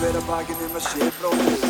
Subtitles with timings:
[0.00, 1.64] hver að bakinn um að sé bróðir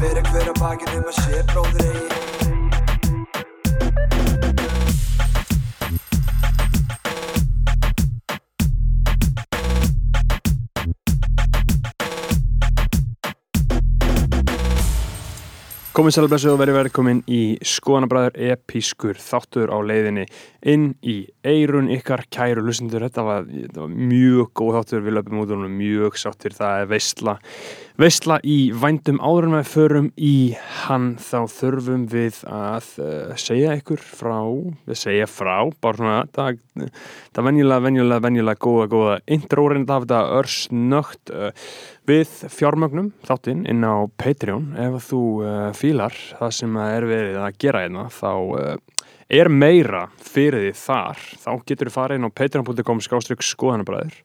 [0.00, 2.29] Fyrir hver að bakinn um að sé bróðir
[16.00, 20.22] Komið sælblessu og verið velkomin í Skoðanabræður episkur þáttur á leiðinni
[20.72, 23.04] inn í eirun ykkar kæru lusendur.
[23.04, 26.56] Þetta var, þetta var mjög góð þáttur, við löpum út og mjög sáttir.
[26.56, 27.36] Það er veistla,
[28.00, 30.34] veistla í vændum áður en við förum í
[30.86, 34.40] hann þá þurfum við að uh, segja ykkur frá,
[34.88, 36.64] við segja frá, bara svona, það,
[37.36, 41.72] það venjulega, venjulega, venjulega góða, góða intro reynda af þetta örsnögt uh,
[42.08, 44.70] við fjármögnum þáttinn inn á Patreon.
[44.78, 50.06] Ef þú uh, fílar það sem er verið að gera hérna þá uh, er meira
[50.18, 51.26] fyrir því þar.
[51.44, 54.18] Þá getur þú farið inn á patreon.com skástrygg skoðanabræður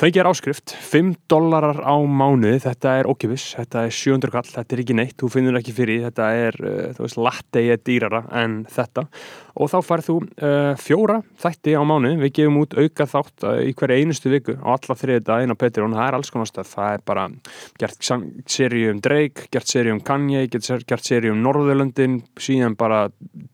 [0.00, 4.74] það er áskrift 5 dollarar á mánuði þetta er okkifis, þetta er 700 kall þetta
[4.74, 8.22] er ekki neitt, þú finnur ekki fyrir þetta er uh, þú veist, latte er dýrara
[8.40, 9.04] en þetta.
[9.60, 13.60] Og þá farið þú uh, fjóra þætti á mánuði, við gefum út auka þátt uh,
[13.60, 16.50] í hverja einustu viku á alla þriði dag inn á Patreon, það er alls konar
[16.50, 17.28] stöð það er bara
[17.82, 18.12] gert
[18.56, 23.10] seri um Drake, gert seri um Kanye gert, seri um Norðurlöndin síðan bara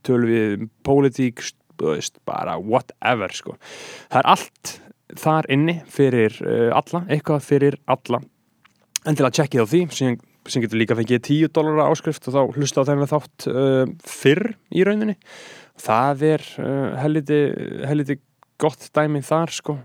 [0.06, 1.42] tölum við pólitík,
[1.78, 3.58] þú veist, bara whatever sko,
[4.06, 4.78] það er allt
[5.16, 8.20] þar inni fyrir uh, alla, eitthvað fyrir alla.
[9.08, 12.84] Endilega tjekkið á því sem, sem getur líka fengið 10 dólar áskrift og þá hlusta
[12.84, 15.18] á þennan þátt uh, fyrr í rauninni.
[15.78, 17.44] Það er uh, helviti,
[17.88, 18.18] helviti
[18.58, 19.76] gott dæmi þar sko.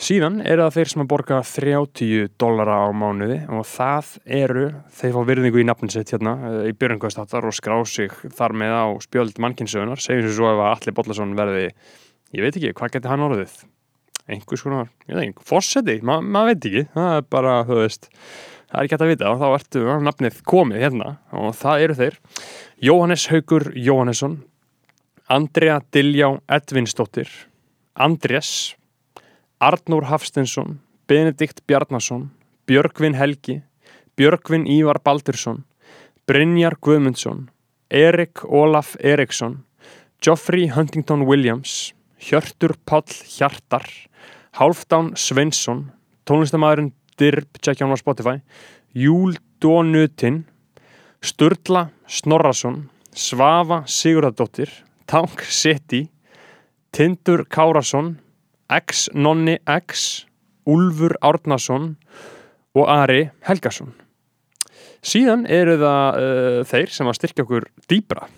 [0.00, 4.66] Síðan eru það þeir sem að borga 30 dólara á mánuði og það eru
[5.00, 6.36] þeir fá virðingu í nafnin sitt hérna
[6.68, 10.72] í byrjungastáttar og skrá sig þar með á spjöld mannkynsögunar segjum sem svo ef að
[10.74, 13.56] Alli Bollason verði ég veit ekki, hvað getur hann orðið
[14.30, 18.10] einhvers konar, ég veit ekki, fórseti Ma, maður veit ekki, það er bara, þú veist
[18.70, 19.30] það er ekki hægt að vita.
[19.30, 21.14] Og þá ertu nafnið komið hérna.
[21.34, 22.18] Og það eru þeir.
[22.80, 24.38] Jóhannes Haugur Jóhannesson
[25.30, 27.28] Andrea Diljá Edvinsdóttir
[27.94, 28.74] Andrés
[29.60, 32.30] Arnúr Hafstensson Benedikt Bjarnason
[32.66, 33.60] Björgvin Helgi
[34.16, 35.64] Björgvin Ívar Baldursson
[36.26, 37.50] Brynjar Guðmundsson
[37.90, 39.60] Erik Olaf Eriksson
[40.24, 43.86] Geoffrey Huntington Williams Hjörtur Páll Hjartar
[44.58, 45.88] Hálfdán Sveinsson
[46.28, 48.38] tónlistamæðurinn Dirb, tjekkja hann á Spotify
[48.94, 50.44] Júl Dónutin
[51.24, 54.72] Sturla Snorrason Svafa Sigurðardóttir
[55.10, 56.08] Tank City
[56.92, 58.18] Tindur Kárasson
[58.70, 60.26] X Nonni X
[60.68, 61.96] Úlfur Árnason
[62.76, 63.94] og Ari Helgason.
[65.00, 68.28] Síðan eru það uh, þeir sem að styrkja okkur dýbra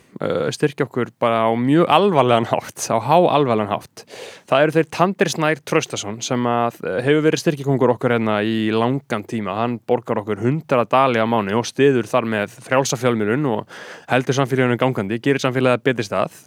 [0.54, 4.04] styrkja okkur bara á mjög alvarlegan hátt á há alvarlegan hátt.
[4.48, 6.68] Það eru þeir Tandir Snær Traustason sem uh,
[7.04, 11.56] hefur verið styrkjakongur okkur hérna í langan tíma, hann borgar okkur 100 dali á mánu
[11.58, 13.78] og stiður þar með frjálsafjálmirun og
[14.10, 16.40] heldur samfélaginu gangandi, gerir samfélagið betri stað.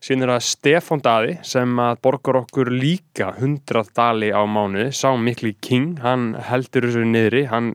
[0.00, 5.54] Síðan er það Stefan Daði sem borgar okkur líka 100 dali á mánu, sá mikli
[5.60, 7.74] king hann heldur þessu niðri, hann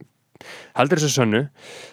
[0.78, 1.46] heldur þessu sönnu.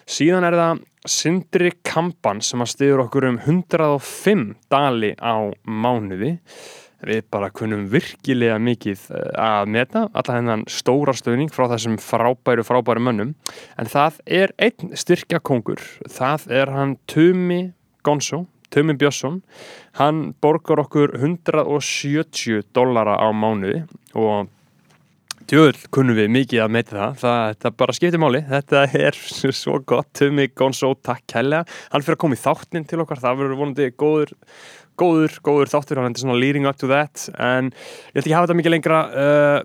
[0.09, 6.37] Síðan er það Sindri Kampan sem að stiður okkur um 105 dali á mánuði.
[7.03, 9.01] Við bara kunum virkilega mikið
[9.35, 13.33] að meta alla hennan stóra stöðning frá þessum frábæru frábæru mönnum.
[13.75, 17.73] En það er einn styrkja kongur það er hann Tumi
[18.07, 19.41] Gonzo Tumi Björnsson.
[19.99, 23.83] Hann borgar okkur 170 dollara á mánuði
[24.17, 24.49] og
[25.43, 29.17] Tjóðul kunnum við mikið að meita það, það þetta bara skiptir máli, þetta er
[29.63, 33.41] svo gott, Tumi Gonzo, takk hella hann fyrir að koma í þáttinn til okkar, það
[33.41, 34.31] verður vonandi góður,
[34.99, 35.99] góður, góður þáttur.
[36.01, 37.27] Hann er svona leading up to that.
[37.35, 38.99] En ég ætla ekki að hafa þetta mikið lengra.
[39.13, 39.59] Uh,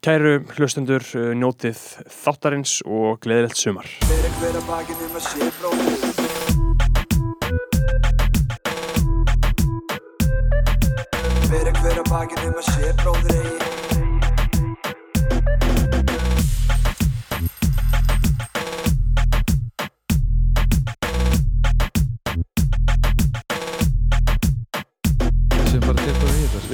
[0.00, 1.80] kæru hlustundur uh, njótið
[2.22, 3.88] þáttarins og gleðilegt sumar.
[4.08, 6.08] Fyrir hver að bakinn um að sé bróðir
[13.20, 13.79] Fyrir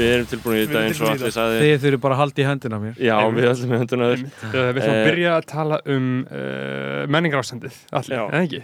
[0.07, 2.47] Við erum tilbúin í þetta eins og allir sagði Þið þurfum bara að halda í
[2.47, 6.09] hendina mér Já, við ætlum með hundunar Við ætlum að Eh, byrja að tala um
[6.31, 8.63] uh, menningarástandið allir, eða ekki?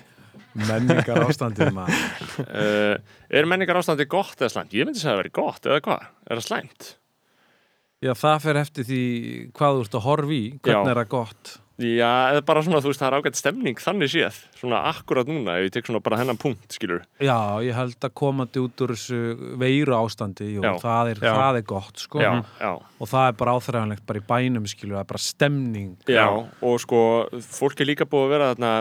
[0.68, 2.96] Menningar ástandið maður uh,
[3.32, 4.74] Er menningar ástandi gott eða slæmt?
[4.76, 6.08] Ég myndi segja að það veri gott eða hvað?
[6.28, 6.90] Er það slæmt?
[8.02, 9.02] Já, það fer eftir því
[9.56, 10.92] hvað þú ert að horfa í Hvernig Já.
[10.94, 14.38] er það gott Já, eða bara svona, þú veist, það er ágætt stemning þannig séð,
[14.60, 17.36] svona akkurat núna ef ég tek svona bara hennan punkt, skilur Já,
[17.66, 19.22] ég held að komandi út úr þessu
[19.60, 20.74] veiru ástandi, jú, Já.
[20.82, 21.32] það, er, Já.
[21.40, 22.20] það er gott, sko.
[22.22, 25.96] Já, já, Og það er bara áþræðanlegt bara í bænum, skilur, það er bara stemning.
[26.06, 26.28] já,
[26.62, 27.02] og sko
[27.40, 28.74] fólk er líka búið að vera þarna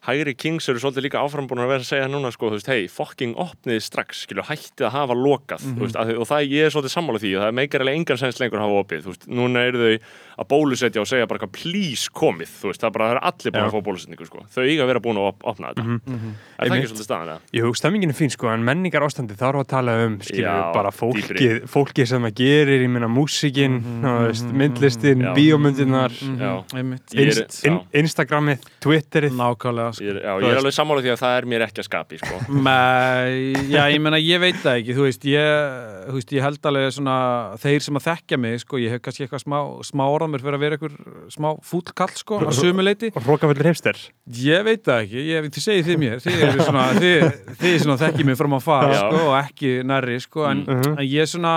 [0.00, 2.68] Hægri Kings eru svolítið líka áfram búin að vera að segja núna sko, þú veist,
[2.72, 5.74] hei, fucking opnið strax skilur, hættið að hafa lokað Mhm.
[5.76, 8.16] þú veist, að, og það ég er svolítið sammála því og það meikar alveg engan
[8.22, 9.98] sens lengur að hafa opið þú veist, núna eru þau
[10.40, 13.22] að bólusetja og segja bara eitthvað please komið, þú veist, það er bara það er
[13.28, 13.68] allir búin Já.
[13.68, 16.00] að fá bólusetningu, sko, þau eiga að vera búin að op opna þetta, Mhm.
[16.00, 16.80] er það Einmitt.
[16.80, 17.40] ekki svolítið staðan eða?
[17.60, 20.90] Jú, stemmingin er fín sko, en menningar ástandi við að tala um, skilur Já, bara
[20.90, 25.34] fólkið, fólkið sem það gerir, ég meina músikinn, Mhm, mm veist, myndlistin, Já.
[25.34, 26.10] bíómyndirnar,
[26.40, 26.64] Já.
[26.74, 27.06] Einmitt.
[27.12, 27.80] Ég er- inst, in.
[27.92, 30.04] Instagramið, Twitterið, Nákvæmlega, sko.
[30.04, 32.18] Ég er, já, ég er alveg sammála því að það er mér ekki að skapi,
[32.18, 32.34] sko
[32.64, 36.62] Nei, já, ég meina, ég veit það ekki, þú veist, ég, þú veist, ég held
[36.70, 37.16] alveg svona,
[37.60, 40.62] þeir sem að þekkja mig, sko, ég hef kannski eitthvað smá, smá orðamur fyrir að
[40.64, 43.10] vera eitthvað smá fúllkall, sko, að sumuleiti.
[43.16, 43.98] Rókafellur heimster.
[44.40, 47.26] Ég veit það ekki, ég, þið segið þið mér, þið eru svona, þið,
[47.62, 50.92] þið svona þekkið mig fram að fara, sko, og ekki nærri, sko, en, Mhm.
[50.98, 51.54] en ég svona,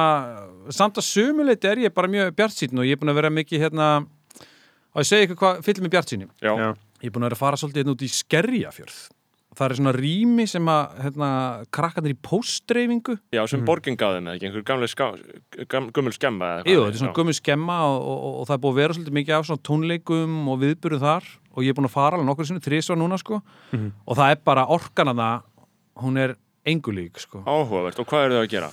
[0.69, 3.59] samt að sumuleiti er ég bara mjög bjartsýn og ég er búin að vera mikið
[3.67, 3.89] hérna,
[4.93, 6.27] og ég segi ykkur hvað fyllir mig bjartsýni.
[6.41, 6.73] Já, Já.
[7.03, 9.09] Ég er búin að vera að fara svolítið hérna út í Skerjafjörð.
[9.53, 11.29] Það er svona rými sem að hérna,
[11.73, 13.15] krakkarnir í póstdreifingu.
[13.35, 17.17] já, sem borgin gaf þeim eða ekki, einhver gömul skemma eða Jú, þetta er svona
[17.19, 20.37] gömur skemma og, og, og það er búið að vera svolítið mikið af svona tónleikum
[20.53, 23.41] og viðburðu þar og ég er búin að fara alveg nokkur sinni, þrísvar núna sko
[23.77, 25.43] og það er bara orkan að það,
[26.03, 26.35] hún er
[26.65, 27.43] engulík sko.
[27.45, 28.69] Áhugavert, og hvað eru þau að gera?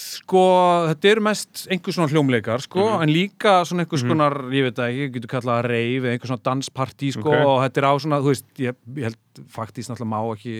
[0.00, 0.42] Sko,
[0.88, 4.92] þetta eru mest einhver svona hljómleikar sko, en líka svona einhvers konar, ég veit það
[4.94, 7.42] ekki, getur kallað reif eða einhver svona danspartí sko Ok.
[7.50, 10.54] og þetta er á svona, þú veist, ég, ég held faktist náttúrulega má ekki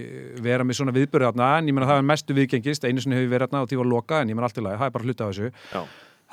[0.44, 3.32] vera með svona viðbörðu þarna, en ég meina það er mestu viðgengist, einu sinni hefur
[3.32, 5.08] verið þarna og því var loka, en ég meina allt í lagi, það er bara
[5.08, 5.52] hluta af þessu.
[5.72, 5.82] Já.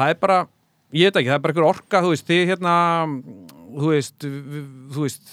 [0.01, 0.39] Það er bara,
[0.97, 2.75] ég veit ekki, það er bara einhver orka, þú veist, þið hérna,
[3.77, 4.27] þú veist,
[4.97, 5.31] þú veist,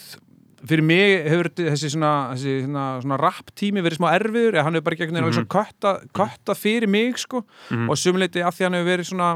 [0.67, 4.75] fyrir mig hefur þessi svona, þessi svona, svona rap tími verið smá erfiður, eða hann
[4.79, 7.45] hefur bara veginn mm kötta, kötta fyrir mig, sko,
[7.91, 9.31] og sumleiti af því hann hefur verið svona,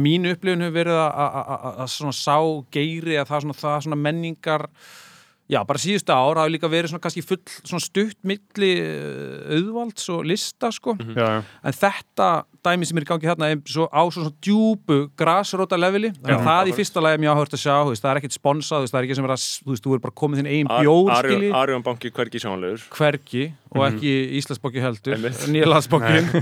[0.00, 2.38] mínu upplifun hefur verið að- að að- að sá
[2.72, 4.66] geiri að það svona, það svona menningar
[5.50, 10.06] já, bara síðustu ár hafi líka verið svona kannski full svona stutt milli eh, auðvalds
[10.14, 10.96] og lista sko.
[11.00, 11.40] Já, já.
[11.44, 12.28] en þetta
[12.64, 16.48] dæmi sem er í gangi hérna er svo á svona, djúpu grasróta leveli, þannig að
[16.48, 18.94] það í fyrsta lagi er mjög áhört að sjá, veist, það er ekkert sponsað veist,
[18.94, 21.10] það er ekki sem er að, þú veist, þú er bara komið þinn eigin bjór,
[21.18, 22.86] skilji, Arjón banki hvergi sjónlegur.
[22.94, 23.44] Hvergi
[23.74, 25.28] og ekki Íslandsbanki heldur.
[25.52, 26.32] Nýjalandsbankin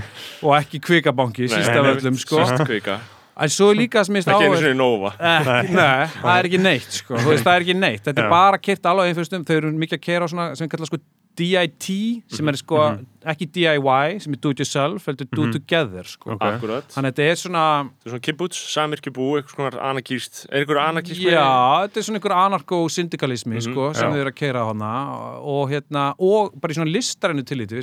[0.45, 3.01] og ekki Kvikabanki, sísta af öllum sko, Sýst kvika
[3.35, 5.15] en svo er líka sem minnst Ekki einu áhört sinni Nova.
[5.17, 7.17] Ekki, nei, það er ekki neitt sko.
[7.17, 9.99] Þú veist, það er ekki neitt, þetta er bara kert alveg einfyrstum, þau eru mikið
[9.99, 11.01] að kera á svona sem kallar sko
[11.33, 11.87] DIT
[12.29, 12.79] sem er sko
[13.25, 16.35] ekki DIY sem er do it yourself, heldur do together sko.
[16.37, 16.85] Akkurat.
[16.93, 20.81] Þannig að þetta er svona Þetta er svona kibbutz, samirkjubú, eitthvað svona anarkist Er einhver
[20.83, 21.47] anarkist já,
[21.87, 24.13] þetta er svona einhver anarko-syndikalismi sko, sem Já.
[24.13, 24.93] þau eru að kera hana
[25.41, 27.81] og hérna, og bara í svona listarinnu tilliti,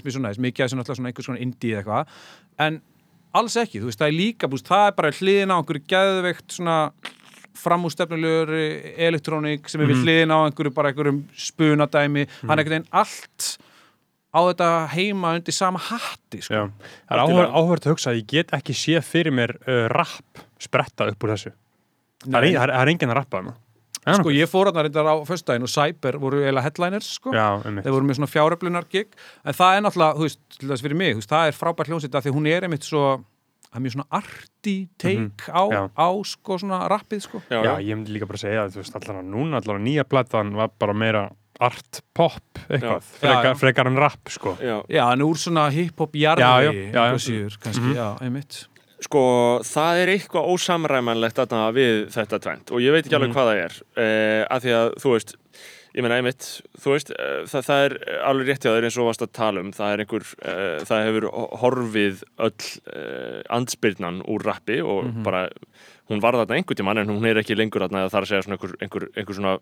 [3.36, 6.56] alls ekki, þú veist, það er líka, búst, það er bara hliðin á einhverju geðveikt
[6.56, 6.76] svona
[7.60, 8.52] framústefnulegur
[9.08, 13.50] elektrónik sem er við hliðin á einhverju bara einhverjum spunadæmi, hann er einhvern veginn allt
[14.30, 16.54] á þetta heima undir sama hatti sko.
[16.54, 16.62] Já.
[17.08, 20.44] Það er áhver, áhverð að hugsa að ég get ekki sé fyrir mér uh, rapp
[20.62, 21.52] spretta upp úr þessu.
[22.26, 22.52] Það Nei.
[22.52, 23.56] það er, það er enginn að rappa þarna.
[24.16, 27.32] Sko ég fór hann reyndar á föstudaginn og Cyber voru eiginlega headliners sko.
[27.36, 29.08] Já, þeir voru með svona fjáröflunar gig
[29.44, 32.14] en það er náttúrulega, þú veist, til þess fyrir mig veist, það er frábært hljómsveit
[32.14, 33.04] af því hún er einmitt svo
[33.70, 35.74] það er mjög svona arty take á, Mhm.
[35.76, 35.82] Já.
[35.94, 38.80] á sko svona rappið sko Já, Já, já, ég myndi líka bara segja að þú
[38.82, 43.54] veist, allan að núna, allan að nýja platan var bara meira art pop eitthvað, frekar,
[43.60, 44.56] frekar en rapp, sko.
[44.64, 44.80] já.
[44.88, 47.18] já, en úr svona hip-hop jarði Já, já, já, já.
[47.20, 48.64] síður, kannski, já, einmitt
[49.00, 49.20] Sko,
[49.64, 53.60] það er eitthvað ósamræmanlegt þarna við þetta tvent og ég veit ekki alveg hvað það
[53.64, 53.76] er.
[53.96, 55.36] Uh, af því að, þú veist
[55.96, 57.94] ég meina einmitt, þú veist uh, það, það er
[58.28, 61.06] alveg rétt hjá þér eins og varst að tala um það er einhver, uh, það
[61.08, 61.28] hefur
[61.62, 65.46] horfið öll uh, andspyrnan úr rappi og bara
[66.10, 68.46] hún var þarna einhvern tímann en hún er ekki lengur þarna það er að segja
[68.46, 69.52] svona einhver, einhver, einhver svona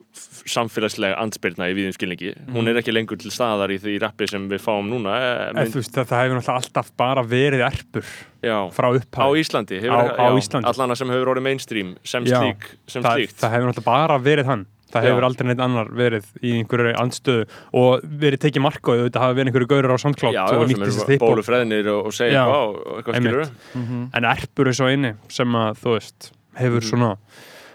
[0.48, 4.48] samfélagslega andspyrna í víðum skilningi hún er ekki lengur til staðar í því rappi sem
[4.50, 8.08] við fáum núna eh, En þú veist, það, það hefur náttúrulega alltaf bara verið erpur
[8.44, 9.36] já, frá upphæð.
[9.42, 10.68] Íslandi, Á- á Íslandi.
[10.70, 12.40] allana sem hefur orðið mainstream sem, Já.
[12.42, 14.66] slík, sem það, slíkt það hefur náttúrulega bara verið hann.
[14.88, 15.08] Það Já.
[15.12, 17.42] hefur aldrei neitt annar verið í einhverju andstöðu
[17.76, 20.80] og verið tekið marka og þetta hafa verið einhverju gaurar á já, og já, nýtt
[20.86, 21.28] þessi eru hiphop.
[21.28, 22.44] bólufreðinir og, og segja Já.
[22.48, 23.52] eitthvað og eitthvað Einmitt.
[23.52, 26.88] skilur En erpur er svo eini sem að, þú veist, hefur Mhm.
[26.90, 27.10] svona...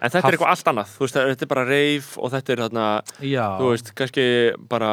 [0.03, 2.61] en þetta er eitthvað allt annað, þú veist, þetta er bara reif og þetta er
[2.65, 2.87] þarna,
[3.23, 4.25] já, þú veist, kannski
[4.69, 4.89] bara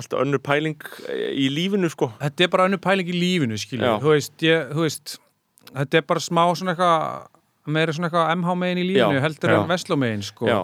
[0.00, 0.80] allt önnur pæling
[1.38, 2.10] í lífinu, sko.
[2.20, 4.00] Þetta er bara önnur pæling í lífinu skilja, Já.
[4.02, 5.18] þú veist, ég, þú veist
[5.74, 7.30] þetta er bara smá svona eitthvað
[7.66, 9.56] meira svona eitthvað MH megin í lífinu Já, heldur já.
[9.62, 10.46] en Vestló megin sko.
[10.50, 10.58] Já,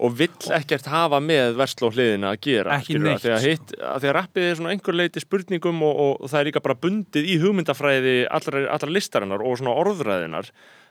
[0.00, 4.08] og vill ekkert hafa með versló hliðina að gera Ekki skilurðu, neitt, að, hitt, að
[4.16, 8.16] rappið er svona einhver leiti spurningum og, og, það er líka bara bundið í hugmyndafræði
[8.32, 10.50] allra, allra listarinnar og svona orðræðinar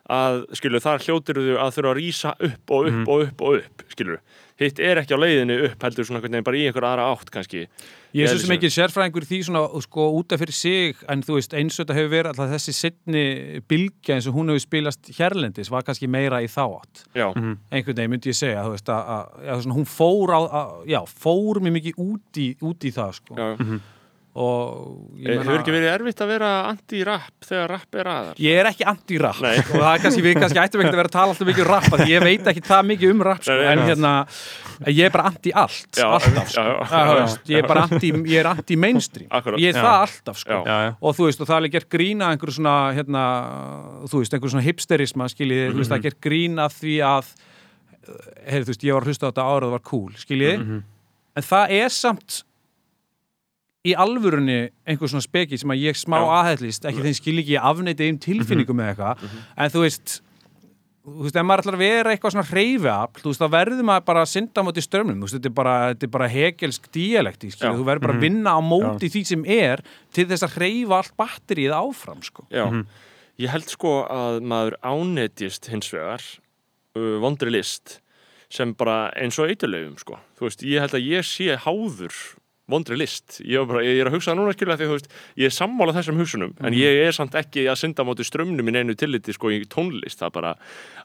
[0.10, 3.60] að skilur þar hljótir þau að þurfa að rýsa upp og upp og upp og
[3.62, 4.22] upp skilur
[4.60, 7.66] hitt er ekki á leiðinni upp heldur svona veginn bara í einhver aðra átt kannski.
[8.18, 11.38] Ég er svo sem ekki sérfræðingur því svona sko út af fyrir sig en þú
[11.38, 13.24] veist eins og þetta hefur verið alltaf þessi setni
[13.70, 17.06] bylgja eins og hún hefur spilast hérlendis var kannski meira í þá átt.
[17.16, 20.42] Já, einhvern veginn myndi ég segja þú veist að, að, að svona, hún fór á,
[20.42, 23.39] að, já, fór mér mikið út í, út í það sko.
[23.39, 23.48] Já.
[23.54, 23.96] ég Eh,
[24.30, 28.38] Hefur ekki verið erfitt að vera anti-rap þegar rap er aðar?
[28.40, 31.16] Ég er ekki anti-rap og það er kannski, við kannski ættum ekki að vera að
[31.16, 33.56] tala alltaf mikið um rap af því ég veit ekki það mikið um rap sko,
[33.58, 34.12] Nei, nei, en hérna,
[34.94, 36.62] ég er bara anti-allt Já, alltaf, sko.
[36.62, 36.86] já, já.
[36.94, 39.60] Já, þú veist, ég er bara anti, ég er anti-mainstream Akkurat.
[39.66, 40.62] ég er það alltaf sko Já.
[40.70, 40.92] Já, já.
[41.02, 43.24] og þú veist, og það er alveg gert grína einhverju svona, hérna,
[44.14, 47.34] þú veist, einhverju svona hipsterisma, skiljið, þú veist, það er gert grína því að,
[48.46, 50.64] heyrðu, þú veist, ég var að hlusta á þetta ára og það var cool, skiljið,
[51.40, 52.44] en það er samt
[53.88, 54.58] í alvörunni
[54.90, 56.32] einhver svona speki sem að ég smá Já.
[56.40, 59.22] aðhællist, ekki þeim skil ekki ég afneiti einn tilfinningum með eitthvað,
[59.56, 60.16] en þú veist,
[61.10, 64.06] þú veist, ef maður ætlar að vera eitthvað svona hreyfiafl, þú veist, þá verður maður
[64.10, 67.54] bara að synda á móti strömmnum, þú veist, þetta er bara, þetta bara hegelsk díalekti,
[67.56, 67.80] skilju, Já.
[67.80, 71.16] þú verður bara að vinna á móti því sem er til þess að hreyfa allt
[71.24, 72.46] batterið áfram, sko.
[72.52, 72.66] Já,
[73.40, 76.20] ég held sko að maður ánetjist hins vegar
[77.00, 78.02] uh, vondri list
[78.52, 80.18] sem bara eins og eiturlegum sko.
[80.36, 82.16] Þú veist, ég held að ég sé háður
[82.70, 83.40] vondri list.
[83.44, 85.10] Ég, bara, ég er að hugsa það núna skilja því veist,
[85.40, 88.70] ég er sammála þessum hugsunum en ég er samt ekki að synda á móti strömmnum
[88.70, 90.22] í neinu tilliti sko í tónlist.
[90.22, 90.54] Það bara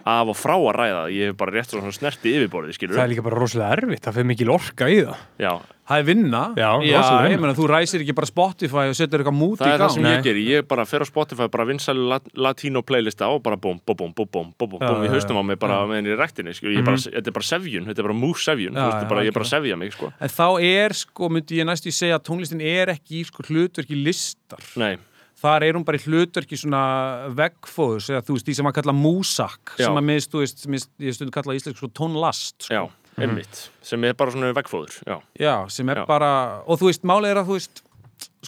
[0.04, 1.04] af og frá að ræða.
[1.14, 2.96] Ég hef bara rétt svona snerti yfirborðið skilur.
[2.98, 6.04] Það er líka bara rosalega erfitt, það fyrir mikil orka í það Já, Það er
[6.08, 6.40] vinna.
[6.56, 7.28] Já, Já vinna.
[7.28, 9.82] ég meina, þú ræsir ekki bara Spotify og setur eitthvað mút í það er það
[9.84, 9.92] gang.
[9.94, 10.12] sem Nei.
[10.14, 10.44] ég geri.
[10.48, 14.14] Ég bara fer á Spotify, bara vinsæli lat latínó playlista og bara búm, búm, búm,
[14.16, 14.48] búm,
[14.80, 16.72] Já, búm, í já, haustum á mig bara meðan ég er í rektinni, sko.
[16.72, 19.36] Ég er bara, þetta er bara sevjun, þetta er bara mús sevjun, bara, ég er
[19.36, 20.08] bara sevja mig, sko.
[20.24, 24.64] En þá er, sko, myndi ég næstu segja að tónlistin er ekki sko, hlutverki listar.
[24.80, 24.96] Nei,
[25.44, 26.82] Þar er hún bara í hlutverki svona
[27.36, 30.90] veggfóðus, eða þú veist, því sem að kalla músak, sem að minnst, þú veist, minnst,
[31.04, 32.72] ég stundu kalla íslensk sko tónlast, sko.
[32.78, 32.84] já,
[33.20, 35.18] einmitt, sem er bara svona vegfóður, já.
[35.38, 36.06] Já, sem er Já.
[36.08, 36.30] bara,
[36.64, 37.82] og þú veist, málið er að þú veist,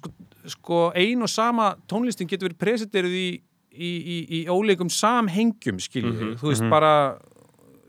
[0.00, 0.12] sko,
[0.56, 3.28] sko ein og sama tónlistin getur verið presenteruð í,
[3.76, 6.94] í, í, í óleikum samhengjum, skiljið, Mhm, þú veist, bara,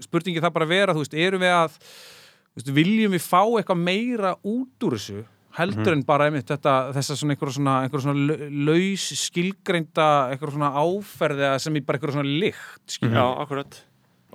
[0.04, 1.80] spurningi það bara vera, þú veist, erum við að,
[2.52, 5.24] þú veist, viljum við fá eitthvað meira út úr þessu,
[5.58, 10.56] heldur en bara einmitt þetta, þessa svona einhverja svona, einhverja svona lau- laus skilgreinda, einhverja
[10.58, 13.18] svona áferði sem í bara einhverja svona lykt, skiljið.
[13.18, 13.80] Já, akkurat.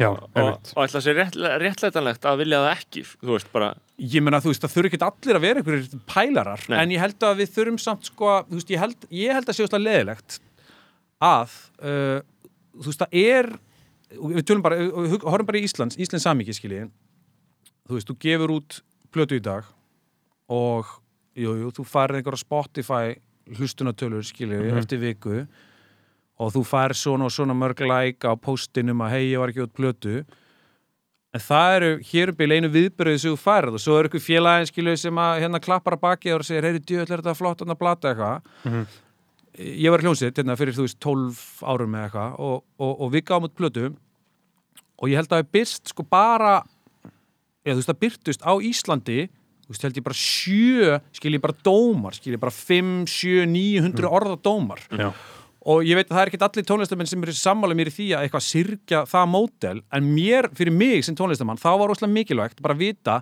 [0.01, 3.51] Já, Og, einmitt og ætla að sé rétt, réttlætanlegt að vilja það ekki, þú veist,
[3.53, 6.79] bara, Ég meina, þú veist, það þurfi ekki allir að vera einhverjir pælarar, Nei.
[6.83, 9.47] en ég held að við þurfum samt, sko, að- þú veist, ég held, ég held
[9.53, 10.39] að sé úrslega leðilegt
[11.23, 11.53] að,
[11.85, 12.19] uh,
[12.81, 13.51] þú veist, það er,
[14.33, 14.81] við tölum bara,
[15.29, 16.89] horfum bara í Íslands, Íslands samíki, skilji,
[17.87, 18.81] þú veist, þú gefur út
[19.13, 19.69] plötu í dag
[20.51, 20.89] og,
[21.39, 23.17] jú, jú, þú farir einhverja Spotify
[23.59, 25.43] hlustunatölur, skilji, eftir viku
[26.43, 29.63] og þú farir svona og svona mörg like á postinum að hei, ég var ekki
[29.67, 30.23] út plötu.
[31.33, 34.21] En það eru hér upp í leinu viðbyrðið sem þú færð og svo eru ykkur
[34.21, 37.63] félagin skilu sem að hérna klappar að baki og segir, heyri, djöðl er þetta flott
[37.63, 38.43] hann að blata eitthvað.
[39.63, 41.41] Ég var í hljónsitt hérna fyrir þú veist 12
[41.73, 43.87] árum með eitthvað og, og, og við gáum út plötu
[45.03, 46.53] og ég held að það er byrst sko bara,
[47.65, 49.19] eða þú veist það byrtust á Íslandi,
[49.73, 53.47] þú veist held ég bara sjö, skil ég bara dómar, skil ég bara 5, 7,
[53.49, 54.85] 900 orða dómar.
[54.93, 55.09] Já,
[55.63, 58.09] og ég veit að það er ekkert allir tónlistamenn sem eru sammála mér í því
[58.17, 62.63] að eitthvað sirkja það mótel en mér, fyrir mig sem tónlistamann þá var óslega mikilvægt
[62.65, 63.21] bara að vita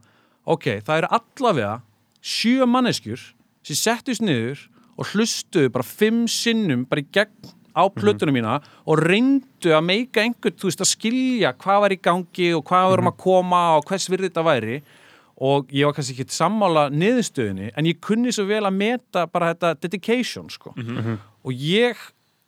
[0.49, 1.75] ok, það eru allavega
[2.25, 3.27] sjö manneskjur
[3.67, 4.63] sem settust niður
[4.97, 8.57] og hlustuðu bara fimm sinnum bara í gegn á plötunum mína
[8.89, 12.89] og reyndu að meika einhvern, þú veist, að skilja hvað var í gangi og hvað
[12.95, 14.81] varum að koma og hvers virði þetta væri
[15.41, 19.55] og ég var kannski ekki sammála niðurstöðinni en ég kunni svo vel að meta bara
[19.55, 20.75] þetta dedication, sko.
[21.41, 21.97] Og ég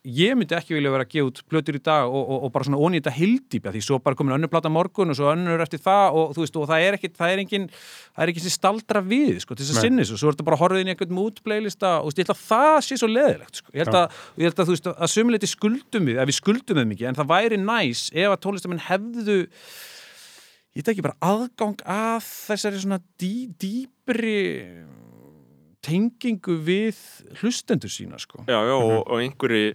[0.02, 2.66] ég myndi ekki vilja vera að gefa út plötur í dag og, og, og bara
[2.66, 6.18] svona þetta hildýpja því svo bara komin önnur plata morgun og svo önnur eftir það
[6.18, 7.68] og þú veist og það er ekki það er engin,
[8.10, 10.48] það er ekki sem staldra við sko til þess að sinni svo, svo er þetta
[10.48, 12.98] bara horfa inn í einhvern mood playlista og þú veist, ég held að það sé
[12.98, 13.70] svo leðilegt sko.
[13.76, 16.82] ég held að, ég held að þú veist að sömuleiti skuldum við, að við skuldum
[16.82, 19.38] við mikið en það væri næs ef að tónlistamenn hefðu
[20.72, 24.36] ég veit ekki bara aðgang að þessari svona dý, dýpri
[25.82, 27.00] tengingu við
[27.40, 28.44] hlustendur sína sko.
[28.46, 29.74] Já, já, og, og einhverju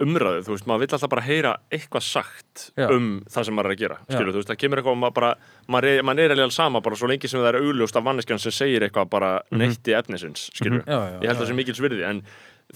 [0.00, 2.86] umræðu, þú veist, maður vill alltaf bara heyra eitthvað sagt Já.
[2.88, 4.14] um það sem maður er að gera, Já.
[4.14, 5.32] skilur, þú veist, það kemur eitthvað og maður bara,
[5.74, 8.40] maður er, maður er alveg sama bara svo lengi sem það er augljóst af manneskjan
[8.40, 11.82] sem segir eitthvað bara neitti efnisins, skilur, Já, já, ég held já, það sem mikils
[11.84, 12.22] virði, en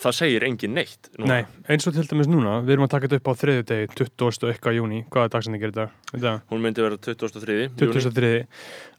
[0.01, 1.27] það segir engin neitt núna.
[1.29, 3.89] Nei, eins og til dæmis núna, við erum að taka þetta upp á þriðju degi,
[3.95, 4.45] 20.
[4.45, 5.87] og eitthvað júni, hvaða dagsending er þetta?
[6.13, 7.77] Þetta hún myndi vera 2003 júní.
[7.79, 8.47] 23.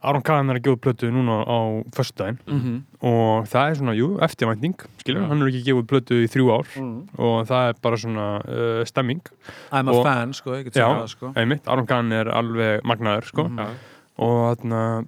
[0.06, 1.58] Aron Kahn er að gefa plötu núna á
[1.92, 2.84] föstudaginn Mhm.
[3.02, 5.28] og það er svona, jú, eftirvænting skilur, Já.
[5.28, 7.10] hann er ekki gefið út plötu í þrjú ár Mm.
[7.20, 9.22] og það er bara svona uh, stemming,
[9.72, 13.24] I'm a Og- fan, sko, ég get það, sko einmitt, Aron Kahn er alveg magnaður,
[13.26, 13.50] sko.
[13.58, 13.68] Já.
[14.18, 15.08] og þarna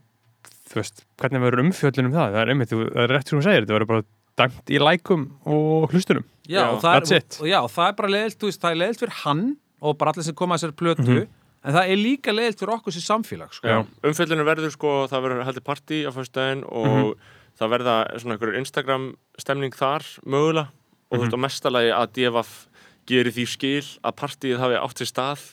[0.67, 3.39] þú veist, hvernig verður umfjöllin um það það er einmitt, þú- það er rétt sem
[3.39, 4.03] hún segir, þetta verður bara
[4.37, 7.37] dæmt í lækum og hlustunum Já, Já, og það that's er, it.
[7.41, 10.11] og já, það er bara leiðilt, þú veist, það er leiðilt fyrir hann og bara
[10.13, 11.27] allir sem koma að þessari plötu Mhm.
[11.67, 13.67] en það er líka leiðilt fyrir okkur sem samfélag, sko.
[13.67, 13.85] Já.
[14.03, 17.17] umfjöllinu verður sko, það verður heldur partí á fyrstæðin og
[17.59, 20.67] það verða svona einhverjur Instagram stemning þar mögulega
[21.11, 22.66] og þú veist á mestalagi að DFF
[23.07, 25.43] gerir því skil að partíið hafi átt sér stað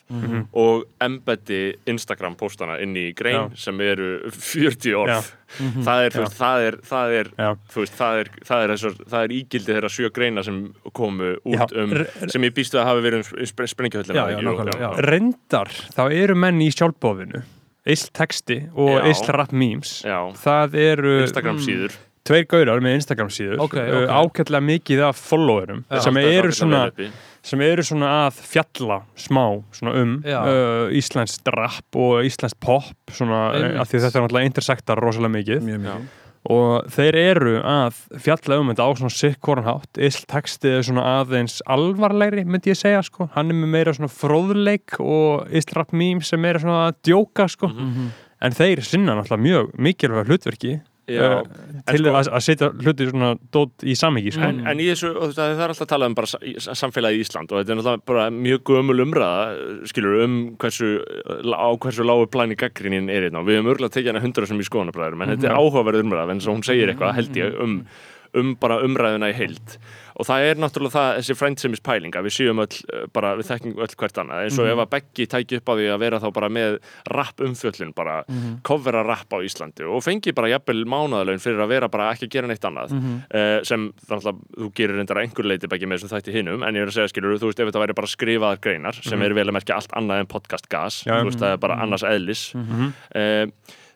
[0.52, 3.64] og embeddi Instagram póstana inn í grein Já.
[3.66, 4.08] sem eru
[4.52, 5.84] 40 orð Mhm.
[5.86, 7.28] það er, þú veist, það er, það er
[7.70, 10.56] þú veist, það er, það er, þessar, það er ígildi þeirra sjö greina sem
[10.98, 11.92] komu út Já, um,
[12.32, 17.44] sem ég býstu að hafi verið um spre sprengjuhöllina reyndar, þá eru menn í sjálfbóðinu
[17.86, 18.96] Ill texti og.
[19.06, 20.18] Ill rap memes Já.
[20.42, 21.94] það eru Instagram síður
[22.24, 24.12] tveir gaurar með Instagram síður Ok, uh, ok.
[24.24, 26.00] ágætlega mikið af followerum Já.
[26.06, 26.86] sem eru svona.
[27.44, 29.44] Sem eru svona að fjalla smá
[29.76, 34.50] svona um uh, íslenskt rap og íslenskt pop svona, uh, af því þetta er náttúrulega
[34.50, 35.64] intersektar rosalega mikið.
[35.66, 36.12] Mjög mikið.
[36.54, 40.00] og þeir eru að fjalla um þetta á svona sikkoran hátt.
[40.00, 44.12] Ill textið er svona aðeins alvarlegri myndi ég segja sko, hann er með meira svona
[44.12, 47.68] fróðleik og ill rap meme sem meira svona að djóka sko.
[47.72, 48.12] Mhm.
[48.44, 50.72] en þeir sinna náttúrulega mjög mikilvæg hlutverki.
[51.04, 51.42] Uh,
[51.90, 54.46] til sko- að, að setja hluti svona dót í samhengi sko.
[54.48, 56.54] En, en í þessu, þetta, það er alltaf að tala um bara sa- í-
[57.20, 60.90] Ísland og þetta er náttúrulega bara mjög gömul umræða, skilur, um hversu,
[61.52, 63.42] á hversu lágu plæni gaggrínin er hérna.
[63.44, 66.34] Og við höfum örgulega tekið hana hundra sem í skoðanabræðurum en þetta er áhugaverð umræða
[66.38, 67.78] en svo hún segir eitthvað, held ég, um,
[68.38, 69.78] um bara umræðuna í heild.
[70.14, 73.48] Og það er náttúrulega það, þessi friendsemis pæling að við séum öll, eh, bara við
[73.48, 74.42] þekkjum öll hvert annað.
[74.44, 76.76] Eins og ef að Beggi tæki upp á því að vera þá bara með
[77.10, 78.16] rap umfjöllun, bara
[78.62, 82.34] covera rap á Íslandi og fengi bara jafnvel mánaðalaun fyrir að vera bara ekki að
[82.36, 82.94] gera neitt annað.
[83.34, 86.62] Uh, sem þannig að þú gerir reyndar einhver leiti Beggi með þessum þætti hinum.
[86.62, 89.22] En ég er að segja skilur, þú veist, ef þetta væri bara skrifaðar greinar sem
[89.26, 91.18] eru vel að merkja allt annað en podcast gas, Já.
[91.18, 92.52] þú veist, það er bara annars eðlis.
[92.54, 93.50] Uh,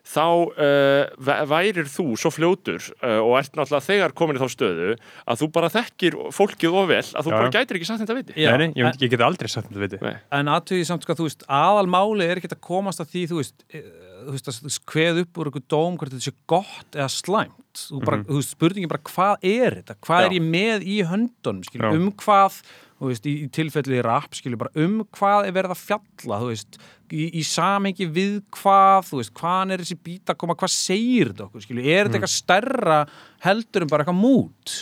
[0.09, 4.49] þá uh, væ- værir þú svo fljótur uh, og ert náttúrulega þegar komin í þá
[4.55, 4.87] stöðu
[5.29, 7.37] að þú bara þekkir fólkið of vel að þú Já.
[7.37, 9.83] bara gætir ekki sagt þetta viti Já, Nei, nei, ég, ég get aldrei sagt þetta
[9.85, 10.15] viti Nei.
[10.39, 13.65] En aðtöðið samt sko, þú veist, aðalmáli er ekki að komast að því, þú veist,
[13.69, 13.83] e,
[14.25, 17.55] þú veist, að skveð upp úr einhver dóm hvort þetta sé gott eða slæmt.
[17.85, 19.95] Þú, bara, þú veist, spurningin bara, hvað er þetta?
[20.09, 20.27] Hvað Já.
[20.31, 22.01] er ég með í höndunum, skilur, Já.
[22.01, 22.57] um hvað,
[23.07, 26.79] veist, í, í tilfelli rap, skilur, bara um hvað er verið að fjalla, þú veist,
[27.09, 31.31] í, í samengi við hvað, þú veist, hvaðan er þessi bít að koma, hvað segir
[31.31, 32.99] þetta okkur, skilur, er þetta eitthvað stærra
[33.45, 34.75] heldur en bara eitthvað mút?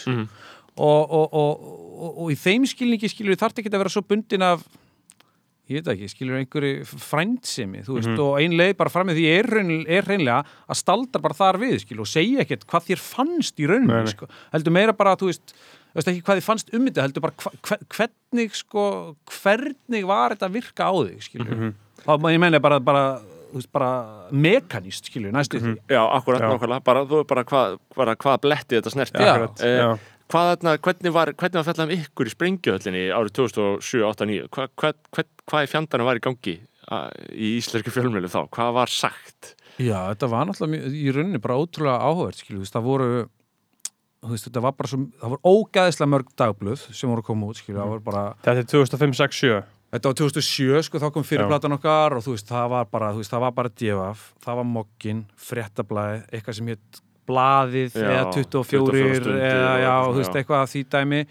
[0.77, 4.45] Og, og, og, og, og í þeim skilningi, skilur, þarf ekki að vera svo bundin
[4.45, 4.65] af
[5.69, 9.25] ég veit ekki, skilur einhverju frændsemi, þú veist, og ein leið bara fram með því
[9.33, 13.01] er, raun, er reynlega að staldra bara þar við, skilur, og segja ekkert hvað þér
[13.03, 14.13] fannst í Nei, rauninni, nei.
[14.13, 15.55] sko heldur meira bara, þú veist,
[15.97, 18.83] veist ekki hvað þið fannst um þetta, heldur bara hva, hve- hvernig, sko
[19.41, 21.73] hvernig var þetta að virka á þig, skilur Mhm.
[22.05, 23.05] þá, ég meina bara, bara
[23.47, 23.91] þú veist, bara
[24.31, 26.49] mekanist, skilur, næstu því Já, akkurat, Já.
[26.51, 29.33] nákvæmlega, bara, þú, bara hvað hva, hva bletti þetta snerti Já.
[29.35, 29.97] Akkurat, Eh, já.
[30.27, 34.49] Hvað þarna, hvernig var, hvernig var fjallað um ykkur í sprengjuhöllinni árið 2007-2009?
[34.51, 36.55] Hvað, hvað, hvað, hvað í fjandarnum var í gangi
[37.31, 38.41] í íslenski fjölmjölu þá?
[38.51, 39.53] Hvað var sagt?
[39.77, 42.27] Já, þetta var náttúrulega mjög- í rauninni bara ótrúlega þú
[42.59, 43.09] veist, það voru
[44.27, 47.47] þú veist, þetta var bara svo, það voru ógæðislega mörg dagblöð sem voru að koma
[47.51, 51.71] út, skilur, það voru bara Þetta er 2005-6-7 Þetta var 2007, sko, þá kom fyrirplatan
[51.77, 54.65] okkar og þú veist, það var bara, þú veist, það var bara DFF, það var
[54.67, 60.17] Mokkin, Frettablaði, eitthvað sem hétt Blaðið Já, eða 24, 24 stundir eða og já, þú
[60.21, 61.21] veist, eitthvað að því dæmi.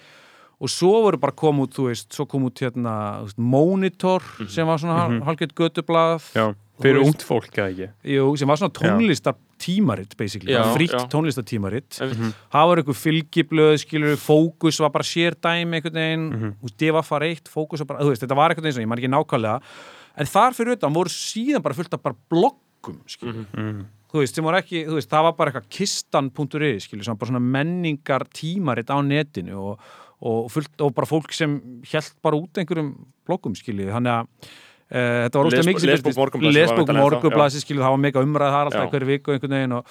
[0.56, 2.92] Og svo voru bara kom út, þú veist, svo kom út hérna,
[3.26, 5.26] veist, Monitor sem var svona mm Mhm.
[5.26, 6.22] hálfgeitt götublað.
[6.32, 7.88] Já, fyrir ungt fólk eða ekki?
[8.04, 11.08] Jú, sem var svona tónlistar tímaritt, basically, Já, frítt já.
[11.08, 16.30] tónlistar tímaritt Mm það var eitthvað fylgiblöð, skilur fókus var bara sér dæmi einhvern veginn.
[16.32, 16.52] Mhm.
[16.60, 18.88] þú veist, Deva far eitt, fókus var bara, veist, þetta var eitthvað eins og ég
[18.88, 19.60] maður ekki nákvæmlega.
[20.18, 23.84] En þar fyrir utan voru síðan bara fullt af bara bloggum, skilur mm.
[24.12, 27.20] Þú veist, sem voru ekki, þú veist, það var bara eitthvað kistan.is, skilur, sem var
[27.22, 29.90] bara svona menningar tímaritt á netinu og,
[30.26, 31.58] og fullt, og bara fólk sem
[31.90, 32.94] held bara út einhverjum
[33.26, 33.92] bloggum, skilur.
[33.96, 34.54] Þannig að
[34.86, 38.78] Uh, þetta var Lesbók- mikið ennþá, morgunblasi skilur það var mega umræð það er alltaf
[38.78, 38.84] Já.
[38.86, 39.88] einhverju viku einhvern veginn og,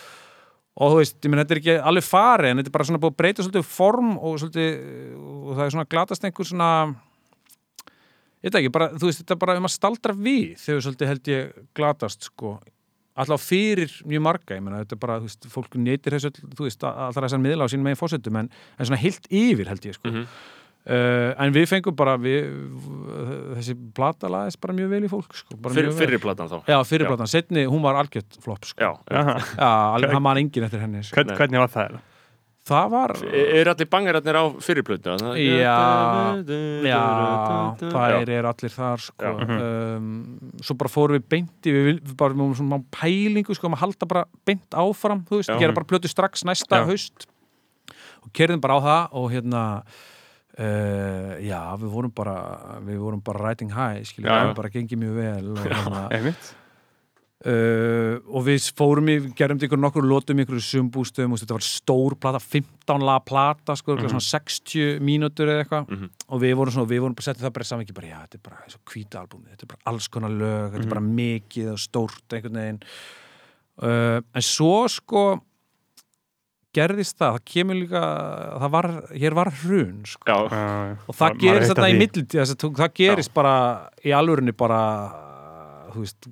[0.79, 3.01] og þú veist, ég menn þetta er ekki alveg farið en þetta er bara svona
[3.03, 4.77] búið að breyta svolítið form og svolítið,
[5.19, 6.69] og það er svona glatast einhver svona
[8.39, 11.11] ég veit ekki, bara, þú veist, þetta er bara um að staldra við þegar svolítið
[11.11, 12.53] held ég glatast sko
[13.15, 16.67] alltaf fyrir mjög marga, ég meina, þetta er bara, þú veist, fólk neytir þessu, þú
[16.67, 19.97] veist, allra þessar miðla á sínum megin fósettum, en, en svona heilt yfir held ég,
[19.99, 20.11] sko.
[20.11, 20.29] Mhm.
[20.85, 22.45] Uh, en við fengum bara, við,
[23.55, 25.55] þessi plata laðist bara mjög vel í fólk, sko.
[25.57, 26.01] bara Fyr, mjög vel.
[26.03, 27.09] Fyrri platan þá Já, fyrir Já.
[27.09, 28.85] platan, setni, hún var algjört flopp, sko.
[28.85, 28.91] Já.
[29.09, 31.17] Já, alveg, hann man engin eftir henni, sko.
[31.17, 31.33] Hvern.
[31.39, 31.97] Hvernig var það?
[32.65, 35.13] Það var, E- Er allir bangararnir á fyrri plötu?
[35.13, 35.75] Já,
[36.81, 37.01] já,
[37.77, 39.21] það er allir þar sko.
[39.21, 39.59] Já.
[39.99, 40.07] um,
[40.65, 43.83] svo bara fórum við beint í við, við bara með svona pælingu sko, um að
[43.85, 45.59] halda bara beint áfram þú veist, Já.
[45.61, 46.85] gera bara plötu strax næsta Já.
[46.89, 47.27] haust
[48.25, 49.63] og kerðum bara á það og hérna
[50.57, 52.35] uh, já, við vorum bara
[52.81, 54.41] við vorum bara riding high Já, já.
[54.49, 56.55] það bara gengið mjög vel og, hérna, Einmitt.
[57.45, 61.65] Uh, og við fórum í, gerum ykkur nokkur lótum í ykkur sumbústum og þetta var
[61.65, 65.91] stór plata, 15 lag plata sko, mm svona 60 mínútur eða eitthvað.
[65.93, 66.07] Mhm.
[66.25, 68.39] og við vorum svona, við vorum bara settið það bara saman ekki bara, já, þetta
[68.39, 71.03] er bara eins og hvíta albúmi þetta er bara alls konar lög, þetta er bara
[71.05, 72.79] mikið og stórt einhvern veginn.
[73.75, 75.23] Uh, en svo sko
[76.75, 78.01] gerðist það, það kemur líka
[78.63, 80.25] það var, hér var hrun sko.
[80.25, 80.97] Já, Já, já.
[81.05, 83.53] og það gerist þetta í millitíð það, gerist bara
[84.01, 84.81] í alvörunni bara
[85.93, 86.27] þú veist,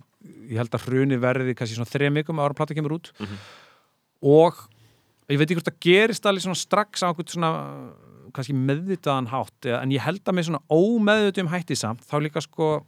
[0.50, 3.12] ég held að hruni verði kannski svona þrejum vikum ára plata kemur út.
[3.20, 3.44] Mhm.
[4.24, 4.64] og
[5.30, 7.52] ég veit ekki hvort það gerist alveg svona strax á einhvern svona
[8.34, 12.86] kannski meðvitaðan hátt en ég held að með svona ómeðvitum hætti samt þá líka sko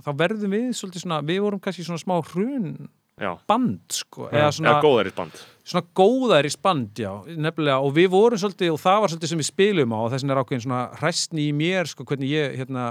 [0.00, 2.88] þá verðum við svolítið svona, við vorum kannski svona smá hrun
[3.20, 3.36] já.
[3.46, 7.78] band sko, eða svona Eða góðarit band svona góðar í spand, já, nefnilega.
[7.84, 10.34] Og við vorum svolítið, og það var svolítið sem við spilum á og þess vegna
[10.34, 12.86] er ákveðin svona hræstni í mér sko, hvernig ég, hérna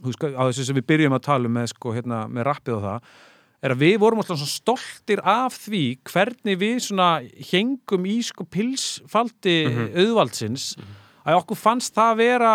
[0.00, 2.84] veist, á þessu sem við byrjum að tala um með, sko, hérna, með rappið og
[2.86, 3.12] það
[3.62, 7.10] er að við vorum alltaf stoltir af því hvernig við svona
[7.52, 9.58] hengum í sko pilsfaldi
[9.94, 10.72] auðvaldsins.
[11.22, 12.54] Að okkur fannst það vera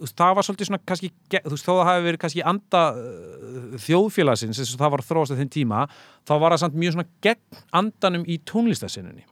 [0.00, 2.82] þú veist, það var svolítið svona kannski, þú veist, þó það hafi verið kannski anda
[2.96, 5.82] uh, þjóðfélagsins eins og það var að þróast að þeim tíma
[6.28, 9.26] þá var það samt mjög svona gegn andanum í tónlistasinnunni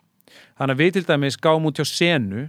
[0.59, 2.49] þannig að við til dæmis gáum út hjá senu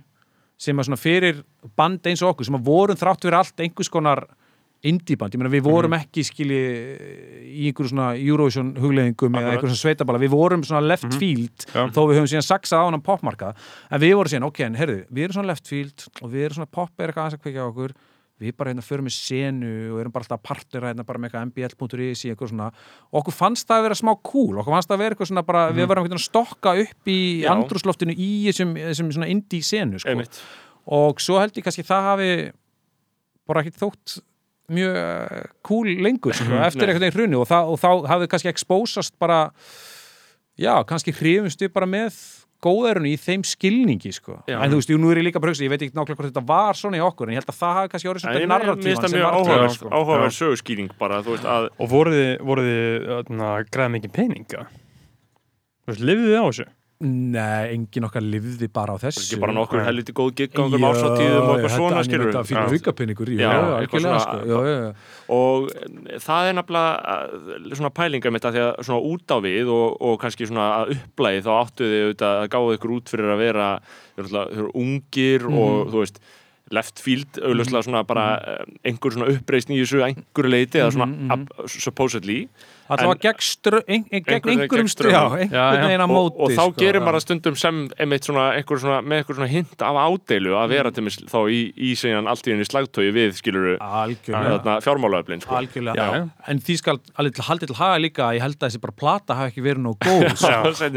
[0.59, 1.41] sem að fyrir
[1.79, 4.25] band eins og okkur sem að vorum þrátt fyrir allt einhvers konar
[4.79, 6.59] indie-band, ég meina við vorum ekki skilji
[7.49, 11.81] í einhverju svona Eurovision hugleðingum eða einhverju svona sveitabala, við vorum svona left field Já.
[11.91, 13.65] þó við höfum síðan saksað á hann popmarkað.
[13.91, 16.59] En við vorum síðan, ok, en herðu, við erum svona left field og við erum
[16.61, 17.95] svona pop er eitthvað aðeins að kveikja á okkur
[18.39, 21.33] við bara hérna förum með senu og erum bara alltaf að partnera hérna bara með
[21.33, 22.69] eitthvað mbl.is í eitthvað svona
[23.19, 25.65] okkur fannst það að vera smá cool okkur fannst það að vera eitthvað svona bara,
[25.75, 27.51] við varum eitthvað að stokka upp í Já.
[27.55, 30.17] andrúsloftinu í þessum, þessum svona indie senu sko.
[30.99, 32.31] Og svo held ég kannski það hafi
[33.49, 34.19] bara ekkit þótt
[34.69, 36.93] mjög eh, cool lengur sko, eftir Nei.
[36.93, 39.47] einhvern veginn hruni og, og þá hafði kannski exposast bara
[40.59, 42.17] já, kannski hrifumst við bara með
[42.65, 44.37] góðærunni í þeim skilningi sko.
[44.49, 44.57] Já.
[44.59, 46.45] en þú veist, jú, nú er ég líka hugsa, ég veit ekki nákvæmlega hvort þetta
[46.49, 48.35] var svona í okkur, en ég held að það hafi kannski orðið svona
[48.99, 49.91] það sem mjög var sko.
[49.95, 51.21] áhugaverð sögurskýring bara,
[51.79, 54.65] Og voruð þið, öðna, græða mikið peninga?
[55.89, 56.67] Lifið þið á þessu?
[56.99, 60.87] Nei, engin okkar lifði bara á þessu ekki bara nokkur helviti góð gig á einhverjum
[60.89, 64.39] ársatíðum og eitthvað svona skilur Þetta fyrir jú, Já, algjörlega sko,
[65.37, 69.37] og eh, það er nefnilega eh, svona pælinga mitt að því að svona út á
[69.45, 73.13] við og, og kannski svona að upplæði þá áttu þið auðvitað að gáðu ykkur út
[73.13, 73.69] fyrir að vera
[74.19, 75.61] eru ungir Mhm.
[75.63, 76.19] og þú veist
[76.75, 80.91] left field, auðvitað svona bara mm einhver svona uppreisn í þessu að einhverju leiti eða
[80.91, 81.71] svona Mhm, mhm.
[81.79, 82.49] supposedly
[82.89, 83.41] Það var gegn,
[84.09, 84.89] Einhvern einhverjum einhvern
[85.53, 85.81] Já, já.
[85.85, 86.39] veginn að og, móti.
[86.41, 89.49] og þá sko, gerir maður það stundum sem einmitt svona, einhver svona, með einhver svona
[89.51, 90.73] hint af ádeilu að Mm.
[90.73, 93.75] vera til mig þá í, í segjan allt í henni slagtói við skiluru
[94.83, 95.55] fjármálaöflin sko.
[95.59, 95.95] Algjörlega.
[95.95, 96.17] Já.
[96.19, 96.29] Já.
[96.49, 98.95] En því skal alveg til haldið til haga líka að ég held að þessi bara
[99.03, 100.53] plata hafi ekki verið nóg góð sko.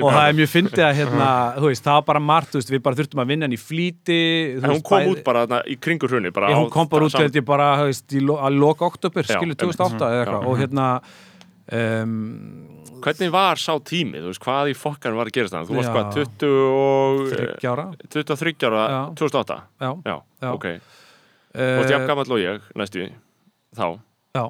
[0.06, 1.28] Og það er mjög fyndið að hérna,
[1.66, 4.20] veist, það var bara margt, veist, við bara þurftum að vinna henni í flýti
[4.58, 7.16] þú en hún kom bæði- út bara þarna, í kringur hrunni hún kom bara út,
[8.42, 9.60] að loka oktober, Já, skilu, einmitt.
[9.62, 10.86] 2008 eða eitthvað, og hérna
[11.72, 12.16] um,
[13.02, 15.94] hvernig var sá tími, þú veist, hvað í fokkan var að gerast þannig, þú varst
[15.96, 17.86] hvað, 20 og 30 ára.
[18.14, 19.00] 23 ára, Já.
[19.18, 20.50] 2008 Já, já, Já.
[20.52, 23.10] ok, þú varst Eh, jafn gamall og ég næstu
[23.76, 23.86] þá,
[24.32, 24.44] Já.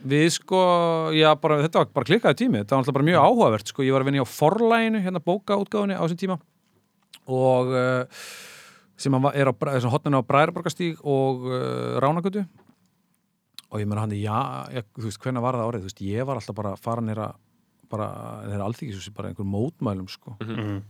[0.00, 0.60] Við sko,
[1.12, 3.92] já bara, þetta var bara klikkaði tími, þetta var alltaf bara mjög áhugavert sko, ég
[3.92, 6.36] var að vinna á forlæginu, hérna bókaútgáfunni á þessum tíma.
[7.28, 8.22] Og uh,
[8.96, 12.46] sem er á þessum hotninu á Bræðarborgastíg og uh, Ránagötu
[13.70, 14.40] og ég meina hann, já,
[14.74, 17.06] ég, þú veist, hvenær var það árið, þú veist, ég var alltaf bara að fara
[17.06, 17.30] nýra
[17.90, 18.06] bara,
[18.46, 20.36] þeirra alþykisúsi, bara einhver mótmælum sko,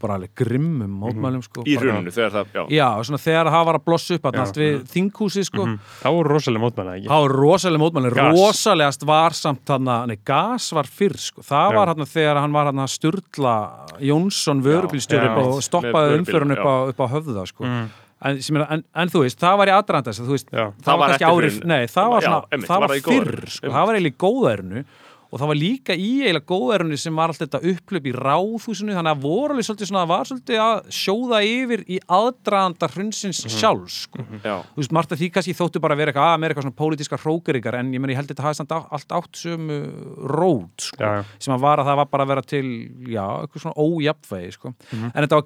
[0.02, 3.64] bara alveg grimmum mótmælum sko, í bara, hruninu þegar það, já, Já, svona þegar það
[3.70, 4.42] var að blossa upp að Já.
[4.44, 5.66] allt við þinghúsi sko.
[6.02, 7.08] Það voru rosalega mótmæla, ekki?
[7.08, 8.36] Það var rosalega mótmæli, Gas.
[8.36, 11.40] rosalegast var samt þarna, nei, gas var fyrr sko.
[11.48, 11.78] það Já.
[11.78, 13.56] var þarna þegar hann var þarna að sturla
[14.10, 17.64] Jónsson vörubílstjóri og stoppaði umförun upp, upp á höfða sko.
[18.20, 18.40] Mm.
[18.40, 20.66] en, er, en, en þú veist, það var í aðdrandast þú veist, Já.
[20.70, 23.46] það, Það var kannski árið, nei, það var, Já, svona, einmitt, það var það fyrr
[23.56, 24.84] sko, það var eiginlega í góðærinu
[25.30, 29.12] og það var líka í eiginlega góðærunni sem var alltaf þetta upplöp í ráðhúsinu þannig
[29.14, 33.98] að voru alveg svolítið svona, það var svolítið að sjóða yfir í aðdraðanda hrunsins sjálfs
[34.08, 34.24] sko.
[34.42, 36.66] Já, þú veist, margt af því kannski þóttu bara að vera eitthvað að mér eitthvað
[36.66, 39.38] svona pólitískar hrókeringar en ég meni, ég held að þetta hafi samt á- allt átt
[39.44, 39.78] sömu
[40.34, 42.66] rót, sko, Já, sem að var að það var bara að vera til,
[43.14, 45.38] já, eitthvað svona ójafnvegi, sko, en þetta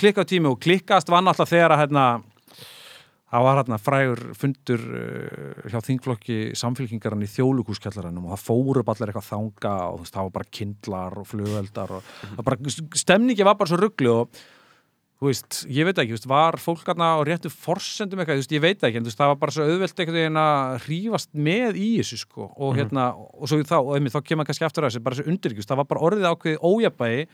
[3.34, 9.00] það var hérna frægur fundur uh, hjá þingflokki samfélkingaran í þjóðlugúskjallaranum og það fóru bara
[9.00, 13.48] allir eitthvað þanga og veist, það var bara kindlar og flugveldar og það bara, stemningi
[13.48, 14.44] var bara svo ruggli og
[15.24, 18.62] þú veist, ég veit ekki, veist, var fólk aðna á réttu forsendum eitthvað, veist, ég
[18.62, 22.20] veit ekki en það var bara svo auðvelt einhvern veginn að hrífast með í þessu,
[22.24, 25.18] sko, og hérna og svo þá, og einmitt, þá kemur kannski aftur að þessu bara
[25.18, 27.26] svo undirgjust, það var bara orðið ákveðið ójabægi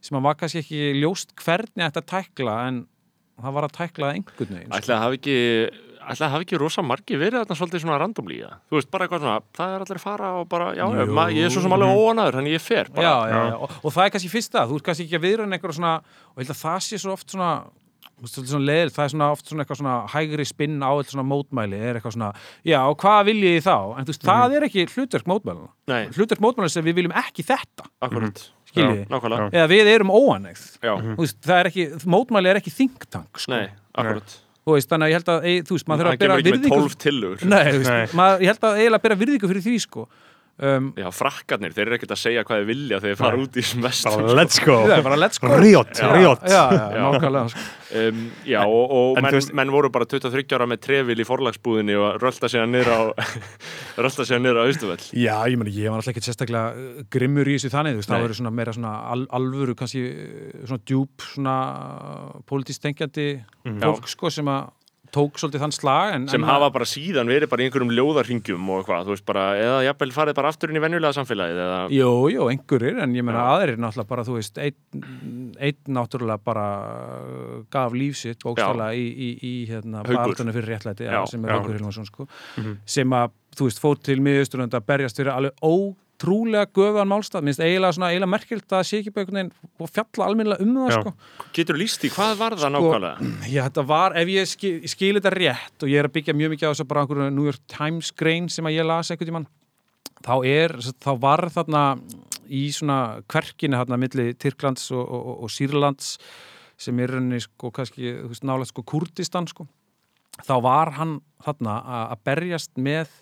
[0.00, 2.82] sem að var kannski ekki ljóst hvernig þetta tækla, en
[3.44, 5.36] það var að tækla einhvern veginn, ætlaði að hafa ekki
[6.00, 8.54] ætlaði að hafa ekki rosa margi verið þarna svolítið svona það.
[8.70, 11.06] Þú veist, bara eitthvað svona, það er allir að fara og bara, já, Jú.
[11.14, 13.04] ma, ég er svo sem alveg óanaður, þannig ég fer bara.
[13.04, 13.58] já, já, já.
[13.60, 16.40] Og, og það er kannski fyrsta, þú ert kannski ekki að viðra einhverja svona, og
[16.40, 17.50] ég held að það sé svo oft svona
[18.20, 20.90] þú veist, svolítið svona leðil, það er svona oft svona eitthvað svona hægri spinn á
[20.92, 22.30] eitthvað svona mótmæli er eitthvað svona,
[22.68, 26.02] já, og hvað viljið þið þá en þú veist, það er ekki hlutverk mótmælina Nei,
[26.16, 28.42] hlutverk mótmælina sem við viljum ekki þetta akkurat.
[28.44, 29.48] skiljið Já, nákvæmlega.
[29.56, 30.12] eða við erum
[31.18, 33.52] veist, það er ekki, mótmæli er ekki think tank sko.
[33.52, 34.36] nei, akkurat.
[34.66, 36.50] þú veist, þannig að ég held að, þú veist, maður þurfa að bera kemur ekki
[36.50, 37.46] með virðingu 12 tillögur.
[37.50, 38.18] Nei, þú veist, Nei.
[38.20, 40.06] maður, ég held að eiginlega bera virðingu fyrir því, sko
[40.60, 43.58] um, Já, frakkarnir, þeir eru ekkert að segja hvað þeir vilja þegar þeir fara út
[43.60, 44.06] í sem mest.
[44.06, 46.08] Bara let's go bara let's go Riot, Já.
[46.14, 46.62] Riot já,
[46.94, 47.66] já, sko.
[47.90, 51.18] Um, já, og, og En menn, þú veist- menn voru bara 23 ára með trefil
[51.18, 53.00] í forlagsbúðinni og rölda sig niður á
[54.04, 55.02] rölda sig niður á Austuvell.
[55.10, 58.26] Já, ég meni, ég var alltaf ekki sérstaklega uh, grimmur í þessu þannig, veist, það
[58.28, 61.56] verður svona meira svona al, alvöru, kannski uh, svona djúb, svona
[62.46, 63.26] politísk tengjandi
[63.82, 64.70] fólk, sko, sem að
[65.14, 68.68] tók svolítið þann slag en, sem en hafa bara síðan verið bara í einhverjum ljóðarhingjum
[68.70, 71.78] og eitthvað, þú veist bara, eða jafnvel farið bara aftur inn í venjulega samfélagið eða,
[71.94, 73.50] Jú, jú, einhverjir, en ég meina Já.
[73.56, 76.66] aðrir náttúrulega bara, þú veist, einn ein náttúrulega bara
[77.20, 81.58] uh, gaf lífsitt bókstæla í, í, í hérna, barðunni fyrir réttlæti, já, sem er já.
[81.58, 82.28] Haukur Hilmarsson, sko,
[82.88, 85.66] sem að, þú veist, fór til miðausturlanda að berjast fyrir alveg
[86.20, 88.84] ótrúlega göfuðan málstað, minnst eiginlega svona, eiginlega merkilt að
[89.80, 91.00] og fjalla almennilega um það, Já.
[91.00, 91.12] sko.
[91.56, 93.30] getur líst í hvað var það Sko, nákvæmlega?
[93.48, 96.52] Já, þetta var, ef ég skil, skil þetta rétt og ég er að byggja mjög
[96.54, 99.30] mikið á þess að bara einhverju New York Times grein sem að ég las einhvern
[99.30, 99.48] tímann
[100.20, 101.84] þá er, þá var þarna
[102.50, 106.16] í svona kverkinu þarna milli Tyrklands og, og, og, og Sýrlands
[106.80, 109.68] sem er henni sko kannski, þú veist, nálega sko Kurdistan sko
[110.44, 113.12] þá var hann þarna að að berjast með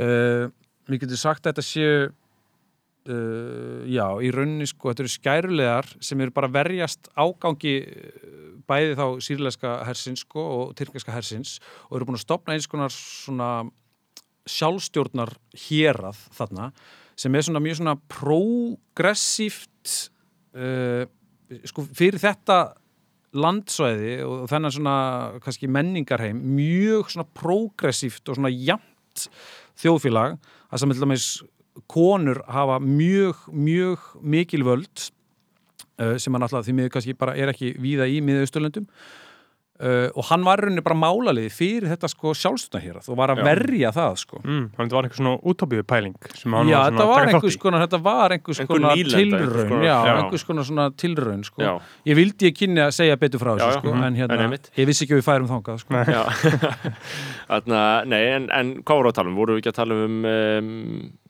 [0.00, 0.48] uh,
[0.88, 6.20] við getum sagt að þetta séu uh, já, í rauninni sko, þetta eru skærulegar sem
[6.24, 8.34] eru bara verjast ágangi uh,
[8.68, 12.92] bæði þá sýrleska hersins sko, og tyrkneska hersins og eru búin að stopna eins konar
[12.94, 13.50] svona
[14.48, 15.32] sjálfstjórnar
[15.66, 16.70] hérað þarna
[17.16, 19.92] sem er svona mjög svona progressíft
[20.58, 21.04] uh,
[21.68, 22.58] sko fyrir þetta
[23.34, 24.96] landsvæði og þennan svona
[25.42, 29.28] kannski menningarheim mjög svona progressíft og svona jafnt
[29.80, 30.38] þjóðfélag
[30.70, 31.28] að sem til dæmis
[31.90, 35.08] konur hafa mjög, mjög mikil völd
[36.00, 38.86] uh, sem hann alltaf því miður kannski bara er ekki víða í miðausturlöndum
[39.82, 43.42] uh, og hann var í rauninni bara málalið fyrir þetta sko sjálfstundahérað og var að
[43.42, 43.46] Já.
[43.48, 46.78] verja það sko mm, Þannig að þetta var einhver svona útópíu pæling sem hann Já,
[46.88, 50.46] þetta að var einhvers konar, þetta var einhvers Einhver konar einhvers tilraun, konar- já, einhvers
[50.48, 51.64] konar svona tilraun, sko.
[51.64, 51.72] Já.
[52.06, 54.06] Ég vildi ég kynni að segja betur frá þessu, sko, mhm.
[54.08, 54.70] en hérna, En einmitt.
[54.78, 56.04] ég vissi ekki að við færum þangað, sko.
[56.14, 56.22] Já,
[57.50, 59.36] Þarna, nei, en, en hvað voru að tala um?
[59.38, 60.72] Voru við ekki að tala um, um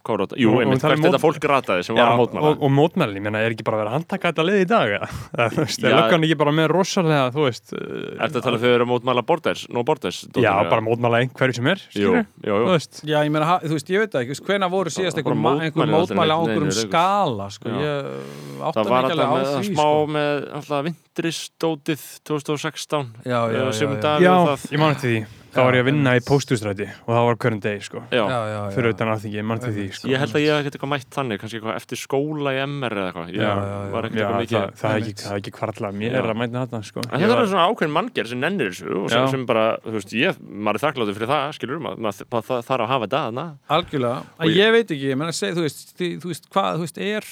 [0.04, 0.36] að um?
[0.36, 2.48] Jú, einmitt, um hvert þetta mót- fólk rataði sem Já, var að mótmæla.
[2.50, 4.66] og, og mótmælin, ég meina, er ekki bara að vera að handtaka þetta lið í
[4.68, 5.08] dag eða?
[5.54, 8.86] Þú veist, er löggan ekki bara með rosalega, þú veist uh, Ertu að tala eru
[8.86, 10.18] að mótmæla borders, no borders?
[10.26, 12.58] Já, dóttir, bara mótmæla einhverju sem er, Jú, jú, jú.
[12.64, 15.38] Þú veist, Já, ég meina, þú veist, ég veit það ekki, hvena voru síðast einhver,
[15.38, 17.78] mótmæli á einhverjum skala, sko, Já.
[17.84, 18.10] ég
[18.58, 20.10] átta Það mig var ekki alltaf smá sko.
[20.18, 25.88] með alltaf vindristótið 2016 Já, já, já, ég man eftir því þá var ég að
[25.88, 28.70] vinna í póstustræti og það var hverjum deg, sko Já, Já, já, já.
[28.74, 30.92] fyrir utan alþingi, ég man eftir því, sko Ég held að ég hef ekkert eitthvað
[30.94, 33.28] mætt þannig, kannski eitthvað eftir skóla í MR eða eitthvað.
[33.34, 33.90] Ég Já, já, já.
[33.94, 34.78] var ekkert Já, eitthvað það, mikið.
[34.82, 36.22] það, er ekki, það er ekki kvarla mér Já.
[36.24, 39.10] að mæta þetta, sko En þetta var- er svona ákveðin manngjör sem nennir þessu og
[39.14, 42.88] sem, sem bara, þú veist, ég, maður er þakkláttur fyrir það, skilur, maður, þarf að
[42.94, 43.46] hafa þetta.
[43.70, 46.84] Algjörlega, ég- ég veit ekki, ég meina, seg, þú veist, þi, þú veist, hvað, þú
[46.88, 47.24] veist, er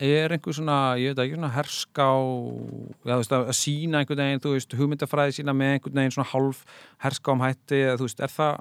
[0.00, 2.08] er einhver svona, ég veit ekki, svona herská,
[3.04, 6.62] já, veist, að, sína einhvern veginn, þú veist, hugmyndafræði sína með einhvern veginn svona hálf
[7.04, 8.60] herská um hætti, eða þú veist, er það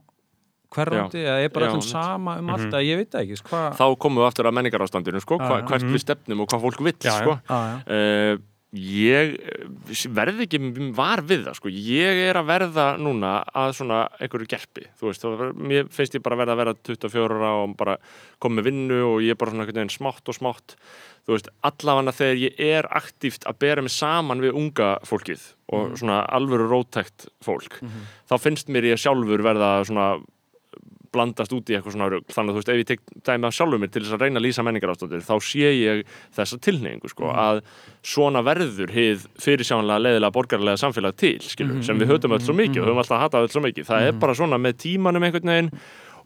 [0.71, 1.87] hverjandi, eða er bara mitt.
[1.89, 5.39] sama um allt, eða ég veit ekki, hvað Þá komum við aftur að menningarástandinu, sko,
[5.41, 5.67] Já, hva, já.
[5.71, 7.37] hvert við stefnum og hvað fólk vill, Já, sko.
[7.49, 7.59] Já.
[7.87, 10.59] Uh, ég eh, verð ekki
[10.95, 11.71] var við það, sko.
[11.73, 16.23] Ég er að verða núna að svona einhverju gerpi, þú veist, ver- mér finnst ég
[16.23, 17.97] bara verða að vera 24 ára og bara
[18.39, 20.75] koma með vinnu og ég er bara svona einhvern veginn smátt og smátt.
[21.27, 25.43] Þú veist, allavega þegar ég er aktíft að bera mig saman við unga fólkið
[25.75, 27.77] og svona alvöru rótækt fólk,
[28.27, 30.07] þá finnst mér ég sjálfur verða svona
[31.11, 32.27] blandast út í eitthvað svona rugl.
[32.31, 34.41] Þannig að þú veist, ef ég tek dæmi af sjálfur mér til þess að reyna
[34.41, 36.03] að lýsa menningarástóttir þá sé ég
[36.37, 37.63] þessa tilneyingu sko, að
[38.13, 42.83] svona verður hið fyrirsjánlega leiðilega borgarlega samfélag til skilur, sem við höfum öll svo mikið
[42.83, 43.89] og höfum alltaf hatað öll svo mikið.
[43.91, 45.73] Það er bara svona með tímanum einhvern veginn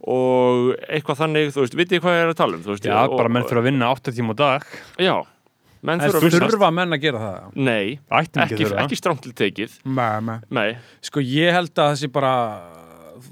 [0.06, 3.16] og eitthvað þannig, þú veist, vitið hvað ég er að tala um veist, Já, og,
[3.18, 4.68] bara menn þurfa að vinna 8 tíma á dag.
[5.02, 5.16] Já,
[5.86, 7.42] En þurfa að menn að gera það?
[7.62, 9.76] Nei, ekki ekki, strámt til tekið.
[10.50, 10.70] Nei,
[11.06, 12.32] Sko ég held að þessi bara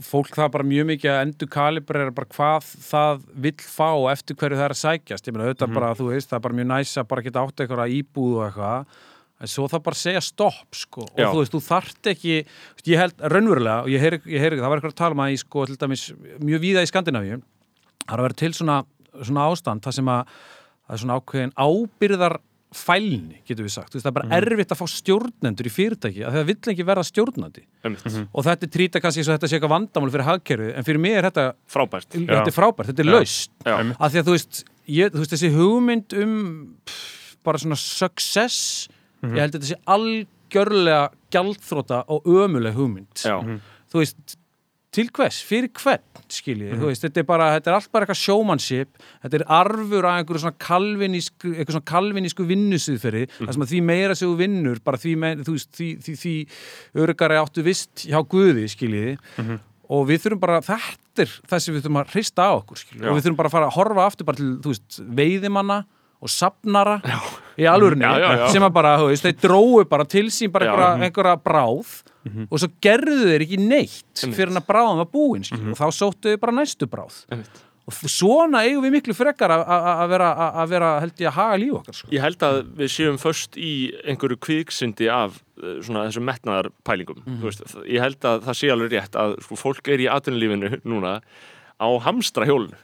[0.07, 4.37] fólk það bara mjög mikið að endur kalibrera bara hvað það vill fá og eftir
[4.39, 5.27] hverju það er að sækjast.
[5.27, 7.63] Ég meina auðvitað bara, þú veist, það er bara mjög næs að bara geta átt
[7.63, 9.01] eitthvað íbúð og eitthvað
[9.43, 11.07] en svo það bara segja stopp sko.
[11.09, 11.27] Og Já.
[11.29, 12.35] þú veist, þú þarft ekki
[12.87, 15.33] ég held raunverulega, og ég heyri, ég heyri það var eitthvað að tala um að
[15.33, 16.05] í sko, til dæmis
[16.39, 17.41] mjög víða í Skandinavíu
[18.03, 18.77] það er að vera til svona,
[19.19, 20.33] svona ástand það sem að
[20.83, 22.37] það er svona ákveðin ábyrðar
[22.77, 26.23] fælni, getur við sagt, þú veist, það er bara erfitt að fá stjórnendur í fyrirtæki
[26.25, 27.63] að það vill ekki verða stjórnandi.
[27.83, 31.03] Einmitt, og þetta trýta kannski eins og þetta sé eitthvað vandamál fyrir hagkerfið, en fyrir
[31.03, 32.09] mig er þetta, frábært.
[32.13, 34.63] Þetta er frábært, þetta er laust af því að þú veist,
[34.97, 36.37] ég, þú veist þessi hugmynd um
[36.83, 38.87] pff, bara svona success
[39.23, 43.23] ég held að þetta sé algjörlega gjaldþróta og ömuleg hugmynd.
[43.23, 43.37] Já,
[43.91, 44.37] þú veist,
[44.93, 48.19] til hvers, fyrir hvern skiljið, þú veist, þetta er bara þetta er allt bara eitthvað
[48.19, 53.35] showmanship, þetta er arfur af einhverju svona kalvinísku eitthvað svona kalvinísku vinnusýðferði mm.
[53.43, 56.35] þar sem að því meira þú vinnur, bara því meira, þú veist, því, því, því
[57.05, 59.17] örgari áttu vist hjá Guði, skiljiði
[59.93, 63.09] og við þurfum bara, þetta er það sem við þurfum að hrista á okkur, skiljiði,
[63.09, 65.83] og við þurfum bara að fara að horfa aftur bara til, þú veist, veiðimanna
[66.23, 66.97] og sapnara
[67.59, 67.65] í
[68.07, 68.47] Já, já, já.
[68.53, 71.97] sem að bara, þú veist, þeir dróu bara til sín bara einhverja, einhverja bráð
[72.49, 75.87] og svo gerðu þeir ekki neitt fyrir en að bráðan var búin mm og þá
[75.91, 77.23] sóttu þeir bara næstu bráð.
[77.83, 80.27] Og svona eigum við miklu frekar að- vera,
[80.71, 82.07] vera held ég að haga líf okkar sko.
[82.15, 87.19] Ég held að við séum först í einhverju kviksindi af eh, svona þessum metnaðarpælingum.
[87.25, 87.35] Mhm.
[87.35, 90.79] mm veist, ég held að það sé alveg rétt að sko, fólk er í atvinnulífinu
[90.85, 91.19] núna
[91.81, 92.77] á hamstra hjólinu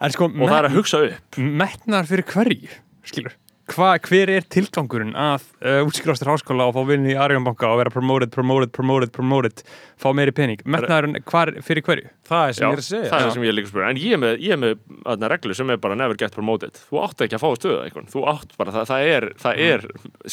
[0.00, 1.36] En sko, og það er að hugsa upp.
[1.38, 2.68] metnar fyrir hverju,
[3.06, 3.32] skilur
[3.64, 7.92] Hva, hver er tilgangurinn að uh, útskrifastur háskóla og fá vinni í Arjónbanka og vera
[7.94, 9.62] promoted, promoted, promoted, promoted
[10.00, 12.10] fá meiri pening, metnaðurinn hvar, fyrir hverju?
[12.24, 13.08] Það er sem Já, ég er að segja.
[13.08, 14.60] það er það sem ég er líka að spura en ég er með, ég er
[14.60, 14.74] með
[15.12, 16.80] aðna, reglu sem er bara never get promoted.
[16.90, 18.06] Þú átt ekki að fá stöðu eitthvað.
[18.12, 19.84] Þú átt bara, það, það er, það er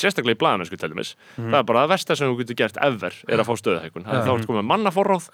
[0.01, 1.13] sérstaklega í blaðamennsku til dæmis.
[1.37, 4.07] Það er bara að versta sem þú getur gert ever er að fá stöðu eitthvað.
[4.07, 5.27] Það er þá sko með mannaforráð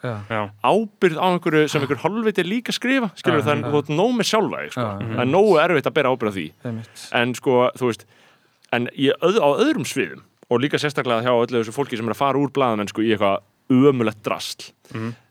[0.67, 4.63] ábyrð á einhverju sem einhver halvviti er líka skrifa skilur það er nóg með sjálfa
[4.73, 4.87] sko.
[5.13, 6.47] Það er nógu erfitt að bera ábyrð á því.
[6.67, 7.05] Einmitt.
[7.21, 8.07] en sko, þú veist
[8.75, 12.15] en í, öð, á öðrum sviðum og líka sérstaklega hjá öllu þessu fólki sem er
[12.15, 13.43] að fara úr blaðamennsku í eitthvað
[13.91, 14.69] ömulegt drasl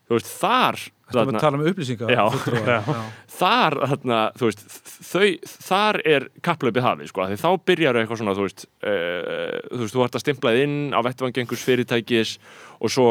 [0.07, 2.23] þú veist, þar er þarna, að tala um upplýsingar Já.
[2.35, 2.77] fulltrúa.
[2.77, 3.07] Já.
[3.37, 4.63] þar, þarna, þú veist
[5.07, 5.27] þau,
[5.67, 9.83] þar er kapplaupið hafið sko, af því þá byrjar eitthvað svona þú veist, uh, þú
[9.83, 12.37] veist, þú ert að stimplað inn á vettvangi einhvers fyrirtækis
[12.81, 13.09] og svo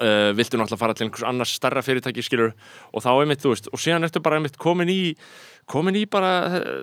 [0.00, 2.54] uh, viltu náttúrulega fara til einhvers annars starra fyrirtæki skilur
[2.92, 5.00] og þá einmitt, þú veist, og síðan ertu bara einmitt komin í
[5.70, 6.82] komin í bara eh,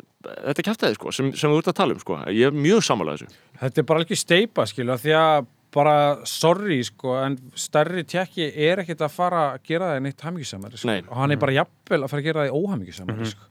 [0.49, 3.17] þetta kæftæði sko, sem, sem þú ert að tala um sko ég er mjög sammála
[3.17, 5.95] þessu Þetta er bara ekki steipa, skilu, af því að bara,
[6.29, 10.89] sorry, sko, en stærri tjekki er ekkert að fara að gera það neitt hamingjusamari, sko.
[10.91, 10.99] Nei.
[11.07, 13.47] Og hann er bara jafnvel að fara að gera það óhamingjusamari, sko.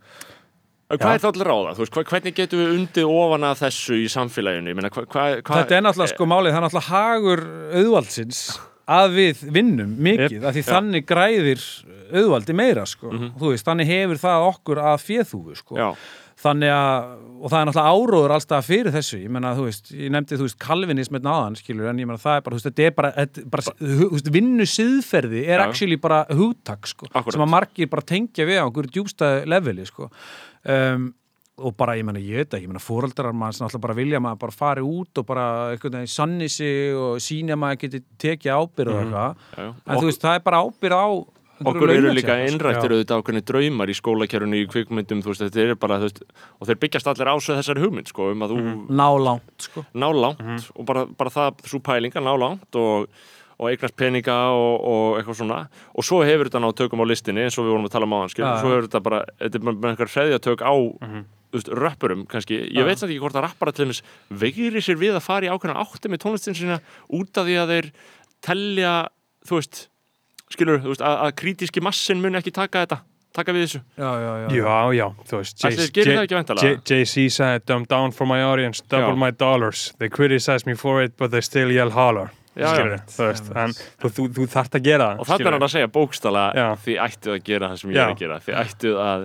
[0.92, 1.72] Hvað er það allir ráða?
[1.80, 4.74] Veist, hvernig getum við undið ofan að þessu í samfélaginu?
[4.76, 7.44] Meina, hva, hva, hva, Þetta er náttúrulega, sko, málið, það er náttúrulega hagur
[7.80, 8.42] auðvaldsins
[8.92, 11.68] að við vinnum mikið, af því þannig græðir
[12.12, 13.12] auðvaldi meira, sko.
[13.40, 15.78] Þú veist, þannig hefur það okkur að fjöðhúfu, sko.
[15.80, 15.88] Já,
[16.42, 20.10] Þannig að, og það er náttúrulega áróður allstað fyrir þessu, ég menna, þú veist, ég
[20.10, 22.68] nefndi, þú veist, kalvinism með náðan, skilur, en ég menna, það er bara, þú veist,
[22.68, 25.64] þetta er bara, er bara þú veist, vinnu siðferði er Já.
[25.68, 27.36] actually bara hugtak, sko, Akkúrat.
[27.36, 30.08] sem að margir bara tengja við á einhverju djústæðu leveli, sko.
[30.66, 31.12] Um,
[31.60, 34.24] og bara, ég menna, ég veit ekki, ég menna, fóreldrar manns náttúrulega bara vilja að
[34.24, 38.00] maður bara fari út og bara einhvern veginn sanni sig og síni að maður geti
[38.24, 39.68] tekið ábyrð og eitthvað, já, já.
[39.84, 41.06] en þú veist, það er bara ábyrð á
[41.62, 42.46] Okkur eru líka sko.
[42.50, 46.22] innrættir auðvitað ákveðni draumar í skólakerfinu í kvikmyndum, þú veist, þetta er bara, veist,
[46.58, 48.64] og þeir byggjast allir á svo þessari hugmynd, sko, um að þú
[48.98, 49.84] Ná langt, sko.
[49.94, 53.06] ná langt og bara, bara það, svo pælinga, ná langt og,
[53.60, 55.60] og eignast peninga og, og eitthvað svona,
[55.94, 58.32] og svo hefur þetta ná tökum á listinni, eins og við vorum að tala um
[58.32, 61.30] skil, Já, svo hefur þetta bara, þetta er bara með einhver hreðjatök á, þú veist,
[61.52, 62.86] röppurum kannski, ég Já.
[62.88, 64.02] veit ekki hvort að rappara til þess
[64.42, 66.80] veigri sér við að fara í ákveðna átti með tónlistin sína
[67.12, 67.88] út af því að þeir
[68.42, 68.92] telja,
[69.48, 69.86] þú veist
[70.52, 74.10] skilur, þú veist, að, að krítiski massin mun ekki taka þetta taka við þessu já,
[74.20, 79.14] já, já, Já, já, þú veist það Jay-Z said, dumb down for my audience, double
[79.14, 79.20] Já.
[79.24, 82.72] my dollars They criticize me for it, but they still yell holler Já, já.
[82.74, 85.64] Skilurðu, þú veist, en þú, þú, þú þarft að gera það og þannig er hann
[85.64, 86.66] að segja bókstala Já.
[86.84, 88.02] þið ættuð að gera það sem ég Já.
[88.02, 89.24] er að gera þið ættuð að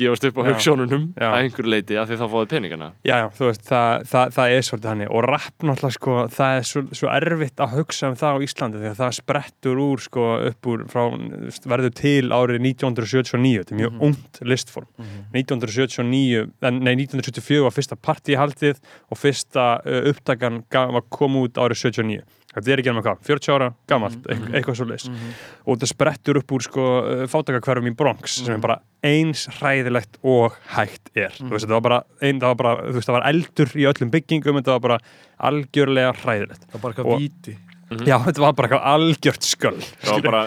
[0.00, 2.86] gefast upp á hugssjónunum að einhverju leiti af því þá fáið peningana.
[3.04, 6.56] Já, já, þú veist, það, það, það er svolítið hann og rapp náttúrulega, sko, það
[6.56, 10.24] er svo, svo erfitt að hugsa um það á Íslandi þegar það sprettur úr, sko,
[10.48, 11.02] upp úr frá,
[11.74, 14.02] verður til árið 1979, þetta er mjög Mhm.
[14.08, 14.88] ungt listform.
[15.36, 18.80] 1979, en, nei, 1974 var fyrsta partíhaldið
[19.12, 19.66] og fyrsta
[20.92, 22.22] var kom út árið 79
[22.52, 24.42] Þetta er ekki ennum hvað, 40 ára gamalt, Mhm.
[24.48, 25.06] mm eitthvað svo leis
[25.66, 26.82] og þetta sprettur upp úr sko
[27.32, 31.30] fátakakverfum í Bronx sem er bara eins hræðilegt og hægt er.
[31.38, 33.86] Þú veist, þetta var bara, ein, það var bara þú veist, það var eldur í
[33.88, 34.98] öllum byggingum þetta var bara
[35.40, 36.66] algjörlega hræðilegt.
[36.68, 37.56] Það var bara eitthvað víti.
[38.08, 39.80] Já, þetta var bara eitthvað algjört sköll.
[40.00, 40.42] Það var bara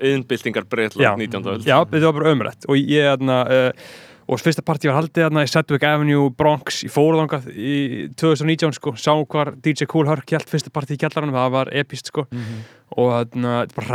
[0.00, 0.68] yðnbyltingar Já.
[0.70, 1.46] Breitland 19.
[1.52, 1.64] öld.
[1.66, 3.88] Já, þetta var bara ömrætt og ég, þarna uh,
[4.26, 7.76] og fyrsta partí var haldið þarna í Sedgwick Avenue, Bronx, í fóruðangað í
[8.18, 12.10] 2019 sko, sá hvar DJ Cool Herc held fyrsta partí í kjallaranum, það var epist
[12.10, 12.26] sko
[12.94, 13.86] og þetta er bara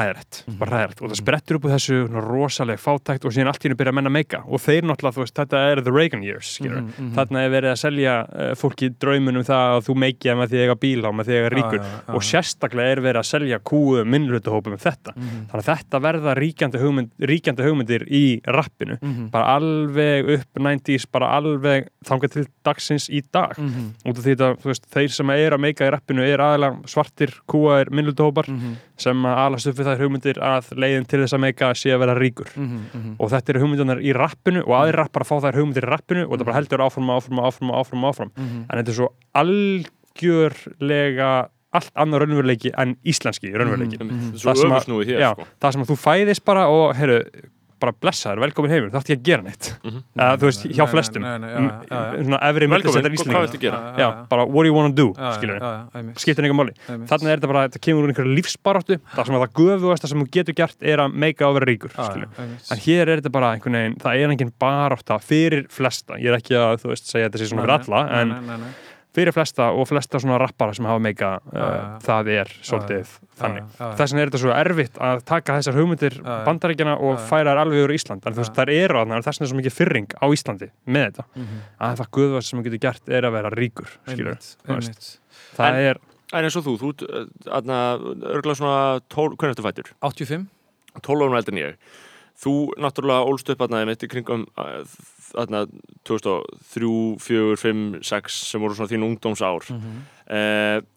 [0.59, 3.77] bara hræðrætt og það sprettur upp úr þessu rosalega fátækt og síðan allt í hennu
[3.79, 4.41] byrja að menna meika.
[4.47, 6.83] Og þeir náttúrulega, þú veist, þetta er the Reagan years skilur,
[7.15, 10.65] þarna er verið að selja uh, fólki draumunum það að þú meikja með því að
[10.65, 11.79] eiga bíla og með því að eiga ríkur.
[11.79, 12.15] Já, já, já.
[12.17, 15.15] og sérstaklega er verið að selja kúum minnlutahópum um þetta.
[15.15, 18.23] Þannig að þetta verða ríkjandi, hugmynd, ríkjandi hugmyndir í
[18.57, 18.99] rappinu.
[19.31, 23.55] Bara alveg upp 90s bara alveg þangað til dagsins í dag.
[24.05, 27.91] Út af því að þeir sem er að meika í rappinu er aðalega svartir kúaðir
[27.95, 28.49] minnlutahópar
[29.01, 31.99] sem að alast upp við þær hugmyndir að leiðin til þess að meika sé að
[32.03, 32.49] vera ríkur.
[33.19, 36.23] Og þetta eru hugmyndunar í rappinu og aðrir rappar að fá þær hugmyndir í rappinu
[36.27, 38.31] og þetta bara heldur áfram, áfram, áfram, áfram, áfram.
[38.37, 39.09] En þetta er svo
[40.21, 41.31] algjörlega
[41.71, 43.97] allt annar raunveruleiki en íslenski raunveruleiki.
[44.35, 44.85] Svo Það sem að-
[45.21, 45.45] Já, sko.
[45.61, 47.19] það sem að þú fæðist bara og heyrðu,
[47.81, 49.69] bara blessaður, velkomin heimur, það ætti ekki að gera neitt.
[50.15, 51.25] Eða þú veist, hjá Nei, flestum.
[51.27, 53.81] Mm, svona efri velkomin, millisettar hvað íslendinga viltu gera?
[54.01, 55.07] Já, bara what do you wanna do,
[55.37, 55.59] skilur
[56.21, 56.75] skiptir einhver máli.
[56.87, 58.99] Þannig er þetta bara, þetta kemur úr einhverju lífsbaráttu.
[59.15, 61.95] Það sem að það göfuðasta sem þú getur gert er að meika að vera ríkur,
[61.97, 66.31] skilur en hér er þetta bara einhvern veginn, það er engin barátta fyrir flesta, ég
[66.31, 68.65] er ekki að þú veist segja þetta sé svona fyrir alla, en
[69.11, 73.09] fyrir flesta og flesta svona rappara sem hafa meika uh, það er svolítið
[73.41, 76.15] þannig, þess vegna er þetta svo erfitt að taka þessar hugmyndir
[76.47, 78.23] bandaríkjana og færa þær alveg úr Ísland.
[78.23, 81.25] Þú veist, þær eru að þess vegna er svo mikið fyrring á Íslandi með þetta,
[81.35, 81.59] Mhm.
[81.81, 84.37] að það guðvast sem þú getur gert er að vera ríkur, skilur
[84.69, 85.09] einmitt
[85.57, 85.99] það En- er,
[86.33, 86.91] en eins og þú, þú
[87.51, 87.79] aðna,
[88.31, 89.91] örgulega svona 12, hvernig ertu fættur?
[90.01, 90.47] 85
[91.01, 91.75] 12 árum eldur ég.
[92.41, 94.81] Þú náttúrulega ólst upp aðna mitt í kringum uh,
[95.37, 95.65] aðna
[96.07, 99.69] 2003, 4, 5, 6 sem voru svona þín ungdómsár.
[99.71, 100.89] Mm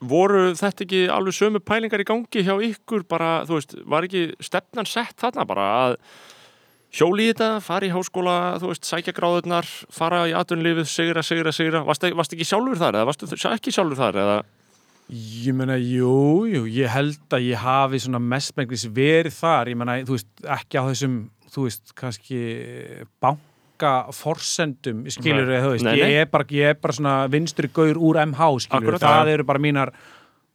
[0.00, 3.04] voru þetta ekki alveg sömu pælingar í gangi hjá ykkur?
[3.08, 5.96] Bara, þú veist, var ekki stefnan sett þarna bara að
[6.96, 11.52] hjóli í þetta, fara í háskóla þú veist, sækja gráðurnar, fara í atvinnlífið sigra, sigra,
[11.54, 14.38] sigra, varst, varst ekki sjálfur þar eða varstu ekki sjálfur þar eða?
[15.10, 19.98] Ég meina, jú, jú, ég held að ég hafi svona mestmenglis verið þar, ég meina,
[20.06, 21.16] þú veist, ekki á þessum,
[21.50, 22.40] þú veist, kannski
[23.22, 26.06] banka forsendum, skilur þú veist, Nei, nei.
[26.12, 29.46] Ég, er bara, ég er bara svona vinstri gaur úr MH, skilur Akkúrat, það eru
[29.48, 29.92] bara mínar,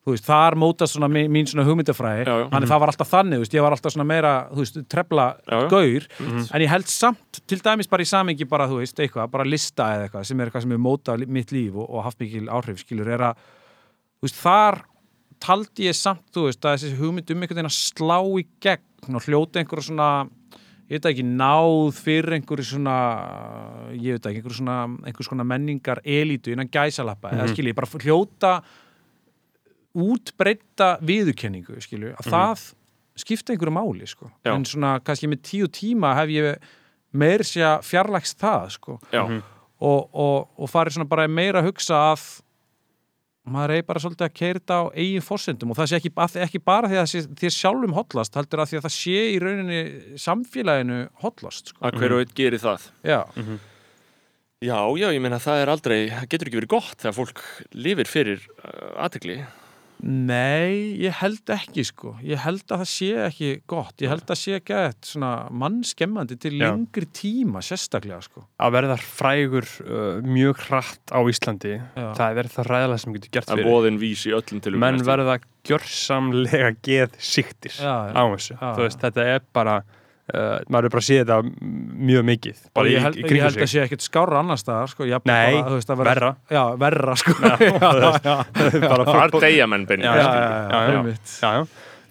[0.05, 2.47] þú veist, þar mótast svona mín, mín svona hugmyndafræði, Já, já.
[2.53, 5.55] þannig það var alltaf þannig, veist, ég var alltaf svona meira, þú veist, trefla Já,
[5.57, 5.67] já.
[5.73, 6.07] gaur,
[6.45, 9.89] en ég held samt, til dæmis bara í samingi bara, þú veist, eitthvað, bara lista
[9.97, 12.83] eða eitthvað, sem er eitthvað sem er mótað mitt líf og, og haft mikil áhrif,
[12.85, 13.41] skilur, er að
[14.21, 14.79] þú veist, þar
[15.45, 19.15] taldi ég samt, þú veist, að þessi hugmynd um einhvern veginn að slá í gegn
[19.17, 20.05] og hljóta einhverja svona
[20.86, 22.95] ég veit ekki, náð fyrir einhverju svona
[23.95, 28.55] ég veit ekki, einhverju svona einhverju svona menningar elítu innan gæsalappa, eða skilji, bara hljóta
[29.95, 32.65] útbreyta viðurkenningu, skilju, að það
[33.15, 34.29] skipta einhverju máli, sko.
[34.43, 34.53] Já.
[34.53, 36.71] en svona, kannski með tíu tíma hef ég
[37.15, 38.97] meir sé að fjarlægst það, sko.
[39.15, 42.25] Já, og, og, og farið svona bara meira að hugsa að
[43.53, 46.11] maður eigi bara svolítið að keira þetta á eigin fórsendum og það sé ekki,
[46.47, 49.79] ekki bara því að þér sjálfum hotlast, heldur að því að það sé í rauninni
[50.21, 51.85] samfélaginu hotlast sko.
[51.85, 53.19] að hver og einn gerir það Já,
[54.63, 57.41] Já, já, ég meina það er aldrei, það getur ekki verið gott þegar fólk
[57.75, 59.35] lifir fyrir uh, aðtegli.
[60.03, 64.39] Nei, ég held ekki sko, ég held að það sé ekki gott, ég held að
[64.41, 65.31] sé ekki eitthvað svona
[65.63, 66.65] mannskemmandi til Já.
[66.65, 68.45] lengri tíma sérstaklega sko.
[68.59, 72.07] að verða frægur uh, mjög hratt á Íslandi Já.
[72.19, 75.03] það er það ræðilega sem getur gert er fyrir voðin vís í öllum til menn
[75.07, 77.19] verða gjörsamlega geð
[77.79, 77.95] já.
[78.13, 79.79] á þessu Já, þú veist, þetta er bara
[80.34, 81.38] uh, maður er bara að sé þetta
[82.09, 84.39] mjög mikið bara ég í, held, í ég kringum held að sig sé ekkert skára
[84.41, 86.32] annar staðar sko, Nei, bara, veist, vera- verra.
[86.49, 88.38] Já, verra sko já, já, já,
[88.93, 90.05] bara Þar deyja menn beinni.
[90.07, 90.95] já, já, já, já, já.
[90.97, 91.36] einmitt.
[91.41, 91.65] já, já.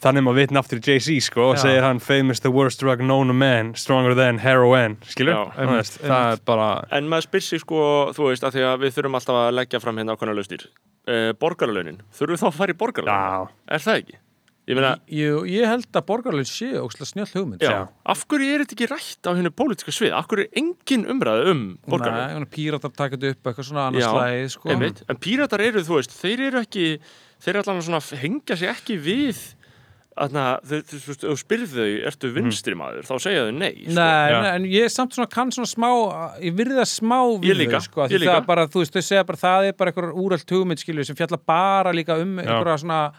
[0.05, 3.37] þannig maður vitna aftur Jay-Z sko og segir hann famous the worst drug known to
[3.37, 5.45] man stronger than heroin skilur, Já.
[5.57, 6.67] það, veist, það er bara
[6.99, 7.79] En maður spyr sig sko,
[8.13, 10.67] þú veist, að því að við þurfum alltaf að leggja fram hérna ákvæmlega lausnir.
[11.05, 13.49] Uh, borgarlaunin, þurfum við þá að fara í borgarlaunin?
[13.49, 14.15] já, Er það ekki?
[14.65, 17.81] Ég meina, Jú, ég held að borgarlögin sé ókslega snjöll hugmynd já, Já.
[18.15, 20.15] af hverju er þetta ekki rætt á hennu pólitíska svið?
[20.17, 22.39] Af hverju er engin umræði um borgarlaun?
[22.47, 24.73] Nei, píratar taka þetta upp eitthvað svona annars slæði sko.
[25.13, 26.87] En píratar eru, þú veist, þeir eru ekki,
[27.45, 29.43] þeir svona, hengja sig ekki við,
[30.17, 33.73] þú þú- þú veist, ef þú spyrð þau, ertu vinstri maður, þá segja þau nei.
[33.85, 33.95] Sko.
[34.01, 35.91] Nei, nei, en ég er samt svona kann svona smá,
[36.41, 38.35] ég virði það smá við Ég líka, þau, sko, ég því líka.
[38.41, 41.17] það bara, þú veist, þau segja bara það er bara einhver úröld hugmynd, skilju, sem
[41.17, 43.13] fjalla bara líka um einhverja svona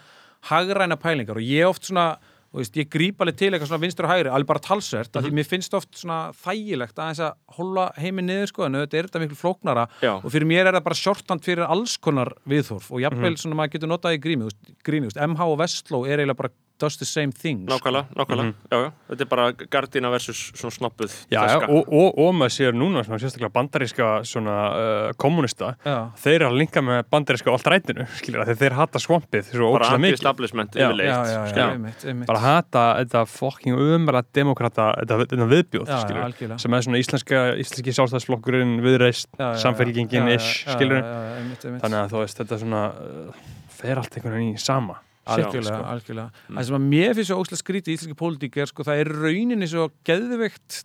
[0.44, 2.16] hagræna pælingar og ég oft svona,
[2.52, 5.20] þú veist, ég gríp alveg til eitthvað svona vinstur og hægri, alveg bara talsvert, mm
[5.20, 5.26] Mhm.
[5.26, 9.06] því mér finnst oft svona þægilegt aðeins að hóla heiminn niður, sko, en auðvitað er
[9.08, 10.14] þetta miklu flóknara Já.
[10.24, 13.36] og fyrir mér er það bara shorthand fyrir alls konar viðþorf og jafnvel Mhm.
[13.42, 16.36] svona maður getur notað í grími, veist, gríni, þú veist, MH og Vestló er eiginlega
[16.36, 16.50] bara
[16.80, 17.76] does the same thing, sko.
[17.76, 22.18] Nákvæmlega, nákvæmlega, já, já, þetta er bara gardina versus svona snoppuð já, já og, og,
[22.20, 25.96] og maður sér núna svona, sérstaklega bandaríska svona uh, kommunista Já.
[26.20, 29.90] þeir eru að linka með bandaríska allt rætinu skilur þeir, þeir hata svampið svo bara
[29.96, 31.72] anti-establishment yfirleitt Já, já, já, skilur.
[31.78, 32.28] einmitt, einmitt.
[32.28, 36.60] bara hata þetta fucking umræða demokrata, þetta, þetta viðbjóð algjörlega.
[36.60, 39.32] sem er svona íslenska íslenski sjálfstæðsflokkurinn viðreist
[39.64, 41.64] samfélgingin ish, einmitt.
[41.64, 43.44] þannig að þú veist, þetta svona uh,
[43.76, 45.00] fer allt einhvern veginn í sama
[45.34, 45.92] algjörlega, sko.
[45.92, 46.44] algjörlega.
[46.48, 49.12] Það sem að mér finnst svo óslega skrítið í íslenski pólitík er sko, það er
[49.24, 50.82] rauninni svo geðveikt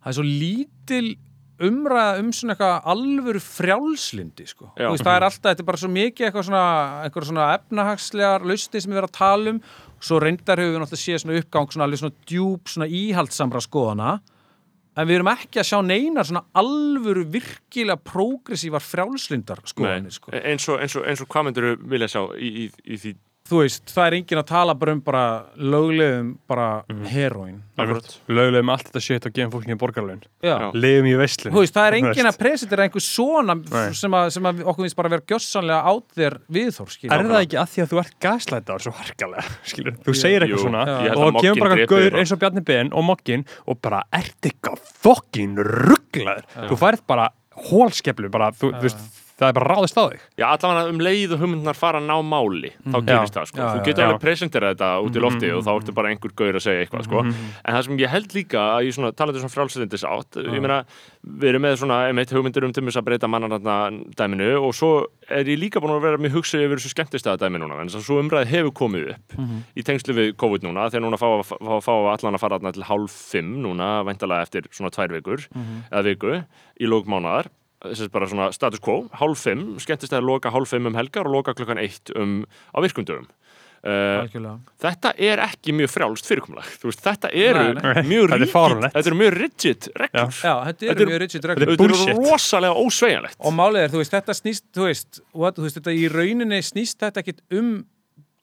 [0.00, 1.04] það er svo lítil
[1.60, 4.70] umræða um svona eitthvað alvöru frjálslindi sko.
[4.78, 6.66] Þú veist, það er alltaf, þetta er bara svo mikið eitthvað svona,
[7.04, 9.62] eitthvað svona efnahagslegar lausni sem við erum að tala um
[10.00, 14.14] svo reyndar höfum við náttúrulega séð svona uppgang svona alveg svona djúb, svona íhaldsamra skoðana
[14.96, 20.34] en við erum ekki að sjá neinar svona alvöru virkilega prógressívar frjálslindar skoðanir sko.
[20.34, 23.14] eins og, eins og, eins og hvað myndir vilja sjá í, í, í því
[23.50, 25.22] þú veist, það er enginn að tala bara um bara
[25.58, 26.66] löglegum bara
[27.10, 28.10] heroin Akkurat.
[28.30, 30.52] lögulegum allt þetta shit og gefum fólkinni borgarlaun Já.
[30.54, 30.66] Já.
[30.76, 33.56] lifum í veist, það er enginn að presentera einhver svona
[33.96, 37.16] sem að, sem að okkur finnst bara vera gjössanlega át þér viðþór, skilja.
[37.18, 39.98] Er það ekki að því að þú ert gaslætaður svo harkalega, skilur?
[40.06, 42.92] Þú segir eitthvað Jú, svona að og kemur bara eitthvað gaur eins og Bjarni Ben
[42.94, 46.46] og Moggin og bara ert eitthvað fokkin rugglaður.
[46.70, 47.28] Þú færð bara
[47.70, 49.00] hólskeplu, bara, þú, þú veist,
[49.40, 50.24] það er bara ráðist á þig.
[50.40, 53.60] Já, allavega um leið og hugmyndnar fara að ná máli þá gerist það, sko.
[53.60, 56.58] Já, þú getur alveg presenterað þetta út í lofti og þá ertu bara einhver gaur
[56.60, 57.22] að segja eitthvað, sko.
[57.24, 60.80] en það sem ég held líka að ég svona talandi svona frálsendis átt, ég meina
[61.20, 63.78] við erum með svona, einmitt, hugmyndir um til þess að breyta mannarna
[64.16, 64.92] dæminu og svo
[65.30, 68.00] er ég líka búin að vera mjög hugsið yfir þessu skemmtistæða dæmi núna, en þess
[68.00, 69.36] að svo umræði hefur komið upp
[69.76, 72.88] í tengslu við COVID núna, þegar núna fá, fá, fá, fá allan að fara til
[72.88, 75.46] hálf fimm núna, væntalega eftir svona tvær vikur
[75.90, 76.40] eða viku
[76.80, 77.50] í lókmánaðar
[77.84, 81.26] þess að bara svona status quo, hálf fimm skemmtist að loka hálf fimm um helgar
[81.30, 82.42] og loka klukkan eitt um,
[82.76, 84.56] á virkundum uh, Algjörlega.
[84.84, 88.02] þetta er ekki mjög frjálst fyrirkomulag, þú veist, þetta eru Nei, nei.
[88.10, 91.22] mjög Þetta er rigid, þetta eru mjög rigid reglur, Já, þetta Þetta eru er- mjög
[91.24, 91.62] rigid reglur.
[91.62, 92.20] er þetta eru bullshit.
[92.28, 95.96] rosalega ósveigjanlegt Og málið er, þú veist, þetta snýst, þú veist, what, þú veist, þetta
[95.96, 97.72] í rauninni snýst þetta ekkit um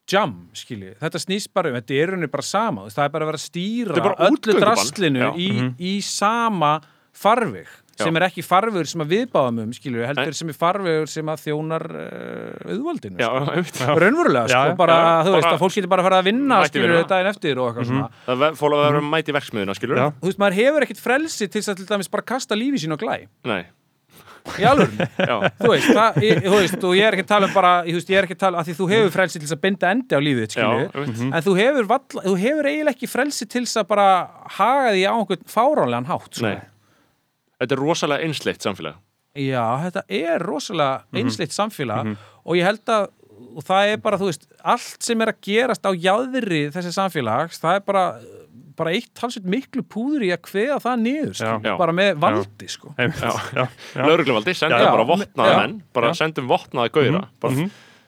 [0.07, 0.93] jam, skilji.
[1.01, 3.39] Þetta snýst bara um, þetta er í rauninni bara sama, það er bara að vera
[3.41, 4.63] að stýra er öllu útgöngubann.
[4.63, 5.29] drastlinu Já.
[5.35, 5.49] í,
[5.83, 6.77] í sama
[7.17, 7.67] farveg
[8.03, 11.43] sem er ekki farvegur sem að viðbáðum um, skilju, heldur sem er farvegur sem að
[11.45, 13.17] þjónar uh, auðvaldinu.
[13.21, 13.29] já,
[13.71, 13.95] sko.
[14.03, 16.59] raunverulega, sko, bara, já, þú veist, bara- að fólk getur bara að fara að vinna,
[16.69, 17.07] skilju, vinna.
[17.13, 18.09] daginn eftir og eitthvað svona.
[18.27, 20.05] það fóla að vera mæti verksmiðuna, skilur Já.
[20.21, 22.93] Þú veist, maður hefur ekkit frelsi til þess að til dæmis bara kasta lífi sín
[22.93, 23.17] á glæ.
[23.47, 23.63] nei,
[24.47, 25.03] Í alvörunni.
[25.27, 27.71] já, þú veist, það, ég, þú veist, og ég er ekki að tala um bara,
[27.83, 29.55] ég, þú veist, ég er ekki að tala, að því þú hefur frelsi til þess
[29.57, 31.19] að binda endi á lífið, skilju, einmitt.
[31.27, 34.07] en þú hefur, valla, þú hefur eiginlega ekki frelsi til þess að bara
[34.55, 36.53] haga því á einhvern fáránlegan hátt, sko.
[37.59, 38.95] Þetta er rosalega einsleitt samfélag
[39.37, 41.19] Já, þetta er rosalega Mhm.
[41.21, 43.07] einsleitt samfélag og ég held að
[43.57, 47.59] og það er bara, þú veist, allt sem er að gerast á jáðri þessi samfélags
[47.61, 48.19] það er bara,
[48.77, 51.77] bara eitt talsveit miklu púður í að kveða það niður sko, Já.
[51.77, 52.93] bara með valdi, sko.
[52.97, 53.07] Já.
[53.53, 53.67] Já.
[53.93, 54.01] Já.
[54.07, 54.89] laurugluvaldi, sendum Já.
[54.91, 55.57] bara vopnaða Já.
[55.61, 56.13] menn bara Já.
[56.23, 57.53] sendum vopnaða gauðra bara,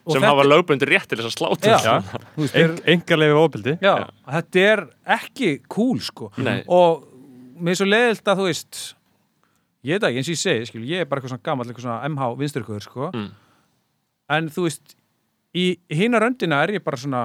[0.06, 2.68] Og sem þetta- hafa lögbundir rétt til þess að sláta Já, Já.
[2.86, 3.78] Engarlega ofbeldi.
[3.82, 6.64] já, þetta er ekki cool, sko Nei.
[6.68, 7.04] og
[7.62, 8.94] mér er svo leiðilt að, þú veist
[9.88, 11.86] ég veit ekki, eins og ég segi, skil, ég er bara eitthvað svona gamall, eitthvað
[11.88, 13.12] svona MH vinsturkuður, sko.
[13.14, 13.30] Mm.
[14.36, 14.96] en þú veist
[15.58, 15.66] í
[16.00, 17.24] hina röndina er ég bara svona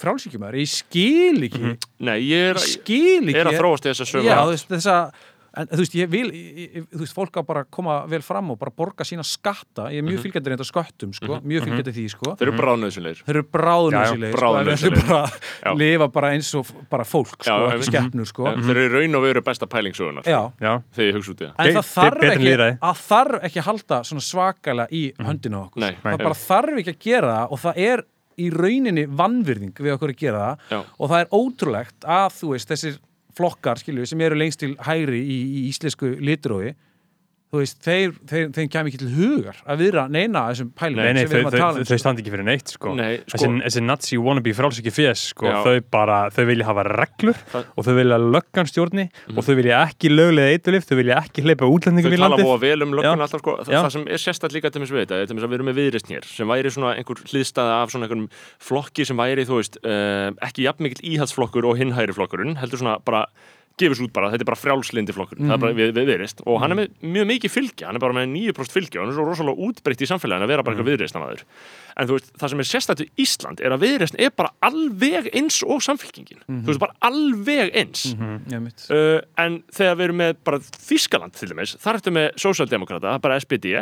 [0.00, 1.72] frálsíkjumæður, ég skil ekki.
[2.04, 4.68] Nei, ég er, ég skil ekki er að þróast í þessa sömu já, þú veist,
[4.72, 4.96] þessa
[5.56, 8.50] en þú veist, ég vil, ég, þú veist, fólk á bara að koma vel fram
[8.52, 9.88] og bara borga sína skatta.
[9.94, 11.38] Ég er mjög fylgjandi reynda sköttum, sko.
[11.46, 12.34] Mjög fylgjandi því, sko.
[12.40, 15.06] Þeir eru bráðnöðsynleir þeir eru bráðnöðsilegir, sko, bráðnauðsynlegir.
[15.06, 15.12] ætlum
[15.64, 18.50] bara lifa bara eins og bara fólk, sko, Já, ekki skeppnur, sko.
[18.66, 20.72] Þeir eru í raun og veru besta pælingsugunar já, Já.
[20.96, 21.54] þegar ég hugsa út í það.
[21.66, 25.88] En það þarf ekki að þarf ekki að halda svona svakalega í höndina á okkur.
[26.04, 28.04] Það bara þarf ekki að gera og það er
[28.36, 30.64] í rauninni vannvirðing við okkur að gera það.
[30.68, 30.80] Já.
[31.00, 32.98] og það er ótrúlegt að þú veist þessir
[33.36, 36.74] flokkar skilju sem eru lengst til hægri í, í íslensku litrói
[37.56, 41.12] þú veist, þeir, þeir, þeim kæmi ekki til hugar að viðra neina þessum pælum Nei,
[41.16, 42.92] nei, sem þau, við erum að þau, tala um þau standi ekki fyrir neitt sko.
[42.98, 45.48] Nei, sko- þessi, þessi nazi wannabe frálsiki fjes sko.
[45.48, 45.58] Já.
[45.64, 49.76] þau bara, þau vilja hafa reglur Það- og þau vilja löggan stjórni og þau vilja
[49.86, 52.92] ekki löglega eitulif þau vilja ekki hleypa Þau útlendingum í tala landið búa vel um
[52.94, 53.26] löggun Já.
[53.26, 53.52] alltaf sko.
[53.64, 53.80] Þa, Já.
[53.82, 55.68] Það sem er sérstætt líka til þess við þetta er til þess að við erum
[55.72, 58.30] með viðreist hér sem væri svona einhver hliðstæða af svona einhverjum
[58.60, 60.84] flokki sem væri, þú veist, uh, ekki jafn
[63.76, 66.40] bara gefis út bara, þetta er bara frjálslindi flokkur það er bara við, við viðreist
[66.46, 69.12] og hann er með mjög mikið fylgi hann er bara með 9% fylgi og hann
[69.12, 71.44] er svo rosalega útbreytt í samfélaginu að vera bara eitthvað viðreistnamaður
[71.96, 75.30] en þú veist, það sem er sérstætt við Ísland er að viðreist er bara alveg
[75.36, 78.02] eins og samfylkingin, þú veist, bara alveg eins.
[78.92, 83.40] Uh, en þegar við erum með bara Þískaland til dæmis, þar ertu með sósjaldemokrata, bara
[83.40, 83.78] SPD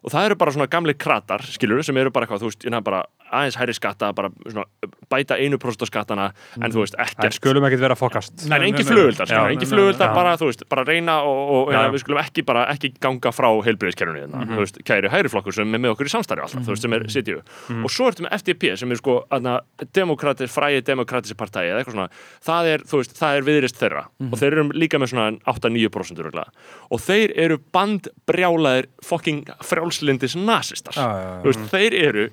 [0.00, 2.80] og það eru bara svona gamli kratar, skilur sem eru bara eitthvað, þú veist, hérna
[2.84, 4.64] bara aðeins hæri skatta, bara svona
[5.10, 6.28] bæta einu próst á skattana,
[6.60, 8.44] en þú veist, en ekkert skulum ekkert vera fokast.
[8.50, 12.04] Nei, engin flugöldar, nei, engin flugöldar bara, þú veist, bara reyna og, og ja, við
[12.04, 15.94] skulum ekki bara, ekki ganga frá heilbriðiskerfinu hérna, þú veist, kæri hægriflokkur sem er með
[15.96, 17.40] okkur í samstarfi alltaf, þú veist, sem er sitju
[17.80, 19.56] og svo ertu með FDP sem er sko, aðna,
[19.96, 22.08] demokratis, fræði demokratisi partæi eða eitthvað svona,
[22.46, 24.04] það er, þú veist, það er viðrist þeirra.
[24.30, 26.52] Og þeir eru líka með svona 8-9% örugglega.
[26.90, 31.40] og þeir eru bandbrjálaðir fucking frjálslindis nasistar, Já, já, já.
[31.42, 32.24] þú veist, þeir eru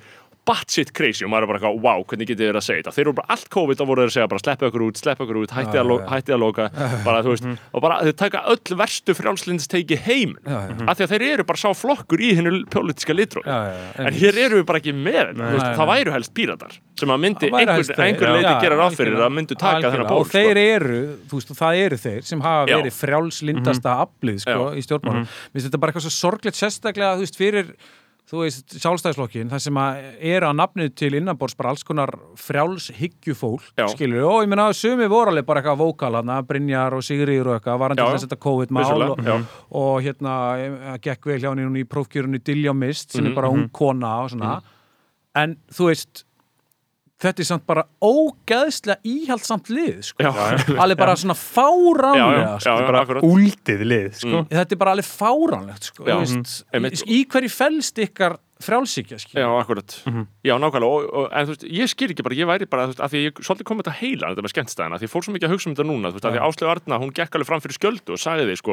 [0.48, 2.95] batshit crazy og maður er bara eitthvað, wow, hvernig þið verið að segja þetta?
[2.95, 5.28] Þeir eru bara allt COVID og voru þeir að segja bara sleppa ykkur út, sleppa
[5.28, 6.10] ykkur út, hætti að, lo já, já.
[6.14, 6.70] hætti að loka.
[7.08, 10.34] Bara þú veist, og bara þeir taka öll verstu frjálslindsteiki heim.
[10.48, 14.60] Af því að þeir eru bara sá flokkur í hennu politiska litrói en hér eru
[14.60, 18.34] við bara ekki með þetta, veist, það væru helst píratar sem að myndi einhver, einhver
[18.34, 21.82] leiti gera ráð fyrir að myndu taka þennan ból og þeir eru, þú veist, það
[21.84, 25.24] eru þeir sem hafa verið frjálslindasta aflið sko, í stjórnmálum.
[25.24, 25.62] Mm -hmm.
[25.68, 27.74] þetta er bara eitthvað svo sorglegt sérstaklega þú veist, fyrir
[28.28, 29.99] þú veist, sjálfstæðislokkin það sem að
[30.34, 33.86] eru að nafnið til innanbors bara alls konar frjálshyggjufólk Já.
[33.93, 37.51] skilur, og ég meina að sumi voru alveg bara eitthvað vókal hana, Brynjar og Sigriður
[37.53, 39.38] og eitthvað, var hann til þess að þetta COVID-mál og, já.
[39.82, 43.49] og hérna, eh, gekk vel hjá henni í prófkjörunni Dilja Mist, sem Mhm, er bara
[43.49, 44.61] ung kona og svona,
[45.36, 46.23] en þú veist
[47.22, 50.24] þetta er samt bara ógeðslega íhaldsamt lið sko.
[50.24, 50.32] Já,
[50.78, 52.70] alveg bara svona já, fáránlega sko.
[52.70, 53.26] já, bara akkurat.
[53.26, 54.43] úldið lið sko.
[54.51, 56.05] þetta er bara alveg fáránlegt sko.
[56.07, 57.01] Veist, einmitt.
[57.01, 59.55] í, í hverju felst ykkar frjálsíkja Já, skilur?
[59.62, 59.95] akkurat.
[60.45, 62.93] Já, nákvæmlega, og, og, en þú veist, ég skil ekki bara, ég væri bara, þú
[62.93, 65.26] veist, af því að ég svolítið kom þetta heila, þetta með skemmtstæðina, því ég fór
[65.28, 67.38] svo mikið að hugsa um þetta núna, þú veist, því að Áslegu Arna, hún gekk
[67.38, 68.72] alveg fram fyrir skjöldu og sagði því, sko,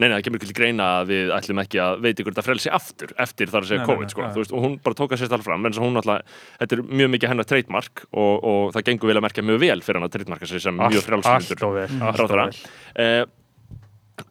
[0.00, 2.46] nei, nei, það kemur ekki til greina að við ætlum ekki að veit ykkur þetta
[2.46, 4.30] frelsi aftur, eftir þar að segja Nei, COVID, nei, sko, já.
[4.32, 6.38] þú veist, og hún bara tók að sérst alveg fram, en þess að hún alltaf,
[6.62, 9.80] þetta er mjög mikið hennar treytmark og, og það gengur vel að merkja mjög vel
[9.84, 13.39] fyrir hennar treytmarka sig sem mjög allt frjálsmyndur of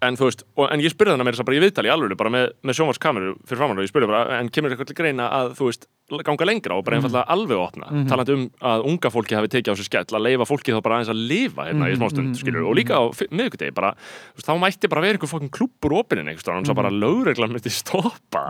[0.06, 2.18] en þú veist, og, en ég spurði hana meira þess að bara í viðtali alveg,
[2.20, 5.30] bara með, með sjónvarskameru fyrir framann og ég spurði bara, en kemur eitthvað til greina
[5.36, 5.88] að þú veist,
[6.26, 9.80] ganga lengra og bara einfallega alveg opna, talandi um að unga fólki hafi tekið á
[9.80, 12.78] sig skell, að leifa fólki þá bara aðeins að lifa hérna í smástund, skilur, og
[12.80, 13.92] líka á miðvikudegi, bara,
[14.34, 16.94] þú veist, þá mætti bara vera einhver fokkin klúppur opininn einhvers staðar, hann sá bara
[16.94, 18.48] lögreglan myndi stoppa.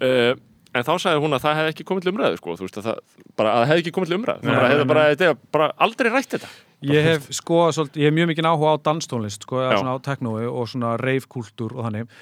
[0.00, 0.32] Uh,
[0.76, 2.88] en þá sagði hún að það hefði ekki komið til umræðu sko, þú veist, að
[2.88, 3.04] það,
[3.40, 4.48] bara, að það hefði ekki komið til umræðu.
[4.48, 6.50] Það bara, hefði bara, bara aldrei rætt þetta
[6.86, 10.44] ég hef skoðað svolítið, ég hef mjög mikið áhuga á danstónlist sko, svona á teknói
[10.46, 12.12] og svona reifkúltúr og þannig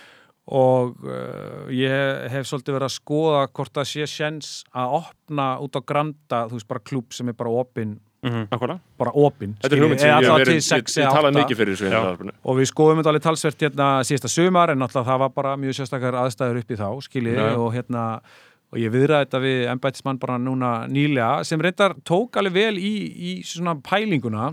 [0.46, 5.74] og uh, ég hef svolítið verið að skoða hvort það sé sjens að opna út
[5.74, 7.96] á granda, þú veist, bara klúb sem er bara opinn,
[8.26, 8.80] Akkurat.
[8.98, 9.57] bara opinn
[10.07, 10.14] ég,
[11.28, 11.42] átta.
[11.42, 12.32] mikið fyrir þessu hérna.
[12.42, 15.76] og við skoðum þetta alveg talsvert hérna síðasta sumar en náttúrulega það var bara mjög
[15.78, 17.59] sérstakar aðstæður upp í þá skiljið Já, já.
[17.59, 18.04] og hérna
[18.76, 22.92] og ég viðraði þetta við embætismann bara núna nýlega sem reyndar tók alveg vel í,
[23.16, 24.50] í svona pælinguna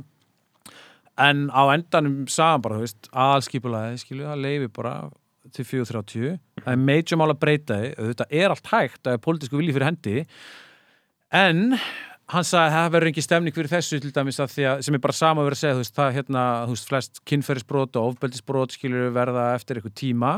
[1.20, 4.94] en á endanum sagðan bara, þú veist, aðalskipulaði skiljið, það leifi bara
[5.54, 9.22] til 4.30 það er major mál að breyta þið þetta er allt hægt, það er
[9.28, 10.26] politísku vilji fyrir hendi.
[11.34, 11.78] En
[12.34, 14.98] hann sagði að það verður ekki stemning fyrir þessu til dæmis að því að, sem
[14.98, 18.00] er bara sama að vera að segja þú veist, það hérna, þú veist, flest kynferðisbrot
[18.00, 20.34] og ofbeldisbrot skilur verða eftir eitthvað tíma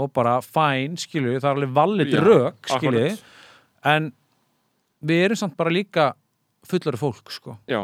[0.00, 3.22] og bara fæn, skilur það er alveg valið Já, rök, skilur akkurat.
[3.94, 4.10] en
[5.04, 6.10] við erum samt bara líka
[6.70, 7.56] fullari fólk, sko.
[7.70, 7.80] Já,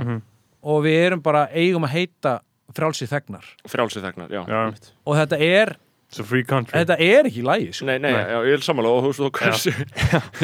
[0.66, 2.38] og við erum bara eigum að heita
[2.76, 3.44] frálsið þegnar.
[3.70, 4.62] Frjálsið þegnar, já, Já.
[5.06, 6.70] og þetta er, It's a free country.
[6.78, 7.86] Þetta er ekki í lagi, sko.
[7.88, 9.72] Nei, nei, já, ég er sammála og þú veist þú hversu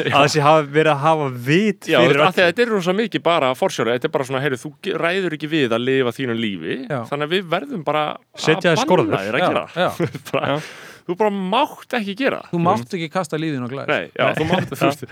[0.09, 2.95] að þessi hafa verið að hafa vit Já, fyrir af því að þetta er rosa
[2.97, 6.13] mikið bara forsjóra, þetta er bara svona, heyrðu, þú ge- ræður ekki við að lifa
[6.17, 6.97] þínu lífi, Já.
[7.13, 8.03] þannig að við verðum bara
[8.35, 9.15] Setja þér skorður.
[9.23, 9.89] þér að gera já, já.
[9.93, 10.19] það.
[10.33, 10.59] bara,
[11.03, 13.89] Þú bara mátt ekki gera þú mátt ekki kasta lífinu á glæs.
[13.91, 15.05] Nei, já, þú mátt, þú veist,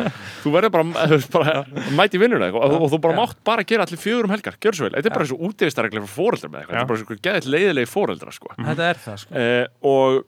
[0.43, 1.55] þú verður bara, bara
[1.97, 4.77] mæti vinnuna eitthvað og, og þú bara mátt bara gera allir fjögur um helgar, gjör
[4.77, 7.03] svo vel, þetta er bara eins og útivistarreglir fyrir fóreldra með eitthvað, þetta er bara
[7.03, 8.53] svona geðið leiðilegi fóreldra, sko.
[8.59, 9.41] þetta er það, sko.
[9.41, 10.21] Eh, og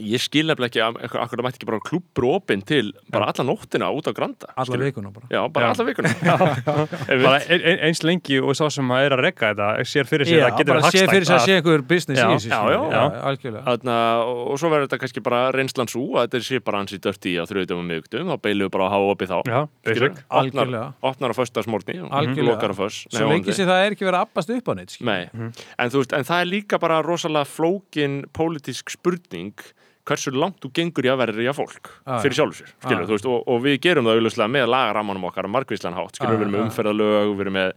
[0.00, 3.90] ég skil nefnilega ekki að það mætti ekki bara klúbbur opinn til bara alla nóttina
[3.92, 5.26] út á Granda alla vikuna bara.
[5.28, 5.72] Já, bara Já.
[5.74, 6.08] alla vikuna.
[7.22, 10.26] Bara ein, ein, eins lengi og sá sem að er að rekka þetta sér fyrir
[10.28, 12.24] sér Já, að getur bara verið sé fyrir sér að hagstætt sé einhver business Já,
[12.24, 12.56] í þessu já,
[12.92, 13.02] já.
[13.30, 13.64] algjörlega.
[13.68, 13.96] Þarna,
[14.32, 17.44] og svo verður þetta kannski bara reynslan svo að þetta sé bara hansi dörti á
[17.50, 20.02] þrjöðum og miðugtum, þá beilum við bara að hafa opið þá Já, basic.
[20.02, 20.86] opnar, Algjörlega.
[21.12, 22.48] opnar á föstasmórni og Algjörlega.
[22.48, 23.52] lokar á föss svo lengi
[30.02, 33.02] er er hversu langt þú gengur í að verða fólk Ah, fyrir sjálfur sér, skilur,
[33.02, 33.06] Ah.
[33.06, 36.34] þú veist, og, og við gerum það auðvitað með lagaramanum okkar að margvíslan hátt, skilur,
[36.34, 37.72] Ah, við erum með umferðalög, við erum með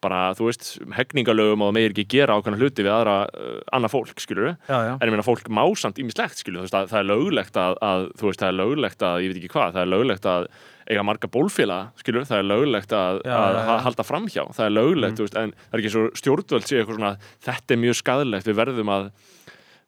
[0.00, 3.90] bara, þú veist, hegningalögum og það meir ekki gera ákveðna hluti við aðra uh, annað
[3.94, 4.92] fólk, skilur já, já.
[5.00, 7.76] en ég meina fólk má samt ímislegt, skilur, þú veist, að, það er löglegt að,
[7.80, 10.48] að, þú veist, það er löglegt að, ég veit ekki hvað, það er löglegt að
[10.86, 13.64] eiga marga bólfélaga, skilur, það er löglegt að, Já, að já.
[13.66, 16.76] ha- halda framhjá, það er löglegt, þú veist, en það er ekki svo stjórnvöld sé
[16.78, 17.16] eitthvað svona,
[17.48, 19.08] þetta er mjög skadilegt, við verðum að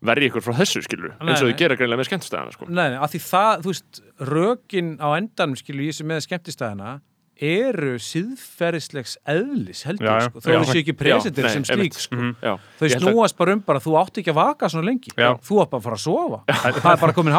[0.05, 2.69] verja ykkur frá þessu, skilur, Nei, eins og þau gera greinlega með skemmtstæðana, sko.
[2.71, 6.99] Nei, nei, af því það, þú veist, rökin á endanum, skilur ég sem með skemmtistæðina
[7.41, 10.41] eru síðferðislegs eðlis, heldur Já, sko.
[10.43, 10.55] þó Já.
[10.57, 10.95] eru séu ekki
[11.47, 12.17] nei, sem slík, sko.
[12.17, 12.33] Mhm.
[12.43, 15.13] Já, Þau að- snúast bara um bara, þú átt ekki að vaka svona lengi.
[15.17, 15.35] Já.
[15.39, 16.43] Þú átt bara að fara að sofa.
[16.49, 17.33] það er bara komin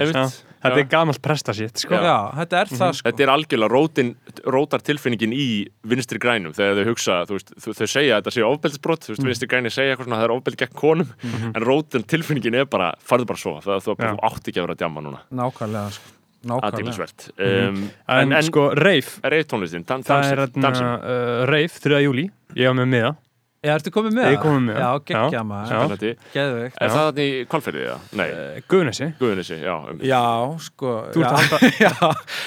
[0.00, 0.14] einmitt.
[0.14, 1.94] Já, Þetta er gamalt prestasitt sko.
[1.96, 3.08] Þetta er það, sko.
[3.08, 4.10] Þetta er algjörlega rótin,
[4.44, 5.46] rótar tilfinningin í
[5.88, 9.24] vinstri grænum þegar þau hugsa, þú veist, þau, segja að þetta sé ofbeldisbrot, þú veist,
[9.30, 11.08] vinstri græni segja eitthvað svona að það er ofbeld gegn konum,
[11.56, 14.82] en rótin tilfinningin er bara, farðu bara svo, það, þú, átt ekki að vera að
[14.84, 16.19] djamma núna, Nákvæmlega, sko.
[16.40, 16.70] Nákvæmlega.
[16.70, 17.30] aðtílisvert.
[17.38, 20.86] Um, En, sko, reif reif tónlistin, dan, Það er þarna, dansinn.
[21.04, 22.00] uh, reif 3.
[22.06, 23.16] júli Ég á með miða
[23.60, 25.02] Já, ertu komið með Ég komið með Já, það.
[25.10, 26.14] geggja maður.
[26.32, 26.76] Geðveikt.
[26.80, 27.96] Er það þannig í kvalferðið, já?
[28.16, 29.74] Nei, uh, Guðnesi Guðunissi, já.
[29.90, 30.20] Um, Já,
[30.64, 30.92] sko.
[31.12, 31.92] Þú ert já,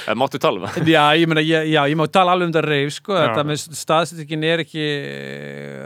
[0.09, 0.89] Eh, Máttu tala um það?
[0.89, 3.13] já, ég meina, ég, já, ég má tala alveg um þetta reif, sko.
[3.13, 3.27] Já.
[3.29, 4.87] Þetta með staðsettingin er ekki,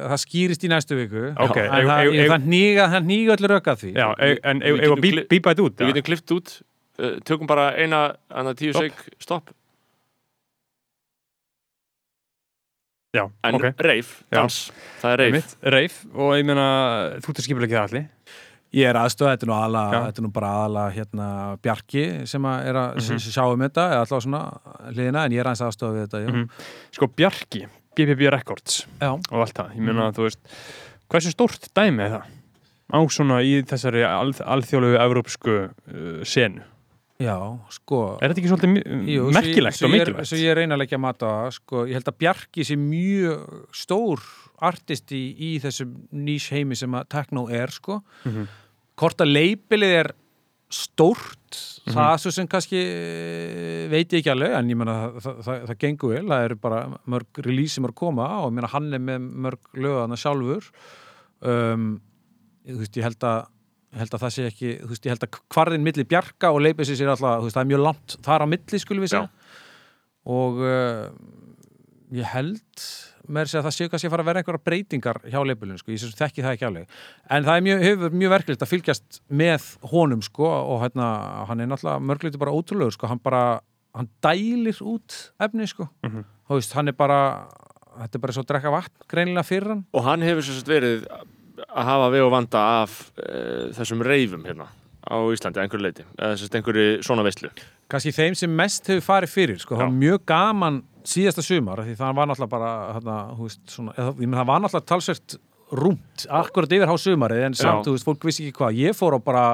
[0.08, 1.26] það skýrist í næstu viku.
[1.44, 2.32] Ok, En það, ég, það
[2.96, 3.92] það hníga öllu röka því.
[4.00, 4.08] Já,
[4.48, 5.68] en Við eigum við getum að bí- kli- bípa þetta
[6.40, 6.58] út
[6.98, 9.52] Uh, tökum bara eina, annað tíu seg, stopp.
[13.16, 14.42] Já, En ok reif, Já.
[14.42, 14.58] dans,
[15.02, 15.32] það er reif.
[15.32, 16.66] Einmitt, Reif og ég meina
[17.24, 18.08] þú ert að það allir
[18.76, 20.00] Ég er aðstöð, þetta er nú, aðla, Já.
[20.10, 21.28] þetta er nú bara aðala hérna,
[21.64, 24.42] Bjarki sem að er að mm sjá um þetta, eða alltaf svona
[24.92, 26.28] hliðina, en ég er aðeins aðstöð við þetta, já.
[26.34, 26.50] Mhm.
[26.98, 27.62] Sko Bjarki,
[27.96, 30.40] BBB Records Já, og allt það, ég meina þú veist
[31.08, 32.26] hversu stórt dæmi er það
[32.92, 36.64] á svona í þessari al, alþjóðlegu evrópsku uh, senu
[37.20, 37.36] já,
[37.74, 38.00] sko.
[38.22, 40.30] Er þetta ekki svolítið Jú, merkilegt svo og ég, er- mikilvægt?
[40.30, 43.66] Svo ég reyna að leggja mat á það, sko, ég held að Bjarki sé mjög
[43.74, 44.22] stór
[44.62, 48.02] artisti í þessum nýs heimi sem að techno er, sko.
[48.26, 48.48] Mhm.
[48.98, 50.12] Hvort að leipilið er
[50.70, 51.58] stórt,
[51.88, 51.94] Mhm.
[51.96, 55.78] það svo sem kannski eh, veit ég ekki alveg, en ég meina það, það, það,
[55.80, 58.94] gengur vel, það eru bara mörg release sem er að koma og ég meina hann
[58.94, 60.68] er með mörg lögðana sjálfur
[61.42, 62.02] um,
[62.68, 63.48] þú veist, ég held að ég
[63.96, 66.90] held að það sé ekki, þú veist, ég held að hvarðin milli bjarga og leipið
[66.92, 69.30] sér alltaf, þú veist, það er mjög langt þar á milli, skulum við segja.
[70.28, 71.06] Og uh,
[72.18, 72.88] ég held
[73.28, 75.92] með þess að það séu kannski að fara að vera einhverja breytingar hjá leipilinu, sko,
[75.92, 76.92] ég sem þekki það ekki alveg.
[77.36, 81.08] En það er mjög, mjög verkeflitt að fylgjast með honum, sko, og hérna
[81.50, 83.10] hann er náttúrulega mörgluti bara ótrúlegur, sko.
[83.12, 83.42] Hann bara,
[83.98, 86.24] hann dælir út efni, sko, Mhm.
[86.48, 87.20] þú veist, hann er bara
[87.98, 89.86] þetta er bara svo að drekka vatn, greinilega fyrir hann.
[89.92, 91.08] Og hann hefur svo verið
[91.66, 94.70] að hafa við og vanda af uh, þessum reifum hérna
[95.08, 97.50] á Íslandi einhverju leiti, eða einhverju svona veislu.
[97.88, 101.96] kannski þeim sem mest hefur farið fyrir sko, það var mjög gaman síðasta sumar því
[102.00, 105.38] það var náttúrulega bara hérna, veist, svona, eða, ég menn það var náttúrulega talsvert
[105.78, 107.88] rúmt, akkurat yfir há sumarið en samt, Já.
[107.88, 109.48] þú veist, fólk vissi ekki hvað ég fór á bara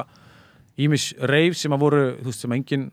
[0.74, 2.90] ímis reif sem að voru, þú veist, sem enginn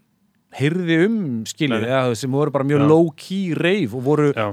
[0.57, 2.88] heyrði um veist, sem voru bara mjög Já.
[2.91, 4.49] low-key reif og voru Já.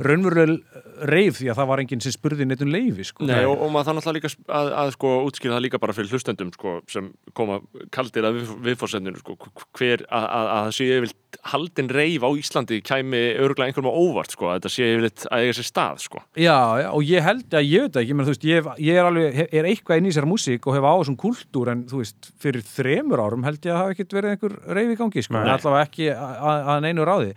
[1.06, 3.26] Reif því að það var enginn sem spurði neitt um leifi sko.
[3.28, 6.10] Nei, og, og maður þannig alltaf líka að, að sko, útskýra það líka bara fyrir
[6.14, 7.60] hlustendum sko, sem koma
[7.94, 9.36] kaldir að við, viðfórsendinu sko,
[9.78, 14.00] hver að, að, að það sé yfirleitt haldin reif á Íslandi kæmi örgulega einhverjum á
[14.00, 16.22] óvart sko, að þetta sé yfirleitt að eiga sér stað sko.
[16.40, 18.98] Já, já, og ég held að ég veit það ekki, þú veist, ég, hef- ég
[19.02, 21.84] er alveg, hef- er eitthvað inn í þessari músík og hef á þessum kultúr en
[21.90, 25.24] þú veist, fyrir þremur árum held ég að hafa ekkert verið einhver reyf í gangi,
[25.28, 27.34] sko, allavega ekki að, að- að neinu ráði,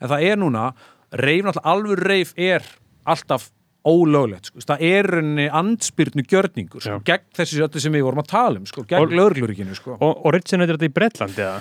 [0.00, 0.64] en það er núna
[1.14, 2.64] reyf, náttúrulega alveg reyf er
[3.06, 3.50] alltaf
[3.84, 8.30] ólöglegt, sko, það er henni andspyrnu gjörningur, sko, gegn þessu öllu sem við vorum að
[8.32, 9.98] tala um, sko, gegn lögreglurikinu, sko.
[10.00, 11.58] Og, og Ritzinett er þetta í Bretlandi eða?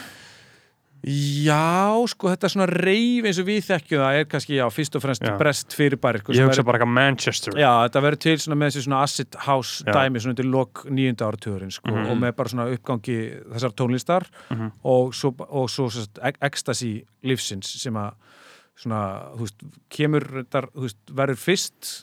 [1.03, 4.93] Já, sko, þetta er svona reyf eins og við þekkjum það er kannski, já, fyrst
[4.95, 5.33] og fremst Já.
[5.41, 8.83] brest fyrirbæri, sko, Ég hugsa bara eitthvað Manchester Já, þetta verður til svona með þessi
[8.85, 9.91] svona acid house Já.
[9.97, 12.07] dæmi svona undir lok nýjunda áratugurinn sko, Mhm.
[12.07, 13.17] og með bara svona uppgangi
[13.51, 14.71] þessar tónlistar Mhm.
[14.85, 18.13] og svo, og svo sest, ecstasy lífsins sem að
[18.79, 19.03] svona,
[19.35, 21.93] þú veist, kemur þar, þú veist, verður fyrst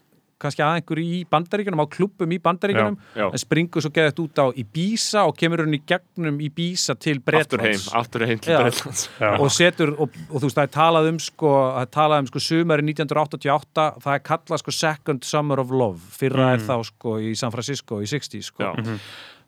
[0.40, 3.24] kannski að einhverju í bandaríkjunum á klubbum í bandaríkjunum Já, já.
[3.28, 7.60] en springur svo geðið út á Ibiza og kemur hann í gegnum Ibiza til aftur
[7.60, 8.62] heim, aftur heim til Já.
[8.62, 9.34] Bretlands Já.
[9.36, 12.30] og setur, og, og þú veist, það er talað um sko, það er talað um
[12.30, 17.18] sko sumari 1988 það er kallað sko Second Summer of Love fyrra er þá sko
[17.20, 18.96] í San Francisco í 60 sko Já.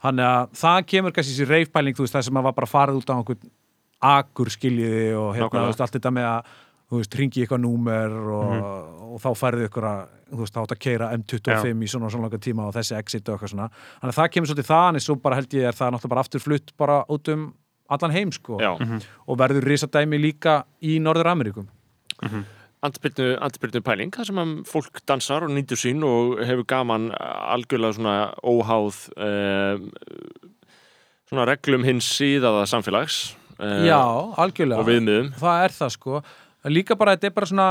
[0.04, 3.00] þannig að það kemur kannski þessi reifpæling þú veist, það sem að var bara farið
[3.00, 3.48] út á einhvern
[4.12, 6.52] akur skiljiði og hérna, þú veist, allt þetta með að
[6.92, 8.54] þú veist, ringi eitthvað númer og,
[9.14, 12.14] og þá færðu ykkur að þú veist, þá átt að keira M25 í svona og
[12.14, 13.68] svona langa tíma og þessi exit og eitthvað svona.
[13.98, 16.26] Þannig að það kemur svolítið það, en svo bara held ég er það náttúrulega bara
[16.26, 17.46] aftur flutt bara út um
[17.92, 18.60] allan heim sko.
[18.60, 18.72] Já,
[19.26, 21.70] og verður risadæmi líka í Norður Ameríkum
[22.82, 27.98] andspyrnu, andspyrnu pæling þar sem að fólk dansar og nýtur sín og hefur gaman algjörlega
[27.98, 29.86] svona óháð um,
[31.30, 33.20] svona reglum hins síðaða samfélags
[33.58, 34.00] uh, Já,
[34.42, 34.82] algjörlega.
[34.82, 35.30] og viðmiðum.
[35.40, 36.22] Það er það sko
[36.62, 37.68] En líka bara, þetta er bara svona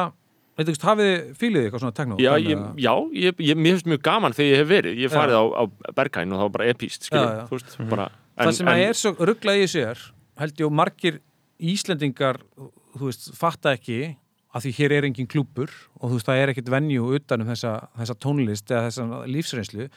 [0.59, 4.35] ekki, hafið fílið eitthvað svona teknó Já, ég, já ég, ég, mér finnst mjög gaman
[4.35, 4.97] þegar ég hef verið.
[4.99, 5.63] Ég farið á, á
[5.97, 7.45] Berghain og það var bara epíst skilur, Já, já.
[7.51, 8.07] veist, bara
[8.41, 10.03] Það sem að er svo rugglaði í sér
[10.41, 11.19] held ég og margir
[11.71, 12.41] Íslendingar
[12.97, 13.99] þú veist, fatta ekki
[14.51, 17.51] að því hér er engin klúpur og þú veist, það er ekkit venju utan um
[17.51, 19.87] þessa, þessa tónlist eða þessa lífsreynslu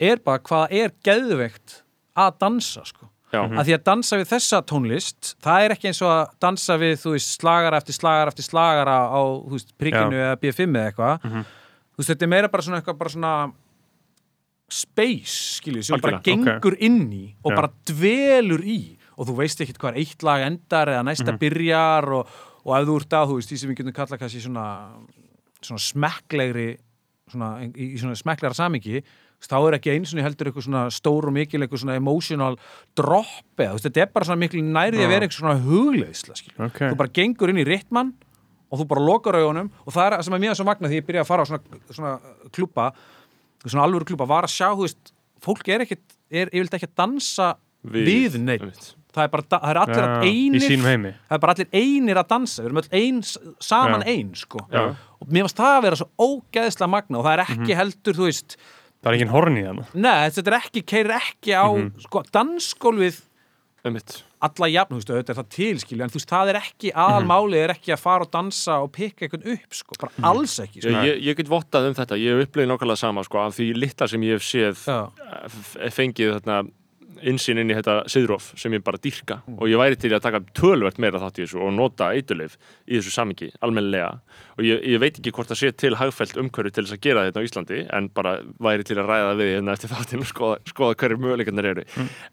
[0.00, 1.80] er bara hvað er geðveikt
[2.16, 3.40] að dansa sko Já.
[3.46, 6.94] að því að dansa við þessa tónlist það er ekki eins og að dansa við
[6.98, 9.20] þú veist, slagara eftir slagara eftir slagara á
[9.52, 11.26] veist, prikkinu eða B5 eða eitthvað.
[11.30, 13.34] Þú veist, þetta er meira bara svona eitthvað bara svona
[14.70, 17.56] space, skiljið, sem bara gengur inn í og Já.
[17.58, 18.80] bara dvelur í.
[19.20, 22.94] Og þú veist ekkit hvað eitt lag endar eða næsta byrjar og, og ef þú
[23.02, 24.68] ert að, þú veist, því sem við getum kallað kannski svona,
[25.60, 26.68] svona smekklegri
[27.30, 29.02] svona, í, í svona smekklegra samingi
[29.40, 32.58] þá er ekki eins og heldur eitthvað svona stór og mikil eitthvað svona emotional
[32.98, 36.82] drop eða, þetta er bara svona mikil nærið að vera eitthvað svona hugleðsla, skilur Ok.
[36.90, 38.12] þú bara gengur inn í ritman
[38.70, 41.08] og þú bara lokar augunum og það er sem er mjög svo magna því ég
[41.08, 42.12] byrja að fara á svona, svona
[42.52, 42.90] klúpa
[43.64, 45.12] svona alvöru klúpa, var að sjá, þú veist
[45.44, 47.48] fólk er ekkit, er yfirleitt ekki að dansa
[47.80, 48.90] við, neitt einmitt.
[49.16, 52.20] það er bara, það er allir í einir sínum heimi það er bara allir einir
[52.20, 53.22] að dansa, við erum öll ein,
[53.64, 54.12] saman Já.
[54.12, 54.84] ein, sko Já.
[55.16, 58.28] og mér varst það að vera svo ógeðslega magna og það er ekki heldur, þú
[58.28, 58.56] veist
[59.00, 61.66] það er engin horn í hana neða, þetta er ekki, keirir ekki á
[62.06, 63.20] sko, dansgólfið
[64.40, 67.62] alla jafn, þú veist, auðvitað er það tilskilja en þú veist, það er ekki, aðalmálið
[67.64, 70.92] er ekki að fara og dansa og pikka einhvern upp, sko, bara alls ekki, sko.
[70.92, 73.68] ég, ég, ég get vottað um þetta, ég hef upplegið nákvæmlega sama sko, af því
[73.76, 74.98] litla sem ég hef séð Já.
[75.48, 76.58] f- fengið þarna
[77.28, 79.40] insýn inn í þetta siðróf sem ég bara dýrka.
[79.56, 82.56] Og ég væri til að taka tölvert meira þátt í þessu og nota eiturleif
[82.86, 84.12] í þessu samingi, almennilega.
[84.58, 87.26] Og ég, ég veit ekki hvort það sé til hagfælt umhverju til þess að gera
[87.28, 90.58] þetta á Íslandi en bara væri til að ræða við hérna eftir þáttinn og skoða,
[90.72, 91.86] skoða hverju möguleikarnir eru.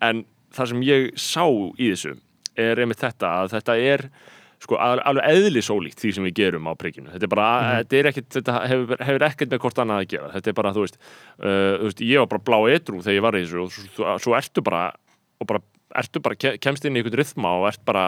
[0.03, 0.23] En
[0.55, 2.15] það sem ég sá í þessu
[2.57, 4.07] er einmitt þetta að þetta er
[4.63, 7.47] sko al- alveg eðlisólíkt því sem við gerum á prikkinu þetta er bara,
[7.85, 10.29] þetta hefur, hefur ekkert með hvort annað að gera.
[10.33, 10.97] Þetta er bara, þú veist,
[11.37, 14.15] uh, þú veist ég var bara blá edrú þegar ég var í þessu og svo,
[14.25, 14.83] svo ertu bara,
[15.37, 15.61] og bara
[16.01, 18.07] ertu bara, ke- kemst inn í einhvern rytma og ert bara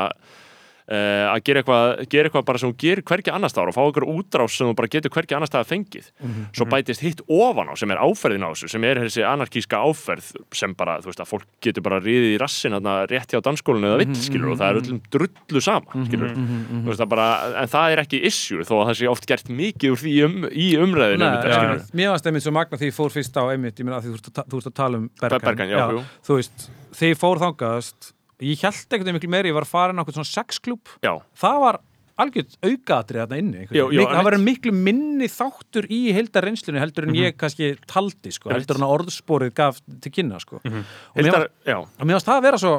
[0.90, 4.08] að gera eitthvað, gera eitthvað bara sem þú gerir hvergi annars staðar og fá einhver
[4.10, 6.10] útrás sem þú bara getur hvergi annars staðar fengið.
[6.56, 10.32] Svo bætist hitt ofan á sem er áferðin á þessu sem er þessi anarkíska áferð
[10.58, 13.92] sem bara, þú veist, að fólk getur bara riðið í rassin þarna rétt hjá dansskólinu
[13.92, 17.30] eða vill, skilur, og það er öllum drullu sama, skilur, þú veist, það bara
[17.64, 20.38] en það er ekki issue, þó að það sé oft gert mikið úr því um,
[20.50, 21.74] í umræðinu um ja.
[22.02, 24.16] mér varst einmitt svo magna því ég fór fyrst á einmitt, ég meina að þú
[24.20, 26.06] ert að, að tala um Berghain, Berghain, já, jú.
[26.28, 30.02] þú veist, þegar ég fór þangast ég held veginn miklu meiri, ég var inn á
[30.04, 31.80] eitthvað svona sexklúb, Já, það var
[32.20, 34.60] algjört aukaðatrið þarna inni Já, já, Mik- það var einmitt.
[34.60, 38.96] miklu minni þáttur í heildar reynslunni heldur en ég kannski taldi sko, heldur en að
[38.98, 40.60] orðsporið gaf til kynna sko.
[40.66, 42.74] Hildar, varst, já, og mér varst það að vera svo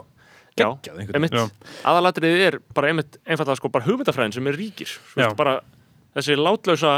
[0.60, 1.50] geggjað
[1.88, 4.92] aðalatriðið er bara einmitt einfallega sko bara hugmyndafræðin sem er ríkir.
[5.14, 5.54] Þú veist, bara
[6.16, 6.94] þessi látlausa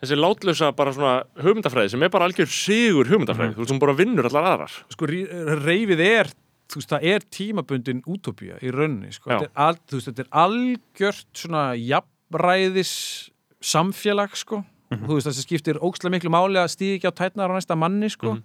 [0.00, 3.56] þessi látlausa bara svona hugmyndafræði sem er bara algjör sigur hugmyndafræði.
[3.56, 4.76] Þú veist, hún bara vinnur allar aðrar.
[4.94, 6.30] Sko, reyfið er
[6.70, 10.32] þú veist, það er tímabundin útópía í rauninni, sko, þetta er, al, veist, þetta er
[10.44, 12.92] algjört svona jafnræðis
[13.60, 14.62] samfélag, sko.
[14.90, 18.10] Þú veist, þessi skiptir ókslega miklu máli að stíði ekki á tætnar á næsta manni,
[18.10, 18.38] sko.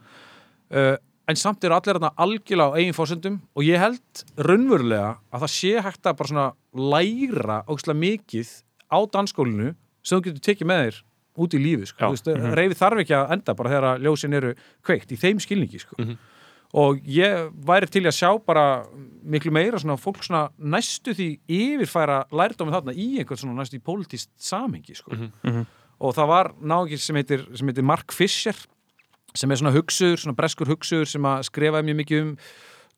[0.74, 0.96] Uh,
[1.30, 5.52] en samt eru allir þarna algjörlega á eigin fórsendum og ég held raunverulega að það
[5.56, 6.46] sé hægt að bara svona
[6.94, 8.52] læra ókslega mikið
[8.94, 9.72] á dansskólinu
[10.06, 11.00] sem þú getur tekið með þér
[11.46, 12.06] út í lífi, sko, Já.
[12.06, 14.54] þú veist, reyfið þarf ekki að enda bara þegar að ljósin eru
[14.86, 15.98] kveikt í þeim skilningi, sko
[16.74, 18.86] og ég væri til að sjá bara
[19.24, 23.84] miklu meira svona fólk svona næstu því yfirfæra lærdómið þarna í einhvern svona næstu í
[23.86, 25.16] pólitíst samhengi sko.
[26.00, 28.56] og það var náðingir sem heitir, sem heitir Mark Fisher
[29.36, 32.34] sem er svona hugsuður, svona breskur hugsuður sem að skrifaði mjög mikið um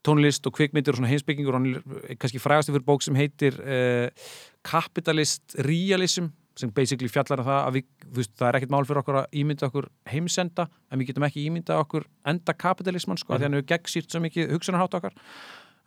[0.06, 3.58] tónlist og kvikmyndir og svona heimsbyggingur og hann er kannski frægastu fyrir bók sem heitir
[3.60, 4.08] uh,
[4.66, 7.88] Capitalist Realism sem basically fjallar um það að við,
[8.18, 11.46] veist, það er ekkert mál fyrir okkur að ímynda okkur heimsenda en við getum ekki
[11.48, 13.38] ímynda okkur enda kapitalisman sko, mm.
[13.38, 15.18] því hann hefur gegnsýrt svo mikið hugsunarhátt okkar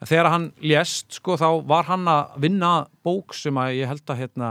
[0.08, 4.22] þegar hann lést, sko, þá var hann að vinna bók sem að ég held að
[4.22, 4.50] hérna,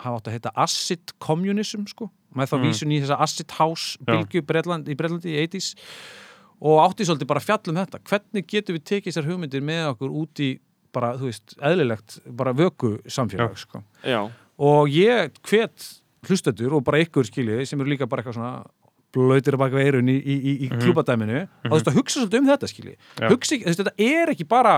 [0.00, 2.64] hafa átt að heita Acid Communism, sko með þá Mm.
[2.66, 4.06] vísun í þessa Acid House Já.
[4.10, 5.74] bylgju Bretland, í Bretlandi í 80s
[6.64, 9.84] og átti svolítið bara að fjalla um þetta hvernig getum við tekið þessar hugmyndir með
[9.92, 10.48] okkur út í
[10.94, 15.90] bara, þú veist, eðlilegt bara vöku samfélag, sko Já, og ég hvet
[16.28, 18.64] hlustendur og bara ykkur skiljið sem eru líka bara eitthvað svona
[19.14, 22.50] blöytir baka veirun í, í, í, í klúbadæminu og þú veist að hugsa svolítið um
[22.50, 22.96] þetta skiljið.
[23.20, 23.28] Já.
[23.30, 24.74] hugsa ekki, þú veist, þetta er ekki bara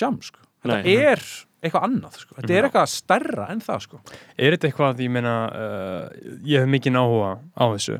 [0.00, 0.94] jam sko, þetta Nei.
[0.96, 1.24] er
[1.60, 4.00] eitthvað annað sko, þetta er eitthvað stærra en það sko.
[4.40, 7.98] Er þetta eitthvað, ég meina, uh, ég hef mikið áhuga á þessu,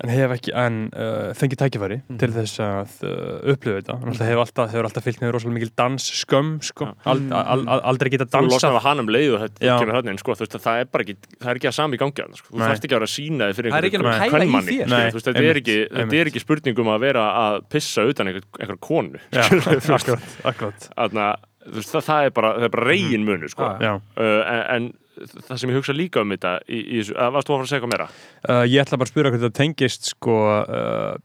[0.00, 3.96] en hef ekki, en uh, fengið tækifæri til þess að uh, upplifa þetta.
[4.00, 8.12] Náttúrulega hefur alltaf, hefur alltaf fyllt með rosalega mikil dansskömm, sko, ald, al, al, aldrei
[8.14, 8.78] geta þú losnar dansað.
[8.80, 10.90] af hann um leið og þetta kemur hann inn, sko, þú veist, að það er
[10.94, 12.66] bara ekki það er ekki að sami í gangi sko, þú Nei.
[12.66, 13.88] þarft ekki að vera að sína þig fyrir Það er
[15.10, 18.76] þú veist, þetta er ekki, þetta er ekki spurningum að vera að pissa utan einhver,
[18.80, 19.38] konu þú
[21.60, 23.68] þú veist, það, það er bara, það er bara regin munu, sko.
[23.80, 24.86] Uh, en, en
[25.48, 27.66] það sem ég hugsa líka um þetta í, í þessu, að varst þú að fara
[27.66, 28.08] að segja eitthvað meira?
[28.48, 31.18] Uh, ég ætla bara að spura hvernig þetta tengist sko uh,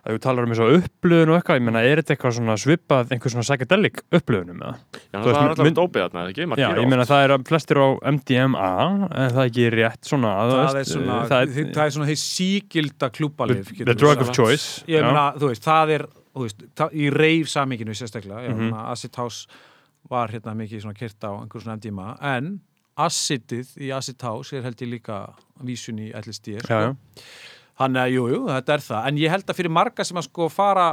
[0.00, 3.10] að þú talar um þessu upplöðun og eitthvað, ég meina, er þetta eitthvað svona svipað
[3.12, 4.70] einhver svona psychedelic upplöðunum eða?
[4.96, 6.46] Já, það veist, er alltaf mynd- dópið þarna, ekki?
[6.46, 6.90] Já, ég oft.
[6.94, 8.70] meina það er flestir á MDMA
[9.10, 11.84] en það er ekki rétt svona að, það, þú er veist, svona, uh, það, það
[11.84, 15.04] er, svona heið síkilda klúbalif the drug of choice ég já.
[15.10, 16.06] meina, þú veist, það er
[16.40, 18.64] veist, það, í reif saminginu sérstaklega Mhm.
[18.70, 19.46] meina, Acid House
[20.10, 22.54] var hérna mikið svona kyrt á einhver svona MDMA en
[23.06, 25.20] acidið í Acid House er held ég líka
[25.66, 26.96] vísun í LSD já, sko.
[27.80, 29.06] Þannig að jú, jú, þetta er það.
[29.08, 30.88] En ég held að fyrir marga sem að sko fara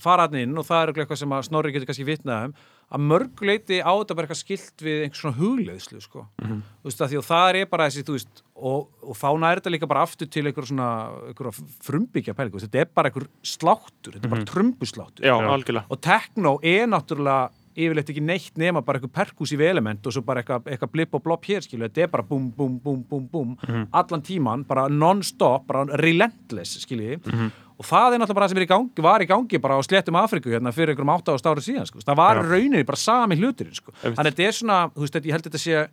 [0.00, 2.52] fara hann inn og það er eitthvað sem að Snorri getur kannski vitnað um
[2.90, 6.22] að mörguleiti á þetta bara eitthvað skilt við einhvers svona hugleiðslu sko.
[6.40, 6.62] Mhm.
[6.80, 9.60] þú veist að því og það er bara þessi þú veist og, og þá næri
[9.60, 10.88] þetta líka bara aftur til einhver svona
[11.84, 14.34] frumbyggja pælingu þetta er bara einhver sláttur, þetta er Mhm.
[14.34, 17.50] bara trumbusláttur Já, algjörlega og techno er náttúrulega
[17.86, 21.22] yfirleitt ekki neitt nema bara eitthvað perkusív element og svo bara eitthvað, eitthvað blip og
[21.24, 23.56] blopp hér skilu, þetta er bara búm, búm, búm, búm, búm
[23.92, 27.18] allan tíman, bara non-stop bara relentless, skilji
[27.80, 30.18] og það er náttúrulega bara það sem í gangi, var í gangi bara á sléttum
[30.20, 32.46] Afriku hérna fyrir einhverjum átta ára stári síðan, sko, það var Já.
[32.50, 35.46] rauninni bara sami hluturinn, sko, þannig að þetta er svona þú veist, þetta- ég held
[35.46, 35.88] að þetta sé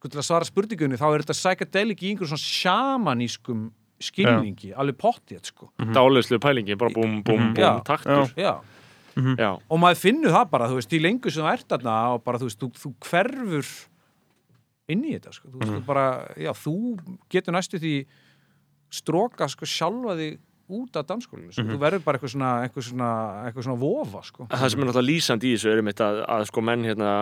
[0.00, 3.70] sko, til að svara spurningunni, þá er þetta psychedelic í einhverjum svona shamanískum
[4.00, 5.66] skilningi, alveg pottið, sko.
[5.92, 7.72] Dáleyslu pælingin, bara búm, búm, búm, Já.
[7.84, 8.30] taktur.
[8.32, 8.52] Já, Já,
[9.68, 12.40] og maður finnur það bara, þú veist, í lengur sem þú ert þarna og bara,
[12.42, 13.72] þú veist, þú, þú hverfur
[14.90, 16.06] inn í þetta, sko, þú veist, þú bara
[16.36, 16.76] já, þú
[17.30, 17.94] getur næstu því
[18.90, 20.40] stróka, sko, sjálfa þig
[20.70, 23.10] út af dansskólinu, sko, þú verður bara eitthvað svona eitthvað svona,
[23.46, 24.46] eitthvað svona vofa, sko.
[24.50, 27.14] Það sem er náttúrulega lýsandi í þessu er einmitt að, að sko menn hérna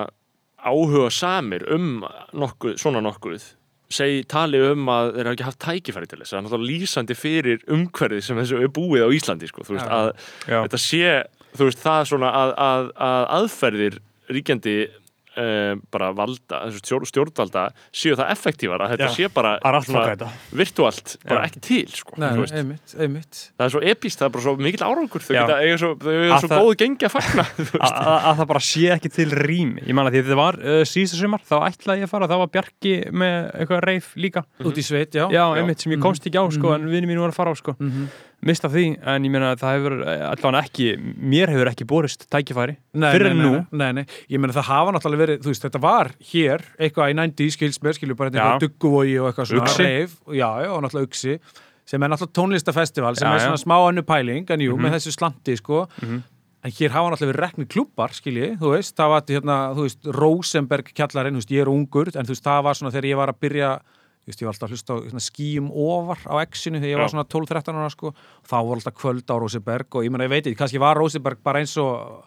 [0.58, 2.04] áhuga samir um
[2.36, 3.46] nokkuð, svona nokkuð.
[3.88, 7.14] Segi, tali um að þeir hafa ekki haft tækifæri til þess, það er náttúrulega lýsandi
[7.16, 10.10] fyrir umhverfið sem þessu er búið á Íslandi sko, þú veist, að
[10.44, 10.58] Já.
[10.58, 11.12] þetta sé,
[11.56, 14.78] þú veist, það svona að, að, að aðferðir ríkjandi
[15.38, 19.12] Uh, bara valda, stjórnvalda séu það effektívar að þetta Já.
[19.14, 22.56] sé bara Það virtualt bara ekki til sko, Nei, þú veist.
[22.58, 25.92] einmitt, einmitt það er svo epíst, það er bara svo mikill árangur þau eiga svo,
[26.02, 28.00] þau eiga Að svo það- góðu gengi að fagna þú Að, veist.
[28.00, 30.82] að, að það bara sé ekki til rými ég man að því þetta var uh,
[30.90, 34.74] síðasta sumar þá ætlaði ég að fara, þá var Bjarki með eitthvað reif líka út
[34.82, 36.82] í sveit, já, já, einmitt sem ég komst ekki á sko, Mhm.
[36.82, 37.76] en vinni mínu var að fara á sko.
[38.40, 38.46] Mhm.
[38.46, 40.86] mist af því, en ég meina að það hefur eh, allavega ekki,
[41.18, 44.92] mér hefur ekki borist tækifæri, Nei, fyrir nei, nú nei, nei, ég meina það hafa
[44.94, 48.38] náttúrulega verið þú veist, þetta var hér, eitthvað í 90 skils mér, skilju bara Já.
[48.44, 51.38] eitthvað dugguvogi og eitthvað svona reif, já, já, og náttúrulega uksi
[51.88, 53.46] sem er náttúrulega tónlistafestival sem Já, er já.
[53.48, 54.82] svona smá önnu pæling, en jú, Mhm.
[54.86, 56.22] með þessu slanti, sko Mhm.
[56.64, 60.04] en hér hafa náttúrulega verið rekni klubbar, skilji þú veist, það var hérna, þú veist,
[60.14, 61.50] Rosenberg kjallarinn, þú veist,
[64.28, 67.00] það þegar ég var alltaf að hlusta á hérna, skýjum ofar á X-inu þegar ég
[67.00, 68.12] var svona 12-13 ára sko.
[68.44, 71.40] þá voru alltaf kvöld á Rosenberg og ég meina, ég veit ekki, kannski var Rosenberg
[71.42, 72.24] bara eins og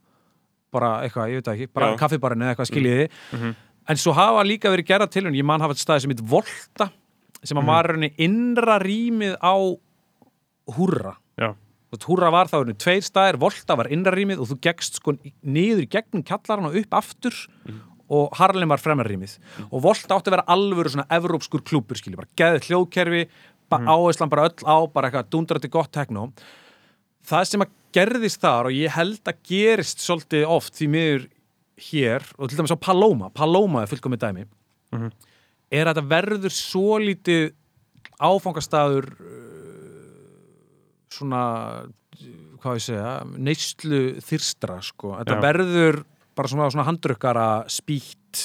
[0.71, 3.09] bara eitthvað, ég veit það ekki, bara kaffibarinn eða eitthvað skiljiði.
[3.35, 3.55] Mhm.
[3.91, 6.91] en svo hafa líka verið gerða tilhörn ég man hafa þetta staði sem heit Volta
[7.43, 9.55] sem að var rauninni innra rýmið á
[10.77, 11.15] Húrra
[12.07, 15.89] Húrra var þá rauninni tveir staðir Volta var innra rýmið og þú gekkst sko niður
[15.91, 17.35] gegnum kjallaran og upp aftur
[18.11, 19.37] og Harlem var fremra rýmið
[19.69, 23.21] og Volta átti að vera alvöru svona evrópskur klúpur skilji, bara geðið hljóðkerfi
[23.71, 26.25] ba áherslan bara öll á, bara eitthvað dundrati gott tekno
[27.27, 31.25] það sem að gerðist þar og ég held að gerist svolítið oft því miður
[31.91, 34.47] hér og til dæmis á Paloma, Paloma er fullkomið dæmi
[34.91, 35.11] Mhm.
[35.71, 37.53] er að þetta verður svo lítið
[38.19, 40.25] áfangastaður uh,
[41.11, 41.43] svona
[42.61, 45.41] hvað ég segja, neyslu þyrstra sko, þetta Já.
[45.47, 46.01] verður
[46.41, 48.43] bara svona, svona handrukkara spýtt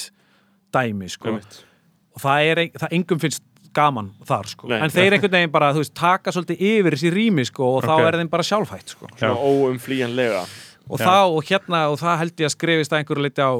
[0.73, 3.43] dæmi sko og það er, það engum finnst
[3.77, 4.67] gaman þar sko.
[4.71, 4.79] Nei.
[4.81, 7.91] en þeir einhvern veginn bara, þú veist, taka svolítið yfir þessi rými sko, og þá
[7.93, 8.05] Ok.
[8.07, 9.09] er þeim bara sjálfhætt sko.
[9.19, 10.39] Svona óumflýjanlega
[10.87, 13.51] og þá, og hérna, og það held ég að skrifist að einhverju leiti á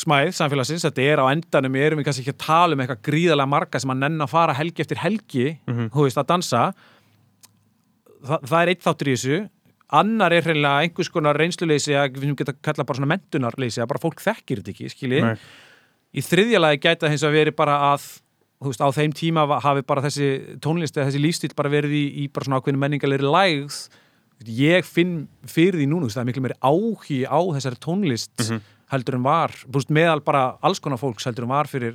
[0.00, 3.02] smæð samfélagsins, þetta er á endanum, við erum við kannski ekki að tala um eitthvað
[3.10, 5.90] gríðarlega marga sem að nenn að fara helgi eftir helgi, Mhm.
[5.90, 6.62] þú veist, að dansa
[8.20, 9.36] Þa, það er eitt þáttur í þessu
[9.92, 14.02] annar er hreinlega einhvers konar reynsluleysi að við geta kalla bara svona mentunarleysi að bara
[14.02, 15.22] fólk þekkir þetta ekki, skilji.
[16.10, 18.06] Í þriðja lagi gæta hins að veri bara að
[18.60, 22.04] þú veist, á þeim tíma hafi bara þessi tónlist eða þessi lífstíl bara verið í,
[22.24, 23.78] í bara svona ákveðinu menningalegri lægð.
[24.46, 28.44] Ég finn fyrir því núna, þú veist, það er miklu meiri áhugi á þessari tónlist
[28.46, 28.60] Mhm.
[28.90, 31.94] heldur en var, þú veist, meðal bara alls konar fólks heldur en var fyrir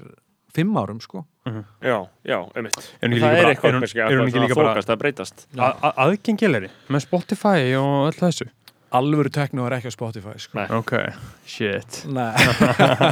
[0.56, 1.26] fimm árum, sko.
[1.46, 2.78] Já, já, einmitt.
[3.04, 5.48] Ekki það líka er eitthvað er hún- kannski að ekki líka bara- þokast að breytast?
[5.56, 8.48] Aðgengilegri með Spotify og öll þessu?
[8.96, 10.56] Alvöru tekno er ekki á Spotify, sko.
[10.56, 10.68] Nei.
[10.72, 10.92] ok,
[11.46, 12.06] shit.
[12.08, 12.32] Nei,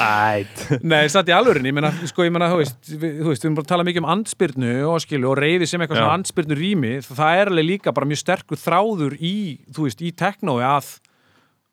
[0.00, 0.62] æt.
[0.82, 3.48] Nei, satt í alvörinni, ég meina, sko, ég meina, þú veist, við, þú veist, við
[3.50, 6.04] erum bara að tala mikið um andspyrnu og skilu og reyfi sem eitthvað Já.
[6.06, 9.34] svona andspyrnu rými, það er alveg líka bara mjög sterkur þráður í,
[9.74, 10.90] þú veist, í teknói að,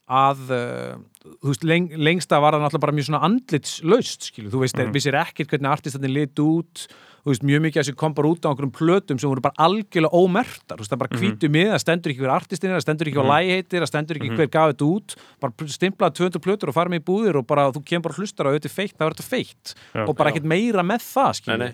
[0.10, 4.64] að, uh, þú veist, leng, lengsta var það náttúrulega bara mjög svona andlitslaust, skilu, þú
[4.64, 4.96] veist, mm.
[4.96, 6.86] vissir ekkert hvernig artistatinn lit út,
[7.20, 9.66] þú veist, mjög mikið að sem kom bara út á einhverjum plötum sem voru bara
[9.68, 12.86] algjörlega ómertar, þú veist, það bara hvítu með, það stendur ekki hver artistin er, það
[12.88, 16.46] stendur ekki hvað lagi heitir, það stendur ekki hver gaf þetta út, bara stimplaði 200
[16.48, 18.96] plötur og farið með í búðir og bara þú kemur bara hlustar á er feitt,
[18.96, 19.76] það er þetta feitt.
[19.94, 20.06] Já.
[20.08, 21.74] og bara ekkert meira með það, nei.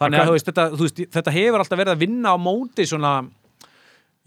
[0.00, 2.88] þannig að þú veist, þetta, þú veist, þetta hefur alltaf verið að vinna á móti
[2.88, 3.14] svona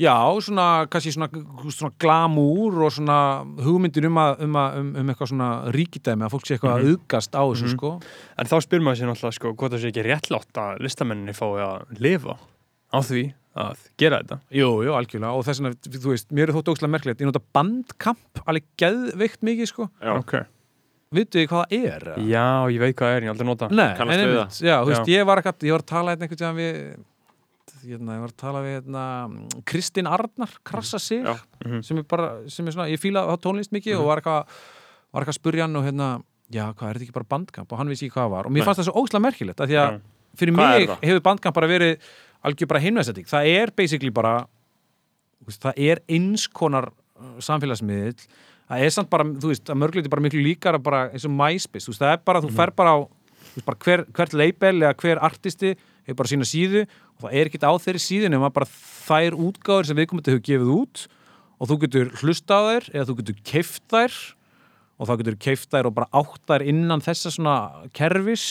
[0.01, 1.29] já, svona, kannski svona,
[1.69, 3.17] svona glamúr og svona
[3.63, 6.89] hugmyndir um, að, um, að, um, um eitthvað svona ríkidæmi að fólk sé eitthvað að
[6.89, 7.93] auðgast á þessu, sko.
[8.41, 11.51] En þá spyr maður sér náttúrulega sko hvort það sé ekki réttlátt að listamenninni fái
[11.67, 12.37] að lifa
[12.93, 13.23] á því
[13.63, 14.39] að gera þetta?
[14.57, 17.43] Jú, jú, algjörlega, og þess vegna, þú veist, mér er þótt ógslag merkilegt, ég nota
[17.53, 19.89] bandkamp alveg geðveikt mikið, sko.
[20.01, 20.13] Já.
[20.17, 20.35] ok,
[21.13, 22.05] Vittu þið hvað það er?
[22.25, 25.11] já, ég veit hvað það er, ég aldrei nota Nei, en einmitt, já, þú veist,
[25.13, 26.79] ég var ekkert, ég var að tala hérna við
[27.87, 29.03] hérna, ég var að tala við hérna,
[29.69, 31.35] Kristín Arnar, krassa sig Já.
[31.65, 31.83] Mhm.
[31.83, 34.47] sem er bara, sem er svona, ég fíla á tónlist mikið og var eitthvað,
[35.13, 36.09] var eitthvað að spurja hann og hérna,
[36.51, 37.71] já, hvað er þetta ekki bara bandkamp?
[37.71, 38.45] Og hann vissi ekki hvað var.
[38.45, 38.65] Og mér Nei.
[38.65, 40.01] fannst það svo óslega merkilegt að því að
[40.37, 41.99] fyrir Hvað mig hefur bandkamp bara verið
[42.43, 44.33] algjör bara heimvæðsetting, það er basically bara
[45.47, 48.15] það er eins konar uh, samfélagsmiðl
[48.69, 51.85] það er samt bara, þú veist, að mörgleiti bara miklu líkara bara eins og MySpace,
[51.85, 54.75] þú veist, það er bara, þú fer bara á þú veist, bara hver, hvert label
[54.81, 55.73] eða hver artisti
[56.05, 58.69] hefur bara sína síðu og það er ekkert á þeirri síðunum að bara
[59.07, 61.03] þær útgáður sem viðkomandi hefur gefið út
[61.59, 64.17] og þú getur hlusta á þær eða þú getur keift þær
[65.01, 67.55] og þá getur keift þær og bara átt þær innan þessa svona
[67.97, 68.45] kerfis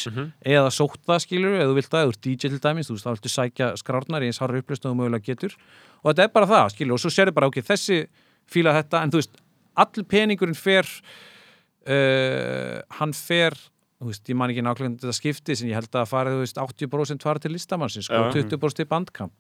[0.45, 2.97] eða sótt það skilur, eða þú vilt það, eða þú ert DJ til dæmis, þú
[2.97, 5.55] veist, þá viltu sækja skrárnar í eins harra upplöst og þú mögulega getur.
[6.03, 8.01] Og þetta er bara það, skilur, og svo sérðu bara, ok, þessi
[8.51, 9.39] fíla þetta, en þú veist,
[9.79, 10.91] all peningurinn fer
[11.87, 13.57] uh, hann fer
[14.03, 16.59] þú veist, ég man ekki nákvæmlega þetta skipti sem ég held að farið, þú veist,
[16.63, 18.27] 80% fara til listamannsins sko, Já.
[18.27, 19.33] og 20% í bandkamp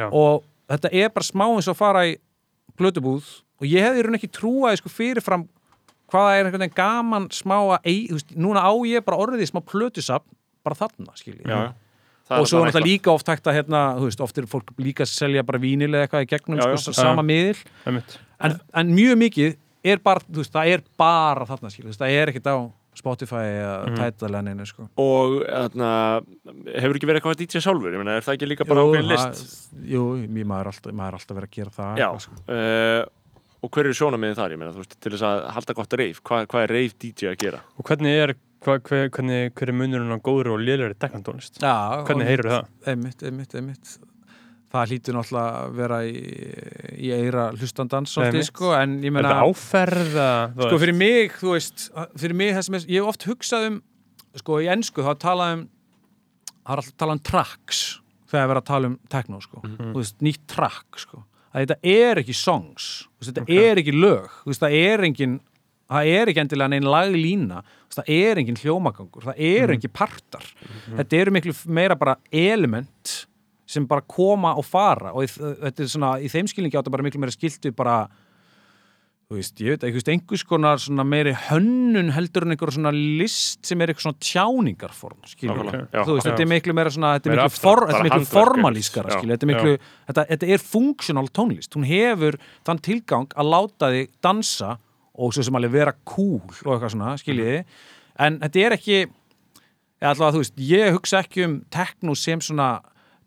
[0.00, 0.08] Já.
[0.10, 2.16] og þetta er bara smá eins og fara í
[2.78, 3.28] blötubúð
[3.60, 5.46] og ég hefði raun ekki trúaði sko fyrirfram
[6.10, 9.62] hvaða er einhvern veginn gaman smá að þú veist, núna á ég bara orðið smá
[9.62, 10.26] plötusafn
[10.66, 11.70] bara þarna, skilji já, já.
[12.30, 14.68] Það og svo er náttúrulega líka oft hægt að hérna, þú veist, oft er fólk
[14.78, 16.76] líka að selja bara vínileg eða eitthvað í gegnum Já, já.
[16.78, 17.58] sko, sama miðil
[17.90, 19.56] en, en mjög mikið
[19.90, 22.56] er bara, þú veist, það er bara þarna, skilji, það er ekkert á
[23.00, 24.00] Spotify eða mm.
[24.00, 25.92] Tidal eða neinu, sko og þarna,
[26.74, 29.10] hefur ekki verið eitthvað að DJ sjálfur, ég meina, er það ekki líka bara ákveðin
[29.10, 29.56] list?
[29.94, 32.38] Jú, mér maður er alltaf, maður alltaf verið að gera það Já, sko.
[32.50, 33.00] uh,
[33.60, 36.22] og hver eru sjónamiðin þar, ég meina, þú veist, til þess að halda gott reif,
[36.30, 37.64] hvað, hvað er reif DJ að gera?
[37.76, 42.04] og hvernig er hva, hver, hvernig, hver er munurinn á góður og lélæri dekkantónlist Já,
[42.08, 42.70] hvernig heyrur það?
[42.92, 43.92] einmitt, einmitt, einmitt
[44.70, 46.20] það hlýtur náttúrulega að vera í,
[47.00, 48.14] í eira hlustandans
[48.46, 49.14] sko, en ég
[50.54, 51.88] þú sko fyrir mig, þú veist
[52.22, 53.80] fyrir mig það sem er, ég hef oft hugsað um
[54.38, 55.66] sko í ennsku þá talað um
[56.60, 57.82] það er alltaf talað um tracks
[58.30, 59.60] þegar er verið að tala um techno sko.
[59.66, 61.24] Þú veist, nýtt track sko.
[61.50, 65.40] Að þetta er ekki songs, veist, þetta er ekki lög veist, það er engin
[65.90, 70.46] það er ekki endilega neinn laglína það er engin hljómagangur, það er engin partar.
[70.94, 73.16] Þetta eru miklu meira bara element
[73.70, 75.12] sem bara koma og fara.
[75.14, 78.00] Og þetta er svona, í þeim skilningi átt að bara miklu meira skiltu bara
[79.30, 82.72] þú veist, ég veit ekki, þú veist, einhvers konar svona meiri hönnun heldur en einhver
[82.74, 85.76] svona list sem er eitthvað svona tjáningarform skilur Ok.
[85.94, 86.00] já.
[86.02, 86.30] þú veist, Já.
[86.32, 89.76] þetta er miklu meira svona þetta er miklu, for, miklu formalískara skilur, þetta er miklu,
[90.10, 91.78] þetta, þetta er functional tónlist.
[91.78, 94.72] Hún hefur þann tilgang að láta þig dansa
[95.14, 97.62] og svo sem alveg vera cool og eitthvað svona, skiljiði
[98.26, 98.98] en þetta er ekki
[100.00, 102.80] eða allavega, þú veist, ég hugsa ekki um tekno sem svona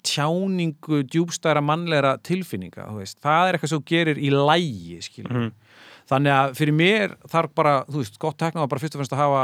[0.04, 2.88] tjáningu djúbstæra mannlegra tilfinninga,
[3.24, 5.52] það er eitthvað sem gerir í lægi, skiljið
[6.12, 9.16] þannig að fyrir mér þarf bara, þú veist, gott tekno var bara fyrst og fremst
[9.16, 9.44] að hafa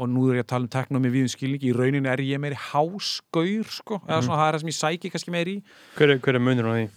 [0.00, 2.40] og nú er ég að tala um teknómi við um skilningi, í rauninni er ég
[2.42, 5.56] meiri hásgaur sko, eða svona það er það sem ég sæki kannski meiri
[5.98, 6.88] Hver er, hver er munur á því?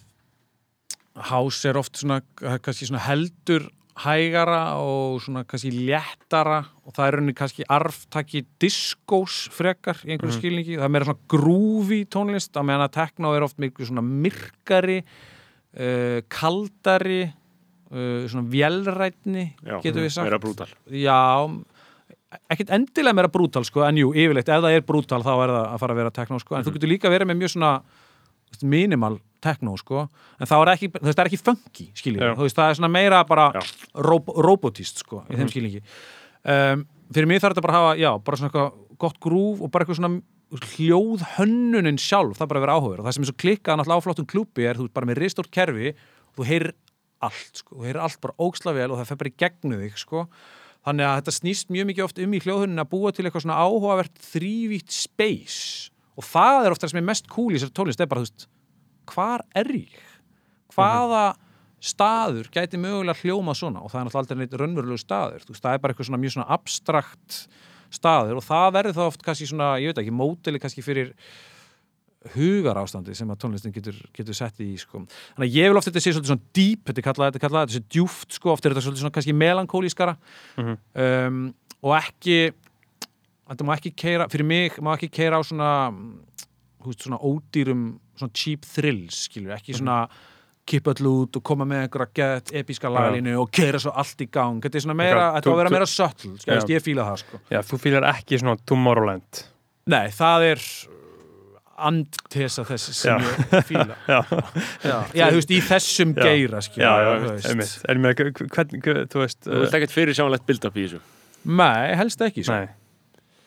[1.30, 7.16] hás er oft svona, kannski svona heldur hægara og svona kannski léttara og það er
[7.18, 12.62] rauninni kannski arftaki diskós frekar í einhverju skilningi, það er meira svona grúfi tónlist, á
[12.66, 20.08] meðan að tekno er oft miklu svona myrkari uh, kaldari uh, svona vélrætni Já, getur
[20.08, 20.26] við sagt.
[20.26, 20.74] meira brútal.
[20.90, 21.22] Já,
[22.50, 25.68] ekkert endilega meira brútal sko, en jú, yfirleitt, ef það er brútal þá er það
[25.68, 27.76] að fara að vera tekno sko, en þú getur líka verið með mjög svona
[28.62, 30.06] minimal tekno sko,
[30.40, 33.50] en þá er ekki, það er ekki funky, skiljið, það er svona meira bara
[34.06, 35.82] rob robotist sko, í þeim skilningi.
[36.44, 39.74] Um, fyrir mig þarf þetta bara að hafa, já, bara svona eitthvað gott grúf og
[39.74, 40.22] bara eitthvað svona
[40.74, 44.04] hljóð hönnunin sjálf, það bara að vera áhugur og það sem er svo klikkað náttúrulega
[44.04, 46.76] á flottum klúpi er þú bara með ristórt kerfi og þú heyrir
[47.24, 49.98] allt, sko, þú heyrir allt bara óksla vel og það fer bara í gegnu þig,
[50.04, 50.28] sko.
[50.84, 53.60] Þannig að þetta snýst mjög mikið oft um í hljóðhunin að búa til eitthvað svona
[53.64, 58.04] áhugavert þrývítt space og það er ofta það sem er mest cool í þessari tónlist,
[58.04, 58.48] er bara, þú veist
[59.14, 60.04] hvar er ég?
[60.74, 61.24] Hvaða
[61.84, 63.84] staður gæti mögulega hljóma svona?
[63.84, 66.22] Og það er náttúrulega aldrei neitt raunverulegu staður þú veist, það er bara eitthvað svona
[66.24, 67.40] mjög svona abstrakt
[67.94, 68.38] staður.
[68.40, 71.12] Og það verður þá oft kannski svona, ég veit ekki, mótili kannski fyrir
[72.34, 75.02] hugar ástandi sem að tónlistin getur, getur sett í sko.
[75.36, 77.44] þannig að ég vil oft þetta sé svolítið svona deep þetta er kallað, þetta er
[77.44, 80.14] kallað, þetta sé djúft sko, oft er þetta svolítið svona kannski melankólískara.
[80.64, 81.42] Um,
[81.84, 82.38] og ekki
[83.50, 87.84] þetta má ekki keira, fyrir mig má ekki keira á svona hú veist, svona ódýrum,
[88.20, 90.04] svona cheap thrills skilur, ekki svona
[90.70, 94.30] kippa öll út og koma með einhverja gett episka lagalínu og keira svo allt í
[94.32, 96.08] gang þetta er svona meira, þetta á að vera meira sko,
[96.48, 99.42] veist, ég fíla það sko Já, þú fýlar ekki svona Tomorrowland
[99.92, 100.64] Nei, það er
[101.84, 103.34] andtesa þess sem Já.
[103.58, 104.20] ég fíla Já,
[104.86, 104.98] já.
[105.18, 106.24] já, þú veist, í þessum Já.
[106.30, 106.94] geira já,
[107.26, 107.50] þú veist.
[107.52, 108.24] einmitt En með,
[108.56, 111.04] hvernig, þú veist Þú vilt ekkert fyrir sjáanlegt build-up í þessu
[111.44, 112.56] Nei, helst ekki sko.
[112.56, 112.70] Nei,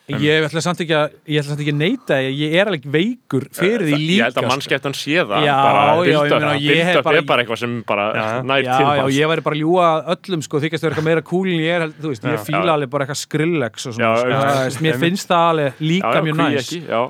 [0.07, 2.69] Ég ætla samt ekki að ég ætla samt ekki að neita því að ég er
[2.71, 4.51] alveg veikur fyrir því Það- líka Ég held að sko.
[4.53, 8.43] mannskeptan sé það Já, bara já, build-up bara- er bara eitthvað sem bara Já.
[8.47, 11.23] nær Já, til já, manns ég væri bara að öllum sko, þykast vera eitthvað meira
[11.27, 12.45] cool en ég er, þú veist, ég Já.
[12.47, 12.75] fíla Já.
[12.77, 16.15] alveg bara eitthvað Skrillex og svona, Já, sko, já, mér finnst það alveg líka Já,
[16.15, 17.03] já, mjög hví næs ekki, já.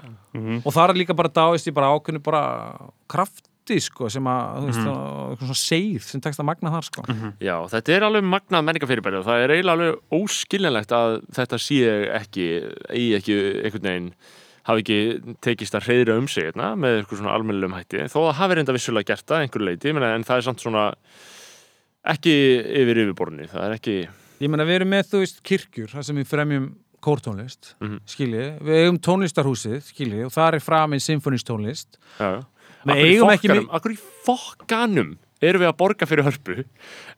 [0.64, 2.42] og það er líka bara dáist ég bara ákveðinu bara
[3.66, 4.86] krafti sko, sem að, þú veist, Mhm.
[4.86, 5.36] mm.
[5.40, 7.02] svona seið sem tekst að magna þar sko.
[7.40, 12.10] Já, þetta er alveg magnað menningafyrirbæri og það er eiginlega alveg óskiljanlegt að þetta sé
[12.14, 12.46] ekki,
[12.90, 14.12] eigi ekki einhvern veginn
[14.66, 18.32] hafi ekki tekist að hreyðra um sig hérna, með eitthvað svona almennilegum hætti þó það
[18.40, 20.94] hafi reynda vissulega gert það að einhverju leiti en það er samt svona
[22.06, 22.34] ekki
[22.82, 23.96] yfir yfirborðinni það er ekki,
[24.42, 26.66] ég meina, við erum með, þú veist, kirkjur þar sem við fremjum
[27.06, 28.00] kórtónlist Mhm.
[28.06, 32.44] skilji, við eigum tónlistarhúsið skilji, og það er framinn symfonistónlist já,
[32.94, 36.54] í eigum ekki fokkanum- Akkur í fokkanum erum við að borga fyrir hörpu?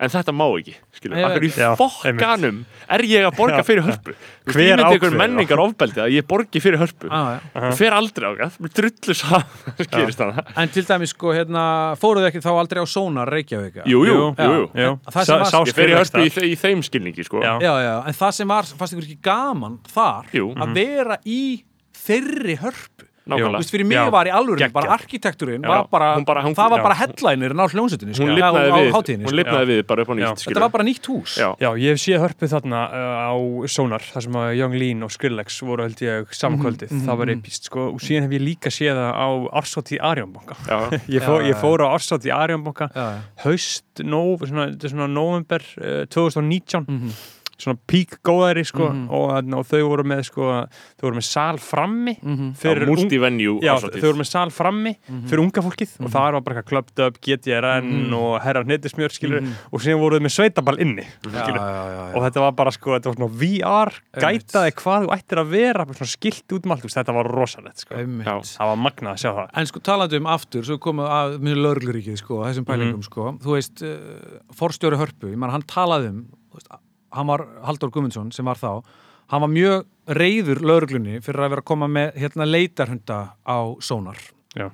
[0.02, 2.56] En þetta má ekki, skilur Ég Akkur í fokkanum
[2.90, 4.14] er ég að borga fyrir hörpu?
[4.48, 7.06] Hver ákveður menningar ofbeldi að ég borgi fyrir hörpu.
[7.14, 7.62] Ah, já.
[7.70, 9.46] Ég fer aldrei á það, mér drullu saman
[9.78, 11.64] skýrist það en til dæmis, sko, hérna
[12.00, 14.50] fóruð ekki þá aldrei á Sónar Reykjavík Jú, jú, jú, Já.
[14.50, 14.66] jú.
[14.74, 14.92] jú.
[15.14, 17.40] Það sem var- Ég í hörpu í, í þeim skilningi, sko.
[17.42, 17.54] Já.
[17.62, 20.54] já, já, en það sem var, fannst ykkur ekki gaman þar, Jú.
[20.58, 21.62] að vera í
[21.94, 25.60] þeirri hörpu Þú Nákvæmlega veist, fyrir mig Já, var í alvöru, bara arkitekturinn
[25.92, 26.82] bara, hún bara- hún- það var já.
[26.82, 29.36] bara headlinerinn á hljónsettinni Hún sko, lifnaði á, á við, hátíðinni, hún sko.
[29.38, 31.32] lifnaði við bara upp á nýtt, Þetta skilur var bara nýtt hús.
[31.36, 33.34] Já, Já, ég hef séð hörpu þarna uh, á
[33.68, 37.26] Sonar, þar sem að Young Lean og Skrillex voru held ég samkvöldið, Mhm, það var
[37.28, 37.36] mhm.
[37.44, 39.28] epist sko, og síðan hef ég líka séð það á
[39.60, 40.56] Ársóti Arjónbanka.
[40.72, 40.78] já,
[41.08, 41.88] Ég, fó, ég fór á
[42.96, 43.18] Já, já.
[43.44, 47.12] haust, nóv, svona, þetta er svona november uh, 2019, Mhm.
[47.58, 49.10] Svona pík góðæri sko, Mhm.
[49.10, 50.42] og, þarna- og þau voru með sko,
[50.98, 52.54] þau voru með sal frammi Mhm.
[52.56, 56.54] fyrir ung- multivenue Já, voru með sal frammi fyrir unga fólkið og það var bara
[56.62, 58.14] eitthvað Clubbed Up, GTRN Mhm.
[58.14, 59.52] og Herra Hnettismjör skilur Mhm.
[59.72, 62.14] og síðan voruð með sveitaball inni já, já, já.
[62.16, 65.84] og þetta var bara sko, þetta var svona VR gætaði hvað þú ættir að vera
[66.04, 67.94] skilt út um allt, þetta var rosalegt sko.
[67.94, 71.38] Það var magnað að sjá það En sko talandi um aftur, svo komum við að
[71.40, 72.70] mjög lörgluríkið sko, þessum Mhm.
[72.70, 76.68] pælingum sko, þú veist, uh, forstjóri Hörpu, ég man hann talaði um, þú veist,
[77.14, 78.82] hann var Halldór Gumundsson sem var þá,
[79.32, 79.86] hann var mjög
[80.18, 84.20] reyður lörglunni fyrir að vera að koma með hérna leitarhunda á Sónar.
[84.56, 84.70] Já.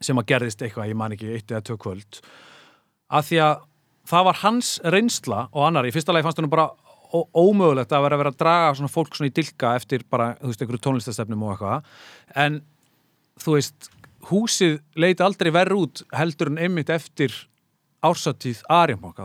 [0.00, 2.20] sem að gerðist eitthvað, ég man ekki, eitt eða tvö kvöld,
[3.10, 3.64] að því að
[4.06, 6.68] það var hans reynsla og annar, í fyrsta lagi fannst hann bara
[7.08, 10.52] ómögulegt að vera að vera að draga svona fólk svona í dilka eftir bara, þú
[10.52, 11.92] veist, einhverju tónlistastefnum og eitthvað,
[12.44, 12.60] en
[13.42, 13.90] þú veist,
[14.28, 17.34] húsið leiti aldrei verð út heldur en einmitt eftir
[18.04, 18.60] ársatíð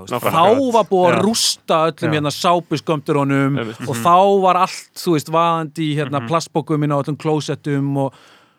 [0.09, 0.33] Nákvæmlega.
[0.33, 3.81] þá var búið að rústa öllum hérna sápuskömmturunum Einmitt.
[3.87, 8.13] og þá var allt, þú veist, vaðandi í hérna plastbókum inn á öllum klósettum og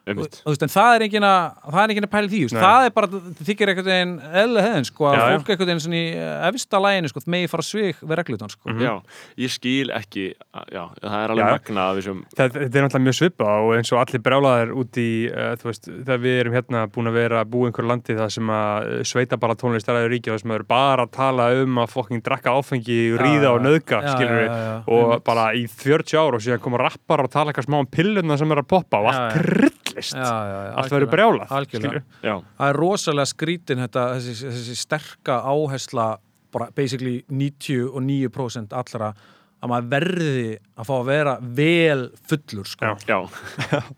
[0.04, 1.42] einmitt þú veist, en það er engin að
[1.74, 4.14] það er engin að pæla því, þú veist, það er bara það þykir einhvern veginn
[4.42, 5.34] eðlilega hefðin sko, að Já, já.
[5.38, 8.68] fólk einhvern veginn svona í eh, efsta læginu sko, megi fara svig við reglutan sko.
[8.72, 8.84] Mhm.
[8.84, 8.94] Já,
[9.44, 10.24] ég skil ekki
[10.74, 11.52] já, það er alveg Já.
[11.58, 15.52] magna Það, þetta er náttúrulega mjög svipað og eins og allir brjálaðir út í, uh,
[15.60, 18.52] þú veist, þegar við erum hérna búin að vera að búa einhverju landi það sem
[18.54, 21.48] að uh, sveita bara tónlist aðeins ríki og þar sem að eru bara að tala
[21.62, 24.82] um að fokking drakka áfengi, ríða og Já, já, já, já.
[24.86, 28.36] og bara í 40 ár og síðan koma rappar og tala eitthvað smá um pilluna
[28.40, 30.28] sem er að poppa og Já, allt já,
[30.74, 31.12] allt verður algjörlega.
[31.14, 31.54] brjálað,
[32.58, 36.08] það er rosalega skrítin þetta, þessi, þessi sterka áhersla
[36.54, 39.14] bara basically 99% allra
[39.64, 42.90] að maður verði að fá að vera vel fullur sko.
[43.08, 43.16] Já.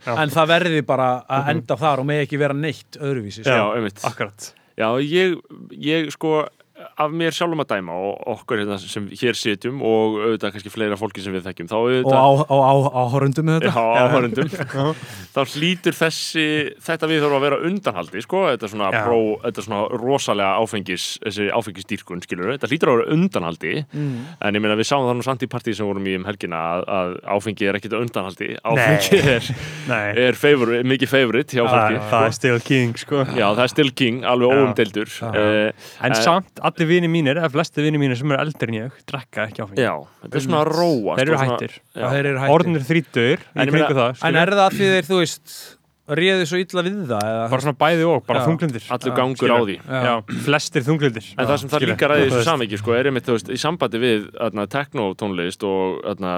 [0.06, 3.56] já, en það verði bara að enda þar og með ekki vera neitt öðruvísi sko.
[3.56, 4.52] já, Akkurat.
[4.76, 5.34] Já, ég,
[5.80, 6.44] ég sko
[6.76, 10.98] af mér sjálfum að dæma og okkur hérna sem hér sitjum og auðvitað kannski fleira
[11.00, 12.16] fólki sem við þekkjum og auðvitað.
[13.64, 14.50] Þetta áhörundum
[15.36, 16.46] þá hlýtur þessi
[16.84, 20.64] þetta við þurfum að vera undanhaldi sko, þetta er svona, pró, þetta er svona rosalega
[20.64, 23.74] áfengis, þessi áfengisdýrkun skilur, þetta hlýtur að vera undanhaldi.
[23.96, 24.18] Mm.
[24.40, 26.60] en ég meina við sáum það nú samt í partíi sem vorum í um helgina
[26.74, 28.50] að, að áfengi er ekkit undanhaldi.
[28.66, 29.50] Áfengi er,
[29.88, 33.24] Nei, er favor, mikið favorite hjá fólki það er still king, sko.
[33.36, 35.72] Já, það er still king, alveg óumdeldur uh,
[36.04, 39.00] En Eh, samt, allir vini mínir, eða flesti vini mínir sem eru eldri en ég,
[39.08, 39.86] drekka ekki áfengi.
[39.86, 39.94] Já,
[40.24, 41.76] þetta er svona að róa Þeir eru svona, hættir.
[41.94, 42.06] Já.
[42.12, 45.56] þeir eru hættir Orðnir þrítur En er það að því þeir, þú veist
[46.06, 48.46] réðu svo illa við það eða, bara svona bæði og, bara Já.
[48.46, 48.86] þunglindir.
[48.94, 49.76] Allur Já, gangur á því.
[50.06, 50.12] Já,
[50.46, 51.28] flestir þunglindir.
[51.34, 54.28] En það sem það líka ræði þessu samviki sko, er einmitt, veist, í sambandi við
[54.76, 56.34] teknotónlist og atna,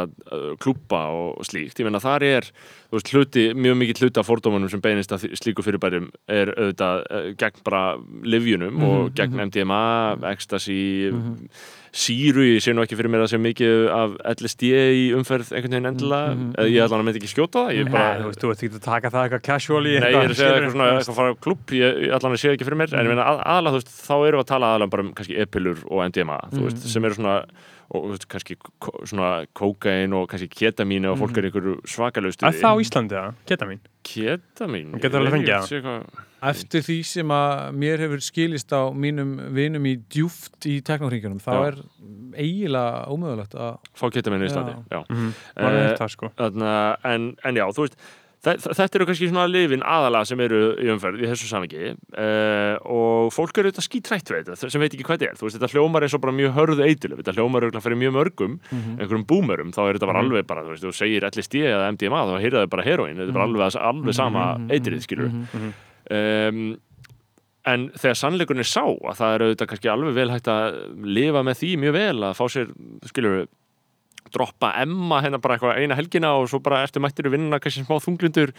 [0.62, 2.50] klúpa og slíkt, ég meina þar er
[2.94, 7.28] veist, hluti, mjög mikið hluti af fordómanum sem beinist að slíku fyrirbærum er auðvitað uh,
[7.40, 7.82] gegn bara
[8.24, 9.82] livjunum og gegn MDMA,
[10.32, 10.80] ecstasy
[11.94, 15.76] síru, ég sé nú ekki fyrir mér að sé mikið af LSD í umferð einhvern
[15.76, 18.52] veginn endilega, eða ég ætla að myndi ekki skjóta það, Nei, bara þú veist, þú
[18.52, 19.94] ert ekki að taka það eitthvað casually.
[19.98, 22.36] Nei, ég er að segja eitthvað svona, eitthvað að fara á klubb, ég, ég allan
[22.36, 24.44] að segja ekki fyrir mér, en ég meina að, aðalega, þú veist, þá erum við
[24.44, 27.36] að tala aðalega bara um kannski epilur og MDMA, þú veist, sem eru svona,
[27.90, 28.56] og kannski
[29.08, 32.60] svona kókain og kannski ketamín og fólk er einhverju svakalegu Er stuði.
[32.60, 33.16] það á Íslandi,
[33.70, 33.80] mín.
[34.04, 34.90] Ketamín?
[35.00, 35.84] Getur alveg fengið það.
[35.88, 36.24] það.
[36.52, 41.50] eftir því sem að mér hefur skilist á mínum vinum í djúft í teknohringjunum þá
[41.56, 41.64] Já.
[41.72, 41.80] er
[42.38, 45.00] eiginlega ómögulegt að Fá ketamín í Íslandi, já.
[45.08, 46.30] Mm Var Eh, það, sko.
[46.38, 47.96] Þarna, en, en já, þú veist,
[48.44, 53.32] þetta eru kannski svona lifin aðalega sem eru í umferð í þessu samviki uh, og
[53.34, 55.38] fólk eru þetta skítrætt við þetta sem veit ekki hvað þetta er.
[55.40, 58.14] Þú veist, þetta hljómar eins og bara mjög hörðu eitilöf, þetta hljómar auðvitað fyrir mjög
[58.18, 61.92] mörgum, einhverjum búmerum, þá er þetta bara alveg bara, þú veist, þú segir LSD eða
[61.96, 65.34] MDMA, þá heyrða þau bara heroin, þetta er bara alveg, alveg sama eitilið, skilur.
[66.08, 66.62] Um,
[67.68, 71.42] en þegar sannleikurinn er sá að það er auðvitað kannski alveg vel hægt að lifa
[71.44, 72.70] með því mjög vel að fá sér,
[73.10, 73.42] skilur
[74.34, 77.98] droppa emma hérna bara eitthvað eina helgina og svo bara eftir mættir vinnuna kannski smá
[78.04, 78.52] þunglindur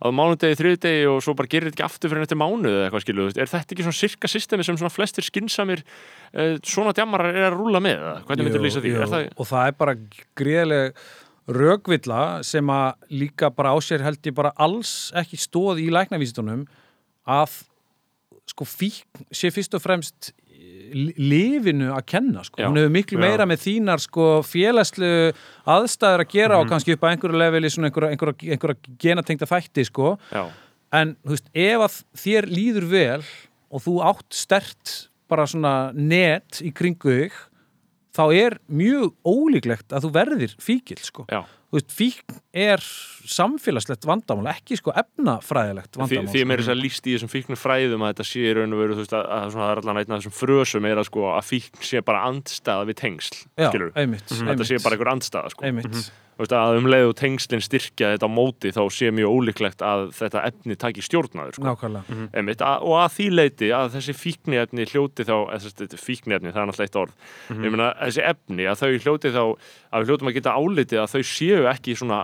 [0.00, 3.04] á mánudegi, þriðdegi og svo bara gerir þetta ekki aftur fyrir eftir mánuð eða eitthvað
[3.06, 7.48] skilu, er þetta ekki svona sirka systemi sem svona flestir skinsamir uh, svona djamarar er
[7.50, 8.94] að rúla með hvernig myndir lýsa því?
[8.94, 9.96] Jú, það, og það er bara
[10.38, 11.06] greiðleg
[11.46, 16.66] rögvilla sem að líka bara á sér held ég bara alls ekki stóð í læknavísitunum
[17.26, 17.62] að
[18.46, 20.32] sko fíkn sé fyrst og fremst
[20.94, 22.60] lifinu að kenna sko.
[22.60, 22.68] Já.
[22.68, 23.22] hún hefur miklu Já.
[23.24, 25.10] meira með þínar sko félagslu
[25.64, 30.14] aðstæður að gera og kannski upp á einhverju leveli einhverja, einhverja, einhverja genatengda þætti sko
[30.30, 30.46] já,
[30.96, 33.20] en veist, ef að þér líður vel
[33.70, 34.94] og þú átt stert
[35.30, 37.36] bara svona net í kringu þig
[38.16, 41.26] þá er mjög ólíklegt að þú verðir fíkil sko.
[41.28, 41.42] já.
[41.74, 42.82] veist, fíkn er
[43.26, 46.68] samfélagslegt vandamál, ekki sko efnafræðilegt Því, vandamál því meira sko.
[46.68, 49.02] þess að líst í þessum fíknu fræðum að þetta sé í raun og veru, þú
[49.04, 51.48] veist, að, að svona, það er allan einn af þessum frösum er að sko að
[51.50, 55.52] fíkn sé bara andstæða við tengsl, Já, skilur einmitt, þetta einmitt, sé bara einhver andstæða,
[55.56, 55.66] sko.
[55.66, 55.98] Einmitt.
[56.36, 59.80] Þú veist, að um leið og tengslinn styrkja þetta á móti þá sé mjög ólíklegt
[59.80, 61.64] að þetta efni taki stjórnaður, sko.
[61.64, 62.18] Nákvæmlega.
[62.36, 66.60] Einmitt, að, og að því leiti að þessi fíkniefni hljóti þá, þessi þetta fíkniefni, það
[66.60, 67.14] er náttúrulega eitt orð.
[67.56, 71.14] Ég meina þessi efni, að þau hljóti þá að við hljótum að geta álitið að
[71.16, 72.20] þau séu ekki svona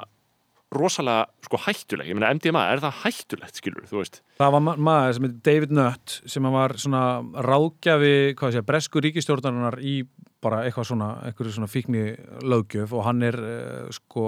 [0.73, 4.75] rosalega sko hættuleg, ég meina MDMA, er það hættulegt skilur, þú veist, Það var ma
[4.89, 7.03] maður sem heitir David Nutt sem að var svona
[7.47, 9.97] ráðgjafi hvað sé, bresku ríkistjórnarinnar í
[10.43, 12.05] bara eitthvað svona, eitthvað svona fíkni
[12.51, 14.25] löggjöf og hann er uh, sko,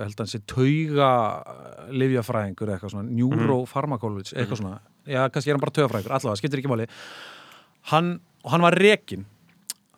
[0.00, 1.10] ég held að hann sé tauga
[2.02, 6.72] livjafræðingur eitthvað svona, neurofarmakology eitthvað svona, já, kannski er hann bara taugafræðingur allavega, skiptir ekki
[6.72, 6.88] máli.
[7.92, 8.16] Hann,
[8.48, 9.26] hann var rekin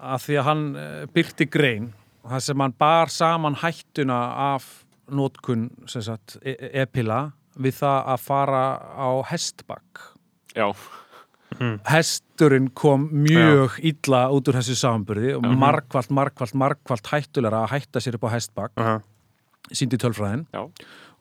[0.04, 1.92] af því að hann uh, byrti grein
[2.24, 4.20] það sem hann bar saman hættuna
[4.52, 4.68] af
[5.10, 8.64] nótkun sem sagt, e epila við það að fara
[8.98, 10.00] á hestbakk
[10.56, 10.68] já,
[11.86, 15.58] hesturinn kom mjög illa út úr þessu samanburði og Mhm.
[15.58, 19.00] margvalt, margvalt, margvalt hættulega að hætta sér upp á hestbakk Aha.
[19.72, 20.46] síndi tölfræðin.
[20.52, 20.68] Já.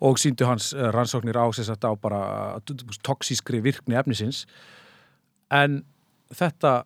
[0.02, 2.60] og síndi hans eh, rannsóknir á, sagt, á bara
[3.04, 4.46] toksískri virkni efnisins.
[5.50, 5.86] En
[6.34, 6.84] þetta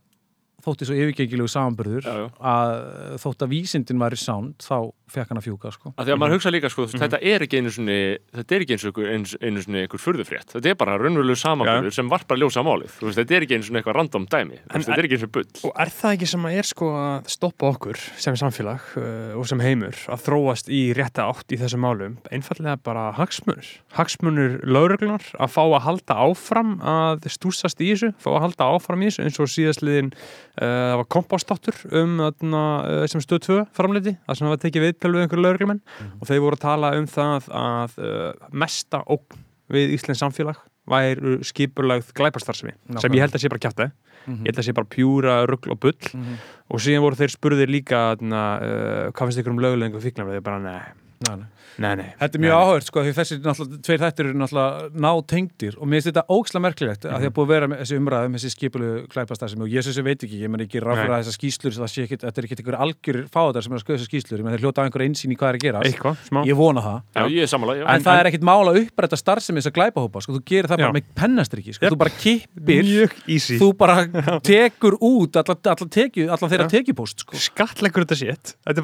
[0.68, 2.28] þótti svo yfirgengilegu já.
[2.38, 2.76] að
[3.24, 5.94] þótt að vísindin væri sánd þá fekk hann að fjúka sko.
[5.96, 7.98] að því að maður hugsa líka sko, þetta er ekki einu sinni
[8.36, 10.52] þetta er ekki einu sinni einhver furðufrétt.
[10.52, 12.92] Þetta er bara raunverulegu samanburður sem varpar ljósa á málið.
[12.98, 14.60] Þú veist, þetta er ekki einu sinni eitthvað random dæmi.
[14.66, 15.46] Þú veist, þetta er ekki eins og bull.
[15.70, 19.48] Og er það ekki sem að er sko að stoppa okkur sem samfélag uh, og
[19.50, 22.18] sem heimur að þróast í rétta átt í þessum málum?
[22.34, 28.30] Einfallega bara hagsmunur hagsmunur lauruglunar að fá að halda áfram að stúsast í þessu fá
[28.36, 30.12] að halda áfram í þessu eins og síðastliðin
[30.58, 35.26] það var kompástáttur um uh, sem stöð 2 framleiti það sem var tekið viðtölu við
[35.28, 35.84] einhverju lauruglumenn
[36.18, 41.38] og þeir voru að tala um það að uh, mesta ógn við Íslands samfélag væru
[41.44, 42.74] skipulagð glæparstarfsemi
[43.04, 43.82] sem ég held að sé bara kjátt
[44.28, 46.12] ég held að sé bara pjúra rugl og bull.
[46.72, 50.36] Og síðan voru þeir spurðir líka þarna, uh, hvað finnst ykkur um lögulegingu fíknar og
[50.36, 50.82] þeir bara nei,
[51.28, 51.48] Nei, nei.
[51.78, 52.08] Nei, nei.
[52.20, 53.38] Þetta er mjög áhört sko því þessi
[53.86, 57.46] tveir þættir eru náttúrulega nátengdir og mér finnst þetta óksla merkilegt að því að búið
[57.48, 60.64] að vera með þessi umræðum þessi skipulu klæpastarðsemi og ég sem veit ekki, ég menn
[60.66, 61.18] ekki ráð fyrir Nei.
[61.18, 63.84] að þessar skýslur það sé ekki, þetta er ekki einhver algjör fáðar sem er að
[63.86, 65.82] skoða þessar skýslur, ég menn þeir hljóta á einhver einsýn í hvað er að gera
[65.88, 66.18] eitthvað,
[66.48, 66.98] ég vona það.
[67.18, 69.78] Já, ég er sammála ég- en, það er ekkit mála að upprætta starfsemi þess að
[69.78, 70.98] glæpahópa sko, þú gerir það bara Já.
[70.98, 71.94] með pennastriki sko, Jep.
[71.94, 72.92] þú bara kippir
[73.62, 73.96] þú bara
[74.52, 76.72] tekur út alla, alla, tekju, alla þeirra Já.
[76.78, 77.38] tekjupóst sko.
[77.48, 78.84] skattleggur þetta sétt þetta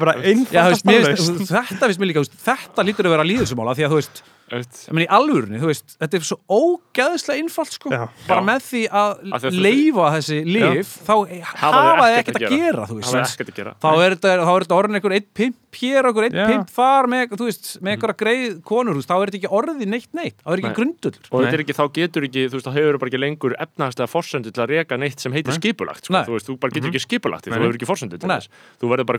[0.54, 2.36] Já, finnst- þetta mér líka, þú veist,
[2.74, 4.22] þetta lítur að vera líðusumála því að þú veist.
[4.52, 8.08] Ég meni í alvörunni, þú veist, þetta er svo ógæðslega einfalt sko, Já.
[8.28, 8.44] bara Já.
[8.44, 9.12] með því að
[9.44, 11.14] þú- leifa þessi lif, þá
[11.58, 13.72] hafa þið ekkert að gera, þú Það er veist ekkert að gera.
[13.80, 16.46] Þá er þetta, þá er þetta orðin einhver eitt pimp hér, einhver eitt Já.
[16.46, 19.52] pimp þar með, þú veist, með einhverja greið konur, þú veist, þá er þetta ekki
[19.58, 20.78] orðið neitt neitt, þá er ekki Nei.
[20.78, 21.24] grundullur.
[21.32, 24.08] Og þetta er ekki, þá getur ekki, þú veist, þá hefur bara ekki lengur efnaðastega
[24.12, 27.02] forsendu til að reka neitt sem heitir skipulagt, sko, þú veist, þú bara getur ekki
[27.02, 28.48] skipulagt þú hefur ekki forsendu til þess.
[28.78, 29.18] Þú verður bara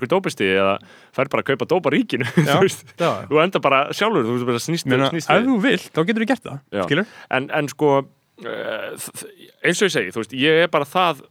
[5.15, 5.49] að snýst, snýst ef við.
[5.49, 7.05] þú vilt, þá getur þú gert það skilur?
[7.39, 8.91] en, en sko uh,
[9.65, 11.23] eins og ég segi, þú veist, ég er bara það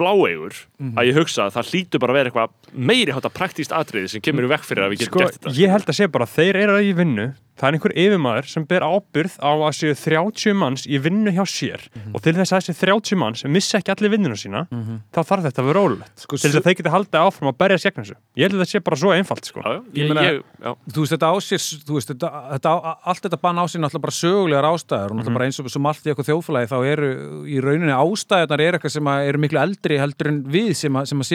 [0.00, 0.94] bláeigur Mhm.
[0.96, 2.50] að ég hugsa að það hlýtur bara að vera eitthvað
[2.88, 5.56] meiri hátta praktíst atriði sem kemur í vekk fyrir að við getum Sko, gert þetta
[5.60, 7.26] ég held að sé bara að þeir eru í vinnu
[7.60, 11.44] það er einhver yfirmaður sem ber ábyrð á að séu 30 manns í vinnu hjá
[11.44, 11.82] sér.
[11.94, 12.14] Mhm.
[12.16, 14.64] og til þess að þessi 30 manns missa ekki allir vinnuna sína
[15.12, 17.58] þá þarf þetta að vera ólulegt Sko, til þess að þeir geti haldið áfram að
[17.60, 18.16] berja segna þessu.
[18.36, 19.60] Ég held að þetta sé bara svo einfalt sko.
[19.60, 22.76] Já, Ég ég, ég, þú veist, þetta á sér, þú veist, þetta, þetta á,
[23.10, 25.10] allt þetta bann á sér náttúrulega bara sögulegar ástæður.
[25.10, 27.08] Og náttúrulega bara eins og sem allt í eitthvað þjóðfélagi þá eru
[27.46, 31.04] í rauninni ástæðunar er eitthvað sem að eru miklu eldri heldur en við sem að,
[31.10, 31.28] sem að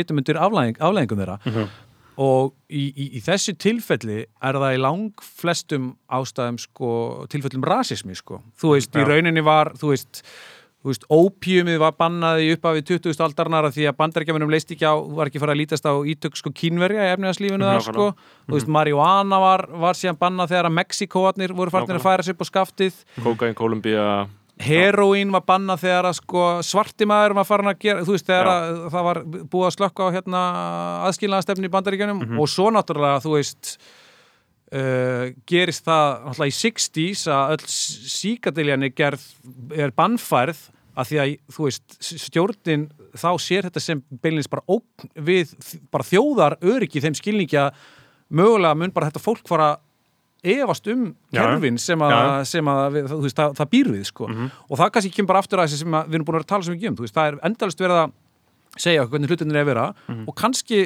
[2.22, 6.90] og í, í, í þessu tilfelli er það í lang flestum ástæðum sko,
[7.32, 8.42] tilfellum rasismi sko.
[8.60, 9.10] þú veist, í Já.
[9.10, 10.22] rauninni var þú veist,
[10.86, 13.20] þú veist, ópíumið var bannað í upphafi 20.
[13.26, 16.40] aldarnar af því að bandarækjamanum leist ekki á, var ekki farið að lítast á ítök
[16.40, 18.08] sko kínverja í efniðarslífinu þar sko,
[18.48, 22.44] þú veist, marihuana var, var síðan bannað þegar að Mexikoarnir voru farnir að færa upp
[22.44, 24.08] á skaftið Kókain, Kolumbía
[24.62, 28.50] heroín var bannað þegar að sko svarti maður var farin að gera þú veist þegar
[28.52, 29.20] að það var
[29.52, 30.42] búið að slökka á hérna
[31.10, 32.22] aðskilnaðastefni í bandaríkjunum.
[32.40, 33.74] Og svo náttúrulega þú veist
[34.72, 37.68] uh, gerist það náttúrulega í 60s að öll
[38.16, 39.28] síkadiljan er gerð
[39.76, 40.64] er bannfærð
[40.96, 42.88] að því að þú veist stjórnin
[43.20, 45.52] þá sér þetta sem beinleins bara ógn við
[45.92, 47.82] bara þjóðar öryggi þeim skilningi að
[48.32, 49.74] mögulega mun bara þetta fólk fara
[50.54, 54.28] efast um kerfin sem að, sem að við, veist, það, það býr við sko.
[54.70, 56.68] og það kannski kemur bara aftur að þessi sem að við erum búin að tala
[56.68, 58.14] svo mikið um þú veist, það er endalist verið að
[58.86, 59.86] segja hvernig hlutinir er að vera
[60.28, 60.80] og kannski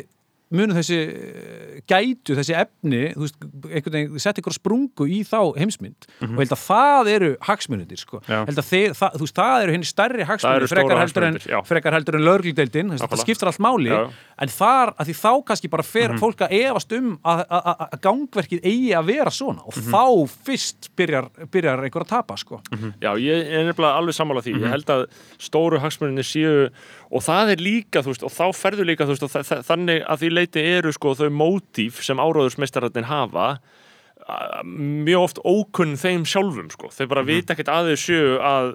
[0.56, 3.38] munu þessi eh, gætu, þessi efni þú veist,
[3.70, 6.08] einhvern veginn, setja ykkur sprungu í þá heimsmynd.
[6.26, 8.40] Og ég held að það eru hagsmunundir, sko, Já.
[8.48, 12.26] held að þeir, það, þú veist, það eru henni stærri eru frekar heldur en, en
[12.26, 13.94] lögregldeildin, það skiptir allt máli.
[13.94, 14.10] Já.
[14.40, 17.86] en þar, að því þá kannski bara fer fólk að efast um að, að, að,
[17.86, 19.66] að gangverkið eigi að vera svona.
[19.70, 20.04] Og þá
[20.48, 22.62] fyrst byrjar, byrjar einhver að tapa, sko.
[23.04, 24.56] Já, ég er nefnilega alveg sammála því.
[24.64, 25.06] Ég held að
[25.42, 26.70] stóru hagsmuninni séu
[27.11, 29.64] og það er líka, þú veist, og þá ferður líka, þú veist, og þa- þa-
[29.72, 33.48] þannig að því leiti eru sko þau mótíf sem áráðursmeistararnir hafa
[34.68, 36.90] mjög oft ókunn þeim sjálfum sko.
[36.94, 38.68] Þeir bara vita ekkert að þau séu að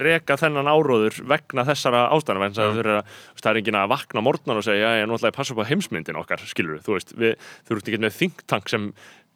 [0.00, 4.22] reka þennan áróður vegna þessara ástæðana vegna þau þú veist, það er enginn að vakna
[4.24, 7.12] morgnan og segja, ég er náttúrulega að passa upp á heimsmyndin okkar, skilur þú veist,
[7.18, 7.34] við,
[7.68, 8.88] þú ert ekki með think tank sem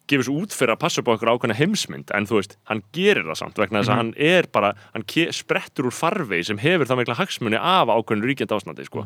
[0.07, 2.81] gefur svo út fyrir að passa upp á okkur ákveðna heimsmynd en þú veist, hann
[2.95, 5.05] gerir það samt vegna þess að hann er bara, hann
[5.35, 9.05] sprettur úr farvegi sem hefur það mikla hagsmuni af ákveðnu ríkjandi ástandi, sko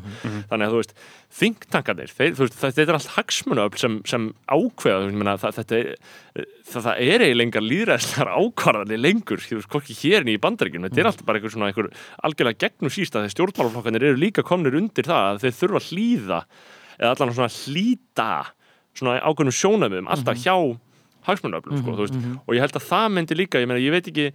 [0.52, 0.96] þannig að þú veist,
[2.42, 5.88] veist, þetta er allt hagsmunaöfl sem, sem ákveða, þú meina, það, þetta er
[6.72, 11.02] það, það er eiginlega engar líðræðslar ákvarðanir lengur, þú veist, hvorki hér í bandaríkjum, þetta
[11.02, 11.90] er alltaf bara einhver svona einhver
[12.28, 14.46] algjörlega gegnum síst að þeir stjórnmálaflokkanir eru líka
[17.34, 18.32] svona hlýta
[18.98, 20.56] svona ákveðnum sjónamöðum alltaf hjá
[21.28, 22.42] hagsmunöflum sko, veist, mhm.
[22.46, 24.30] og ég held að það myndi líka, ég meina, ég veit ekki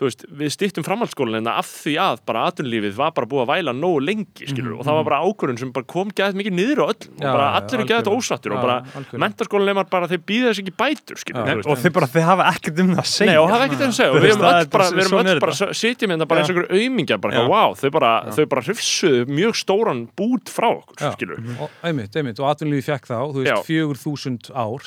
[0.00, 3.72] veist, við stýttum framhaldsskólan en af því að bara atvinnulífið var bara búið að væla
[3.76, 6.78] nógu lengi, skilur, Mhm, og það var bara ákvörðun sem bara kom gæðið mikið niður
[6.82, 9.20] á öllum Já, og bara allir er gæðið ósattur og Já, bara algjörlega.
[9.22, 11.54] mentaskólanleimar bara þeir býða þess ekki bætur, skilur, Já.
[11.54, 11.68] veist.
[11.68, 13.30] og þið bara, þið hafa ekkert um það að segja.
[13.32, 15.02] Nei, og hafa ekkert þess að segja og við erum það öll bara, bara- við
[15.02, 15.52] erum öll bara
[15.82, 19.54] sitjum hérna bara eins og einhverjum aumingjar bara, wow, þau bara, þau bara hrifsuðu mjög
[19.62, 23.18] stóran bút frá okkur, skilur og, og atvinnulífi fekk þá
[23.62, 24.80] fjögur þúsund ár,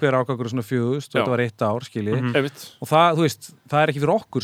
[0.00, 0.50] hver ákvæður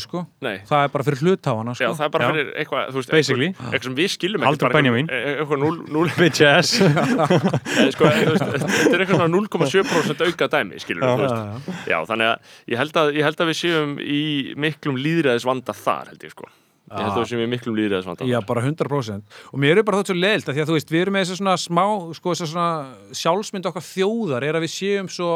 [0.07, 0.11] Já.
[0.11, 2.31] ekki sko nei það er bara fyrir hlutháfana, Já, sko það er bara Já.
[2.31, 3.47] fyrir eitthvað, þú veist, Basically.
[3.51, 5.09] eitthvað, eitthvað sem við skiljum Halldór Benjamin.
[5.11, 10.47] eitthvað núl, núl, bitch ass eh, sko, þú veist, þetta er eitthvað svona 0,7% auka
[10.57, 11.11] dæmi, skilur Já.
[11.11, 11.83] þú veist.
[11.91, 14.21] Já, þannig að ég held að, ég held að við séum í
[14.67, 16.49] miklum líðræðis vanda þar, held ég, sko.
[16.87, 19.83] Ég held að við séum í miklum líðræðis vanda Já, bara 100% og mér er
[19.87, 21.83] bara þátt svo leilt að því að þú veist, við erum með þess svona smá,
[22.15, 22.69] sko, þess svona
[23.21, 25.31] sjálfsmynd okkar þjóðar er að við séum svo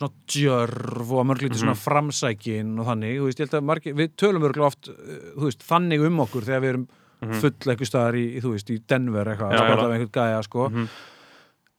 [0.00, 1.62] svona djörf og að mörglítið Mhm.
[1.62, 4.94] svona framsækin og þannig, þú veist, ég held að margir, við tölum örgulega oft, uh,
[5.36, 6.88] þú veist, þannig um okkur þegar við erum
[7.20, 9.60] full eitthvað staðar í, í, þú veist, í Denver eitthvað, Mhm.
[9.60, 10.88] Spjalla með einhvern gæja, sko Mhm.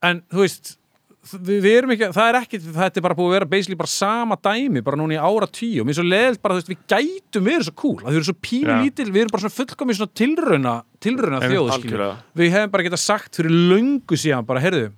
[0.04, 0.78] en, þú veist
[1.34, 3.88] við, við erum ekki, það er ekki þetta er bara búið að vera basically bara
[3.88, 6.70] sama dæmi bara núna í ára tíu og mér er svo leðilt bara þú veist
[6.70, 9.58] við gætum verið svo cool, að við erum svo pínu lítil við erum bara svona
[9.60, 14.92] fullkomi svona tilrauna tilrauna þjóð, við hefum bara getað sagt fyrir löngu síðan bara, heyrðu,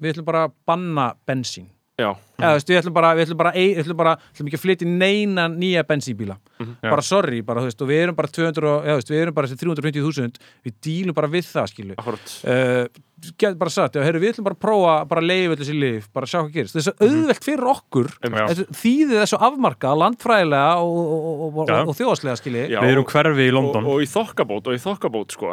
[0.00, 1.66] við ætlum bara að banna bensín
[2.00, 2.08] Já,
[2.40, 4.58] eða þú veist, við ætlum bara, við ætlum bara, við ætlum bara við ætlum ekki
[4.58, 6.38] að flytja neina nýja bensínbíla.
[6.60, 6.88] Já.
[6.88, 9.50] bara sorry, bara, veist, og við erum bara 200 og, þú veist, við erum bara
[9.50, 12.34] þessi 350.000 við dílum bara við það, akkurat.
[12.44, 13.04] Uh,
[13.36, 16.08] get bara sagt, já, heyrðu, við ætlum bara að prófa bara að leiða þessi lif,
[16.14, 16.78] bara að sjá hvað gerist.
[16.78, 18.10] Þess að auðvelt fyrir okkur.
[18.24, 18.46] Já.
[18.54, 21.76] þessu, afmarka, landfræðilega og, og, og, og, Já.
[21.82, 23.84] og, og þjóðaslega skilji Já, við erum hverfi í London.
[23.84, 25.52] og, og í þokkabót og í þokkabót sko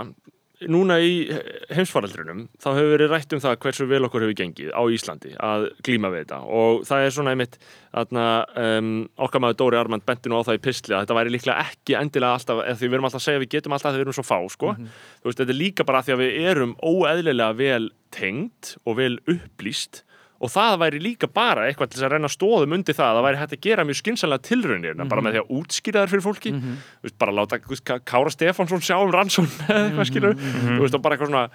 [0.65, 1.27] núna í
[1.69, 5.67] heimsfaraldrinum þá hefur verið rætt um það hversu vel okkur hefur gengið á Íslandi að
[5.85, 6.39] glíma við þetta.
[6.59, 7.59] Og það er svona einmitt
[7.97, 8.25] aðna,
[8.63, 8.89] um,
[9.27, 11.97] okkar maður Dóri Armand benti nú á það í pistli að þetta væri líklega ekki
[11.99, 14.17] endilega alltaf, eða því við erum alltaf að segja við getum alltaf að við erum
[14.17, 14.73] svo fá sko.
[15.21, 19.13] Þú veist, þetta er líka bara því að við erum óeðlilega vel tengd og vel
[19.29, 20.01] upplýst
[20.38, 23.41] og það væri líka bara eitthvað til að reyna stóðum undir það að það væri
[23.41, 24.99] hægt að gera mjög skynsanlega tilraunir.
[25.07, 26.53] Bara með því að útskýra þær fyrir fólki.
[26.53, 26.77] Mm
[27.07, 27.59] veist, bara láta
[28.05, 30.35] Kára Stefánsson sjá um rannsón eða eitthvað skilur
[30.81, 31.49] veist, og bara eitthvað svona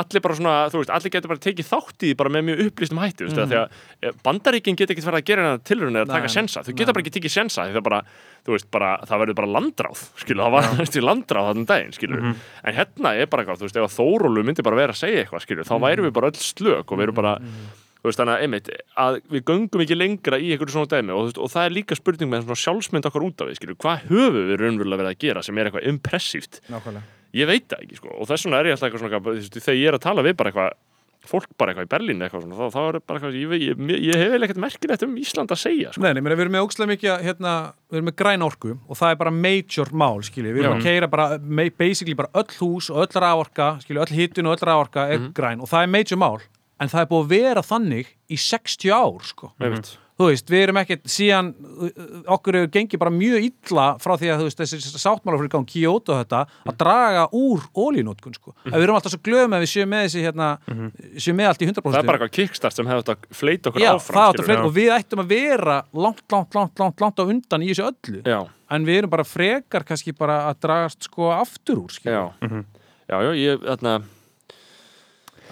[0.00, 2.62] allir bara svona, þú veist, allir getur bara tekið þátt í því bara með mjög
[2.68, 3.68] upplýstum hætti þú veist, mm því að
[4.00, 7.14] eh, bandaríkin geta ekkert verið að gera tilraunir að taka sensa, þau geta bara ekki
[7.18, 8.00] tekið sensa því það bara,
[8.46, 10.64] þú veist, bara, það verður bara landráð skilur, það var
[11.10, 12.20] landráð þannig daginn skilur,
[12.64, 13.66] en hérna er bara eitthvað, þú
[18.04, 18.70] veist, þannig að einmitt
[19.00, 21.98] að við göngum ekki lengra í einhverju svona dæmi og, veist, og það er líka
[21.98, 25.20] spurning með svona sjálfsmynd okkar út af við skilur, hvað höfum við raunverulega verið að
[25.24, 26.60] gera sem er eitthvað impressíft,
[27.34, 28.12] ég veit það ekki sko.
[28.14, 30.36] og þess vegna er ég alltaf eitthvað svona veist, þegar ég er að tala við
[30.40, 30.74] bara eitthvað
[31.28, 34.18] fólk bara eitthvað í Berlín eitthvað svona, þá, þá er bara eitthvað, ég, ég, ég,
[34.20, 36.02] hef eiginlega ekkert merkilegt um Ísland að segja sko.
[36.04, 37.54] Nei, nei, við erum með ógstlega mikið hérna,
[37.88, 40.80] við erum með græn orku og það er bara major mál, skilji, við erum Já.
[40.82, 41.28] að keira bara,
[41.80, 45.64] basically bara öll hús og öll raforka, skilji, öll hittun og öll raforka er græn
[45.64, 46.44] og það er major mál
[46.80, 49.52] en það er búið að vera þannig í 60 ár, sko.
[49.62, 49.92] Einmitt.
[50.14, 54.12] Þú veist, við erum ekkert síðan, uh, uh, okkur hefur gengið bara mjög illa frá
[54.14, 58.36] því að þú veist, þessi sáttmála fyrir gang Kyoto og þetta, að draga úr ólínótkun,
[58.38, 58.54] sko.
[58.70, 60.52] Að við erum alltaf svo glöðum að við séum með þessi, hérna,
[61.18, 61.82] séum með allt í 100%.
[61.90, 64.52] það er bara eitthvað kickstart sem hefur þetta fleit okkur Já, áfram það áttu skilurðu.
[64.54, 65.76] fleiri og við ættum að vera
[66.06, 68.38] langt, langt, langt, langt, langt á undan í þessu öllu já,
[68.78, 72.30] en við erum bara frekar kannski bara að dragast sko aftur úr skilur.
[72.38, 72.54] já,
[73.10, 73.98] já, já, ég, þarna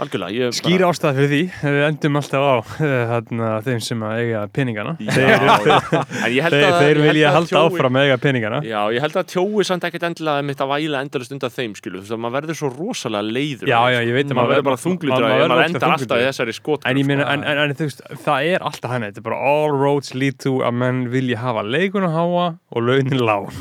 [0.00, 1.40] algjörlega, ég skýra ástæða fyrir því,
[1.76, 4.94] við endum alltaf á eh, þarna, þeim sem að eiga peningana.
[5.02, 5.74] Já, þeir,
[6.22, 8.60] en ég held þeir, að þeir vilja halda tjói- áfram að eiga peningana.
[8.66, 12.00] Já, ég held að tjói samt ekkert endilega mitt að væla endalust undan þeim, skilu,
[12.00, 13.68] þú veist að maður verður svo rosalega leiður.
[13.72, 14.32] Já, já, ég veit sko.
[14.32, 17.28] að maður verður bara maður- þunglítur maður endar alltaf í þessari skot En ég meina,
[17.34, 20.38] en, en, en þú veist, það er alltaf hann, þetta er bara all roads lead
[20.42, 23.52] to að menn vilja hafa leikun að háa og launin lág,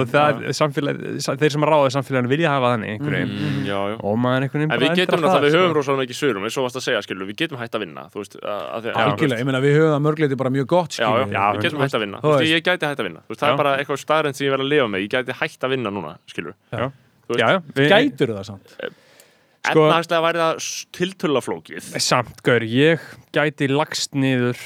[0.00, 3.96] og það er samfélag, þeir sem ráða samfélaginu vilja hafa þannig einhverjum mm, Já, já.
[4.04, 5.04] Og maður einhvern veginn
[5.38, 5.60] En við sko.
[5.64, 8.04] höfum rosalega mikið sögurum, eins og varst að segja, skilu, við getum hægt að vinna,
[8.12, 10.92] þú veist, að, að, að, algjörlega, ég meina við höfum það mörgleiti bara mjög gott
[10.98, 11.34] Já, já, skilur.
[11.34, 13.40] Já, við getum hægt að vinna, Þú veist, ég gæti hægt að vinna, þú veist,
[13.40, 13.52] það Já.
[13.54, 15.90] er bara eitthvað staðrænt sem ég verð að lifa með, ég gæti hægt að vinna
[15.94, 16.86] núna, skilur Já.
[17.34, 17.58] Já, já,
[17.88, 18.74] gætur það samt
[19.64, 23.00] Sko- Efnahagslega væri það tiltölulega flókið samt, gaur, ég
[23.32, 24.58] gæti lagst niður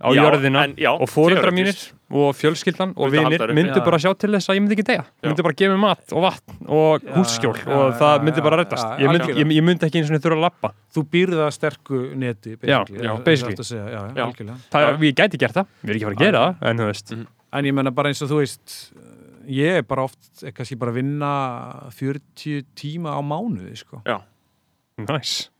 [0.00, 1.76] á Já, jörðina en- já, og fóreldra mínir.
[2.12, 3.84] Og fjölskyldan og vinir myndu Já.
[3.86, 5.28] bara sjá til þess að ég myndi ekki deyja Já.
[5.30, 8.22] myndu bara gefa mér mat og vatn og Já, hússkjól já, og já, það já,
[8.26, 10.44] myndi bara já, reddast já, ég myndi, ég, ég myndi ekki eins og þurfa að
[10.46, 13.56] lappa þú býrða sterku neti Já, basically, já, basically.
[13.56, 14.24] satt að segja, já, já, Já.
[14.26, 14.58] algjörlega.
[14.76, 17.14] það, ég gæti gert það, við erum ekki fara að gera það en þú veist,
[17.52, 18.76] en ég menna bara eins og þú veist
[19.48, 21.32] ég er bara oft er kannski bara að vinna
[21.96, 24.02] 40 tíma á mánuði sko.
[25.02, 25.51] næs Já.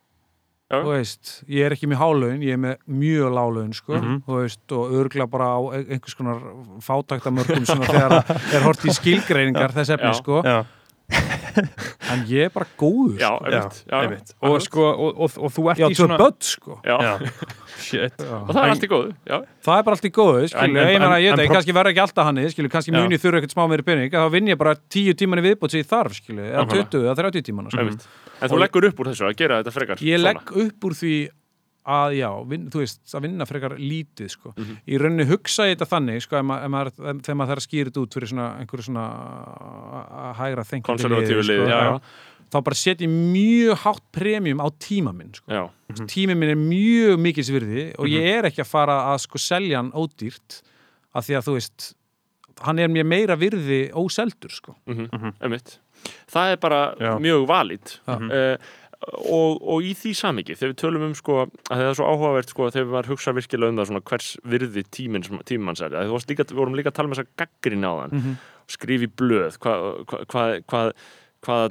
[0.73, 4.23] Þú veist, ég er ekki með hálaun ég er með mjög lálaun sko, Mhm.
[4.27, 6.41] þú veist, og örgla bara á e- einhvers konar
[6.81, 10.65] fátæktamörkum svona þegar að er hort í skilgreiningar þess efni sko, Já,
[11.13, 13.45] en ég er bara góður Já, sko.
[13.45, 14.31] einmitt, já, einmitt.
[14.41, 16.79] Og, sko, og, og, og þú ert já, í svona börn sko.
[17.93, 21.17] Og það er allt í góðu, það er bara allt í góðu, skilu, En- en-
[21.21, 23.01] ég kannski verður ekki alltaf hann skilu, kannski Já.
[23.03, 25.83] muni þurfa eitthvað smá meiri pening þá vinn ég bara tíu tíman í viðbót sem
[25.83, 26.91] ég þarf, skilu, eða Nákvæmlega.
[26.91, 27.79] 20 eða 30 tíman sko.
[28.43, 30.33] En þú leggur upp úr þessu að gera þetta frekar ég svona.
[30.33, 31.15] legg upp úr því
[31.83, 34.53] að já, vin, þú veist, að vinna frekar lítið sko.
[34.57, 34.77] Mhm.
[34.87, 37.63] í rauninni hugsa ég þetta þannig sko, ef ma- ef maður, ef- þegar maður þarf
[37.63, 39.07] að skýra þetta út fyrir svona einhverju svona
[40.23, 42.01] að hægra þengjandi liði, sko, já, já,
[42.53, 45.49] þá bara setja ég mjög hátt premium á tíma minn sko.
[45.51, 45.63] Já,
[46.07, 48.13] tími minn er mjög mikils virði og Mhm.
[48.15, 50.63] ég er ekki að fara að sko selja hann ódýrt
[51.15, 51.95] af því að þú veist
[52.63, 54.77] hann er mér meira virði óseldur sko.
[54.87, 55.79] mhm, einmitt
[56.33, 57.13] Það er bara Já.
[57.23, 57.47] mjög
[58.07, 58.17] Já.
[58.17, 58.57] uh,
[59.27, 62.53] og, og í því samiki þegar við tölum um sko, að það er svo áhugavert
[62.55, 65.25] sko, þegar maður hugsa virkilega um það svona, hvers virði tíminn,
[66.15, 68.37] varst líka, við vorum líka að tala um þess að gaggrinni á þann Mhm.
[68.71, 69.89] skrifa í blöð hvað
[70.31, 70.63] svona, hvað,
[71.43, 71.67] hvað,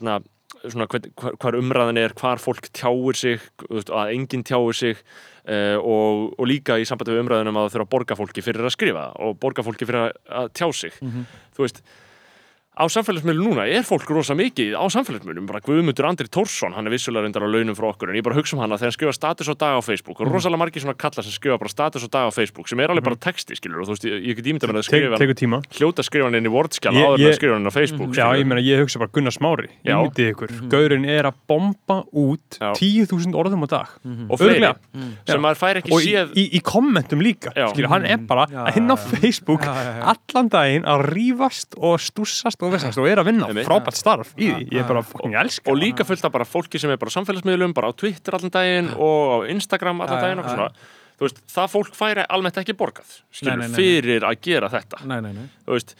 [1.40, 3.40] hvað umræðan er, hvar fólk tjáir sig
[3.88, 4.98] að enginn tjáir sig
[5.48, 8.68] uh, og, og líka í sambandi við umræðunum að það þurfa að borga fólki fyrir
[8.68, 10.20] að skrifa og borga fólki fyrir að,
[10.54, 11.24] tjá sig Mhm.
[11.56, 11.82] þú veist
[12.72, 16.94] á samfélagsmiðlum núna er fólk rosa mikið á samfélagsmiðlum, bara Guðmundur Andri Tórsson hann er
[16.96, 19.14] vissulega reyndar á launum frá okkur en ég bara hugsa um hana þegar hann skrifa
[19.18, 20.22] status á dag á Facebook.
[20.24, 22.94] Og rosalega margir svona kallar sem skrifa bara status á dag á Facebook sem er
[22.94, 25.20] alveg bara texti skilur og þú veist, ég, ég get ímyndað mér að Tek, skrifa
[25.20, 25.60] hann tíma.
[25.76, 28.10] hljóta að skrifa hann inn í Wordskjala Ég- áður en að skrifa hann á Facebook
[28.10, 28.40] Já, skilurðu.
[28.40, 29.92] ég meina, ég hugsa bara Gunnar Smári Já.
[29.92, 32.72] Ég myndi ykkur Gaurinn er að bomba út Já.
[32.80, 33.88] 10.000 orðum á dag.
[34.32, 34.64] Og fleiri.
[34.64, 34.76] Örugglega.
[35.28, 37.52] sem maður fær ekki séð í, í kommentum líka.
[37.52, 39.00] Skilur, Hann er bara Já, að hinna á.
[39.12, 42.00] Facebook allan daginn að rífast og
[42.62, 44.66] stússast og vissast og er að vinna frábært starf í því.
[44.72, 47.16] Ég er bara fucking elska og líka fullt af bara fólki sem er bara á
[47.18, 50.72] samfélagsmiðlum bara á Twitter allan daginn og á Instagram allan daginn og svona.
[51.22, 55.04] Veist, það fólk færi almennt ekki borgað skilur, Nei, nei, nei, fyrir að gera þetta.
[55.06, 55.44] Nei, nei, nei.
[55.68, 55.94] þú veist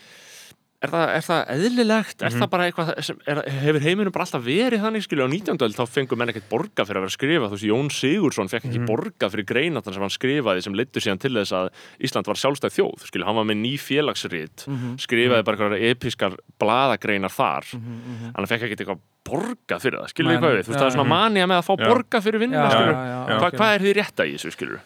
[0.82, 2.24] Er það, er það eðlilegt?
[2.26, 5.60] Er það bara eitthvað sem, er, hefur heiminum bara alltaf verið þannig skilju á 19.
[5.68, 8.50] öld þá fengur menn ekkert borga fyrir að vera að skrifa þú veist Jón Sigursson
[8.50, 11.70] fekk ekki borga fyrir greinatan sem hann skrifaði sem leittu síðan til þess að
[12.10, 14.66] Ísland var sjálfstæð þjóð skilju, hann var með ný félagsrit
[15.06, 20.42] skrifaði bara eitthvað episkar bladagreinar þar hann fekk ekkert eitthvað borga fyrir það skilju Nei,
[20.42, 21.86] hvað við, þú veist það er svona mania með að fá Já.
[21.94, 23.58] borga fyrir vinnuna Já, skilju já, já, Hva, ok.
[23.62, 24.80] hvað er því rétta í þessu skilju?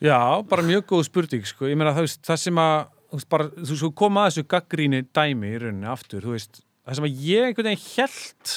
[0.00, 0.18] Já,
[0.48, 1.68] bara mjög góð spurning sko.
[1.72, 2.76] ég meina það, það sem að
[3.10, 6.60] þú veist, bara, þú svo koma að þessu gaggríni dæmi í rauninni aftur, þú veist
[6.86, 8.52] það sem að ég einhvern veginn held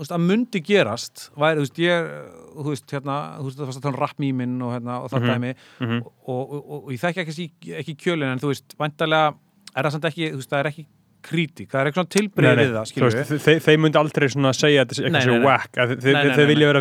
[0.00, 2.10] veist, að myndi gerast væri, þú veist, ég
[2.54, 5.26] þú veist, hérna, þú veist, það varst að tala um rappmímin og, hérna, og það
[5.34, 5.98] dæmi Mhm.
[6.00, 7.48] og, og, og, og ég þekki ekki,
[7.82, 9.34] ekki kjölin en þú veist, væntalega
[9.76, 10.86] er það samt ekki, þú veist, það er ekki
[11.20, 14.28] krítik, það er eitthvað svona tilbreyð við það, Þú veist, þe- þeir, þeir myndi aldrei
[14.32, 16.80] svona segja að þetta Nei, eitthvað svo whack þeir, vilja vera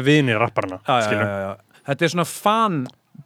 [1.10, 1.26] skilur.
[1.28, 1.82] já, já.
[1.90, 2.78] þetta er svona fan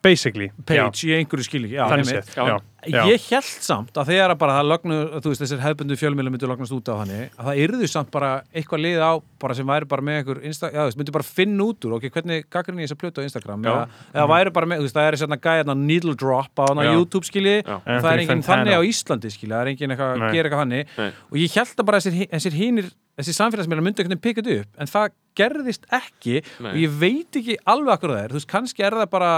[0.01, 2.45] basically page í einhverju skilíki já, þannig Já.
[2.47, 2.55] já,
[2.89, 3.03] já.
[3.07, 6.75] Ég held samt að þegar bara það lögnu, þú veist, þessir hefbundu fjölmiðla myndu lögnast
[6.75, 9.11] út á hann að það yrðu samt bara eitthvað lið á
[9.43, 12.47] bara sem væri bara með einhver já, veist, myndu bara finna út úr, ok, hvernig
[12.51, 13.71] gaggrinn ég þess að plötu á Instagram, Já.
[13.71, 16.91] eða, eða væri bara með, þú veist, það er svona gæðna needle drop á Já.
[16.91, 17.77] YouTube skilji, Já.
[17.87, 20.99] það er enginn þannig á Íslandi skilji, það er enginn að gera eitthvað þannig
[21.31, 24.89] og ég held að bara þessir, hinir þessi samfélagsmiðla myndi einhvern veginn pikkað upp en
[24.89, 26.71] það gerðist ekki Nei.
[26.71, 29.33] og ég veit ekki alveg akkur það er þú veist, kannski er það bara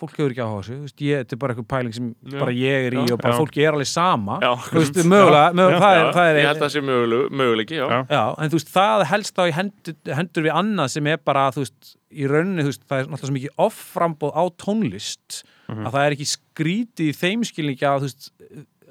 [0.00, 2.08] fólk hefur ekki áhuga á þessu, þú veist, ég, þetta er bara eitthvað pæling sem
[2.32, 2.38] Já.
[2.40, 3.12] bara ég er í Já.
[3.14, 3.38] og bara Já.
[3.40, 4.50] fólki er alveg sama Já.
[4.66, 5.84] þú veist, mögulega, mögulega Já.
[5.84, 8.00] það er, Já, það er ég held að það sé möguleg, möguleiki, já, Já.
[8.16, 11.46] Já, en þú veist, það helst þá í hendur, hendur við annað sem er bara,
[11.54, 15.40] þú veist, í rauninni, þú veist, það er náttúrulega svo mikið offframbóð á tónlist
[15.70, 18.30] að það er ekki skrítið í þeim skilningi að, þú veist,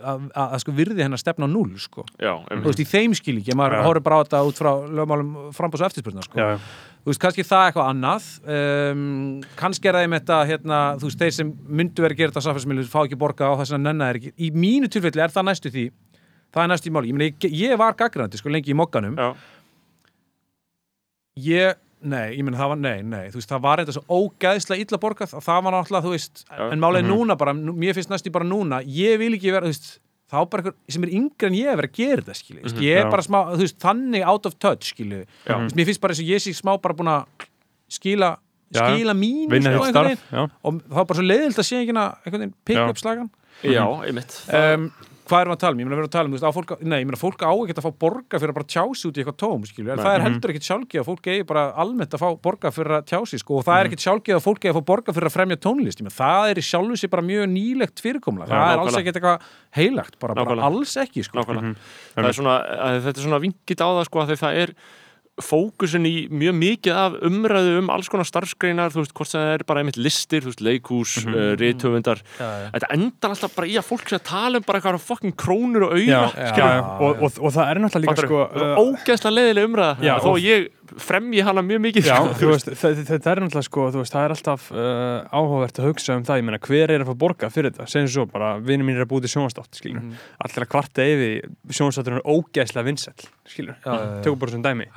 [0.04, 2.06] að, sko virði hennar stefna á núl, sko.
[2.20, 3.84] já, Þú veist, í þeim skilningi, maður Já.
[3.88, 6.40] horfir bara á þetta út frá lögmálum frambóðs og eftirspurnar, sko.
[6.40, 6.60] Já,
[7.00, 9.04] Þú veist, kannski það eitthvað annað um,
[9.60, 12.44] kannski er það einmitt að hérna, þú veist, þeir sem myndu verið að gera þetta
[12.44, 15.32] á samfélagsmiðlum fá ekki borga á þess að nenna er ekki í mínu tilfelli er
[15.34, 15.86] það næstu því
[16.50, 19.16] það er næstu í máli, ég, meni, ég, ég var gaggrandi sko lengi í mokkanum
[19.16, 19.30] já,
[21.40, 23.30] ég, nei, ég meina það var, nei, nei.
[23.32, 26.44] Þú veist, það var eitthvað svo ógæðslega illa borgað og það var náttúrulega, þú veist,
[26.46, 26.62] Já.
[26.68, 29.74] en málið er núna bara, mér finnst næstu bara núna ég vil ekki vera, þú
[29.74, 29.90] veist,
[30.30, 32.62] þá bara einhver sem er yngri en ég að vera að gera þetta, skilju.
[32.64, 33.10] Mm ég er Já.
[33.16, 35.24] bara smá, þú veist, þannig out of touch, skilju.
[35.50, 37.48] Veist, mér finnst bara eins og ég sé smá bara búin að
[37.90, 38.32] skila,
[38.70, 42.84] skila mínu vinna sko, og var bara svo leiðilt að sé ekki einhvern veginn pick
[42.86, 43.32] up slagan.
[43.66, 44.38] Já, einmitt.
[44.56, 44.92] Um,
[45.30, 45.80] hvað erum við að tala um?
[45.80, 47.42] Ég meina við erum að tala um, þú veist, á fólk, nei, ég meina fólk
[47.46, 49.98] á ekki að fá borga fyrir að bara tjási út í eitthvað tóm, skilju, en
[50.00, 50.04] Nei.
[50.06, 50.28] það er Mhm.
[50.30, 53.58] heldur ekkit sjálfgeð að fólk eigi bara almennt að fá borga fyrir að tjási, sko,
[53.60, 56.00] og það er ekkit sjálfgeð að fólk eigi að fá borga fyrir að fremja tónlist,
[56.02, 59.00] ég meina það er í sjálfu sér bara mjög nýlegt fyrirkomla, það er alls nákvæmlega.
[59.06, 59.40] ekkit eitthvað
[59.80, 60.66] heilagt, bara, bara Nákvæmlega.
[60.66, 61.38] alls ekki, sko.
[61.40, 61.76] nákvæmlega Mhm.
[65.44, 69.54] Fókusin í mjög mikið af umræðu um alls konar starfsgreinar, þú veist, hvort sem það
[69.56, 71.38] er bara einmitt listir, þú veist, leikhús, mm -hmm.
[71.40, 75.00] uh, rithöfundar þetta endar alltaf bara í að fólk sé að tala um bara eitthvað
[75.00, 76.20] fucking krónur og auða.
[77.00, 81.42] Og, og, og það er náttúrulega líka sko uh, ógeðslega leiðileg umræða þó ég fremji
[81.46, 84.26] hana mjög mikið Já, sko, þú veist, það, það er náttúrulega sko, þú veist, það
[84.28, 87.50] er alltaf uh, áhugavert að hugsa um það, ég meina, hver er að fá borga
[87.54, 90.14] fyrir þetta, segjum svo, bara, vinur mínir er að búið til sjónastátt, Mhm.
[90.46, 91.50] allir að kvarta yfir
[91.80, 92.22] sjónastáttur er
[93.86, 94.22] já, já.
[94.26, 94.90] tökum bara sem dæmi,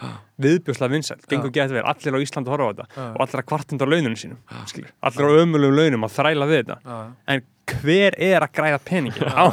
[0.43, 3.49] viðbjörslega vinsæll, gengur getur vel, allir á Íslandi að horfa á þetta og allir að
[3.53, 6.99] kvartunda á laununum sínum, skilur, allir á ömulegum launum að þræla við þetta, Já,
[7.37, 9.45] en hver er að græða peningin á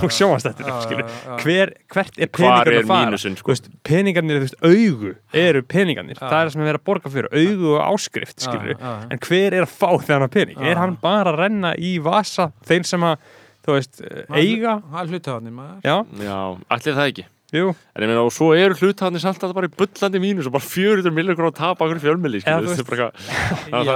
[1.26, 1.36] já.
[1.44, 2.30] hver, hvert er
[2.73, 3.10] er að fara?
[3.10, 3.53] mínusinn Þú sko.
[3.53, 5.14] veist, peningarnir, þú veist, augu
[5.45, 8.76] eru peningarnir, það er það sem er verið að borga fyrir augu og áskrift, skilur
[8.76, 8.94] já.
[9.10, 10.61] en hver er að fá þennan pening?
[10.61, 13.27] Er hann bara að renna í vasa þeir sem að,
[13.65, 14.02] þú veist,
[14.34, 14.80] eiga?
[14.90, 16.40] Það er hlutaðanir maður Já, já,
[16.77, 19.74] allir það ekki jú, en ég meina, og svo eru hlutafnir samt alltaf bara í
[19.80, 23.14] bullandi mínus og bara 400 millir að fjölmili, er bara eitthvað
[23.70, 23.96] Já, já,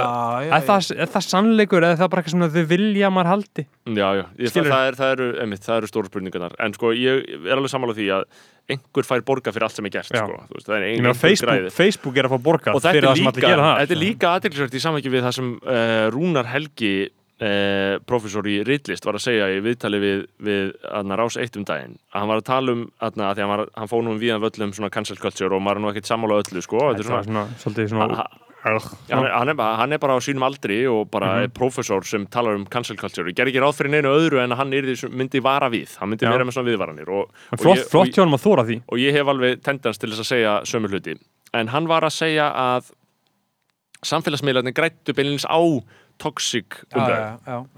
[0.58, 3.32] er það, er það sannleikur eða er það bara eitthvað sem þau vilja að maður
[3.34, 3.66] haldi?
[3.84, 6.92] Já, já, ég, það, það, er, það, eru, einmitt, það eru stóru spurningarnar en sko
[6.98, 8.28] ég er alveg sammála því að
[8.74, 10.22] einhver fær borga fyrir allt sem er gert Já.
[10.24, 10.38] sko.
[10.48, 11.72] Þú veist, það er ein, Facebook, græði.
[11.74, 13.80] Facebook er að fá borga og fyrir þetta það er sem allir líka, gera það.
[13.82, 16.94] þetta er líka aðeinsvært í samhengi við það sem uh, Rúnar Helgi
[17.42, 21.64] uh, professor í ritlist var að segja í viðtali við, við aðna, Rás 1 um
[21.64, 24.04] daginn að hann var að tala um aðna, að því að hann, var, hann fóð
[24.06, 26.78] nú um viðan völlum svona cancel culture og maður er nú ekkert sammála öllu sko.
[26.92, 28.24] Þetta er svona, svona, svolítið svona,
[28.64, 28.78] Ha-
[29.12, 31.42] hann, hann, er, bara- hann er bara á sínum aldri og bara Mhm.
[31.44, 34.52] er professor sem talar um cancel culture ég ger ekki ráð fyrir neinu öðru en
[34.56, 36.30] hann myndi vara við hann myndi Já.
[36.32, 38.80] vera með svona viðvaranir og, og, flott, ég, flott hjá hann að þóra því.
[38.88, 41.18] og ég hef alveg tendens til þess að segja sömu hluti
[41.52, 42.88] en hann var að segja að
[44.04, 45.60] samfélagsmiðlarnir grættu beinlins á
[46.18, 46.80] toxic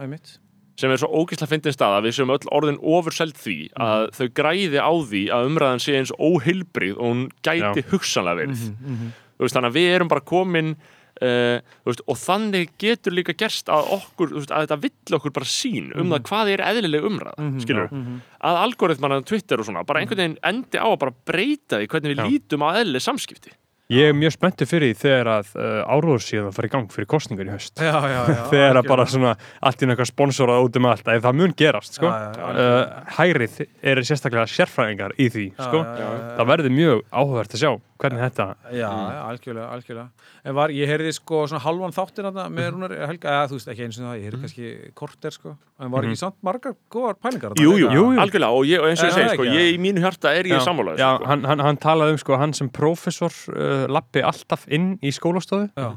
[0.01, 0.39] einmitt
[0.77, 4.11] sem er svo ógeðslega fyndin stað að við séum öll orðin ofurseld því að Mhm.
[4.19, 7.89] þau græði á því að umræðan sé eins óheilbrið og hún gæti Já.
[7.93, 10.77] hugsanlega verið Mhm, Þú veist, þannig að við erum bara komin
[11.23, 15.47] uh, veist, og þannig getur líka gerst að okkur, veist, að þetta vill okkur bara
[15.49, 18.21] sín um það hvað er eðlileg umræða Mhm, skilur, mhm.
[18.45, 21.87] að algoritman á Twitter og svona, bara einhvern veginn endi á að bara breyta því
[21.89, 22.29] hvernig við Já.
[22.29, 23.51] lítum á eðlileg samskipti
[23.93, 27.07] Ég er mjög spenntur fyrir því þegar að uh, áróður síðan fara í gang fyrir
[27.07, 27.79] kostningar í haust.
[27.79, 31.23] Já, já, já þegar að bara svona allt í eitthvað sponsorað út um allt, að
[31.29, 32.11] það mun gerast, sko.
[32.11, 32.81] Uh,
[33.15, 35.85] Hægrið er sérstaklega sérfræðingar í því, sko.
[35.87, 37.71] Það verður mjög áhugavert að sjá
[38.01, 38.47] hvernig þetta?
[38.71, 40.27] Já, já, algjörlega, algjörlega.
[40.45, 43.71] En var, ég heyrði sko svona halvan þáttir þarna með Rúnar Helga, eða þú veist
[43.73, 47.19] ekki eins og það, ég heyrði kannski korter sko, en var ekki samt margar góðar
[47.21, 47.65] pælingar þarna?
[47.67, 48.21] Jú, jú, jú, jú.
[48.25, 50.65] algjörlega og, ég, og eins og ég segi, sko, ég í mínu hjarta er ég
[50.67, 51.31] sammálaður Já, sko.
[51.33, 55.71] hann, hann, hann talaði um sko, hann sem prófessor uh, lappi alltaf inn í skólastofu.
[55.77, 55.91] Já,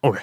[0.00, 0.16] Ok,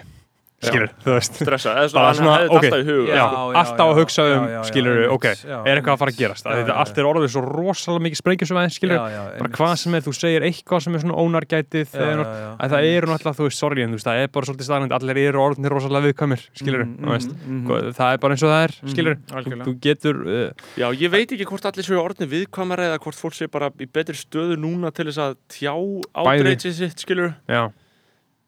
[0.69, 1.33] skilur, þú veist.
[1.41, 2.63] Stressa, eða svona, hann svona, hefði ok.
[2.65, 5.79] þetta alltaf í huga Já, Já, já, alltaf að hugsa um, skilur, ok, já, er
[5.79, 6.49] eitthvað að fara að gerast?
[6.49, 10.05] Þetta allt er orðið svo rosalega mikið sprengjusvæði, skilur já, já, bara hvað sem er,
[10.05, 13.93] þú segir eitthvað sem er svona ónargætið að það eru náttúrulega, þú veist, sorry en
[13.93, 17.13] þú veist, það er bara svolítið staðnænt, allir eru orðinir rosalega viðkvæmir, skilur, Mhm, þú
[17.15, 17.31] veist.
[17.35, 17.65] mhm, mhm.
[17.65, 19.65] Sko, það er bara eins og það er, skilur algjörlega.
[19.65, 23.33] þú getur, uh, Já, ég veit ekki hvort allir séu orðni viðkvæmara eða hvort fólk
[23.37, 25.73] sé bara í betri stöðu núna til þess að tjá
[26.15, 27.71] ádreitsið sitt, skilur já.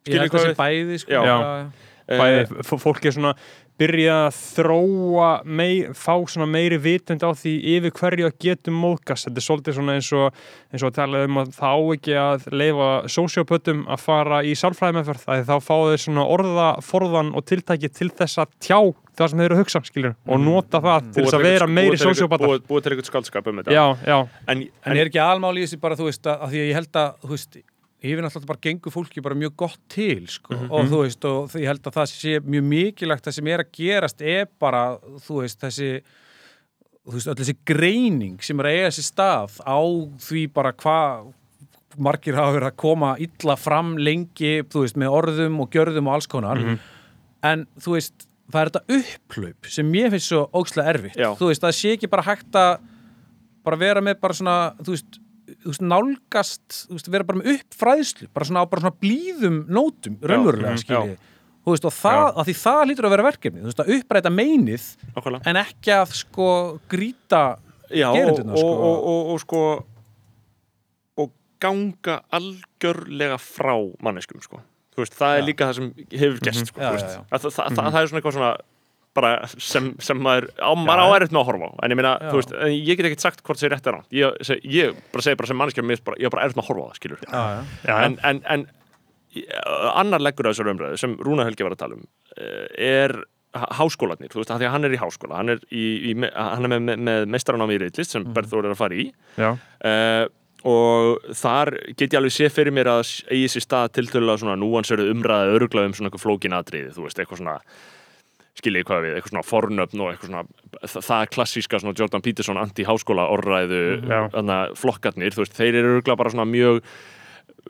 [0.07, 1.11] Ég held að við- sé bæði sko.
[1.11, 1.22] Já.
[1.27, 1.38] já,
[2.07, 3.34] bæði, f- fólk er svona
[3.77, 9.27] byrja að þróa mei, fá svona meiri vitund á því yfir hverju að getum móðgast.
[9.27, 10.39] Þetta er svolítið svona eins og
[10.73, 15.27] eins og að tala um að þá ekki að leifa sósjópötum að fara í sálfræðimeðferð
[15.35, 18.79] að þá fá þeir svona orða forðan og tiltæki til þess að tjá
[19.17, 22.01] það sem þeir eru að hugsa, skilur og nota það til þess að vera meiri
[22.01, 23.77] sósjópata Búið til eitthvað skaldskap um þetta.
[23.77, 24.17] Já, já,
[24.49, 26.77] En, En er ekki almáli í þessi bara, þú veist, að, að því að ég
[26.81, 27.57] held að, þú veist,
[28.03, 31.65] hef náttúrulega bara gengur fólki bara mjög gott til, sko, og þú veist, og ég
[31.72, 34.84] held að það sé mjög mikilvægt það sem er að gerast er bara,
[35.26, 35.90] þú veist, þessi,
[37.07, 39.80] þú veist, öll þessi greining sem er að eiga þessi stað á
[40.28, 41.34] því bara hvað
[41.98, 46.19] margir hafa verið að koma illa fram lengi, þú veist, með orðum og gjörðum og
[46.19, 46.61] alls konar,
[47.41, 51.32] en þú veist, það er þetta upphlaup sem mér finnst svo ógslega erfitt, Já.
[51.40, 52.78] þú veist, það sé ekki bara hægt að
[53.68, 55.18] bara vera með bara svona, þú veist,
[55.65, 60.82] veist nálgast, veist, vera bara með uppfræðslu, bara svona bara svona blíðum nótum, raunverulega, mhm,
[60.84, 61.18] skilji
[61.68, 64.86] þú veist, og það, að því það lítur að vera verkefni veist, að uppræta meinið
[65.15, 65.44] Nákvæmlega.
[65.52, 66.49] en ekki að sko
[66.91, 67.44] grýta
[67.88, 68.68] Já, og, sko.
[68.68, 69.61] og, og, og sko
[71.24, 71.30] og
[71.64, 74.60] ganga algjörlega frá manneskum sko.
[74.98, 75.48] veist, það er Já.
[75.48, 77.22] líka það sem hefur gerst sko, Já, þú já, já.
[77.32, 78.52] Að, það, það, það, það er svona eitthvað svona
[79.18, 81.72] bara sem, sem maður á, maður á erfitt með að horfa á.
[81.84, 82.30] En ég meina, Já.
[82.31, 85.26] þú veist, ég get ekkert sagt hvort það er rétt eða rátt ég, ég bara
[85.26, 87.31] segi bara sem bara, ég er bara erfitt með að horfa á það, skilur já,
[87.34, 87.64] já.
[87.89, 88.68] já, en, en, en
[89.38, 89.45] í-
[89.98, 92.06] annar leggur að þessar umræðu sem Rúna Helgi var að tala um
[92.38, 93.15] eh, er
[93.57, 96.15] há- háskólarnir, þú veist, af því að hann er í háskóla hann er, í, í,
[96.38, 99.07] hann er með, með, með meistaranám í reitlist sem Berþór er að fara í.
[99.39, 100.26] Já, uh,
[100.68, 105.11] og þar get ég alveg sé fyrir mér að eigi sér stað tiltölulega svona núansverðu
[105.14, 107.53] umræði örgla um svona eitthvað flókin atriði, þú veist, eitthvað svona
[108.61, 110.45] skiljið hvað við, eitthvað svona fornöfn og eitthvað svona,
[110.95, 116.34] það, klassíska svona Jordan Peterson anti-háskóla orðræðu þarna flokkarnir, þú veist, þeir eru örgla bara
[116.34, 116.81] svona mjög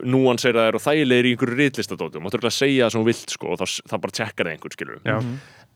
[0.08, 3.62] núanseraðir og þægilegir í einhverju ritlistadótum, máttu örgla segja það sem þú vilt sko og
[3.62, 5.18] það, það bara tjekkar það einhvern skilur Já.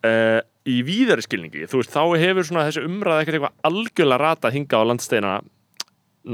[0.07, 0.39] uh,
[0.69, 4.81] í víðari skilningi þú veist, þá hefur svona þessi umræða ekkert eitthvað algjörlega rata hinga
[4.81, 5.33] á landsteina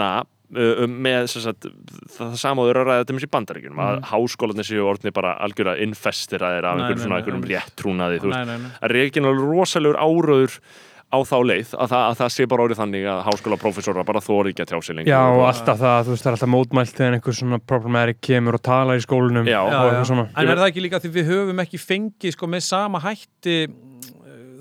[0.01, 0.09] na,
[0.47, 5.11] með sem sagt, það, það samáður að ræða til í bandaríkjunum að háskólanir séu orðni
[5.15, 8.77] bara algjörlega infestiraðir af Nei, einhverjum nei, svona einhverjum réttrúnaði þú veist, Nei, nei, nei.
[8.79, 10.61] að reikin alveg rosalegur áraður
[11.07, 14.51] á þá leið að það, að það sé bara orðið þannig að háskólaprófessora bara þóri
[14.51, 16.51] ekki að tjá sig lengur Já, og og, alltaf það, þú veist, það er alltaf
[16.51, 19.59] mótmælt þegar einhver svona problematic kemur og tala í skólanum Já.
[19.63, 20.25] og Já, já.
[20.27, 23.77] En er það ekki líka því við höfum ekki fengið sko með sama hætti uh,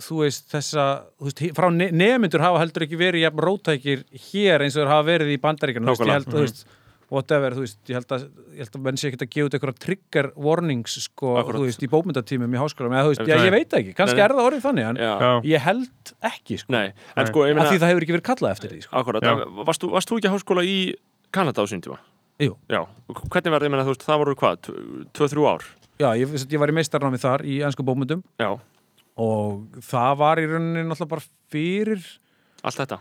[0.03, 0.87] þú veist þessa
[1.21, 4.03] þú veist, frá ne nemyndur hafa heldur ekki verið jafn rótækir
[4.33, 5.87] hér eins og þeir hafa verið í bandaríkjunum.
[5.87, 6.67] Þú veist, ég held, þú veist
[7.07, 8.23] whatever, þú veist, ég held að
[8.57, 11.61] ég held að menn sé ekki að gefa út eitthvað trigger warnings sko, Akkúrat.
[11.61, 14.23] þú veist, í bókmyndatímum í háskólam eða þú veist, það- ég veit það ekki, kannski
[14.25, 15.13] er það orðið þannig en já,
[15.53, 16.73] ég held ekki, sko.
[16.75, 18.97] Nei, en sko, ég af því meina það hefur ekki verið kallað eftir því, sko.
[18.99, 19.23] Akkurat,
[19.71, 20.77] varst, þú- varst þú ekki í háskóla í
[21.31, 21.99] Kanada á sín tíma?
[22.43, 22.57] Jú.
[22.69, 24.57] Já, hvernig var það, ég meina, þú veist, það voru hvað,
[25.15, 25.63] 2-3 ár?
[26.03, 28.59] Já, ég, ég var í meistarnámi þar í ennsku bókmyndum Já,
[29.17, 32.09] og það var í rauninni náttúrulega bara fyrir
[32.67, 32.99] allt þetta?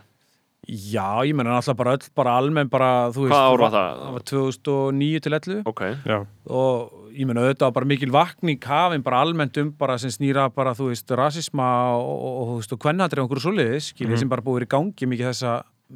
[0.66, 3.98] Já, ég menna náttúrulega bara öll, bara almenn bara, þú veist Hvað ár var það?
[4.00, 6.16] Það var 2009 til 11 Ok, Já,
[6.50, 10.48] og ég menna auðvitað var bara mikil vakning hafin bara almennt um bara sem snýra
[10.52, 14.18] bara, þú veist, rasisma og, og, og þú veist, og kvennhatri og einhverju svoleiðis, skiljið,
[14.24, 15.52] sem bara búið í gangi mikið þessa,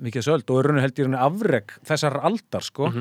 [0.06, 2.92] mikið þessa öld og í rauninni held ég rauninni afreg þessar aldar, sko.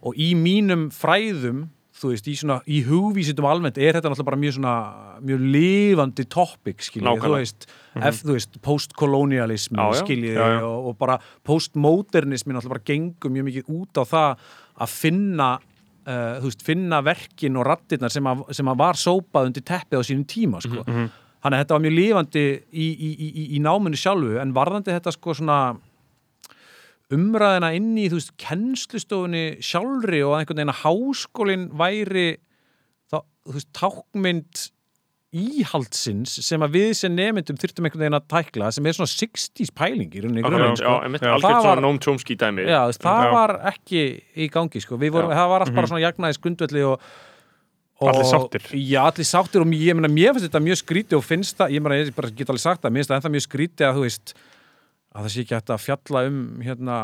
[0.00, 1.68] Og í mínum fræðum
[2.00, 4.74] þú veist, í svona, í hugvísitum almennt er þetta náttúrulega bara mjög svona
[5.20, 7.40] mjög lifandi topic, skiljið, þú Nákvæmlega.
[7.42, 7.66] veist
[8.10, 10.00] ef, þú veist, postkolonialismi Já, já.
[10.04, 11.18] skiljið, og, og bara
[11.48, 14.46] postmodernismi náttúrulega bara gengur mjög mikið út á það
[14.80, 19.50] að finna uh, þú veist, finna verkin og rattirnar sem að, sem að var sópað
[19.50, 21.10] undir teppið á sínum tíma, sko Mhm,
[21.40, 24.92] þannig að þetta var mjög lifandi í, í, í, í- í náminu sjálfu, en varðandi
[24.92, 25.60] þetta sko svona
[27.14, 32.28] umræðina inn í, þú veist, kennslustofunni sjálfri og að einhvern veginn að háskólinn væri
[33.10, 33.16] þá,
[33.48, 34.66] þú veist, tákmynd
[35.30, 39.70] íhaldsins sem að við sem nemyndum þyrftum einhvern veginn að tækla sem er svona 60s
[39.78, 40.94] pæling í rauninni sko.
[43.06, 44.02] Það var- ekki
[44.34, 44.98] í gangi sko.
[44.98, 45.36] Við vorum, Já.
[45.38, 47.06] það var allt bara svona jagnaði skundvelli og,
[48.00, 48.66] og Allir sáttir.
[48.74, 51.84] Já, allir sáttir og ég meina, mér finnst þetta mjög skríti og finnst það, ég
[51.84, 54.06] meina, ég bara get alveg sagt það mér finnst það ennþá mjög skríti að þú
[54.08, 54.34] veist
[55.10, 56.96] að það sé ekki hægt að fjalla um hérna,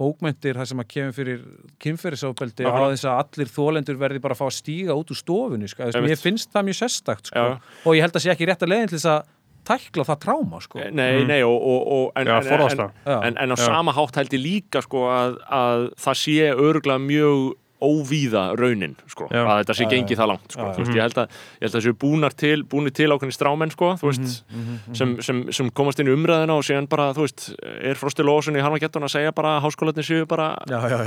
[0.00, 1.42] bókmyndir þar sem að kemur fyrir
[1.84, 2.94] kynferðisofbeldi á Nákvæmlega.
[2.96, 5.90] þess að allir þólendur verði bara að fá að stíga út úr stofunni sko.
[6.06, 7.46] Mér finnst það mjög sérstakt sko.
[7.84, 9.28] Og ég held að sé ekki rétt að leiðin til þess að
[9.64, 10.80] tækla það tráma sko.
[10.92, 13.64] Nei, nei, og, og, og en, Já, en, en, en, en á Já.
[13.64, 17.44] sama hátt held ég líka sko að, að það sé örgulega mjög
[17.84, 19.42] óvíða raunin sko, Já.
[19.44, 20.64] að þetta sé gengið það langt sko.
[20.64, 21.28] Já, veist, ég held að,
[21.60, 25.44] ég held að þessu búnar til, búnir til ákveðni strámenn sko, veist, Mhm, sem, sem,
[25.52, 29.04] sem komast inn í umræðina og síðan bara, þú veist, er Frosti Lóðsson í Harmageddon
[29.06, 30.50] að segja bara að háskólanir séu bara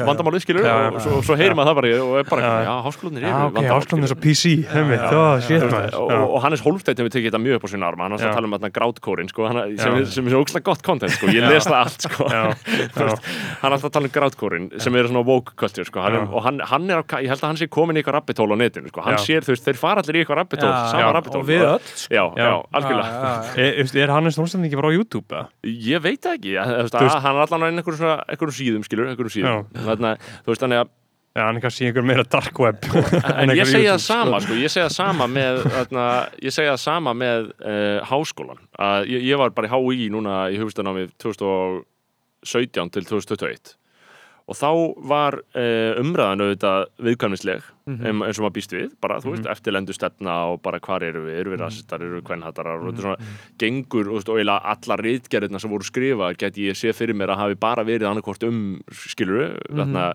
[0.07, 2.53] vandamálið skilur og svo, svo heyrir maður það bara og er bara, Já.
[2.67, 4.07] já, háskólanir já eru ok, vandamál áslunum skilurðu.
[4.07, 5.97] þess að PC veist, maður
[6.27, 8.27] og, Hannes Hólmstedt hefur tekið þetta mjög upp á sína arma hann Já.
[8.27, 11.27] að tala um þarna grátkórin sko, hann, sem, er, sem er ógslag gott content sko.
[11.33, 12.27] ég les það allt sko.
[13.61, 16.01] Hann er alltaf að tala um grátkórin sem er svona woke culture sko.
[16.07, 18.49] er, og hann, hann er, á, ég held að hann sé komin í eitthvað rabbitól
[18.51, 19.01] á netinu sko.
[19.05, 19.23] hann Já.
[19.25, 22.13] sér, þú veist, þeir fara allir í eitthvað rabbitól sama rabbitól og við öll sko.
[22.13, 22.53] já, já, Já.
[22.79, 23.65] algjörlega Já, já, já.
[23.67, 25.47] Er, veist, er Hannes Þorstein ekki bara á YouTube eða?
[25.91, 28.57] ég veit það ekki, veist, Þú veist- að, hann er allan á einhverjum, svona, einhverjum
[28.61, 30.15] síðum skilur, einhverjum síðum Þarna,
[30.45, 30.95] þú veist, þannig að
[31.37, 34.39] Já, hann er kannski í einhver meira dark web en ég segi það YouTube, sama
[34.41, 36.05] sko, ég segi það sama með þarna,
[36.41, 40.39] ég segi það sama með uh, háskólan að ég, ég var bara í HÍ núna
[40.49, 43.75] í hugstanámi 2017 til 2021
[44.47, 44.69] og þá
[45.09, 49.95] var uh, umræðan auðvitað viðkvæmnisleg um, eins og maður býst við, bara þú veist, eftirlendu
[49.95, 53.07] stefna og bara hvar eru við, eru við rasistar, eru við kvenhattarar og þetta er
[53.07, 57.35] svona gengur og, og eiginlega allar ritgerðirna sem voru skrifaðar geti ég sé fyrir mér
[57.35, 58.61] að hafi bara verið annarkvort um
[59.03, 60.09] skiluru, þarna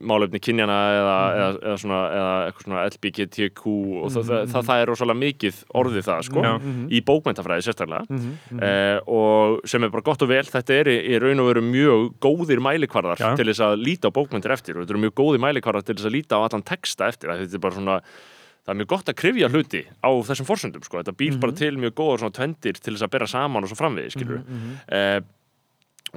[0.00, 4.82] málefni kynjana eða, eða, eða, svona, eða eitthvað svona LBGTQ og það, það, það, það
[4.82, 6.50] er rosalega mikið orðið það sko, Já.
[6.90, 8.18] í bókmentafræði sérstaklega.
[8.70, 11.64] Eh, og sem er bara gott og vel þetta er í, í raun og veru
[11.68, 13.30] mjög góðir mælikvarðar Já.
[13.38, 16.10] til þess að líta á bókmentir eftir og þetta eru mjög góðir mælikvarðar til þess
[16.10, 17.98] að líta á allan texta eftir þetta er bara svona
[18.60, 21.00] það er mjög gott að krifja hluti á þessum forsöndum sko.
[21.00, 23.78] þetta býr bara til mjög góðar svona tvendir til þess að bera saman og svo
[23.78, 24.42] framvegi skilur
[24.92, 25.20] eh,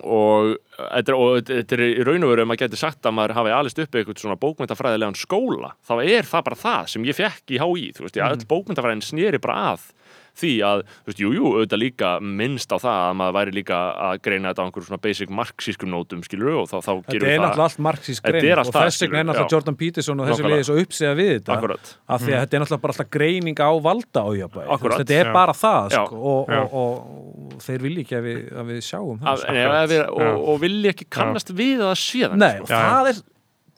[0.02, 3.82] og þetta er, í raun og veru ef maður getur sagt að maður hafi alist
[3.84, 7.91] upp eitthvað svona bókmyndafræðilegan skóla þá er það bara það sem ég fekk í HÍ
[7.98, 9.86] þú veist, ég, öll bókmyndafræðin sneri bara að
[10.34, 13.80] því að, þú veist, jú, jú, auðvitað líka minnst á það að maður væri líka
[14.07, 17.27] að greina þetta á einhverjum svona basic marxískum nótum, skilur og þá, þá Þetta gerum
[17.27, 19.53] er við það náttúrulega allt marxísk Þetta grein er og þess vegna er náttúrulega já.
[19.53, 21.91] Jordan Peterson og þessi liði svo uppsega við þetta Akkurat.
[22.18, 24.30] af því að þetta er náttúrulega bara alltaf greining á valda á
[24.73, 24.97] Akkurat.
[25.03, 25.34] þetta er Já.
[25.38, 26.01] bara það Já.
[26.07, 26.61] sko, og, Já.
[26.64, 29.53] og, og, og þeir vilja ekki að við, að við sjáum það Að, sko.
[29.53, 30.57] nei, að við, og, Já.
[30.65, 32.64] vilja ekki kannast við að það sé það Nei, sko.
[32.64, 33.22] og það er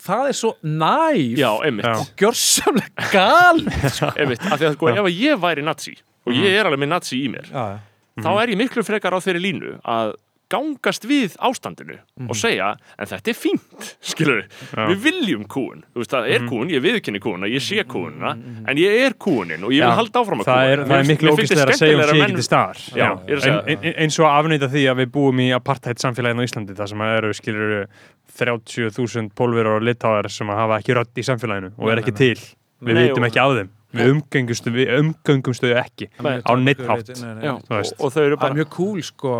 [0.05, 1.95] það er svo næf Já, einmitt, Já.
[1.99, 3.63] og gjörsamlega gal
[4.21, 5.95] einmitt af því að sko, ef ég væri nazi
[6.25, 7.49] og ég er alveg með nazi í mér.
[7.49, 8.23] Já, já.
[8.25, 10.15] þá er ég miklu frekar á þeirri línu að
[10.51, 11.95] gangast við ástandinu
[12.27, 12.71] og segja,
[13.01, 16.83] en þetta er fínt skilur við, við viljum kúun þú veist, það er kúun, ég
[16.85, 19.97] viðkynni kúuna, ég sé kúuna en ég er kúunin og ég vil Já.
[19.99, 22.37] halda áfram að það kúun er, það er miklu ógæslega að segja um sé ekki
[22.37, 22.83] til staðar.
[22.93, 26.03] Já, er segja ein, ein, eins og að afnýta því að við búum í apartheid
[26.03, 27.73] samfélaginu á Íslandi það sem eru skilur
[28.35, 32.37] 30.000 pólverur og litáðar sem að hafa ekki rödd í samfélaginu og er ekki til.
[32.85, 37.33] Við vitum ekki af þeim við umgöngumstu, við umgöngumstu þau ekki á neitt hátt Nei,
[37.39, 37.61] nei, Já, nei.
[37.67, 39.35] þú og, þau eru Það er bara mjög cool sko,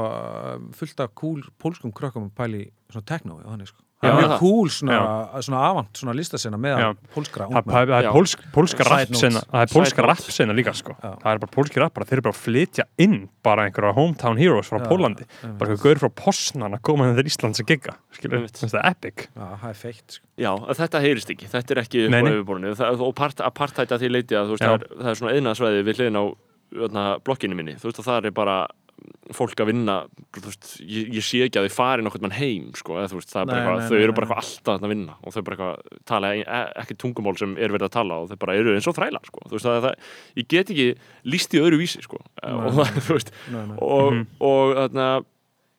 [0.80, 3.85] fullt af cool pólskum krökkum að pæli svona techno og þannig sko.
[4.06, 5.00] Já, Það er mjög cool svona,
[5.46, 6.88] svona avant, svona listasena með Já.
[7.16, 7.98] pólskra það, Já.
[8.00, 9.98] er pólsk, pólska Side rappsena það er notes.
[10.06, 10.96] rappsena líka sko.
[11.02, 11.12] Já.
[11.24, 14.70] það er bara pólski rappara, þeir eru bara að flytja inn bara einhverja hometown heroes
[14.70, 15.58] frá Já, Pólandi einmitt.
[15.60, 19.28] bara einhver gaur frá Posnan að koma þeir Íslands að gigga skilur, það er epic
[19.36, 20.26] Já, það er feitt sko.
[20.38, 24.10] Já, að þetta heyrist ekki, þetta er ekki yfirborðinu það, og part, apartheid að því
[24.12, 24.72] leiti að þú veist, Já.
[24.72, 26.24] það er, það er svona einaðsvæði við hliðin á
[26.86, 28.58] öðna, blokkinu minni, þú veist og það er bara
[29.36, 29.96] fólk að vinna
[30.38, 33.18] þú veist, ég, ég sé ekki að þau fari nokkuð mann heim sko, eða, þú
[33.20, 35.56] veist, er Nei, eitthvað, nei, þau nei, eru bara alltaf að vinna og þau bara
[35.58, 36.44] eitthvað tala e
[36.84, 39.44] ekki tungumál sem er verið að tala og þau bara eru eins og þrælar sko,
[39.50, 40.10] þú veist, það, það,
[40.40, 40.88] ég get ekki
[41.34, 43.78] líst í öðru vísi sko, og, þú veist, Nei, nei.
[43.82, 44.26] og, Mhm.
[44.40, 45.10] og þarna,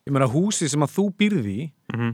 [0.07, 2.11] Ég meina húsið sem að þú býrði í Mhm.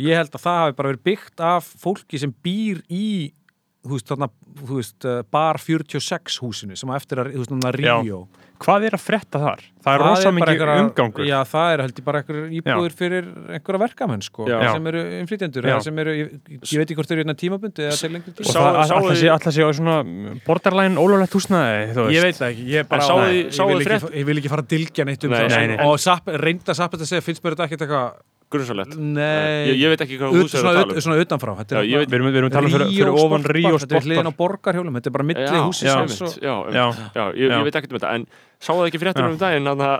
[0.00, 3.32] ég held að það hafi bara verið byggt af fólki sem býr í
[3.80, 4.26] þú veist, þarna,
[4.60, 7.96] þú veist, uh, bar 46 húsinu sem að eftir að, þú veist, núna Já.
[8.04, 8.20] Ríó
[8.60, 9.60] hvað er að frétta þar?
[9.80, 13.28] það er rosa bara mikið umgangur Já, það er held ég bara einhverjur íbúður fyrir
[13.56, 14.58] einhverja verkamenn, sko, Já.
[14.74, 15.72] sem eru innflytjendur, Já.
[15.72, 18.34] eða sem eru, ég, ég veit ekki hvort þau eru hérna tímabundi eða til lengri
[18.34, 19.96] og tíma Sá- það alltaf þið- sé, alltaf sé á svona
[20.44, 22.16] borderline ólöflegt húsnæði þú veist.
[22.18, 25.08] Ég veit það ekki, ég, bara, sáu þið- frétt- ég vil ekki fara að dilgja
[25.08, 28.12] neitt um það og sapp, reynda sapp að segja, finnst mér þetta ekkert eitthvað
[28.50, 31.54] grunnsalett Nei, ég, ég veit ekki hvað Ut- hús er að tala um svona utanfrá
[31.60, 33.44] þetta Já, ég veit- við erum, við erum að tala um fyrir, fyrir Ríó ofan
[33.44, 36.34] Sportbar, Ríó þetta er hliðin á borgarhjólum þetta er bara og-.
[36.40, 36.54] Já.
[36.74, 37.58] Já, ég, Já.
[37.60, 38.26] ég veit ekkert um þetta en
[38.60, 39.30] sá það ekki fréttur Já.
[39.30, 39.96] um daginn að það,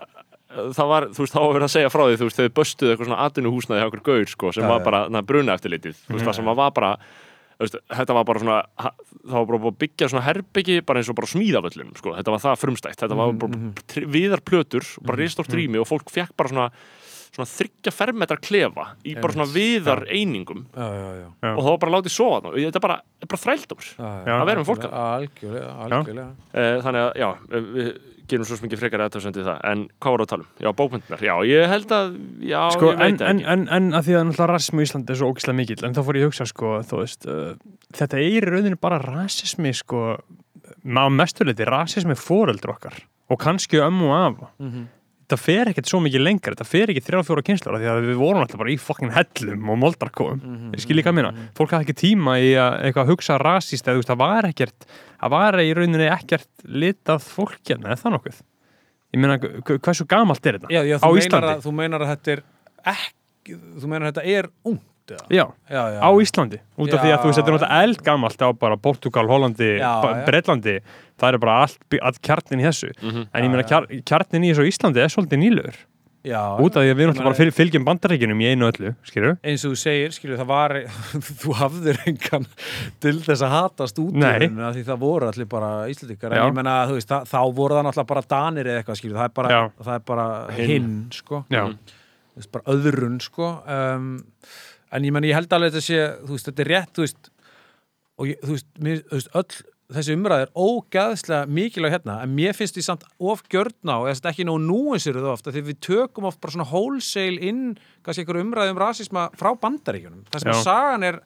[0.74, 2.90] það var, þú veist, þá var verið að segja frá því þú veist, þau böstuðu
[2.94, 5.94] eitthvað svona atvinnuhúsnaði hjá okkur gaur, sko, sem Já, var bara na, bruna eftir litið,
[6.08, 6.92] þú veist, það sem var bara
[7.60, 11.18] veist, þetta var bara svona það var bara að byggja svona herbyggi bara eins og
[11.18, 15.52] bara smíðavöllunum, sko, þetta var það frumstætt þetta var bara mm viðar plötur bara ristort
[15.54, 16.68] rými og fólk fekk bara svona
[17.40, 21.50] svona þryggja fermetra klefa í bara svona viðar einingum já, já, já, Já.
[21.56, 22.54] og það var bara látið sofa þarna.
[22.68, 23.42] þetta er bara, er bara
[24.28, 24.36] Já.
[24.36, 26.30] að vera með fólk algjörlega, algjörlega.
[26.54, 27.28] Eh, þannig að, já,
[27.74, 27.90] við
[28.30, 30.50] gerum svo mikið frekar aðtöðsendið það, en hvað voru að tala um?
[30.62, 32.12] Já, bókmyndunar, já, ég held að
[32.46, 34.84] já, sko, ég en, veit það en, ekki en, en að því að náttúrulega rasismi
[34.84, 37.26] í Íslandi er svo ógislega mikill en þá fór ég að hugsa sko, þú veist
[37.26, 37.48] uh,
[37.98, 40.04] þetta er í rauninu bara rasismi sko,
[40.86, 43.00] á mestuleiti rasismi fóreldur okkar
[43.30, 44.86] og kannski ömmu og afa Mhm.
[45.30, 48.18] Þetta fer ekkert svo mikið lengra, þetta fer ekki þrjá fjóra kynslar því að við
[48.20, 50.72] vorum alltaf bara í fokkin hellum og moldarkóum, Mhm.
[50.74, 54.18] ég skil líka að minna fólk hafði ekki tíma í að hugsa rasist eða það
[54.18, 54.86] var ekkert
[55.22, 58.40] það var í rauninni ekkert litað fólk hérna, er það nokkuð?
[59.14, 60.68] Ég meina, hv- hversu gamalt er þetta?
[60.70, 61.54] já, já, á Íslandi?
[61.56, 62.42] að, þú meinar að þetta er
[62.86, 64.48] ekki þú meinar að þetta er
[65.10, 65.26] ungt eða?
[65.34, 68.44] Já, já, já, á Íslandi út af því að þú veist, þetta er náttúrulega eldgamalt
[68.46, 69.70] á bara Portugal, Hollandi.
[70.26, 70.76] Bretlandi
[71.20, 72.90] það er bara allt, allt kjarnin í þessu.
[73.00, 73.28] Mhm.
[73.32, 75.80] en ég meina, kjar, kjarnin í þessu Íslandi er svolítið nýlegur.
[76.20, 79.30] Já, út af því að við náttúrulega bara fylgjum bandaríkinum í einu og öllu, skilju
[79.40, 80.74] eins og þú segir, skilju, það var
[81.40, 82.44] þú hafðir engan
[83.00, 84.18] til þess að hatast út
[84.76, 87.88] því það voru allir bara Íslandikar en ég menna, þú veist, það, þá voru það
[87.88, 90.26] náttúrulega bara danir eða eitthvað, skilju, það er bara, það er bara
[90.58, 90.68] Hinn.
[90.74, 91.40] hinn, sko.
[91.50, 93.48] Veist, bara öðrun, sko.
[93.64, 94.12] Um,
[94.92, 97.30] en ég menna, ég held alveg að þetta sé veist, þetta er rétt, veist
[98.20, 99.60] og ég, veist, mér, öll
[99.90, 104.22] þessi umræð er ógæðslega mikilvæg hérna en mér finnst því samt of gjörna og þess
[104.22, 107.64] að ekki nóg núinsir það ofta því við tökum oft bara svona wholesale inn
[108.06, 110.54] kannski einhverju umræð um rasisma frá bandaríkjunum þar sem Já.
[110.54, 111.18] að sagan er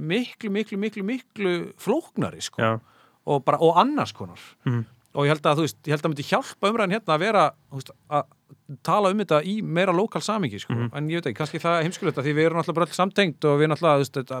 [0.00, 2.62] miklu, miklu, miklu, miklu flóknari sko
[3.28, 4.84] og, bara, og annars konar Mhm.
[5.12, 7.44] og ég held að þú veist, ég held að myndi hjálpa umræðin hérna að vera
[7.74, 8.24] veist, að
[8.86, 10.74] tala um þetta í meira lokal samingi sko.
[10.74, 10.90] Mhm.
[10.94, 13.44] en ég veit ekki, kannski það heimskulegt að því við erum alltaf bara öll samtengt
[13.44, 14.40] og við erum alltaf þetta,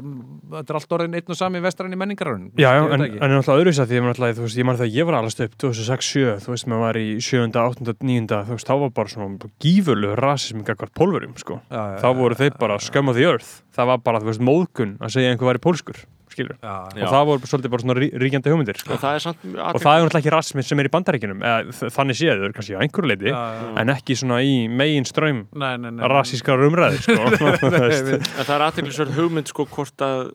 [0.54, 3.34] þetta er allt orðin einn og sami vestræn í menningararun já, já en, en er
[3.34, 4.02] náttúrulega öðruvísa því
[4.38, 7.08] þú veist, ég man þegar ég var allast upp 2006-7, þú veist, maður var í
[7.20, 7.50] 7.
[7.50, 7.96] 8.
[8.00, 8.40] 9.
[8.46, 12.38] þú veist, þá var bara svona gífurlu rasismi gagvart pólverum, sko Já, já, þá voru
[12.38, 12.78] þeir bara
[13.10, 16.02] of the earth það var bara, þú veist, móðgun að segja einhver væri pólskur
[16.34, 17.04] skilur Já, Já.
[17.06, 18.92] og það voru svolítið bara svona rí- ríkjandi hugmyndir sko.
[18.96, 21.90] og það er samt og það er náttúrulega ekki rasmi sem er í bandaríkinum eða
[21.96, 23.34] þannig séður kannski á einhverju leiti
[23.80, 26.04] en ekki svona í megin ströym Nei, nei, nei.
[26.10, 27.18] rassískar umræði sko.
[28.46, 30.30] Það er aðteklisverð hugmynd sko hvort að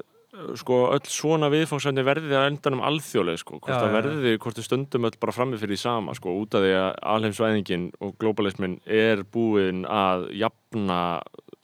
[0.59, 3.55] sko öll svona viðfangsefni verði að endanum alþjóðlega sko.
[3.63, 6.65] Hvort það verði, hvort við stöndum öll bara frammi fyrir því sama sko út af
[6.65, 10.99] því að alheimsvæðingin og globalismin er búin að jafna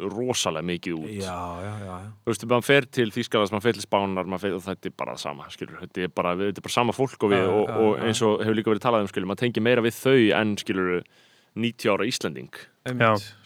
[0.10, 1.10] rosalega mikið út.
[1.14, 2.12] Já, já, já, já.
[2.26, 4.96] þú veist, maður fer til Þýskalands, maður fer til Spánar maður fer, og þetta er
[5.04, 7.66] bara sama, skilur þetta er bara, þetta er bara sama fólk og við Já, og,
[7.68, 10.18] já, og eins og hefur líka verið talað um skilur, maður tengir meira við þau
[10.42, 11.04] en skilur
[11.54, 12.54] 90 ára Íslanding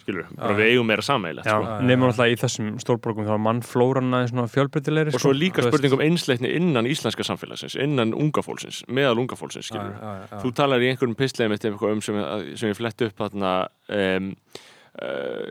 [0.00, 0.56] skilur, bara Já.
[0.56, 1.66] við eigum meira sammeilegt Já, sko.
[1.66, 5.40] já, nefnum alltaf í þessum stórborgum þá er mannflóran aðeins svona fjölbreytilegri og svo er
[5.40, 10.14] líka spurning um einsleitni innan íslenska samfélagsins, innan unga fólksins meðal unga fólksins, skilur já,
[10.22, 10.38] já.
[10.44, 12.22] þú talar í einhverjum pistleim eftir eitthvað um sem,
[12.56, 13.52] sem ég flett upp þarna
[13.98, 14.30] um,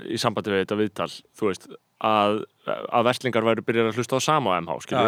[0.10, 1.68] í sambandi við þetta viðtal þú veist,
[2.06, 5.02] að, að verslingar væru byrjar að hlusta á sama á MH, já.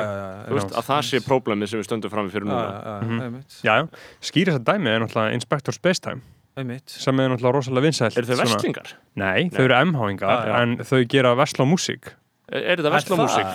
[0.47, 3.21] þú veist, að það sé próblemið sem við stöndum fram fyrir núna já, Mhm.
[3.27, 3.57] einmitt.
[3.63, 3.87] Já, já,
[4.21, 6.21] skýrist að dæmi er náttúrulega Inspector Spacetime
[6.57, 6.89] Einmitt.
[6.89, 8.93] sem er náttúrulega rosalega vinsælt eru þau verslingar?
[9.15, 12.13] Nei, þau eru MH-ingar en þau gera versla músík
[12.47, 13.47] Er, er þetta verslamúsík?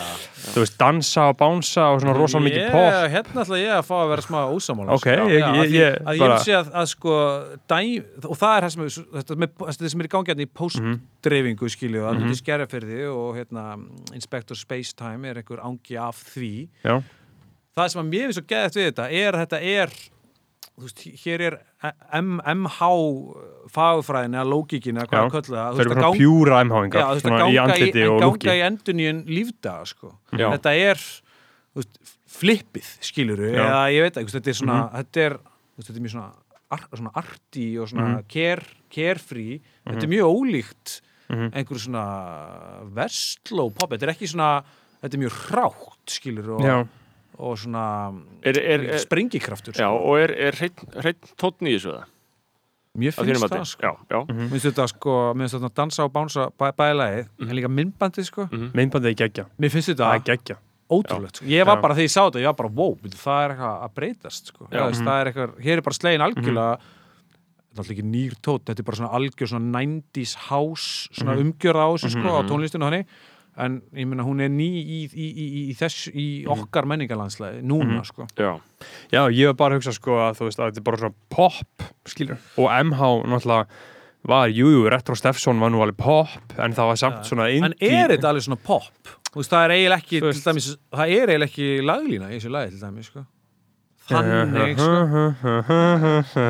[0.53, 2.83] þú veist, dansa og bánsa og svona rosalega mikið pop.
[2.93, 5.97] Ég- Hérna ætla ég að fá að vera smá ósamála Ok, ég- ég- að, ég
[6.05, 7.15] að ég sé að, að sko
[7.73, 7.79] dæ,
[8.29, 10.51] og það er það sem, er- þetta, með, þetta sem er í gangi hérna í
[10.61, 12.23] postdreifingu skilju, að Mhm.
[12.29, 13.65] út í skerjafyrði og hérna,
[14.13, 16.69] Inspector Spacetime er einhver ángi af því.
[16.85, 17.01] Já,
[17.77, 19.89] það sem að mér finnst svo geðast við þetta er að þetta er
[20.83, 21.57] veist, hér er
[22.21, 22.79] MH
[23.73, 27.39] fagfræðin eða lógíkin eða hvað að kölla það þau eru gang- pjúra MH-ingar en
[28.23, 30.13] ganga í endurnýjun lífdaga sko.
[30.33, 30.49] Já.
[30.57, 31.05] þetta er
[31.77, 31.99] veist,
[32.33, 34.93] flippið skiluru eða ég veit ekki, þetta er svona Mhm.
[34.99, 35.39] þetta er,
[35.81, 36.33] þetta er mjög svona,
[36.73, 38.29] ar, svona arti og svona Mhm.
[38.29, 41.01] care, carefree þetta er mjög ólíkt
[41.31, 41.53] Mhm.
[41.55, 42.05] einhverju svona
[42.95, 44.63] vestló pop, þetta er ekki svona
[45.03, 46.87] þetta er mjög hrátt skiluru og, Já,
[47.39, 47.85] og svona
[48.43, 50.01] Er, er, er, sprengikraftur já, sko.
[50.09, 52.11] og er, er hreitt tónn í þessu það?
[52.93, 53.93] mér Að finnst það sko.
[54.29, 54.43] Mhm.
[54.43, 58.29] mér finnst þetta sko, mér finnst þetta dansa og bánsa bæ, bælaðið, en líka myndbandið
[58.29, 58.49] sko.
[58.53, 60.57] Myndbandið er geggja mér finnst þetta er
[60.93, 61.47] ótrúlegt sko.
[61.49, 63.95] ég var bara þegar ég sá þetta, ég var bara wow, það er eitthvað að
[63.97, 64.67] breytast sko.
[64.69, 64.83] Já.
[64.85, 66.75] Veist, það er eitthvað, hér er bara slegin algjörlega.
[67.73, 71.39] Þetta er alltaf ekki nýr tótt þetta er bara svona algjör svona 90s house svona
[71.41, 73.07] umgjörð á þessu sko, á tónlistinu og hannig
[73.61, 77.61] en ég meina hún er ný í, í, í, í, í þess í okkar menningarlandslæði
[77.69, 78.25] núna sko.
[78.39, 78.55] Já,
[79.13, 81.19] Já, ég var bara að hugsa sko að þú veist að þetta er bara svona
[81.37, 83.67] pop, skilur og MH náttúrulega
[84.23, 87.73] var, jú, jú, Retro Steffson var nú alveg pop en það var samt svona indie
[87.73, 88.89] en er þetta alveg svona pop?
[89.33, 92.37] Þú veist, það er eiginlega ekki veist- til dæmis, það er eiginlega ekki laglína í
[92.39, 93.25] þessu lagi til dæmis sko.
[94.13, 95.01] þannig sko.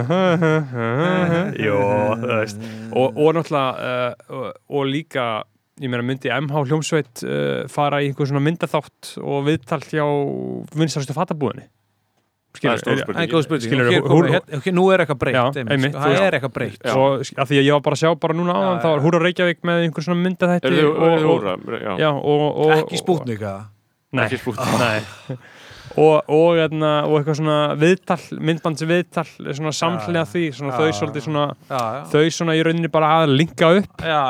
[1.67, 1.79] Jó,
[2.19, 2.63] þú veist.
[2.93, 5.27] Og, og náttúrulega uh, og, og líka,
[5.83, 10.05] ég meina myndi MH hljómsveit uh, fara í einhver svona myndaþátt og viðtal hjá
[10.79, 11.69] vinstarstu fatabúðinni?
[12.53, 12.99] Það er stór
[13.47, 14.75] spurning.
[14.77, 15.57] Nú er eitthvað breytt
[15.97, 16.83] það er eitthvað breytt.
[16.93, 19.03] Og að því að ég var bara að sjá bara núna áðan, það var.
[19.07, 20.21] Húra Reykjavík með einhver svona
[22.67, 23.55] og, ekki spútnika.
[24.13, 24.27] Nei.
[25.97, 30.97] og, og, hérna, og eitthvað svona viðtal, myndbands viðtal svona samhliða því, svona Já, þau
[31.01, 32.03] svolítið svona, já, já.
[32.13, 34.05] þau svona í rauninni bara að linka upp.
[34.07, 34.23] Já,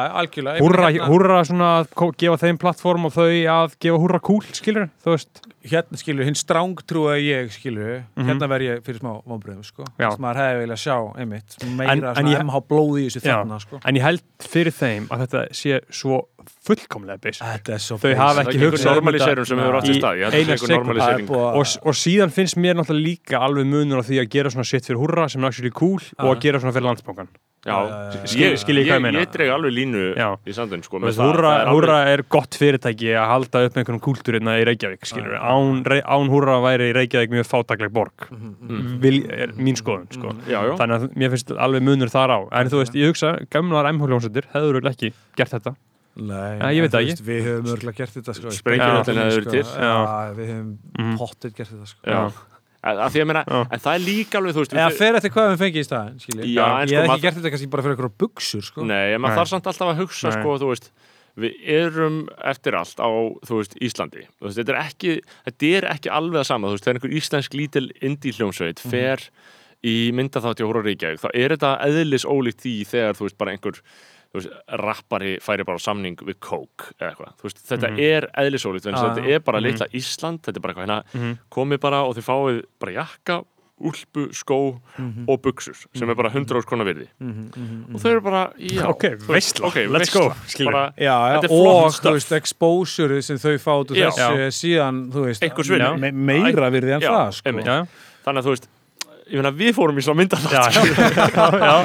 [0.59, 4.89] húrra, hérna, húrra svona að gefa þeim plattform og þau að gefa húrra kúl, skilur
[5.05, 8.27] þú veist, hérna skilur, hinn strángtrúa ég skilur, Mhm.
[8.27, 11.93] hérna verð ég fyrir smá vonbröðum sko, þess að maður hefði viljað sjá einmitt, meira
[11.93, 13.81] En- en svona ég- MH blóði í þessu þarna sko.
[13.87, 16.25] En ég held fyrir þeim að þetta sé svo
[16.67, 17.43] fullkomlega basic.
[17.43, 20.25] Þetta er svo Þau hafa ekki hugsað um normalisering sem hefur átt í stað Ég
[20.27, 24.01] held að það sé eina einhver og, og síðan finnst mér náttúrulega líka alveg munur
[24.01, 26.61] á því að gera svona shit fyrir húrra sem er actually cool og að gera
[26.63, 27.29] svona fyrir landsbankan
[27.63, 27.77] Já,
[28.27, 29.21] Skil- skil ég hvað ég meina?
[29.23, 30.33] Ég dreg alveg línu Já.
[30.43, 31.29] í sandin sko, með Það.
[31.31, 35.85] er alveg- húrra er gott fyrirtæki að halda upp einhvern kúltúrina í Reykjavík skilur án,
[35.87, 38.27] Rey- án húrra væri Reykjavík mjög fátakleg borg.
[38.33, 40.35] Mhm, Vil, er mín skoðun sko.
[40.51, 42.39] Já, já, þannig að mér finnst alveg munur þar á.
[42.51, 45.77] En þú veist, ég hugsa, gamlar MH-ljónsettir hefur ekki gert þetta
[46.17, 49.79] Nei, Ja, ég veit það veist, Við höfum örgulega gert þetta sko, verið sko.
[49.81, 51.15] Já, við höfum Mhm.
[51.19, 52.33] pottet gert þetta sko.
[52.83, 55.53] Að Því að meina, en það er líka alveg, þú veist Eða fer eftir hvað
[55.53, 56.17] við fengið í staðin.
[56.19, 58.85] Já, en Ég sko, hef maður- ekki gert þetta kannski bara fyrir eitthvað buksur sko.
[58.85, 60.91] Nei, en maður þarf samt alltaf að hugsa sko, veist,
[61.39, 63.09] við erum eftir allt á,
[63.49, 64.27] veist, Íslandi.
[64.43, 68.33] Veist, þetta er ekki, þetta er ekki alveg að sama, þegar einhver íslensk lítil indie
[68.35, 69.19] hljómsveit fer
[69.85, 73.51] í myndaþátti á Hóra Reykjavík, þá er þetta eðlis ólíkt því þegar, þú veist, bara
[73.57, 73.79] einhver
[74.41, 74.51] veist,
[74.81, 79.03] rappari færi bara samning við Coke eða eitthvað, þú veist, þetta er eðlisólíkt, en Já,
[79.09, 79.35] þetta já.
[79.35, 81.39] er bara litla Ísland, þetta er bara eitthvað hérna, Mhm.
[81.51, 83.45] komið bara og þið fáið bara jakka
[83.83, 85.25] úlpu, skó Mhm.
[85.29, 87.09] og buksur sem er bara 100 krona virði.
[87.93, 90.21] Og þau eru bara, já Ok, veistla, ok, let's veistla.
[90.21, 93.91] go, bara, Já, já, Þetta er flott og þú veist, exposure sem þau fá út
[93.91, 94.11] úr Já.
[94.11, 97.51] þessu er síðan, þú veist, meira virði en það, sko.
[98.25, 98.69] þannig að þú veist
[99.33, 100.83] ég meina við fórum í svona myndan já, já,
[101.63, 101.77] já.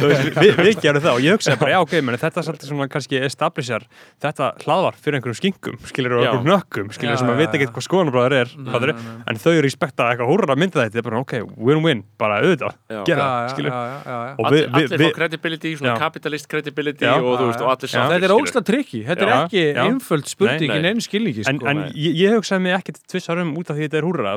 [0.00, 2.46] Þú veist, við, við gerum það og ég hugsaði bara, já ok, meni, þetta er
[2.48, 3.86] svolítið svona kannski establishar
[4.24, 7.74] þetta hlaðvar fyrir einhverjum skinkum skilur og einhverjum nökkum, skilur Já, sem að vita ekkert
[7.76, 8.94] hvað skoðanabræður er fattarðu?
[9.30, 11.34] en þau respekta eitthvað húrra mynda þetta, þetta er bara ok,
[11.70, 13.00] win-win, bara auðvitað Já.
[13.06, 14.34] gera, það, já, skilur já, já, já.
[14.34, 17.14] og allir, við, við, allir við, fá credibility, svona capitalist credibility Já.
[17.20, 20.66] og þú veist, og allir sáttir, Þetta er ósla trikki, þetta er ekki einföld spurning
[20.66, 20.90] Nei, í nei.
[20.90, 21.74] neinu skilningi, en, sko.
[21.94, 24.34] ég, ég hugsaði mig ekkert tvissar um út af því þetta er húrra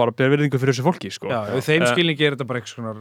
[0.00, 1.30] bara, Já, ber virðingu fyrir þessu fólki sko.
[1.30, 2.94] Já, í þeim Eh, skilningi er þetta bara eitthvað svona,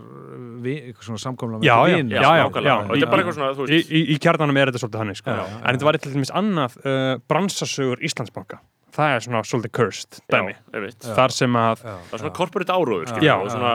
[0.76, 2.68] eitthvað svona samkomla Já, já, vin, já, já, nákvæmlega.
[2.70, 2.76] já.
[2.80, 5.16] og þetta er bara eitthvað svona, þú í, í, í kjarnanum er þetta svolítið hann
[5.20, 5.30] sko.
[5.32, 8.60] Já, já, en þetta var til dæmis annað uh, bransasögur Íslandsbanka
[9.00, 10.54] það er svona svolítið cursed dæmi.
[10.70, 13.34] já, þar sem að það er svona corporate áróður, Já.
[13.40, 13.72] og svona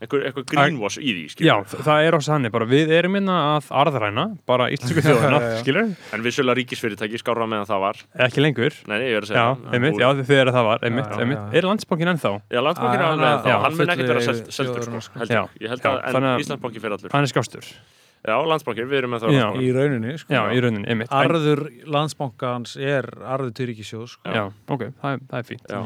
[0.00, 2.68] eitthvað, greenwash í því, Já, það er ás þannig, bara.
[2.70, 5.58] Við erum minna að arðræna, bara Já, já, já.
[5.62, 8.00] skilur, en vissulega ríkisfyrirtæki skára meðan það var.
[8.26, 8.76] Ekki lengur.
[8.90, 11.42] Nei, er að Já, segja einmitt, já, þegar það var, einmitt, Já, já, einmitt.
[11.42, 11.58] já.
[11.60, 12.32] Er landsbankin ennþá?
[12.52, 15.18] Já, landsbankin er alveg hann- já, mun ekkert vera seldur sko, sko.
[15.20, 15.62] heldur, Já, ég.
[15.66, 17.10] ég held já, að, en að- Íslandsbanki fyrir allur.
[17.16, 17.64] Hann er skástur
[18.26, 19.46] Já, landsbankin, við erum með það Já.
[19.62, 20.32] í rauninni, sko.
[20.34, 21.60] Já, í rauninni, einmitt Arður
[21.94, 24.32] landsbankans er arður til ríkisjós, sko.
[24.34, 24.44] Já,
[24.74, 25.82] ok, það, er- það er fínt Já.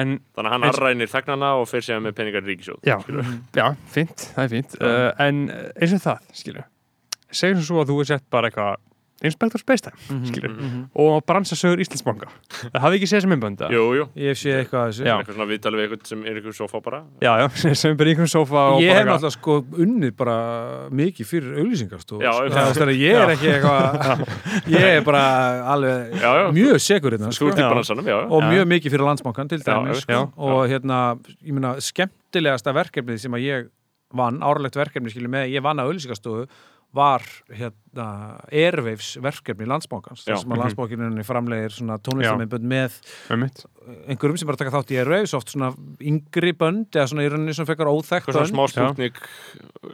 [0.00, 2.96] En, Þannig að hann Eins- arrænir þegnana og fyrir sig með peningar í ríkisjóð já,
[3.02, 3.32] skilur.
[3.58, 3.66] já,
[3.96, 6.68] fínt, það er fínt uh, En uh, eins og það, skilur
[7.30, 8.76] Segjum svo að þú er sett bara eitthvað
[9.22, 10.84] Inspector Spacetime, skilur Mhm.
[10.96, 12.28] Og bransasögur Íslandsbanka
[12.72, 13.32] Það hafi ekki séð sem
[13.98, 15.04] jú, Ég hef séð eitthvað að þessu.
[15.20, 17.00] Eitthvað svona viðtalið við eitthvað sem er eitthvað sofa bara.
[17.20, 20.36] Já, já, sem í einhverjum sofa og Ég hef náttúrulega sko unnið bara
[20.90, 22.84] mikið fyrir auðlýsingarstofu Já, sko.
[22.86, 24.24] er að ég er ekki eitthvað
[24.76, 25.24] ég er bara
[25.74, 26.46] alveg Já, já.
[26.56, 27.50] mjög segur hérna sko.
[28.30, 30.32] og mjög mikið fyrir landsbankan til dæmis sko.
[30.36, 31.02] og hérna,
[31.44, 33.68] ég meina, skemmtilegasta verkefnið sem að ég
[34.16, 36.48] vann, árlegt verkefni skilur með, ég vann á auðlýsingarstofu
[36.96, 37.22] var
[37.54, 38.06] hérna
[38.50, 40.32] Airwaves verkefni landsbankans Já.
[40.34, 42.96] þar sem að landsbankininni framlegir svona tónlistamindbönd með
[44.10, 45.70] einhverjum sem bara taka þátt í Airwaves oft svona
[46.02, 49.20] yngri bönd eða svona í rauninni svona fekar óþekkt Eitthvað svona bönd smá spútnik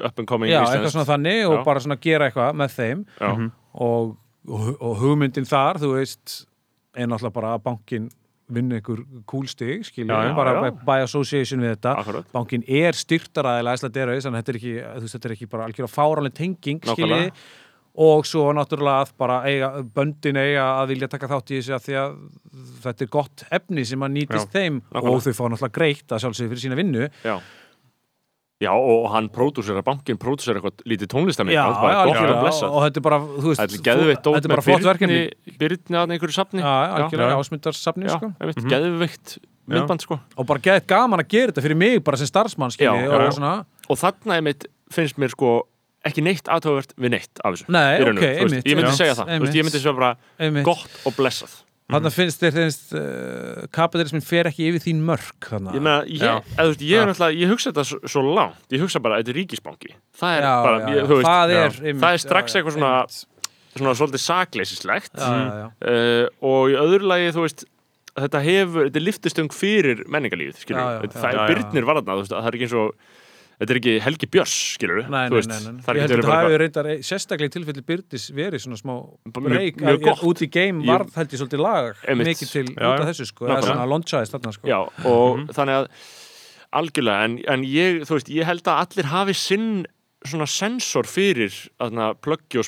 [0.08, 1.64] up and coming Já, eitthvað svona þannig og Já.
[1.68, 3.50] bara svona gera eitthvað með þeim Mhm.
[3.74, 4.16] og,
[4.48, 6.46] og, og hugmyndin þar, þú veist
[6.96, 8.08] er náttúrulega bara að bankin
[8.52, 10.70] vinna einhver cool stig, skilja, Já, já, bara já.
[10.86, 11.94] by, association við þetta.
[12.02, 12.28] Akkurat.
[12.32, 14.74] Bankin er styrtaraðilega Æsland Airways þannig að þetta er ekki,
[15.06, 16.82] þetta er ekki bara algjör fáraleg tenging,
[17.96, 21.86] og svo náttúrulega að bara eiga, böndin eiga að vilja taka þátt í þessu að
[21.86, 22.16] því að
[22.84, 24.82] þetta er gott efni sem að nýtist þeim.
[24.90, 25.14] nákvæmlega.
[25.16, 27.08] og þau fá náttúrulega greitt að sjálfsögðu fyrir sína vinnu.
[27.24, 27.38] Já
[28.56, 33.18] Já, og hann pródúsera, bankin pródúsera eitthvað lítið gott og þetta er bara,
[34.38, 35.18] Þetta er bara flott verkefni.
[35.60, 36.62] Byrni að einhverju safni.
[36.64, 36.72] Já,
[38.16, 38.30] sko.
[38.64, 38.70] Mhm.
[38.72, 39.36] geðveikt
[39.68, 40.20] myndband sko.
[40.38, 42.72] Og bara geðið gaman að gera þetta fyrir mig bara sem starfsmann
[43.90, 43.98] og
[44.40, 45.66] einmitt finnst mér sko
[46.06, 47.68] ekki neitt aðtöfuvert við neitt af þessu
[48.64, 49.28] Ég myndi segja það,
[49.58, 50.16] ég myndi segja bara
[50.64, 55.76] gott og blessað Þannig finnst þér finnst uh, kapitalismin fer ekki yfir þín mörk þannig
[55.78, 58.64] Ég meina, ég, eða, veist, ég er náttúrulega, ég hugsa þetta svo, svo langt.
[58.74, 59.92] Ég hugsa bara, þetta er ríkisbanki.
[60.18, 62.76] Það er já, bara, já, ég, veist það er, einmitt, Það er strax já, eitthvað
[62.78, 62.92] svona,
[63.76, 65.14] svona svolítið sakleysislegt.
[65.14, 65.68] Já, já, já.
[65.92, 67.66] uh, Og í öðru lagi, þú veist
[68.16, 70.78] Þetta hefur, þetta er liftistöng fyrir menningarlífið, já.
[71.12, 72.94] Það er byrnir varðna, þú veist, það er ekki eins og
[73.56, 75.82] Þetta er ekki Helgi Björns, skilur Nei, þú nei, nei, nei.
[75.86, 78.94] Það Ég held er að það hefur reyndar sérstaklega í tilfelli Byrtis verið svona smá
[79.56, 79.80] reik
[80.28, 83.46] út í game Ég- varð held ég svolítið lag mikið til út af þessu sko
[83.46, 83.72] eða Nákvæmlega.
[83.72, 84.78] svona launchaðist þarna sko Já,
[85.08, 85.48] og Mhm.
[85.56, 85.88] þannig að
[86.76, 89.86] algjörlega, en, en ég, þú veist, ég held að allir hafi sinn
[90.30, 91.52] svona sensor fyrir
[92.22, 92.64] plöggi og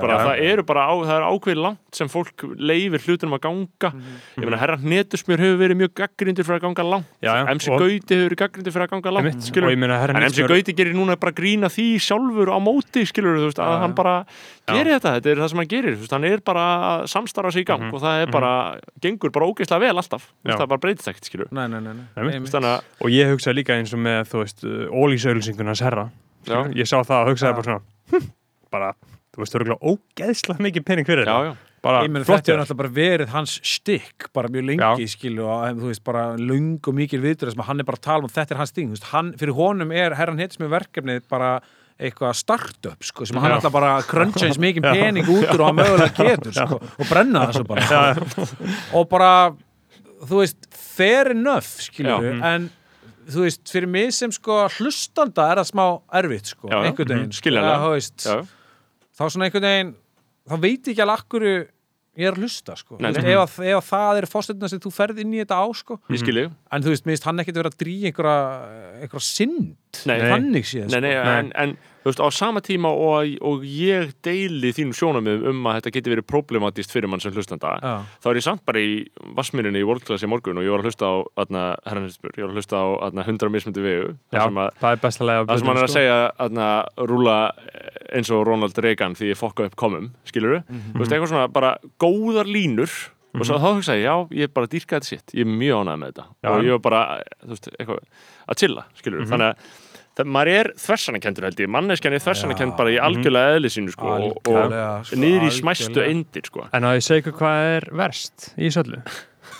[0.00, 3.40] bara já, það eru bara á, það er ákveð langt sem fólk leifir hlutunum að
[3.46, 3.88] ganga.
[3.92, 4.16] Mhm.
[4.36, 7.68] ég meina, herra Hnetusmjör hefur verið mjög gaggrindur fyrir að ganga langt, Já, já, MC
[7.70, 10.22] og- Gauti hefur verið gaggrindur fyrir að ganga langt, skilur og ég meina, herra en
[10.26, 13.78] MC Gauti gerir núna bara grína því sjálfur á móti, skilur þú veist, að Já,
[13.80, 14.26] hann bara
[14.68, 14.74] Já.
[14.74, 16.60] gerir þetta, þetta er það sem hann gerir veist, hann er bara
[17.00, 20.32] að samstarfa sig í gang Mhm, og það er bara, gengur bara ógeðslega vel alltaf,
[20.44, 22.04] veist, það bara breytist ekkert, skilur Nei, nei, nei, nei.
[22.16, 22.34] Einmitt.
[22.34, 22.50] Einmitt.
[22.52, 24.26] þannig að Og ég hugsaði líka eins og með,
[26.48, 26.56] þú.
[26.56, 26.74] Já.
[26.80, 27.56] Ég sá það og hugsaði Já.
[27.60, 27.82] bara svona,
[28.12, 28.28] hm,
[28.76, 28.90] bara,
[29.36, 31.38] þú veist, örgulega ógeðslega mikið pening fyrir þetta.
[31.50, 31.56] já,
[31.86, 35.90] Bara flott þetta er náttúrulega bara verið hans stykk bara mjög lengi skilu og þú
[35.92, 38.54] veist bara lung og mikil viðdur sem að hann er bara að tala um þetta
[38.56, 41.50] er hans sting, þú veist, hann, fyrir honum er herran hittis með verkefnið bara
[41.96, 45.68] eitthvað startup sko, sem hann ætla bara að cruncha eins mikið pening út úr og
[45.70, 48.10] hann mögulega getur sko, og brenna þessu bara
[48.96, 49.30] og bara,
[50.26, 52.42] þú veist fair enough, skilur Já.
[52.50, 52.66] en
[53.26, 55.86] þú veist, fyrir mig sem sko hlustanda er það smá
[56.20, 57.38] erfitt sko, Já, einhvern veginn Mhm.
[57.38, 57.50] sko,
[57.94, 58.36] veist, já,
[59.18, 59.94] þá svona einhvern veginn
[60.46, 61.46] þá veit ég ekki alveg akkur
[62.16, 62.96] ég er að hlusta sko.
[62.96, 65.58] Nei, veist, ef, að, ef að það er fórstöndina sem þú ferð inn í þetta
[65.60, 65.98] á sko.
[66.08, 68.38] ég skil ég en þú veist, minnst hann ekkert vera að dríja einhverja,
[69.02, 69.76] einhverja synd
[70.06, 70.20] Nei.
[70.22, 70.64] þannig
[71.02, 71.28] nei, sko.
[71.34, 71.76] en, en
[72.06, 76.12] þú veist, á sama tíma og, og ég deili þínum sjónamið um að þetta geti
[76.12, 77.94] verið problematist fyrir mann sem hlustanda Já.
[78.22, 78.92] þá er ég samt bara í
[79.34, 82.46] Vassmýrinni í World Class í morgun og ég var að hlusta á aðna, herranhetsbjör, ég
[82.46, 85.82] var að hlusta á aðna, 100 mismundi vegu þar sem, að, það er sem hann
[85.82, 86.16] er að segja
[86.46, 86.68] aðna,
[87.10, 87.36] rúla
[88.14, 90.94] eins og Ronald Reagan því ég fokka upp komum, skilur Mhm.
[90.94, 92.90] þú veist, eitthvað svona bara góðar línur
[93.36, 94.14] og svo þá hugsaði ég, já,
[94.46, 96.48] ég bara dýrka þetta sitt ég er mjög ánægð með þetta Já.
[96.54, 97.00] og ég var bara,
[97.42, 97.98] þú veist, eitthvað
[98.48, 99.28] að chilla, skilur Mhm.
[99.32, 99.56] þannig að
[100.16, 104.10] það, maður er þversanakendur held ég, manneskjan er þversanakend bara í algjörlega eðli sínu sko,
[104.16, 106.10] og, og Algjörlega, sko, niður í smæstu algjörlega.
[106.16, 106.66] eindir sko.
[106.72, 109.02] En að ég segi ykkur hvað er verst í söllu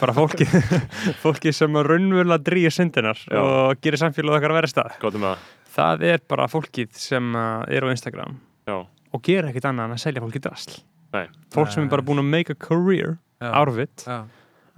[0.01, 0.45] bara fólki,
[1.25, 3.39] fólki sem raunverulega drýja syndinar Já.
[3.41, 5.39] og gerir samfélag okkar að vera stað
[5.77, 8.35] það er bara fólkið sem uh, er á Instagram
[8.67, 8.77] já,
[9.13, 10.75] og gera ekkit annað en að selja fólki drasl
[11.15, 11.27] Nei.
[11.55, 13.51] fólk sem er bara búin að make a career Já.
[13.53, 14.25] out of it Já.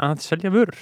[0.02, 0.78] að selja vörur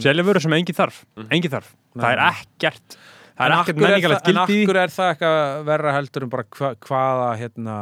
[0.00, 1.28] selja vörur sem engin þarf Mhm.
[1.34, 2.98] engin þarf, það er ekkert
[3.38, 4.62] það En er ekkert er En gildi því.
[4.64, 7.76] akkur er það eitthvað verra heldur en bara hva, hvaða hérna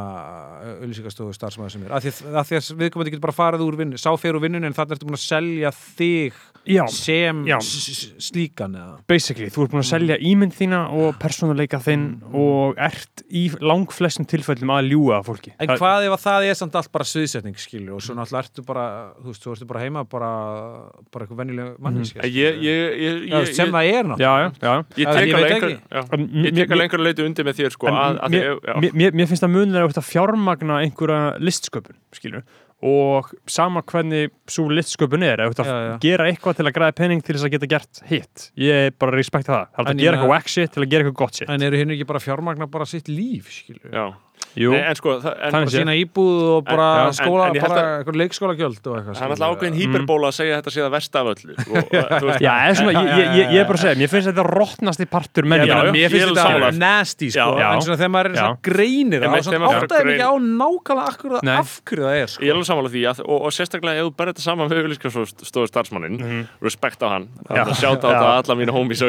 [0.79, 2.47] auðlýsingastofu starfsmæður sem er af því, að- að
[2.83, 5.25] viðkomandi getur bara farið úr vinnu sá fyrir úr vinnunni en þannig ertu búin að
[5.27, 6.33] selja þig
[6.69, 7.57] já, sem Já.
[7.59, 8.97] slíkan eða?
[9.09, 14.27] Basically, þú ert búin að selja ímynd þína og persónuleika þinn og ert í langflestum
[14.29, 15.53] tilfellum að ljúga að fólki.
[15.59, 18.43] En Það- hvað ef að það er samt allt bara sviðsetning skilju og svo náttúrulega
[18.45, 18.85] ertu bara
[19.19, 20.31] þú veist, þú ertu bara heima bara,
[21.11, 21.39] bara eitthvað
[22.29, 22.61] ég,
[23.29, 24.85] Já, ég, sem ég, það er náttúrulega.
[24.99, 25.81] Ég En tek ég alveg veit einhver ekki.
[25.89, 28.19] já, En ég mér- tek mér- alveg einhver leiti undir með þér sko, En að,
[28.19, 32.43] að, mér, finnst það munlega að fjármagna einhverja listsköpun, skilur
[32.79, 35.95] og sama hvernig svo listsköpun er, að já.
[36.03, 39.51] gera eitthvað til að græða penning til þess að geta gert hitt ég bara respekta
[39.51, 41.51] það, það er En að gera eitthvað wack shit til að gera eitthvað gott shit
[41.51, 44.05] En eru hinn ekki bara fjármagna bara sitt líf skilju já.
[44.57, 47.75] Jú, Nei, en sko, en, Þannig sína íbúð og bara En- en- skóla, en bara
[47.79, 50.79] að- eitthvað leikskólagjöld og eitthvað það er alltaf ákveðin hýperbóla að segja að þetta sé
[50.81, 51.53] það versta af öllu.
[51.59, 51.63] Og,
[52.29, 54.45] veist, já, eða svona, ég, ég, ég, er bara að segja mér finnst þetta
[55.09, 55.69] partur menningar.
[55.69, 58.35] Já, meina, já, mér ég finnst þetta nasty sko, Já, en svona þegar maður er
[58.39, 61.55] svona greinir þá maður áttaði mikið á nákvæmlega akkur, Nei.
[61.59, 62.39] af hverju það er sko.
[62.43, 65.67] ég er alveg sammála því að, og, sérstaklega ef þú berði þetta saman með auðlýskastóðu
[65.69, 66.15] starfsmannin
[66.61, 67.53] respekt á hann, Já.
[67.53, 69.07] þannig að sjáta á þetta alla mínu homies á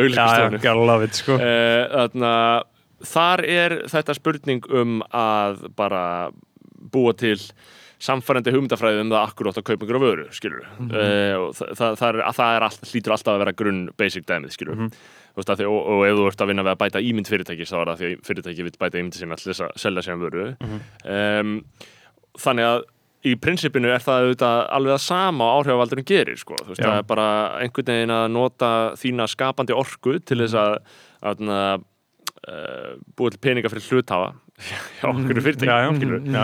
[2.21, 2.63] já,
[3.01, 6.31] Eh, þar er þetta spurning um að bara
[6.93, 7.37] búa til
[8.01, 10.93] samfærandi hugmyndafræði um það akkur átt að kaupa einhverja vöru, skilur Mhm.
[11.37, 14.55] og það, það, það, er, það er all, hlýtur alltaf að vera grunn basic dæmið,
[14.57, 14.79] skilur
[15.37, 17.71] veist, að því, og, og ef þú ert að vinna við að bæta ímynd fyrirtækis
[17.71, 20.19] þá er það því að fyrirtæki vil bæta ímyndi sinna til þess að selja sér
[20.25, 20.81] vöru Mhm.
[21.05, 21.65] um,
[22.41, 22.83] þannig að
[23.29, 26.57] í prinsipinu er það auðvitað alveg að sama áhrifavaldurinn gerir sko.
[26.67, 27.27] Veist, það er bara
[27.61, 30.79] einhvern veginn að nota þína skapandi orku til þess að,
[31.23, 31.85] að
[32.49, 34.31] uh, búið til peninga fyrir hluthafa
[35.01, 36.33] hjá okkur fyrirtæki já, já, skilurðu.
[36.35, 36.43] já.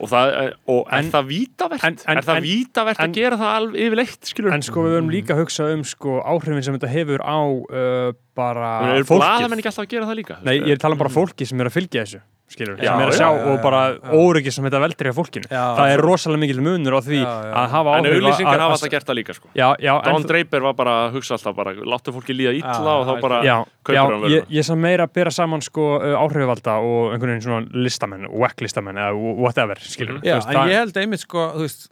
[0.00, 0.32] og, það,
[0.68, 1.84] og er En- það vítavert?
[1.88, 4.52] en- en- er það vítavert að gera það alveg yfirleitt skilur?
[4.52, 8.12] En sko við höfum líka að hugsa um sko áhrifin sem þetta hefur á uh,
[8.36, 9.22] bara er fólkið.
[9.24, 10.36] blaðamenn ekki alltaf að gera það líka?
[10.44, 12.20] Nei, ég er að tala um bara fólki sem er að fylgja þessu
[12.54, 14.10] skilur, Já, sem er að já, sjá já, og bara já.
[14.18, 17.30] óryggi sem þetta veldur hjá fólkinu Já, það er rosalega mikil munur á því Já,
[17.44, 17.52] já.
[17.60, 19.48] að hafa en áhrif auðlýsingar að- hafa alltaf gert það líka sko.
[19.54, 22.74] Já, já, en Don Draper var bara að hugsa alltaf bara láttu fólki líða illa
[22.74, 24.32] Já, og þá bara já, kaupir já hann vöruna.
[24.36, 28.28] ég, ég sem meira að bera saman sko uh, áhrifvalda og einhvern veginn svona listamenn
[28.30, 30.20] whack listamenn eða whatever skilur.
[30.24, 31.90] Já, veist, en ég held einmitt sko, þú veist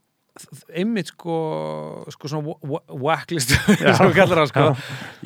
[0.72, 1.34] einmitt sko,
[2.14, 4.66] sko svona wa- wa- wacklist við kallar það sko.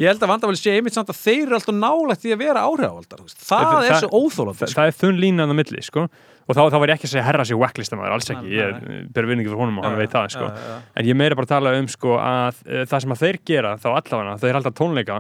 [0.03, 2.65] Ég held að vandamæli sé einmitt samt að þeir eru alltaf nálægt í að vera
[2.67, 4.81] áhrifavaldar það, Það- er það- svo óþólandi það, sko.
[4.81, 6.07] það er þunn línan á milli sko.
[6.47, 8.77] Og þá, þá var ég ekki að segja herra sér whack listamæður alls ekki, ég
[9.15, 10.51] ber vinningi fyrir honum og hann veit það sko.
[10.95, 13.73] en ég meira bara að tala um sko að uh, það sem að þeir gera
[13.83, 15.17] þá allavega, þeir halda tónleika.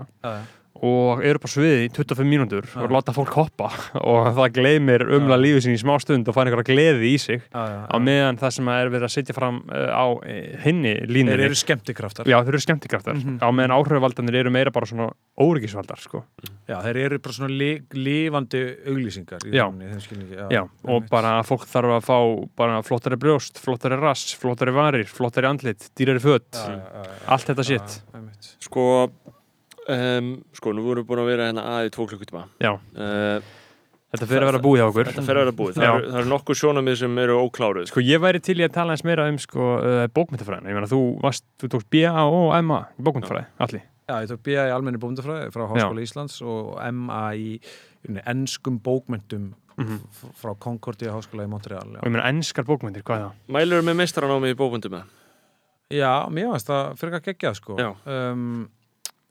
[0.84, 2.82] Og eru bara sviði í 25 mínútur Já.
[2.84, 3.70] og láta fólk hoppa
[4.10, 7.40] og það gleymir umla lífið sín í smá stund og fær einhverja gleði í sig
[7.46, 10.20] Já, já, á meðan það sem er verið að setja fram uh, á uh,
[10.64, 13.38] hinni þeir línunni eru skemmtikraftar Já, þeir eru skemmtikraftar Mhm.
[13.40, 15.06] á meðan áhrifvaldanir eru meira bara svona
[15.40, 16.20] óryggisvaldar sko.
[16.68, 19.66] Já, þeir eru bara svona li lifandi auglýsingar í Já.
[19.70, 21.10] já, Já, og einmitt.
[21.12, 22.18] bara fólk þarf að fá
[22.56, 27.16] bara flottari brjóst, flottari rass, flottari varir flottari andlit, dýrari föt Já, já, já, já.
[27.36, 27.66] allt þetta
[28.16, 28.50] einmitt.
[28.66, 28.86] Sko
[29.88, 33.40] um, Sko, nú vorum við búin að vera hérna að í tvo klukkutíma Já, uh,
[34.14, 35.90] þetta fyrir að vera búið hjá okkur Þetta fer að vera búið Það Já.
[35.96, 38.96] eru, það eru nokkuð sjónamið sem eru ókláruð Sko ég væri til í að tala
[38.96, 42.80] eins meira um sko, uh, bókmyndafræðin, ég meina þú varst, þú tókst BA og MA
[42.98, 47.22] í bókmyndafræði, allir Já, ég tók BA í almenni bókmyndafræði frá Háskóla Íslands og MA
[47.34, 47.56] í
[48.08, 49.96] unni, enskum bókmyndum Mhm.
[50.08, 51.98] f- frá Concordia Háskóla í Montreal já.
[52.00, 53.32] og ég meina enskar bókmyndir, hvað er það?
[53.52, 55.02] Mælur með meistranámi í bókundum með
[55.92, 57.76] Já, mér varst það fyrir að gegja sko.
[57.76, 57.90] Já.
[58.08, 58.68] um,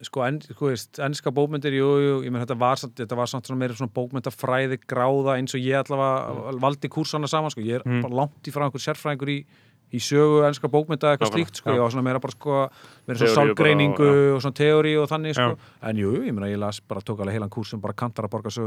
[0.05, 3.27] sko, en, sko veist, enska bókmyndir, jú, jú, ég menn þetta var, samt- þetta var
[3.27, 7.75] samt svona meira svona bókmyndafræði gráða eins og ég allavega valdi kúrsana saman, sko, ég
[7.81, 8.01] er Mm.
[8.01, 9.45] bara langt í frá einhver sérfræðingur í
[9.93, 11.75] í sögu enska bókmynda eitthvað slíkt sko, já.
[11.77, 12.69] ég var svona meira bara sko
[13.07, 15.89] meira svo Teóríu bara sálgreiningu og- svona teóri og þannig sko, Já.
[15.89, 18.31] en jú, ég meina ég las bara tók alveg heilan kurs sem bara kantar að
[18.33, 18.63] borga Ja,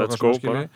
[0.00, 0.68] og eitthvað svona skilji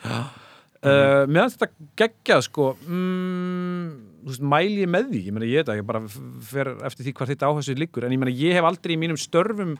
[0.84, 2.76] uh, meðan þetta geggjað sko.
[2.86, 3.88] Mm,
[4.24, 5.22] veist, mæli ég með því?
[5.28, 6.02] Ég meina ég ég bara
[6.44, 9.20] fer eftir því hvað þetta áhersu liggur, en ég meina ég hef aldrei í mínum
[9.20, 9.74] störfum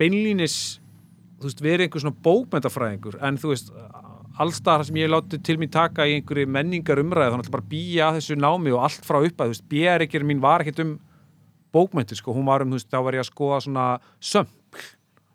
[0.00, 0.58] beinlínis
[1.42, 3.72] veist, verið einhver svona bókmyndafræðingur en þú veist,
[4.42, 7.70] allstaðar sem ég hef látið til mín taka í einhverju menningar umræði þannig að bara
[7.70, 10.96] býja þessu námi og allt frá upp að bjærikkir mín var ekkert um
[11.74, 13.86] bókmyndir, sko, hún var um, þú veist, þá var ég að skoða svona
[14.22, 14.84] sömpl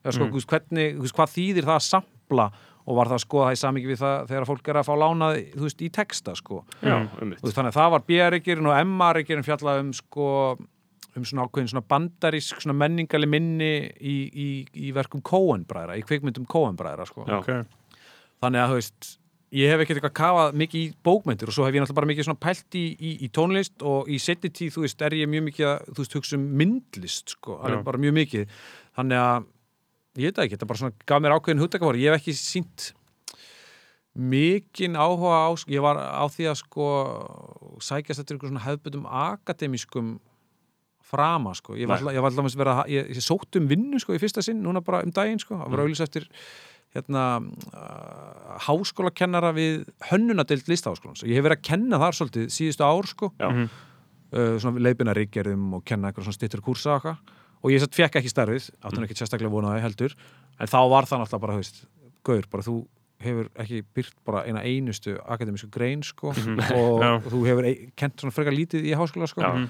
[0.03, 2.49] eða sko, veist, hvernig, veist, hvað þýðir það að sampla
[2.89, 4.93] og var það að skoða það í samingi við það þegar fólk er að fá
[4.97, 6.63] lánað, þú veist, í texta, sko.
[6.81, 10.29] Já, um Þú veist, þannig að það var BR-reikirinn og MR-reikirinn fjallað um sko
[11.19, 14.49] um svona ákveðin svona bandarísk svona menningali minni í, í,
[14.87, 17.25] í verkum Coen-bræðra, í kvikmyndum Coen-bræðra sko.
[17.29, 17.39] Já.
[17.41, 17.97] ok,
[18.43, 19.09] þannig að þú veist
[19.55, 22.27] ég hef ekkert eitthvað kafað mikið í bókmyndir og svo hef ég náttúrulega bara mikið
[22.27, 25.47] svona pælt í, í, í tónlist og í setni tíð, þú veist, er ég mjög
[25.47, 28.59] mikið að, þú veist, hugsa um myndlist, sko, alveg bara mjög mikið.
[28.99, 29.47] Þannig að,
[30.17, 32.93] ég veit ekki, þetta bara svona gaf mér ákveðin hugdækavor, ég hef ekki sínt
[34.19, 36.87] mikinn áhuga á, ég var á því að sko
[37.85, 40.17] sækjast eftir einhver svona hefðbundum akademískum
[41.09, 44.01] frama sko, ég var alltaf, ég var alltaf að vera, ég, ég sótt um vinnu
[44.01, 46.27] sko í fyrsta sinn, núna bara um daginn sko, að vera auðvitað eftir
[46.97, 51.21] hérna uh, háskólakennara við hönnunadeild listaháskólans.
[51.21, 53.29] Ég hef verið að kenna þar svolítið síðustu ár sko.
[54.29, 57.21] Uh, svona leiðbina ríkgerðum og kenna eitthvað svona stittur kursa eitthvað
[57.63, 60.15] og ég satt fekk ekki starfið, áttum ekki sérstaklega vonaði heldur,
[60.59, 61.83] en þá var það náttúrulega bara, veist,
[62.23, 62.75] gaur, bara þú
[63.19, 66.31] hefur ekki byrt bara eina einustu akademísku grein, sko.
[66.31, 67.09] Og Já.
[67.27, 67.67] þú hefur
[67.99, 69.43] kent svona frekar lítið í háskóla, sko.
[69.43, 69.67] Já.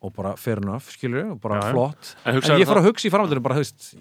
[0.00, 2.12] og bara fair enough, skilur og bara Já, flott.
[2.24, 3.96] En en ég fór að hugsa í framhaldinu bara, veist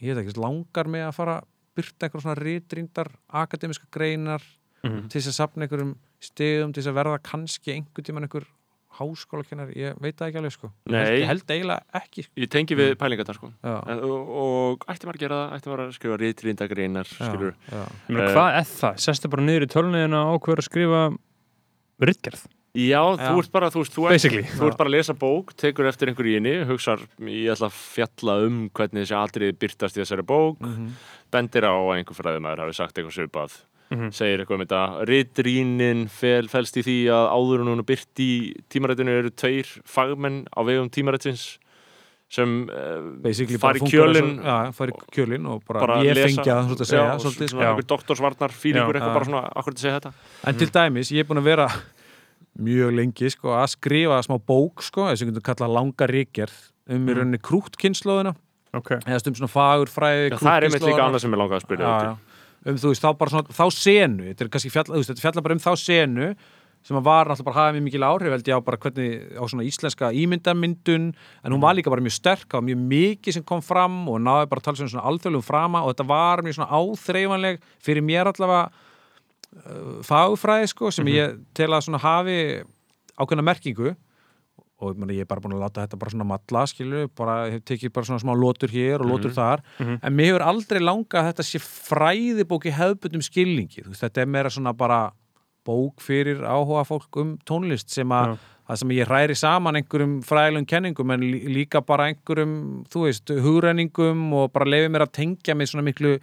[0.00, 1.34] ég veit ekki, langar mig að fara
[1.76, 4.42] byrta einhver svona ritrýndar akademiska greinar
[4.84, 5.08] Mhm.
[5.08, 8.44] til þess að sapna einhverjum stegum til þess að verða kannski einhver tíman einhver
[8.98, 11.20] háskólakennar, ég veit það ekki alveg sko ég held, Nei.
[11.20, 12.32] ég held eiginlega ekki sko.
[12.44, 15.84] Ég tengi við pælingarnar sko En, og, og ætti maður að gera það, ætti maður
[15.84, 17.84] að skrifa rítríndagreinar, já, skilur já.
[17.84, 18.34] ég meina, Eh.
[18.34, 18.98] hvað er það?
[19.08, 21.02] Sestu bara niður í tölniðina og ákveður að skrifa
[22.04, 22.44] rittgerð,
[22.74, 23.38] Já, þú Já.
[23.38, 26.10] ert bara, þú veist, þú ert, basically þú ert bara að lesa bók, tekur eftir
[26.10, 30.24] einhverju í henni, hugsar, ég ætla að fjalla um hvernig þessi atriði byrtast í þessari
[30.26, 30.88] bók, Mhm.
[31.30, 33.54] bendir á að einhver fræðumæður hafi sagt eitthvað
[33.94, 34.12] svipað, Mhm.
[34.12, 38.30] segir eitthvað um þetta, ritrýnin fel, felst í því að áður hún er byrt í
[38.70, 41.58] tímarættinu eru tveir fagmenn á vegum tímarættins
[42.34, 46.50] sem uh, basically fari kjölinn og- já, fari kjölinn og bara, bara ég lesa- fengi
[46.50, 49.00] að segja já, svolítið, svona einhver doktorsvarnar fílingur Já.
[49.00, 50.12] eitthvað bara svona, akkur til að segja þetta?
[50.48, 51.68] En til dæmis, ég er búin að vera
[52.58, 56.58] mjög lengi sko, að skrifa smá bók sko, þess að við getum kallað langa ríkjörð
[56.88, 57.16] um í Mm.
[57.18, 58.34] rauninni krútkynnslóðina
[58.74, 61.66] ok, eða stum svona fagurfræði Já, það er einmitt líka annað sem ég langaði að
[61.68, 62.16] spyrja.
[62.64, 65.44] Um þú veist, þá bara svona, þá senu þetta er kannski fjalla, veist, þetta fjalla
[65.44, 66.28] bara um þá senu
[66.84, 69.44] sem að var náttúrulega bara hafði mjög mikil áhrif held ég á bara hvernig, á
[69.48, 73.62] svona íslenska ímyndamyndun, en hún var líka bara mjög sterk og mjög mikið sem kom
[73.64, 77.64] fram og náði bara að tala svona alþjóðlegum frama og þetta var mjög svona áþreifanleg
[77.88, 82.38] fyrir mér allavega uh, fagfræði sko, sem ég tel að svona hafi
[83.16, 83.94] ákveðna merkingu
[84.82, 87.62] og meni, ég er bara búin að láta þetta bara svona matla skilju, bara hef
[87.64, 89.62] tekið bara svona smá lótur hér og lótur þar,
[90.02, 94.24] en mér hefur aldrei langað að þetta sé fræðibók í hefðbundum skilningi, þú veist, þetta
[94.24, 94.98] er meira svona bara
[95.64, 98.38] bók fyrir áhuga fólk um tónlist sem að Já.
[98.68, 103.32] það sem ég hræri saman einhverjum fræðilegum kenningum en lí- líka bara einhverjum, þú veist,
[103.46, 106.18] hugræningum og bara lefi mér að tengja mig svona miklu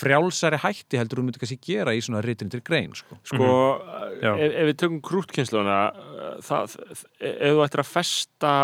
[0.00, 3.18] frjálsari hætti heldur hún myndi kannski gera í svona ritrindir grein, sko.
[3.28, 3.50] Sko,
[4.22, 4.32] Já.
[4.36, 5.78] ef, ef við tökum krútkynnsluna
[6.46, 6.78] það,
[7.20, 8.54] ef þú ættir að festa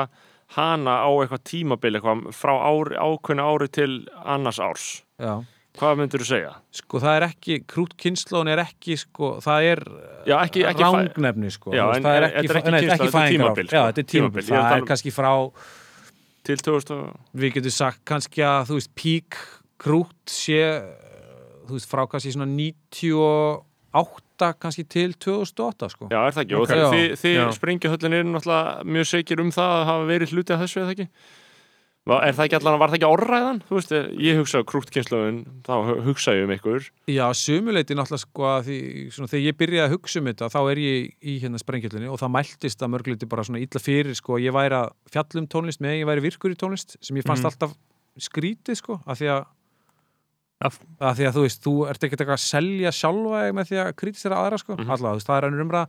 [0.56, 3.92] hana á eitthvað tímabil eitthvað frá ári, ákveðna ári til
[4.24, 4.84] annars árs,
[5.18, 5.40] Já.
[5.76, 6.52] hvað myndur þú segja?
[6.78, 9.82] Sko það er ekki, krútkynnslóðin er ekki, sko, það er
[10.30, 11.74] Já, ekki, ekki fæ- rangnefni, sko.
[11.74, 13.34] Já, Þú en- það er ekki, ekki nei, er fæðingarár.
[13.34, 13.76] tímabil, sko.
[13.76, 14.46] Já, þetta er tímabil.
[14.46, 15.32] Tímabil, Það er um- kannski frá,
[16.46, 17.20] til 2000 og...
[17.34, 19.38] við getum sagt kannski að, þú veist, pík
[19.82, 20.62] krút sé,
[21.68, 26.08] þú veist, frá kannski svona 98 kannski til 2008, sko.
[26.12, 26.54] Já, er það ekki?
[26.60, 26.62] Ok.
[26.62, 30.60] Og þið, þið, springjahöllin eru náttúrulega mjög segir um það að hafa verið hluti af
[30.64, 31.08] þessu, eða ekki?
[32.06, 33.56] Va- Er það ekki allan, var það ekki orðræðan?
[33.66, 33.90] Þú veist,
[34.22, 36.84] ég hugsa krútkynnslóðin, þá hu- hugsa ég um ykkur.
[37.10, 38.76] Já, sumuleiti náttúrulega sko að því,
[39.10, 42.20] svona, þegar ég byrjaði að hugsa um þetta þá er ég í hérna sprengjöldinni og
[42.22, 45.98] það mæltist að mörgleiti bara svona illa fyrir sko, ég væri að fjallum tónlist með
[45.98, 47.50] ég væri virkur í tónlist sem ég fannst Mhm.
[47.50, 47.74] alltaf
[48.22, 49.42] skrítið sko, af því að
[50.64, 53.90] Af- því að þú veist, þú ert ekkert eitthvað að selja sjálfa með því að
[54.00, 54.88] kritisera aðra sko, Mhm.
[54.88, 55.88] allavega, þú veist, það er ennur umræða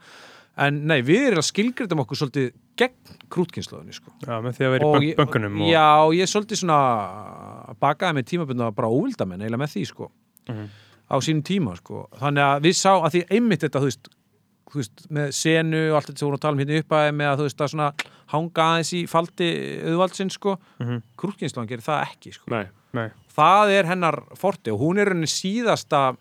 [0.57, 4.71] en nei, við erum að skilgriðum okkur svolítið gegn krútkynnslóðinni sko já, með því að
[4.75, 5.87] vera Og í ég- bönkunum og, Já,
[6.17, 10.11] ég er svolítið svona bakaði með tímabundna bara óvildamenn eiginlega með því sko
[10.49, 10.67] Mhm.
[11.11, 14.09] á sínum tíma sko þannig að við sá að því einmitt þetta þú veist
[14.67, 17.27] þú veist, með senu og allt þetta sem voru að tala um hérna uppæði með
[17.31, 17.93] að þú veist að svona
[18.27, 19.47] hanga aðeins í faldi
[19.87, 21.01] auðvaldsinn sko, mm Mhm.
[21.17, 22.43] krútkynslan gerir það ekki sko.
[22.51, 23.09] Nei, Nei.
[23.35, 26.15] það er hennar forti og hún er henni síðasta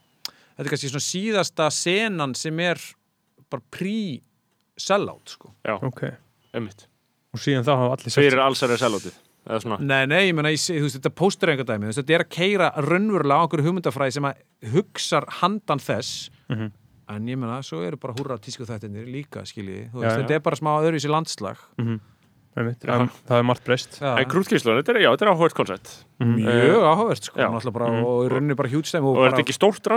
[0.56, 2.80] þetta er kannski svona síðasta senan sem er
[3.50, 5.52] bara pre-sellout sko.
[5.64, 6.02] já, ok
[6.56, 6.86] einmitt
[7.34, 8.78] og síðan þá hafa allir Fyrir allsæri
[9.62, 10.22] svona Nei, nei,
[10.56, 13.36] ég sé- þú veist, þetta póstur einhver dæmi, þú veist, þetta er að keira raunverulega
[13.38, 14.40] á einhverju hugmyndafræði sem að
[14.72, 16.72] hugsar handan þess Mhm.
[17.08, 20.22] en ég meina, svo eru bara húrra tísku þættinir líka, skiljiði, þú Já, veist, já.
[20.26, 21.86] þetta er bara smá öðruvísi landslag Mhm.
[21.86, 22.02] Einmitt,
[22.56, 23.98] það, það er margt breyst.
[24.32, 25.90] Krútkynslan, þetta er, er áhugað koncept.
[26.16, 29.92] Mjög áhugavert, sko, bara, og í rauninni bara hjútstæmi Og er þetta ekki stórt er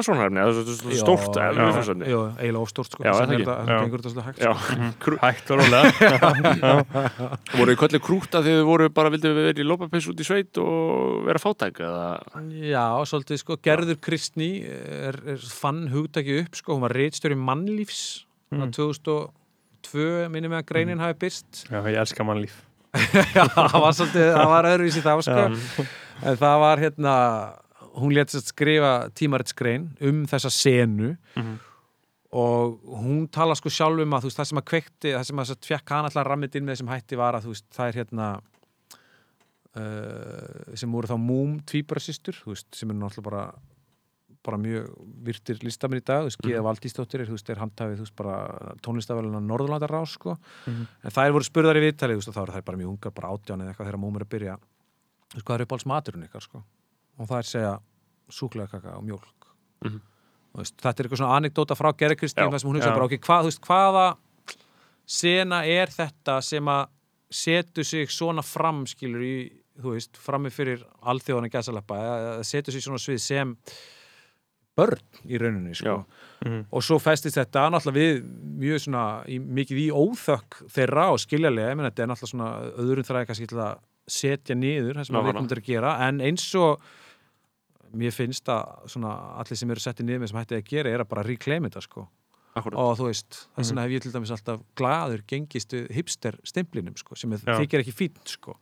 [0.99, 4.89] Stórt eiginlega ofstórt, sko, þess er það gengur þetta svolítið hægt, Já, sko.
[5.05, 6.73] Krú, hægt og rólega.
[7.55, 10.27] Voru þið kallið krúta þegar þið voru bara vildið við vera í lópapeis út í
[10.27, 12.05] sveit og vera fátæk eða?
[12.67, 18.25] Já, svolítið, sko, Gerður Kristný er, er fann hugtaki upp, sko, hún var reitstjóri mannlífs
[18.51, 18.75] mm.
[19.85, 22.65] 2002, minni með að greinin hafi byrst já, ég elska mannlíf.
[23.37, 25.41] Já, það var svolítið, það var öðruvísi þá sko.
[26.25, 27.15] en það var hérna
[27.99, 31.11] hún sér skrifa tímaritsgrein um þessa senu.
[32.29, 35.39] Og hún tala sko sjálf um að þú veist, það sem að kveikti, það sem
[35.41, 37.97] að fekk hann alltaf rammið inn með þessum hætti var að þú veist, það er
[38.01, 38.27] hérna
[39.79, 41.55] uh, sem voru þá múm
[42.53, 43.43] veist, sem er náttúrulega bara
[44.45, 44.87] bara mjög
[45.25, 48.35] virtir listamenn í dag, þú veist, Gíða Valdísdóttir er, er handhafið, þú veist, bara
[48.85, 50.35] tónlistafæluna Norðurlandarás, sko.
[50.69, 52.93] En það er voru spurðar í viðtali, þú veist, og þá eru þær bara mjög
[52.93, 54.55] ungar, bara átján eða eitthvað þegar múmur er að byrja.
[55.29, 56.63] Þú veist, hvað er uppáhalds maturinn ykkar, sko?
[57.19, 57.73] Og það er segja
[58.39, 59.51] súkulega kaka og mjólk.
[59.83, 59.99] Mhm.
[60.49, 63.05] Þú veist, þetta er eitthvað svona anekdóta frá Gerri Kristín, það sem hún hugsa bara,
[63.05, 64.07] ok, hvað, veist, hvaða
[65.05, 66.87] sena er þetta sem að
[67.29, 69.37] setur sig svona fram, skilur í,
[69.79, 73.55] þú veist, frammi fyrir alþjóðan gæsalappa, eða setur sig svona svið sem
[74.77, 76.05] börn í rauninni, sko.
[76.45, 76.65] Mhm.
[76.71, 78.23] og svo festist þetta náttúrulega við
[78.59, 82.51] mjög svona í, mikið í óþökk þeirra og skiljarlega, ég menn þetta er náttúrulega svona
[82.79, 85.91] öðrum þræði kannski til að setja niður það sem við komum til að gera.
[86.07, 86.79] En eins og
[87.93, 91.03] mér finnst að svona allir sem eru settið niður með sem hættið að gera er
[91.03, 92.07] að bara reclaim þetta sko.
[92.57, 96.37] Akkurat og þú veist, þess vegna hef ég til dæmis alltaf glaður gengist við hipster
[96.43, 98.55] stimplinum sko, sem þykir ekki fínt sko.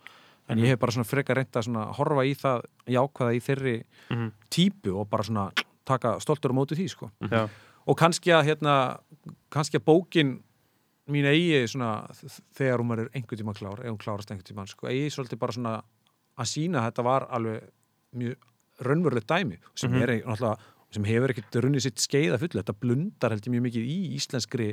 [0.49, 3.83] En ég hef bara svona frekar reynda að svona horfa í það jákvæða í þeirri
[4.09, 4.31] Mhm.
[4.49, 5.51] típu og bara svona
[5.87, 7.09] taka stoltur á móti því sko.
[7.31, 7.45] Já,
[7.87, 8.75] og kannski að hérna
[9.53, 10.33] kannski að bókin
[11.07, 11.91] mín eigi svona
[12.57, 15.55] þegar hún er einhvern tíma klár, ef hún klárast einhvern tíma sko, eigi svolítið bara
[15.55, 15.75] svona
[16.37, 17.69] að sína að þetta var alveg
[18.19, 18.35] mjög
[18.87, 20.01] raunverulegt dæmi sem, Mhm.
[20.03, 20.57] er, náttúrulega,
[20.97, 23.97] sem hefur ekkert runnið sitt skeið að fullu, þetta blundar held ég mjög mikið í
[24.17, 24.69] íslenskri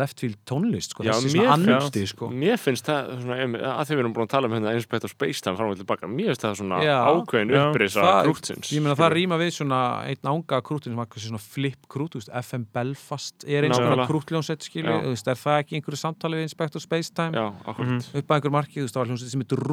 [0.00, 2.30] leftfield tónlist sko, Já, mér andi sko.
[2.32, 3.36] Mér finnst það, svona,
[3.74, 6.32] að því við erum búin að tala um hérna Inspector Spacetime fram og tilbaka Mér
[6.32, 6.96] finnst það svona Já.
[7.10, 11.42] ákveðin upprisa krútsins ég meina það rýma við svona einn ánga krútin sem kannski svona
[11.44, 16.48] flip krút, FM Belfast er eins og krútljónsett veist, er það ekki einhverju samtali við
[16.48, 17.36] Inspector Spacetime?
[17.36, 18.10] Já, akkurat.
[18.14, 19.64] Upp að einhver marki, þú veist, það var hljómsveit sem heitir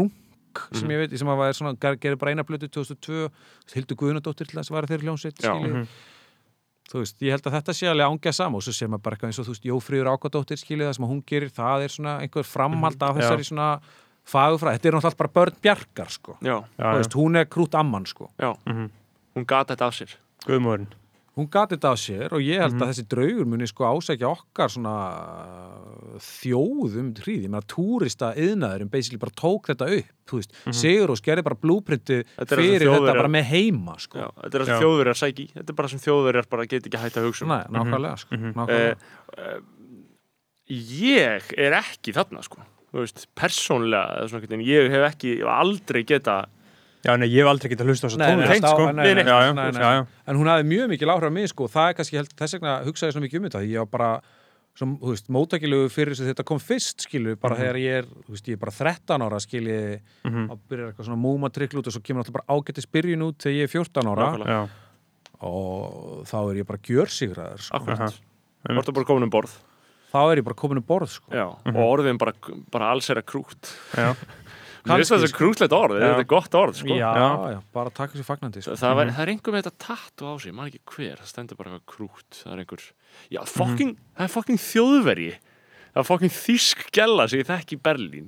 [0.57, 0.91] Runk sem Mhm.
[0.91, 3.29] ég veit, sem að var svona ger- gerir bara eina blötu 2002
[3.73, 5.53] Hildur Guðnadóttir til þess að vara þeirri hljómsveit Já.
[5.53, 5.87] skilju Mhm.
[6.89, 9.15] þú veist, ég held að þetta sé alveg ángja sam og svo sé maður bara
[9.15, 12.19] eitthvað eins og þú veist, Jófríður Ákadóttir skilju það sem hún gerir, það er svona
[12.21, 13.21] einhver framhald af Já.
[13.21, 13.81] þessari svona
[14.27, 16.95] fagufræð, þetta er náttúrulega bara börn bjargar sko, Já, já, þú já.
[16.97, 18.89] veist, hún er krút amman sko, já, Mhm.
[19.35, 20.15] hún gata þetta af sér
[20.45, 20.87] Guðmóðurinn
[21.37, 22.81] hún gati þetta á sér og ég held Mhm.
[22.81, 24.95] að þessi draugur muni sko ásækja okkar svona
[26.17, 30.73] þjóðum hríð, ég meina túrista yðnaðurinn basically bara tók þetta upp þú veist, Mhm.
[30.73, 31.55] Sigur og skerði bara
[32.51, 34.17] er sem fyrir þetta bara með heima sko.
[34.19, 36.97] Já, þetta er það sem þjóðverjar sæki Þetta er bara sem þjóðverjar bara get ekki
[36.99, 38.35] hægt að hugsa um Nei, nákvæmlega, sko.
[38.35, 38.53] Mhm.
[38.53, 38.95] nákvæmlega.
[39.37, 39.59] Eh,
[40.69, 42.59] Ég er ekki þarna sko
[42.91, 44.23] Þú veist, persónlega
[44.63, 46.45] ég hef ekki, ég hef aldrei geta
[47.07, 49.37] Já, nei, ég hef aldrei getað hlusta á nei, tónlist, stá- sko nei, nei, Já,
[49.47, 49.81] já, nei, nei.
[49.81, 51.67] já, já en hún hafði mjög mikil áhrif á mig sko.
[51.71, 54.09] það er kannski, held, þess vegna hugsaði ég svona mikið um þetta ég var bara
[54.77, 57.61] sem, þú veist, móttakilegu fyrir þess að þetta kom fyrst skilu, bara Mhm.
[57.63, 60.51] þegar ég er þú veist, ég er bara 13 ára skilji Mhm.
[60.51, 63.55] og byrjar eitthvað svona múmatrykl út og svo kemur alltaf bara ágættis byrjun út þegar
[63.57, 64.69] ég er 14 ára
[65.41, 67.77] og þá er ég bara gjörsigraður sko.
[67.77, 68.11] Akkurat Aha.
[68.67, 69.51] Þú ert bara komin um borð
[70.11, 71.31] þá er ég bara komin um borð sko.
[71.31, 72.33] Já, og orðin bara,
[72.71, 74.15] bara alls er að krút já,
[74.87, 76.93] Mér finnst það svo krútlegt orð, þetta er gott orð sko.
[76.95, 77.27] já, Já.
[77.53, 78.71] já, bara taka sér fagnandi sko.
[78.75, 81.33] Það, það, var, það er einhver með þetta tattu á sig, maður ekki hver, það
[81.33, 82.87] stendur bara eitthvað krút, það er einhver,
[83.37, 85.35] já, fucking, það er fucking þjóðverji,
[85.97, 88.27] það er fucking þýsk gælla sem ég þekki í Berlín,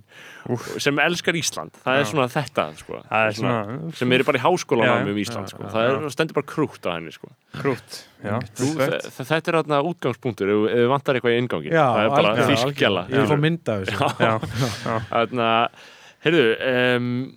[0.81, 2.07] sem elskar Ísland, það er Já.
[2.10, 4.41] svona þetta, sko, það er svona sem er bara í
[4.90, 5.11] já.
[5.14, 7.30] um Ísland, Já, sko, já, það er, stendur bara krút á henni, sko.
[7.60, 8.72] krútt Já, Þú,
[9.30, 12.73] þetta er þarna útgangspunktur, ef, við vantar eitthvað í ingangi, já, það er bara þýsk
[12.81, 13.06] gælla.
[16.19, 17.35] Já, já, heyrðu, um,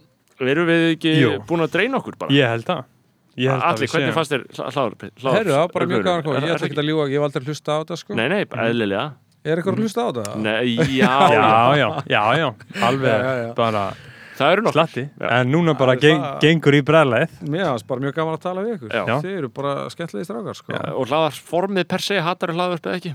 [0.52, 1.32] erum við ekki Jú.
[1.46, 2.34] búin að dreina okkur bara?
[2.34, 2.84] ég held það
[3.32, 4.42] Ég held að Allir, hvernig fannst þér
[4.74, 4.94] hlaður?
[5.24, 7.22] Herru, það var bara mjög gaman að koma Ég ætla ekki að ljúga, ég hef
[7.28, 9.04] aldrei hlusta á þetta sko Nei, nei, eðlilega
[9.42, 10.34] Er eitthvað að hlusta á þetta?
[10.36, 11.46] Nei, já, Já,
[11.80, 12.48] já, já, já,
[12.84, 13.54] alveg Já, já, já.
[13.56, 13.86] bara
[14.36, 15.26] það slatti Já.
[15.40, 18.36] En núna bara Það er geng, það- gengur í bræðleið Mér finnst bara mjög gaman
[18.36, 19.02] að tala við ykkur Já.
[19.08, 19.16] Já.
[19.24, 23.14] Þið eru bara skemmtilegir strákar sko Og hlaðarformið per se, hattar hlaðarvarpið ekki?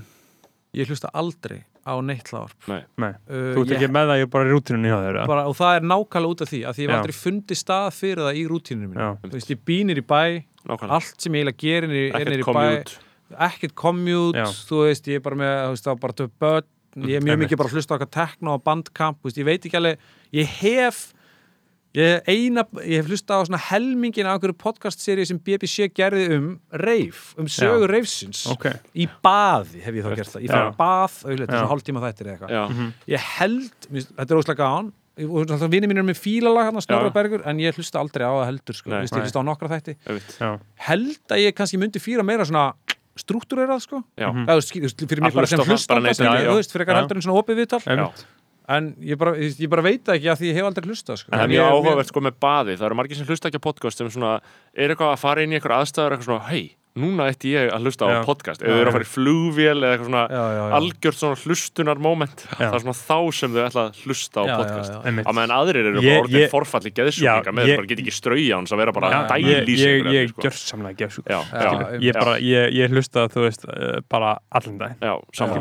[0.78, 4.18] Ég hlusta aldrei á neitt hlaðvarp Nei, Nei, uh, þú ert ég- ekki með það,
[4.20, 6.88] ég er bara í bara, Og það er nákvæmlega út af því að því ég
[6.88, 6.98] hef Já.
[7.00, 9.08] aldrei fundið stað fyrir það í rútínunum Já.
[9.18, 10.22] mínu Þú veist, ég býnir í bæ
[10.68, 12.98] nákvæmlega Allt sem ég eiginlega gerir er, er í bæ commute
[13.28, 14.46] ekkert commute, Já.
[14.68, 16.64] þú veist, ég er bara með, þú veist, bara töf börn,
[17.04, 17.42] ég er mjög Einmitt.
[17.50, 19.98] mikið bara að hlusta á eitthvað tekno og bandkamp, þú veist, ég veit ekki alveg,
[20.32, 21.12] ég hef,
[21.96, 26.60] ég eina, ég hef hlusta á svona helmingin af einhverju podcast-seri sem BBC gerði um
[26.72, 30.70] reif, um sögur reifsins, Ok, í baði hef ég þá gert það, ég Já.
[30.76, 31.58] bað, auðvitað, Já.
[31.58, 35.98] svona hálftíma þættir eða eitthvað, Já, ég held, þetta er óslega gán, og vinni mín
[35.98, 37.14] er með fílalag hann að Snorra Já.
[37.16, 39.00] Bergur, en ég hlusta aldrei á það heldur, sko, Nei.
[39.02, 39.96] Ég hlusta á nokkra þætti,
[40.38, 42.74] já, held að ég kannski myndi fýra meira svona
[43.18, 44.04] struktúrerað sko.
[44.16, 44.46] Já, Mhm.
[44.46, 44.70] veist,
[45.08, 46.52] fyrir mig Að bara sem hlusta já.
[46.52, 47.00] þú veist, fyrir eitthvað Já.
[47.02, 47.82] heldur en svona opið viðtal
[48.68, 51.20] en ég bara, ég ég bara veit það ekki að því ég hef aldrei hlustað
[51.22, 51.32] sko.
[51.32, 53.66] En það er mjög áhugavert sko með baði Það eru margir sem hlusta ekki á
[53.68, 54.34] podcast sem svona
[54.74, 56.64] er eitthvað að fara inn í eitthvað aðstæður eitthvað svona, hei,
[56.98, 58.18] núna ætti ég að hlusta á Já.
[58.26, 58.62] podcast.
[58.62, 62.02] Eða þau eru að fara í flugvél eða eitthvað svona já, já, algjört svona hlustunar
[62.02, 64.98] moment það er svona þá sem þau ætla að hlusta á podcast.
[64.98, 68.58] á meðan aðrir eru bara orðin forfalli Já, geðsjúklinga með ég- bara get ekki strauja
[68.58, 70.02] hans að vera bara Já, dæl Ég, í sig
[72.82, 74.78] ég hlusta, þú veist, uh, bara allan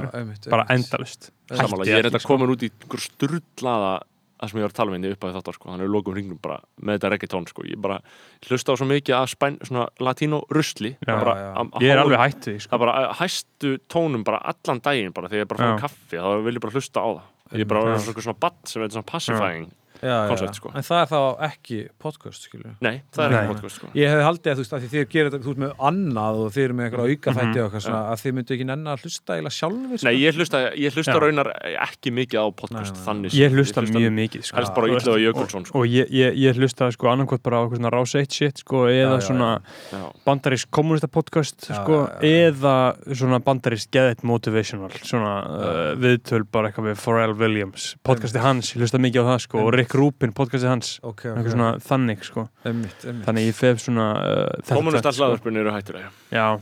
[0.10, 3.92] einmitt, Bara endalust Sammála, ég er þetta komin út í einhver sturlaða
[4.38, 5.70] það sem ég var að tala með henni upp að þáttar sko.
[5.72, 7.64] hann er lokum hringnum bara með þetta reggaetón sko.
[7.66, 8.00] ég bara
[8.48, 11.48] hlusta á svo mikið af spæn, svona latínó rusli Já, bara, já.
[11.58, 14.80] að- að Ég er hálfu- alveg það sko er bara að hæstu tónum bara allan
[14.80, 15.82] daginn bara þegar ég bara að Já.
[15.88, 17.98] kaffi þá vil ég bara hlusta á það ég er bara Já.
[17.98, 19.72] svona, svona badd sem er svona pacifying
[20.02, 20.58] koncept, já.
[20.60, 20.72] sko.
[20.76, 23.38] en það er þá ekki podcast skilur nei, það er Nei.
[23.40, 23.90] ekki podcast sko.
[23.98, 26.52] ég hefði haldið að þú veist að því þið gerir þetta veist með annað og
[26.56, 29.06] þið eru með einhverja auka þætti og eitthvað svona að þið myndu ekki nenni að
[29.08, 30.08] hlusta eila sjálfur sko.
[30.08, 31.22] nei, ég hlusta, ég hlusta Já.
[31.24, 31.50] raunar
[31.88, 35.22] ekki mikið á podcast Nei, þannig Ég hlusta mjög mikið, sko helst bara Ítla og
[35.22, 35.82] Jökulsson sko.
[35.82, 38.84] Og ég, ég, ég hlusta sko annarkvæmt bara á eitthvað svona rás 1 shit sko
[38.90, 39.50] eða Já, já, svona
[39.92, 42.48] já, bandarís kommunista podcast Já, sko já, já.
[42.52, 42.76] eða
[43.18, 48.84] svona bandarís geðett motivational svona uh, viðtöl bara eitthvað við Pharrell Williams podcasti hans, ég
[48.84, 50.94] hlusta mikið á það sko og Rick Rubin podcasti hans.
[51.06, 52.44] Ok, eitthvað ok, svona þannig sko.
[52.68, 53.26] Einmitt, einmitt.
[53.28, 55.24] Þannig ég fef svona uh, þetta kommunistar tvennt, sko.
[55.28, 56.08] hlaðarpunni eru hættur já.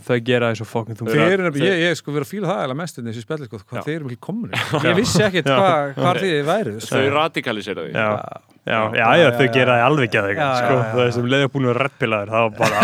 [0.06, 2.64] Þau gera það svo fokkin þú Þið eru ég, ég sko verið að fíla það
[2.65, 3.85] eða mest en þessu spjalli, sko, hvað Já.
[3.88, 6.91] þið eru mikil komunir Ég vissi ekkert hvað hva þið væru sko.
[6.99, 10.35] þau radikalisera því Já, já, já, Já, já, já, þau gera það alveg Já, sko,
[10.35, 12.80] já, já, það er sem leiði búin að reddpilaður þá bara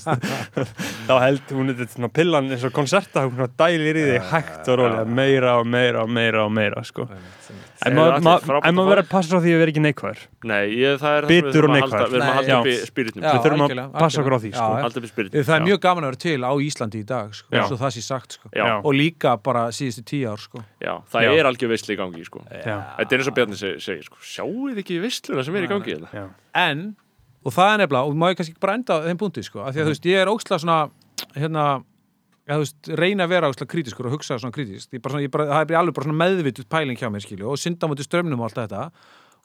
[1.08, 4.80] þá held hún þetta svona pillan eins og konserta hún dælir í þig hægt og
[4.82, 5.04] rólega.
[5.20, 7.06] meira og meira og meira og meira sko.
[7.86, 10.20] En maður verður að passa á því að vera ekki neikvæður
[10.50, 12.54] nei, ég, það er það sem við þurfum og að halda við erum að halda
[12.60, 14.60] upp í spiritum við þurfum að passa okkur á því sko.
[14.60, 17.06] Já, halda upp í spiritum Það er mjög gaman að vera til á Íslandi í
[17.10, 17.62] dag sko, Já.
[17.68, 18.46] svo það sé sagt sko.
[18.84, 20.58] og líka bara síðustu tíu ár sko.
[20.80, 21.30] já, það Já.
[21.36, 22.38] er algjör veistli í gangi sko.
[22.50, 24.16] Já, þetta er eins og Bjarni seg- segir sko.
[24.20, 26.08] sjáu þið ekki veisluna sem er í gangi hérna?
[26.12, 26.24] já,
[26.54, 26.96] en,
[27.44, 28.04] og það er nefnilega
[31.40, 31.84] og
[32.50, 35.24] að þú veist, reyna að vera óksla kritiskur og hugsa svona kritisk ég bara, svona,
[35.24, 37.90] ég bara, það er bara alveg bara svona meðvituð pæling hjá mér skilju, og synda
[37.90, 38.84] mútið strömmnum og allt þetta.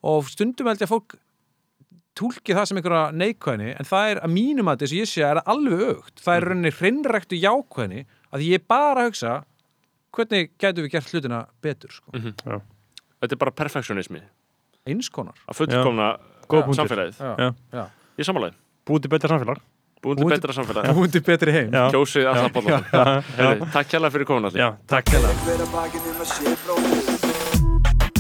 [0.06, 1.18] Og stundum held ég að fólk
[2.16, 5.26] túlki það sem einhverja neikvæðni en það er að mínum að þess að ég sé
[5.26, 9.34] að er alveg aukt það er rauninni hreinræktu jákvæðni að ég bara hugsa
[10.16, 12.16] hvernig gætu við gert hlutina betur sko.
[12.16, 14.24] þetta er bara perfektionismi.
[14.88, 15.36] Eins konar.
[15.50, 16.12] Að fullkomna
[16.48, 16.78] punktur.
[16.80, 17.20] samfélagið.
[17.20, 17.52] Já.
[17.74, 17.86] Já.
[18.86, 19.64] búið til betra samfélag
[20.06, 20.90] búin til Búin til- betra samfélag.
[20.96, 21.70] Húndi betri heim.
[21.92, 22.80] Kjósið alltaf bóla
[23.74, 28.16] takk kjærlega fyrir komin allir Já, takk hella Hver að bakið um að sé bróðir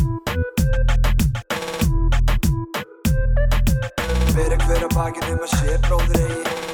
[4.35, 6.64] Hver að hver að bakið um að sé bróðir eigi